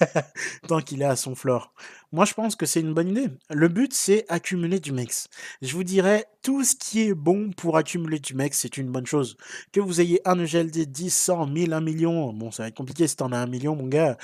tant 0.68 0.80
qu'il 0.80 1.02
est 1.02 1.06
à 1.06 1.16
son 1.16 1.34
floor. 1.34 1.74
Moi, 2.12 2.26
je 2.26 2.34
pense 2.34 2.56
que 2.56 2.66
c'est 2.66 2.80
une 2.80 2.92
bonne 2.92 3.08
idée. 3.08 3.28
Le 3.48 3.68
but, 3.68 3.94
c'est 3.94 4.26
accumuler 4.28 4.80
du 4.80 4.92
mex. 4.92 5.28
Je 5.62 5.72
vous 5.74 5.82
dirais, 5.82 6.26
tout 6.42 6.62
ce 6.62 6.76
qui 6.76 7.08
est 7.08 7.14
bon 7.14 7.52
pour 7.56 7.78
accumuler 7.78 8.18
du 8.18 8.34
mex, 8.34 8.58
c'est 8.58 8.76
une 8.76 8.90
bonne 8.90 9.06
chose. 9.06 9.38
Que 9.72 9.80
vous 9.80 10.02
ayez 10.02 10.20
un 10.26 10.38
EGLD 10.38 10.84
10, 10.90 11.10
100, 11.10 11.46
1000, 11.46 11.72
1 11.72 11.80
million, 11.80 12.32
bon, 12.34 12.50
ça 12.50 12.64
va 12.64 12.68
être 12.68 12.76
compliqué 12.76 13.08
si 13.08 13.16
t'en 13.16 13.32
as 13.32 13.38
un 13.38 13.46
million, 13.46 13.74
mon 13.76 13.86
gars. 13.86 14.18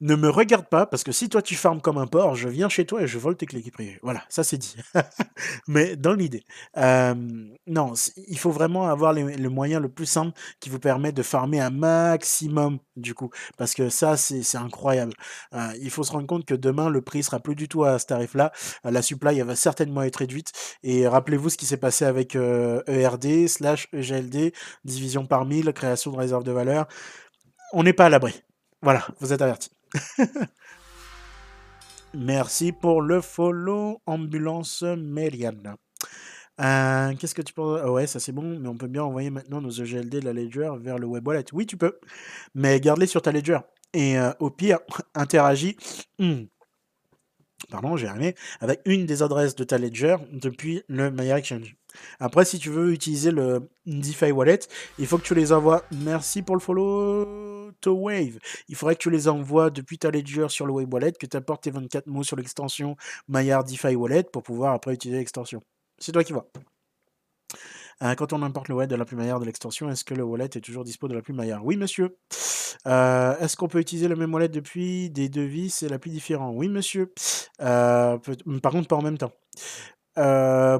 Ne 0.00 0.14
me 0.14 0.28
regarde 0.30 0.66
pas, 0.68 0.86
parce 0.86 1.02
que 1.02 1.10
si 1.10 1.28
toi 1.28 1.42
tu 1.42 1.56
farmes 1.56 1.80
comme 1.80 1.98
un 1.98 2.06
porc, 2.06 2.36
je 2.36 2.48
viens 2.48 2.68
chez 2.68 2.86
toi 2.86 3.02
et 3.02 3.08
je 3.08 3.18
vole 3.18 3.36
tes 3.36 3.46
clés 3.46 3.68
privées. 3.70 3.98
Voilà, 4.02 4.22
ça 4.28 4.44
c'est 4.44 4.58
dit. 4.58 4.76
Mais 5.68 5.96
dans 5.96 6.14
l'idée. 6.14 6.44
Non, 6.76 7.92
il 8.28 8.38
faut 8.38 8.50
vraiment 8.50 8.88
avoir 8.88 9.12
le 9.12 9.48
moyen 9.48 9.78
le 9.80 9.88
plus 9.88 10.06
simple 10.06 10.38
qui 10.60 10.70
vous 10.70 10.78
permet 10.78 11.12
de 11.12 11.22
farmer 11.22 11.60
un 11.60 11.70
maximum, 11.70 12.78
du 12.96 13.14
coup. 13.14 13.30
Parce 13.56 13.74
que 13.74 13.88
ça, 13.88 14.16
c'est 14.16 14.56
incroyable. 14.56 15.14
Il 15.80 15.90
faut 15.90 16.02
se 16.02 16.12
rendre 16.12 16.26
compte 16.26 16.44
que 16.44 16.54
demain, 16.54 16.88
le 16.88 17.00
prix 17.02 17.22
sera 17.28 17.40
plus 17.40 17.54
du 17.54 17.68
tout 17.68 17.84
à 17.84 17.98
ce 17.98 18.06
tarif-là. 18.06 18.52
Euh, 18.86 18.90
la 18.90 19.02
supply 19.02 19.40
va 19.40 19.56
certainement 19.56 20.02
être 20.02 20.16
réduite. 20.16 20.52
Et 20.82 21.06
rappelez-vous 21.06 21.50
ce 21.50 21.56
qui 21.56 21.66
s'est 21.66 21.76
passé 21.76 22.04
avec 22.04 22.34
ERD, 22.34 22.40
euh, 22.40 23.44
e 23.44 23.46
slash 23.46 23.88
EGLD, 23.92 24.52
division 24.84 25.26
par 25.26 25.44
mille, 25.44 25.72
création 25.72 26.10
de 26.10 26.16
réserve 26.16 26.44
de 26.44 26.52
valeur. 26.52 26.86
On 27.72 27.82
n'est 27.82 27.92
pas 27.92 28.06
à 28.06 28.08
l'abri. 28.08 28.42
Voilà, 28.82 29.06
vous 29.20 29.32
êtes 29.32 29.42
avertis. 29.42 29.70
Merci 32.14 32.72
pour 32.72 33.02
le 33.02 33.20
follow, 33.20 34.00
ambulance 34.06 34.82
Meriana. 34.82 35.76
Qu'est-ce 36.58 37.34
que 37.34 37.42
tu 37.42 37.52
peux... 37.52 37.80
Ah 37.82 37.92
ouais, 37.92 38.06
ça 38.06 38.18
c'est 38.18 38.32
bon, 38.32 38.58
mais 38.58 38.68
on 38.68 38.76
peut 38.76 38.88
bien 38.88 39.04
envoyer 39.04 39.30
maintenant 39.30 39.60
nos 39.60 39.70
EGLD 39.70 40.20
de 40.20 40.24
la 40.24 40.32
Ledger 40.32 40.70
vers 40.78 40.98
le 40.98 41.06
web 41.06 41.26
wallet. 41.26 41.44
Oui, 41.52 41.66
tu 41.66 41.76
peux, 41.76 41.98
mais 42.54 42.80
garde-les 42.80 43.06
sur 43.06 43.22
ta 43.22 43.30
Ledger. 43.30 43.58
Et 43.92 44.18
euh, 44.18 44.32
au 44.40 44.50
pire, 44.50 44.80
interagis. 45.14 45.76
Hmm, 46.18 46.44
pardon, 47.70 47.96
j'ai 47.96 48.06
arrivé, 48.06 48.34
avec 48.60 48.80
une 48.84 49.06
des 49.06 49.22
adresses 49.22 49.54
de 49.54 49.64
ta 49.64 49.78
ledger 49.78 50.16
depuis 50.32 50.82
le 50.88 51.10
Maya 51.10 51.38
Exchange. 51.38 51.76
Après, 52.20 52.44
si 52.44 52.58
tu 52.58 52.70
veux 52.70 52.92
utiliser 52.92 53.30
le 53.30 53.68
DeFi 53.86 54.32
Wallet, 54.32 54.60
il 54.98 55.06
faut 55.06 55.18
que 55.18 55.24
tu 55.24 55.34
les 55.34 55.52
envoies. 55.52 55.84
Merci 55.90 56.42
pour 56.42 56.56
le 56.56 56.60
follow 56.60 57.72
to 57.80 57.92
Wave. 57.92 58.38
Il 58.68 58.76
faudrait 58.76 58.94
que 58.94 59.02
tu 59.02 59.10
les 59.10 59.28
envoies 59.28 59.70
depuis 59.70 59.98
ta 59.98 60.10
ledger 60.10 60.48
sur 60.48 60.66
le 60.66 60.72
Wave 60.72 60.92
Wallet, 60.92 61.12
que 61.12 61.26
tu 61.26 61.36
apportes 61.36 61.62
tes 61.64 61.70
24 61.70 62.06
mots 62.06 62.24
sur 62.24 62.36
l'extension 62.36 62.96
Maillard 63.28 63.64
DeFi 63.64 63.94
Wallet 63.94 64.24
pour 64.24 64.42
pouvoir 64.42 64.74
après 64.74 64.94
utiliser 64.94 65.18
l'extension. 65.18 65.62
C'est 65.98 66.12
toi 66.12 66.24
qui 66.24 66.32
vois. 66.32 66.48
Euh, 68.02 68.14
quand 68.14 68.32
on 68.32 68.42
importe 68.42 68.68
le 68.68 68.74
wallet 68.76 68.86
de 68.86 68.94
la 68.94 69.04
Maillard 69.12 69.40
de 69.40 69.44
l'extension, 69.44 69.90
est-ce 69.90 70.04
que 70.04 70.14
le 70.14 70.22
wallet 70.22 70.44
est 70.44 70.60
toujours 70.60 70.84
dispo 70.84 71.08
de 71.08 71.14
la 71.14 71.22
Maillard 71.30 71.64
Oui, 71.64 71.76
monsieur. 71.76 72.16
Euh, 72.86 73.36
est-ce 73.38 73.56
qu'on 73.56 73.68
peut 73.68 73.80
utiliser 73.80 74.08
le 74.08 74.16
même 74.16 74.32
wallet 74.32 74.48
depuis? 74.48 75.10
Des 75.10 75.28
devis 75.28 75.70
C'est 75.70 75.88
la 75.88 75.98
plus 75.98 76.10
différent 76.10 76.50
Oui, 76.50 76.68
monsieur. 76.68 77.12
Euh, 77.60 78.18
par 78.62 78.72
contre, 78.72 78.88
pas 78.88 78.96
en 78.96 79.02
même 79.02 79.18
temps. 79.18 79.32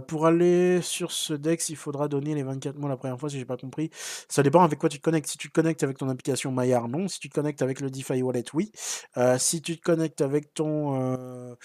Pour 0.09 0.27
aller 0.27 0.81
sur 0.83 1.13
ce 1.13 1.33
Dex, 1.35 1.69
il 1.69 1.77
faudra 1.77 2.09
donner 2.09 2.35
les 2.35 2.43
24 2.43 2.77
mots 2.77 2.89
la 2.89 2.97
première 2.97 3.19
fois, 3.19 3.31
si 3.31 3.39
j'ai 3.39 3.45
pas 3.45 3.57
compris. 3.57 3.91
Ça 4.29 4.43
dépend 4.43 4.63
avec 4.63 4.79
quoi 4.79 4.89
tu 4.89 4.99
te 4.99 5.03
connectes. 5.03 5.29
Si 5.29 5.39
tu 5.39 5.49
te 5.49 5.53
connectes 5.53 5.83
avec 5.83 5.99
ton 5.99 6.09
application 6.09 6.51
Maillard, 6.53 6.89
non. 6.89 7.09
Si 7.09 7.21
tu 7.21 7.29
te 7.29 7.35
connectes 7.35 7.63
avec 7.63 7.81
le 7.81 7.91
DeFi 7.91 8.23
Wallet, 8.23 8.45
oui. 8.55 8.73
Si 9.39 9.63
tu 9.63 9.77
te 9.77 9.83
connectes 9.83 10.21
avec 10.21 10.55
ton 10.55 11.57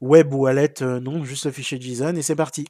Web 0.00 0.32
Wallet, 0.32 0.74
non. 0.80 1.24
Juste 1.24 1.46
le 1.46 1.52
fichier 1.52 1.80
JSON 1.80 2.14
et 2.16 2.22
c'est 2.22 2.36
parti. 2.36 2.66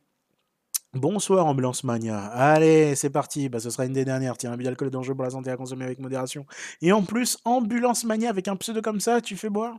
Bonsoir 0.96 1.44
Ambulance 1.44 1.84
Mania. 1.84 2.24
Allez, 2.28 2.94
c'est 2.94 3.10
parti. 3.10 3.50
Bah, 3.50 3.60
ce 3.60 3.68
sera 3.68 3.84
une 3.84 3.92
des 3.92 4.06
dernières. 4.06 4.38
Tiens, 4.38 4.52
un 4.52 4.56
d'alcool 4.56 4.88
est 4.88 4.90
dangereux 4.90 5.14
pour 5.14 5.24
la 5.24 5.30
santé 5.30 5.50
à 5.50 5.56
consommer 5.56 5.84
avec 5.84 5.98
modération. 5.98 6.46
Et 6.80 6.90
en 6.90 7.02
plus, 7.02 7.36
Ambulance 7.44 8.04
Mania 8.04 8.30
avec 8.30 8.48
un 8.48 8.56
pseudo 8.56 8.80
comme 8.80 9.00
ça, 9.00 9.20
tu 9.20 9.36
fais 9.36 9.50
boire? 9.50 9.76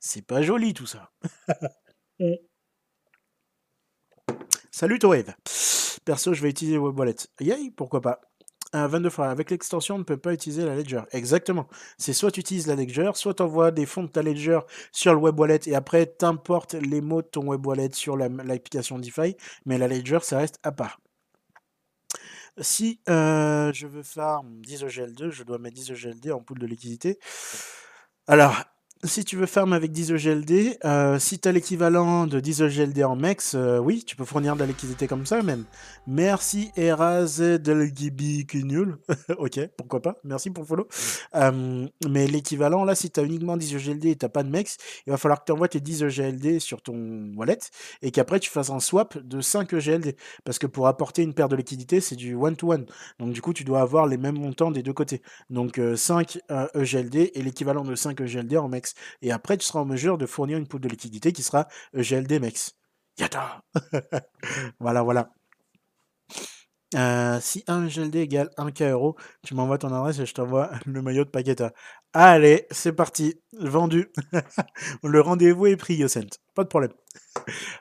C'est 0.00 0.22
pas 0.22 0.40
joli 0.40 0.72
tout 0.72 0.86
ça. 0.86 1.10
Salut 4.70 4.98
Wave. 5.02 5.34
Perso, 6.06 6.32
je 6.32 6.40
vais 6.40 6.48
utiliser 6.50 6.78
Web 6.78 6.98
Wallet. 6.98 7.16
Yay, 7.40 7.70
pourquoi 7.70 8.00
pas. 8.00 8.20
22 8.86 9.10
fois. 9.10 9.28
Avec 9.28 9.50
l'extension, 9.50 9.96
on 9.96 9.98
ne 9.98 10.04
peut 10.04 10.16
pas 10.16 10.32
utiliser 10.32 10.64
la 10.64 10.74
Ledger. 10.74 11.02
Exactement. 11.12 11.66
C'est 11.98 12.12
soit 12.12 12.30
tu 12.30 12.40
utilises 12.40 12.66
la 12.66 12.74
Ledger, 12.74 13.12
soit 13.14 13.34
tu 13.34 13.42
envoies 13.42 13.70
des 13.70 13.86
fonds 13.86 14.02
de 14.02 14.08
ta 14.08 14.22
Ledger 14.22 14.60
sur 14.92 15.14
le 15.14 15.20
Web 15.20 15.38
Wallet 15.38 15.60
et 15.66 15.74
après 15.74 16.14
tu 16.18 16.24
importes 16.24 16.74
les 16.74 17.00
mots 17.00 17.22
de 17.22 17.26
ton 17.28 17.46
Web 17.46 17.64
Wallet 17.66 17.90
sur 17.92 18.16
l'application 18.16 18.98
DeFi. 18.98 19.36
Mais 19.64 19.78
la 19.78 19.88
Ledger, 19.88 20.18
ça 20.22 20.38
reste 20.38 20.58
à 20.62 20.72
part. 20.72 21.00
Si 22.58 23.00
euh, 23.08 23.70
je 23.72 23.86
veux 23.86 24.02
farm 24.02 24.62
10 24.62 24.84
EGL2, 24.84 25.30
je 25.30 25.42
dois 25.42 25.58
mettre 25.58 25.76
10 25.76 25.90
EGLD 25.90 26.32
en 26.32 26.40
pool 26.40 26.58
de 26.58 26.66
liquidité. 26.66 27.18
Alors, 28.26 28.56
si 29.04 29.24
tu 29.24 29.36
veux 29.36 29.46
farm 29.46 29.72
avec 29.72 29.92
10 29.92 30.12
EGLD, 30.12 30.78
euh, 30.84 31.18
si 31.18 31.38
tu 31.38 31.48
as 31.48 31.52
l'équivalent 31.52 32.26
de 32.26 32.40
10 32.40 32.62
EGLD 32.62 33.04
en 33.04 33.14
MEX, 33.14 33.54
euh, 33.54 33.78
oui, 33.78 34.02
tu 34.04 34.16
peux 34.16 34.24
fournir 34.24 34.54
de 34.54 34.60
la 34.60 34.66
liquidité 34.66 35.06
comme 35.06 35.26
ça 35.26 35.42
même. 35.42 35.64
Merci 36.06 36.70
Eraz 36.76 37.40
nul. 38.54 38.96
ok, 39.38 39.60
pourquoi 39.76 40.00
pas, 40.00 40.16
merci 40.24 40.50
pour 40.50 40.64
le 40.64 40.68
follow. 40.68 40.88
Euh, 41.34 41.86
mais 42.08 42.26
l'équivalent, 42.26 42.84
là, 42.84 42.94
si 42.94 43.10
tu 43.10 43.20
as 43.20 43.22
uniquement 43.22 43.56
10 43.56 43.74
EGLD 43.74 44.06
et 44.06 44.16
tu 44.16 44.28
pas 44.28 44.42
de 44.42 44.48
MEX, 44.48 44.78
il 45.06 45.10
va 45.10 45.18
falloir 45.18 45.40
que 45.40 45.44
tu 45.44 45.52
envoies 45.52 45.68
tes 45.68 45.80
10 45.80 46.02
EGLD 46.04 46.58
sur 46.58 46.80
ton 46.82 47.32
wallet 47.36 47.58
et 48.02 48.10
qu'après 48.10 48.40
tu 48.40 48.50
fasses 48.50 48.70
un 48.70 48.80
swap 48.80 49.18
de 49.18 49.40
5 49.40 49.72
EGLD. 49.74 50.16
Parce 50.44 50.58
que 50.58 50.66
pour 50.66 50.86
apporter 50.86 51.22
une 51.22 51.34
paire 51.34 51.48
de 51.48 51.56
liquidité, 51.56 52.00
c'est 52.00 52.16
du 52.16 52.34
one-to-one. 52.34 52.86
Donc 53.18 53.32
du 53.32 53.42
coup, 53.42 53.52
tu 53.52 53.64
dois 53.64 53.82
avoir 53.82 54.06
les 54.06 54.16
mêmes 54.16 54.38
montants 54.38 54.70
des 54.70 54.82
deux 54.82 54.92
côtés. 54.92 55.22
Donc 55.50 55.80
5 55.94 56.38
EGLD 56.74 57.32
et 57.34 57.42
l'équivalent 57.42 57.84
de 57.84 57.94
5 57.94 58.20
EGLD 58.20 58.56
en 58.56 58.68
MEX. 58.68 58.95
Et 59.22 59.32
après, 59.32 59.56
tu 59.56 59.66
seras 59.66 59.80
en 59.80 59.84
mesure 59.84 60.18
de 60.18 60.26
fournir 60.26 60.58
une 60.58 60.66
poule 60.66 60.80
de 60.80 60.88
liquidité 60.88 61.32
qui 61.32 61.42
sera 61.42 61.68
EGLD 61.94 62.40
MEX. 62.40 62.74
Yata 63.18 63.62
Voilà, 64.80 65.02
voilà. 65.02 65.30
Euh, 66.94 67.40
si 67.40 67.64
1 67.66 67.86
EGLD 67.86 68.16
égale 68.16 68.50
1K 68.58 68.90
euros, 68.90 69.16
tu 69.42 69.54
m'envoies 69.54 69.78
ton 69.78 69.92
adresse 69.92 70.18
et 70.20 70.26
je 70.26 70.34
t'envoie 70.34 70.70
le 70.86 71.02
maillot 71.02 71.24
de 71.24 71.30
Paqueta. 71.30 71.72
Allez, 72.18 72.66
c'est 72.70 72.94
parti. 72.94 73.34
Vendu. 73.52 74.08
le 75.02 75.20
rendez-vous 75.20 75.66
est 75.66 75.76
pris, 75.76 75.96
Yosent. 75.96 76.40
Pas 76.54 76.62
de 76.62 76.68
problème. 76.68 76.92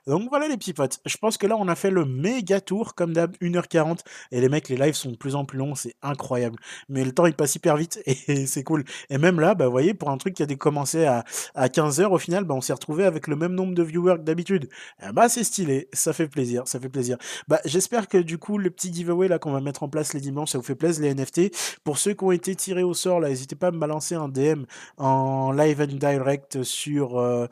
Donc 0.08 0.30
voilà 0.30 0.48
les 0.48 0.58
petits 0.58 0.74
potes. 0.74 1.00
Je 1.06 1.18
pense 1.18 1.38
que 1.38 1.48
là 1.48 1.56
on 1.58 1.68
a 1.68 1.76
fait 1.76 1.90
le 1.90 2.06
méga 2.06 2.62
tour 2.62 2.94
comme 2.94 3.14
d'hab 3.14 3.36
1h40 3.42 4.00
et 4.32 4.42
les 4.42 4.50
mecs 4.50 4.70
les 4.70 4.76
lives 4.76 4.94
sont 4.94 5.12
de 5.12 5.16
plus 5.16 5.36
en 5.36 5.46
plus 5.46 5.58
longs, 5.58 5.76
c'est 5.76 5.96
incroyable. 6.02 6.58
Mais 6.90 7.04
le 7.04 7.12
temps 7.12 7.26
il 7.26 7.34
passe 7.34 7.56
hyper 7.56 7.78
vite 7.78 8.02
et 8.06 8.46
c'est 8.46 8.64
cool. 8.64 8.84
Et 9.10 9.18
même 9.18 9.40
là, 9.40 9.56
bah 9.56 9.66
vous 9.66 9.72
voyez 9.72 9.94
pour 9.94 10.10
un 10.10 10.18
truc 10.18 10.36
qui 10.36 10.44
a 10.44 10.48
commencé 10.56 11.06
à, 11.06 11.24
à 11.56 11.68
15h 11.68 12.06
au 12.06 12.18
final, 12.18 12.44
bah 12.44 12.54
on 12.54 12.62
s'est 12.62 12.74
retrouvé 12.74 13.06
avec 13.06 13.28
le 13.28 13.36
même 13.36 13.54
nombre 13.54 13.74
de 13.74 13.84
viewers 13.84 14.18
que 14.18 14.24
d'habitude. 14.24 14.70
Eh 15.02 15.12
bah 15.12 15.30
c'est 15.30 15.44
stylé, 15.44 15.90
ça 15.94 16.14
fait 16.14 16.28
plaisir, 16.28 16.64
ça 16.68 16.80
fait 16.80 16.90
plaisir. 16.90 17.18
Bah 17.48 17.60
j'espère 17.66 18.08
que 18.08 18.18
du 18.18 18.38
coup 18.38 18.58
le 18.58 18.70
petit 18.70 18.94
giveaway 18.94 19.28
là 19.28 19.40
qu'on 19.40 19.52
va 19.52 19.62
mettre 19.62 19.84
en 19.84 19.90
place 19.90 20.14
les 20.14 20.22
dimanches, 20.22 20.52
ça 20.52 20.58
vous 20.58 20.64
fait 20.64 20.76
plaisir 20.76 21.04
les 21.04 21.14
NFT. 21.16 21.52
Pour 21.84 21.98
ceux 21.98 22.14
qui 22.14 22.24
ont 22.24 22.32
été 22.32 22.56
tirés 22.56 22.84
au 22.84 22.94
sort 22.94 23.22
n'hésitez 23.22 23.56
pas 23.56 23.68
à 23.68 23.72
me 23.72 23.80
balancer 23.80 24.16
un 24.16 24.25
DM 24.30 24.66
en 24.98 25.52
live 25.52 25.82
and 25.82 25.98
direct 25.98 26.64
sur 26.64 27.18
euh, 27.18 27.48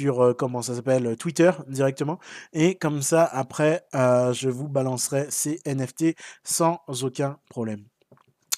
euh, 0.00 0.34
comment 0.34 0.62
ça 0.62 0.74
s'appelle 0.74 1.16
Twitter 1.16 1.50
directement. 1.68 2.18
Et 2.52 2.74
comme 2.76 3.02
ça, 3.02 3.24
après, 3.24 3.84
euh, 3.94 4.32
je 4.32 4.48
vous 4.48 4.68
balancerai 4.68 5.26
ces 5.30 5.60
NFT 5.66 6.16
sans 6.44 6.80
aucun 7.02 7.38
problème. 7.48 7.95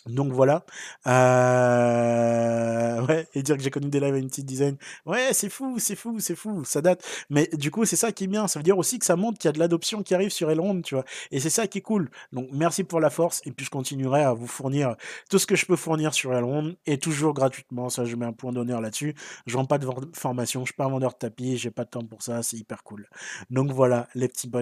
Donc 0.09 0.33
voilà. 0.33 0.65
Euh, 1.07 3.01
ouais, 3.09 3.29
et 3.35 3.43
dire 3.43 3.57
que 3.57 3.63
j'ai 3.63 3.71
connu 3.71 3.89
des 3.89 4.01
lives 4.01 4.15
à 4.15 4.19
une 4.19 4.29
petite 4.29 4.47
design. 4.47 4.77
Ouais, 5.07 5.29
c'est 5.33 5.49
fou, 5.49 5.79
c'est 5.79 5.97
fou, 5.97 6.19
c'est 6.21 6.35
fou, 6.35 6.65
ça 6.65 6.81
date. 6.81 7.05
Mais 7.31 7.49
du 7.53 7.71
coup, 7.71 7.85
c'est 7.85 7.97
ça 7.97 8.13
qui 8.13 8.25
est 8.25 8.29
bien. 8.29 8.49
Ça 8.49 8.59
veut 8.59 8.65
dire 8.65 8.79
aussi 8.79 8.99
que 8.99 9.07
ça 9.07 9.17
montre 9.17 9.39
qu'il 9.39 9.49
y 9.49 9.51
a 9.51 9.53
de 9.53 9.59
l'adoption 9.59 10.03
qui 10.03 10.15
arrive 10.15 10.31
sur 10.31 10.51
Elrond, 10.51 10.81
tu 10.83 10.95
vois. 10.95 11.05
Et 11.31 11.41
c'est 11.41 11.51
ça 11.51 11.67
qui 11.67 11.79
est 11.79 11.83
cool. 11.83 12.11
Donc 12.33 12.49
merci 12.53 12.85
pour 12.85 13.01
la 13.01 13.11
force. 13.11 13.41
Et 13.45 13.53
puis 13.53 13.65
je 13.65 13.71
continuerai 13.71 14.23
à 14.23 14.33
vous 14.33 14.47
fournir 14.47 14.97
tout 15.31 15.39
ce 15.39 15.47
que 15.47 15.57
je 15.57 15.67
peux 15.67 15.77
fournir 15.77 16.15
sur 16.15 16.35
Elrond 16.35 16.75
et 16.87 16.99
toujours 16.99 17.35
gratuitement. 17.35 17.89
Ça, 17.89 18.05
je 18.05 18.17
mets 18.17 18.27
un 18.27 18.33
point 18.33 18.53
d'honneur 18.53 18.81
là-dessus. 18.81 19.15
Je 19.47 19.57
rends 19.57 19.67
pas 19.67 19.79
de 19.79 19.87
formation. 20.15 20.61
Je 20.61 20.67
suis 20.67 20.77
pas 20.77 20.85
un 20.85 20.91
vendeur 20.91 21.13
de 21.13 21.19
tapis. 21.19 21.57
J'ai 21.57 21.71
pas 21.71 21.85
de 21.85 21.91
temps 21.91 22.05
pour 22.05 22.23
ça. 22.23 22.43
C'est 22.43 22.57
hyper 22.57 22.83
cool. 22.83 23.09
Donc 23.51 23.73
voilà, 23.73 24.09
les 24.15 24.29
petits 24.29 24.49
bots. 24.49 24.59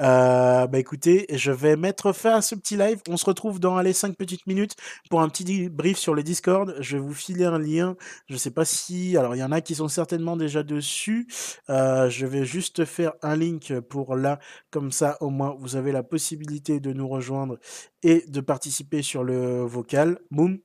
Euh, 0.00 0.66
bah 0.66 0.78
écoutez, 0.78 1.26
je 1.30 1.52
vais 1.52 1.76
mettre 1.76 2.12
fin 2.12 2.36
à 2.36 2.42
ce 2.42 2.54
petit 2.54 2.76
live. 2.76 3.00
On 3.08 3.16
se 3.16 3.24
retrouve 3.24 3.60
dans 3.60 3.80
les 3.80 3.92
5 3.92 4.16
petites 4.16 4.46
minutes 4.46 4.76
pour 5.10 5.20
un 5.20 5.28
petit 5.28 5.68
brief 5.68 5.98
sur 5.98 6.14
le 6.14 6.22
Discord. 6.22 6.76
Je 6.80 6.96
vais 6.96 7.02
vous 7.02 7.14
filer 7.14 7.44
un 7.44 7.58
lien. 7.58 7.96
Je 8.28 8.34
ne 8.34 8.38
sais 8.38 8.50
pas 8.50 8.64
si... 8.64 9.16
Alors, 9.16 9.34
il 9.34 9.38
y 9.38 9.44
en 9.44 9.52
a 9.52 9.60
qui 9.60 9.74
sont 9.74 9.88
certainement 9.88 10.36
déjà 10.36 10.62
dessus. 10.62 11.26
Euh, 11.70 12.08
je 12.10 12.26
vais 12.26 12.44
juste 12.44 12.84
faire 12.84 13.12
un 13.22 13.36
link 13.36 13.78
pour 13.80 14.16
là. 14.16 14.38
Comme 14.70 14.92
ça, 14.92 15.16
au 15.20 15.30
moins, 15.30 15.56
vous 15.58 15.76
avez 15.76 15.92
la 15.92 16.02
possibilité 16.02 16.80
de 16.80 16.92
nous 16.92 17.08
rejoindre 17.08 17.58
et 18.02 18.24
de 18.28 18.40
participer 18.40 19.02
sur 19.02 19.24
le 19.24 19.62
vocal. 19.62 20.18
Boum. 20.30 20.58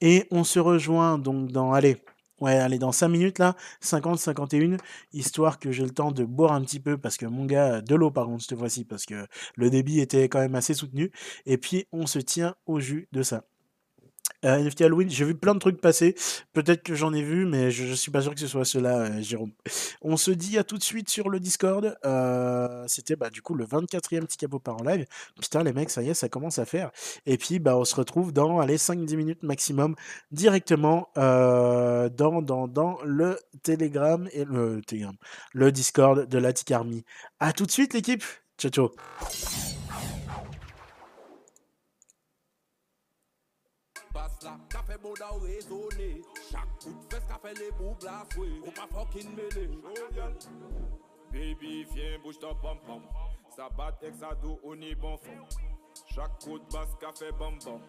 Et 0.00 0.26
on 0.30 0.44
se 0.44 0.58
rejoint 0.58 1.18
donc 1.18 1.50
dans... 1.52 1.72
Allez, 1.72 2.02
Ouais, 2.40 2.52
allez, 2.52 2.78
dans 2.78 2.92
5 2.92 3.08
minutes 3.08 3.38
là, 3.40 3.56
50, 3.80 4.18
51, 4.18 4.76
histoire 5.12 5.58
que 5.58 5.72
j'ai 5.72 5.82
le 5.82 5.90
temps 5.90 6.12
de 6.12 6.24
boire 6.24 6.52
un 6.52 6.62
petit 6.62 6.78
peu, 6.78 6.96
parce 6.96 7.16
que 7.16 7.26
mon 7.26 7.46
gars, 7.46 7.80
de 7.80 7.94
l'eau 7.96 8.12
par 8.12 8.26
contre 8.26 8.44
cette 8.44 8.56
fois-ci, 8.56 8.84
parce 8.84 9.06
que 9.06 9.26
le 9.56 9.70
débit 9.70 9.98
était 9.98 10.28
quand 10.28 10.38
même 10.38 10.54
assez 10.54 10.74
soutenu, 10.74 11.10
et 11.46 11.58
puis 11.58 11.88
on 11.90 12.06
se 12.06 12.20
tient 12.20 12.54
au 12.66 12.78
jus 12.78 13.08
de 13.10 13.22
ça. 13.24 13.44
Euh, 14.44 14.62
NFT 14.62 14.82
Halloween, 14.82 15.10
j'ai 15.10 15.24
vu 15.24 15.34
plein 15.34 15.54
de 15.54 15.58
trucs 15.58 15.80
passer. 15.80 16.14
Peut-être 16.52 16.82
que 16.82 16.94
j'en 16.94 17.12
ai 17.12 17.22
vu, 17.22 17.44
mais 17.44 17.70
je, 17.70 17.84
ne 17.84 17.94
suis 17.94 18.10
pas 18.10 18.22
sûr 18.22 18.34
que 18.34 18.40
ce 18.40 18.46
soit 18.46 18.64
cela, 18.64 18.98
euh, 18.98 19.20
Jérôme. 19.20 19.52
On 20.02 20.16
se 20.16 20.30
dit 20.30 20.58
à 20.58 20.64
tout 20.64 20.78
de 20.78 20.82
suite 20.82 21.08
sur 21.08 21.28
le 21.28 21.40
Discord. 21.40 21.98
Euh, 22.04 22.84
c'était 22.86 23.16
bah, 23.16 23.30
du 23.30 23.42
coup 23.42 23.54
le 23.54 23.66
24e 23.66 24.20
petit 24.20 24.36
capot 24.36 24.58
par 24.58 24.80
en 24.80 24.84
live. 24.84 25.06
Putain, 25.40 25.62
les 25.62 25.72
mecs, 25.72 25.90
ça 25.90 26.02
y 26.02 26.10
est, 26.10 26.14
ça 26.14 26.28
commence 26.28 26.58
à 26.58 26.64
faire. 26.64 26.90
Et 27.26 27.36
puis, 27.36 27.58
bah, 27.58 27.76
on 27.76 27.84
se 27.84 27.94
retrouve 27.96 28.32
dans 28.32 28.60
allez, 28.60 28.76
5-10 28.76 29.16
minutes 29.16 29.42
maximum 29.42 29.94
directement 30.30 31.08
dans, 31.16 32.42
dans, 32.42 32.68
dans 32.68 32.98
le 33.04 33.38
Telegram 33.62 34.28
et 34.32 34.44
le 34.44 34.80
Telegram, 34.86 35.16
le 35.52 35.72
Discord 35.72 36.28
de 36.28 36.38
la 36.38 36.52
Army. 36.70 37.04
À 37.40 37.52
tout 37.52 37.66
de 37.66 37.70
suite, 37.70 37.94
l'équipe. 37.94 38.24
Ciao, 38.58 38.70
ciao. 38.70 39.77
Chaque 46.50 46.78
coup 46.82 46.90
de 46.90 47.14
fesse 47.14 47.24
qu'a 47.26 47.38
fait 47.38 47.58
les 47.58 47.70
bouts 47.72 47.96
blasoués. 48.00 48.60
Ou 48.66 48.70
pas 48.70 48.86
fucking 48.92 49.34
mêlé. 49.34 49.68
Baby, 51.32 51.84
viens, 51.92 52.18
bouge 52.22 52.38
ton 52.38 52.54
pom 52.54 52.78
pom. 52.86 53.02
Ça 53.54 53.68
bat 53.70 53.96
exado, 54.02 54.60
on 54.62 54.80
est 54.80 54.94
bon 54.94 55.16
fond. 55.16 55.44
Chaque 56.14 56.38
coup 56.42 56.58
de 56.58 56.64
basse 56.72 56.94
qu'a 57.00 57.12
fait 57.12 57.32
bam 57.32 57.58
bam. 57.64 57.80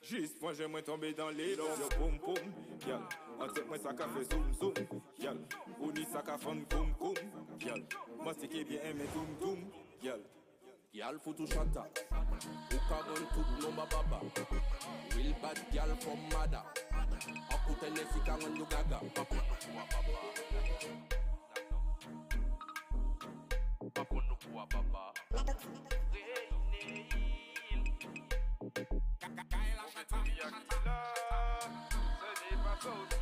Juste 0.00 0.40
moi 0.40 0.52
j'aimerais 0.52 0.82
tomber 0.82 1.12
dans 1.12 1.30
les. 1.30 1.56
Yo 1.56 1.64
boum 1.98 2.18
boum, 2.18 2.52
yal. 2.86 3.00
En 3.40 3.48
tête 3.48 3.66
moi 3.66 3.78
ça 3.78 3.92
qu'a 3.92 4.08
fait 4.08 4.32
zoom 4.32 4.52
zoom, 4.54 4.74
yal. 5.18 5.38
On 5.80 5.88
dit 5.88 6.06
ça 6.12 6.22
qu'a 6.22 6.38
fait 6.38 6.46
koum 6.70 6.94
koum, 6.94 7.14
yal. 7.60 7.84
Moi 8.22 8.32
c'est 8.38 8.48
qui 8.48 8.64
bien 8.64 8.80
aimé 8.84 9.04
doum 9.12 9.26
doum, 9.40 9.70
yal. 10.02 10.20
Gal, 10.94 11.18
foot 11.22 11.36
to 11.36 11.46
shatter. 11.46 11.84
Hook 12.70 12.90
a 12.90 12.98
gun 13.04 13.24
to 13.34 13.40
no 13.62 13.70
baba. 13.76 14.18
Real 15.14 15.34
bad 15.42 15.58
gal 15.72 15.90
from 16.00 16.20
mother. 16.32 16.64
Aku 17.52 17.72
Tennessee 17.80 18.22
can 18.24 18.40
run 18.40 18.56
you 18.56 18.66
gaga. 18.70 18.98
Papu 23.94 24.16
nukua 24.28 24.64
baba. 24.72 25.12
Kaila 29.50 29.84
shata. 29.92 30.18
Se 32.20 32.30
n'est 32.42 32.62
pas 32.64 32.76
sauté. 32.82 33.16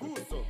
Who's 0.00 0.32
up? 0.32 0.47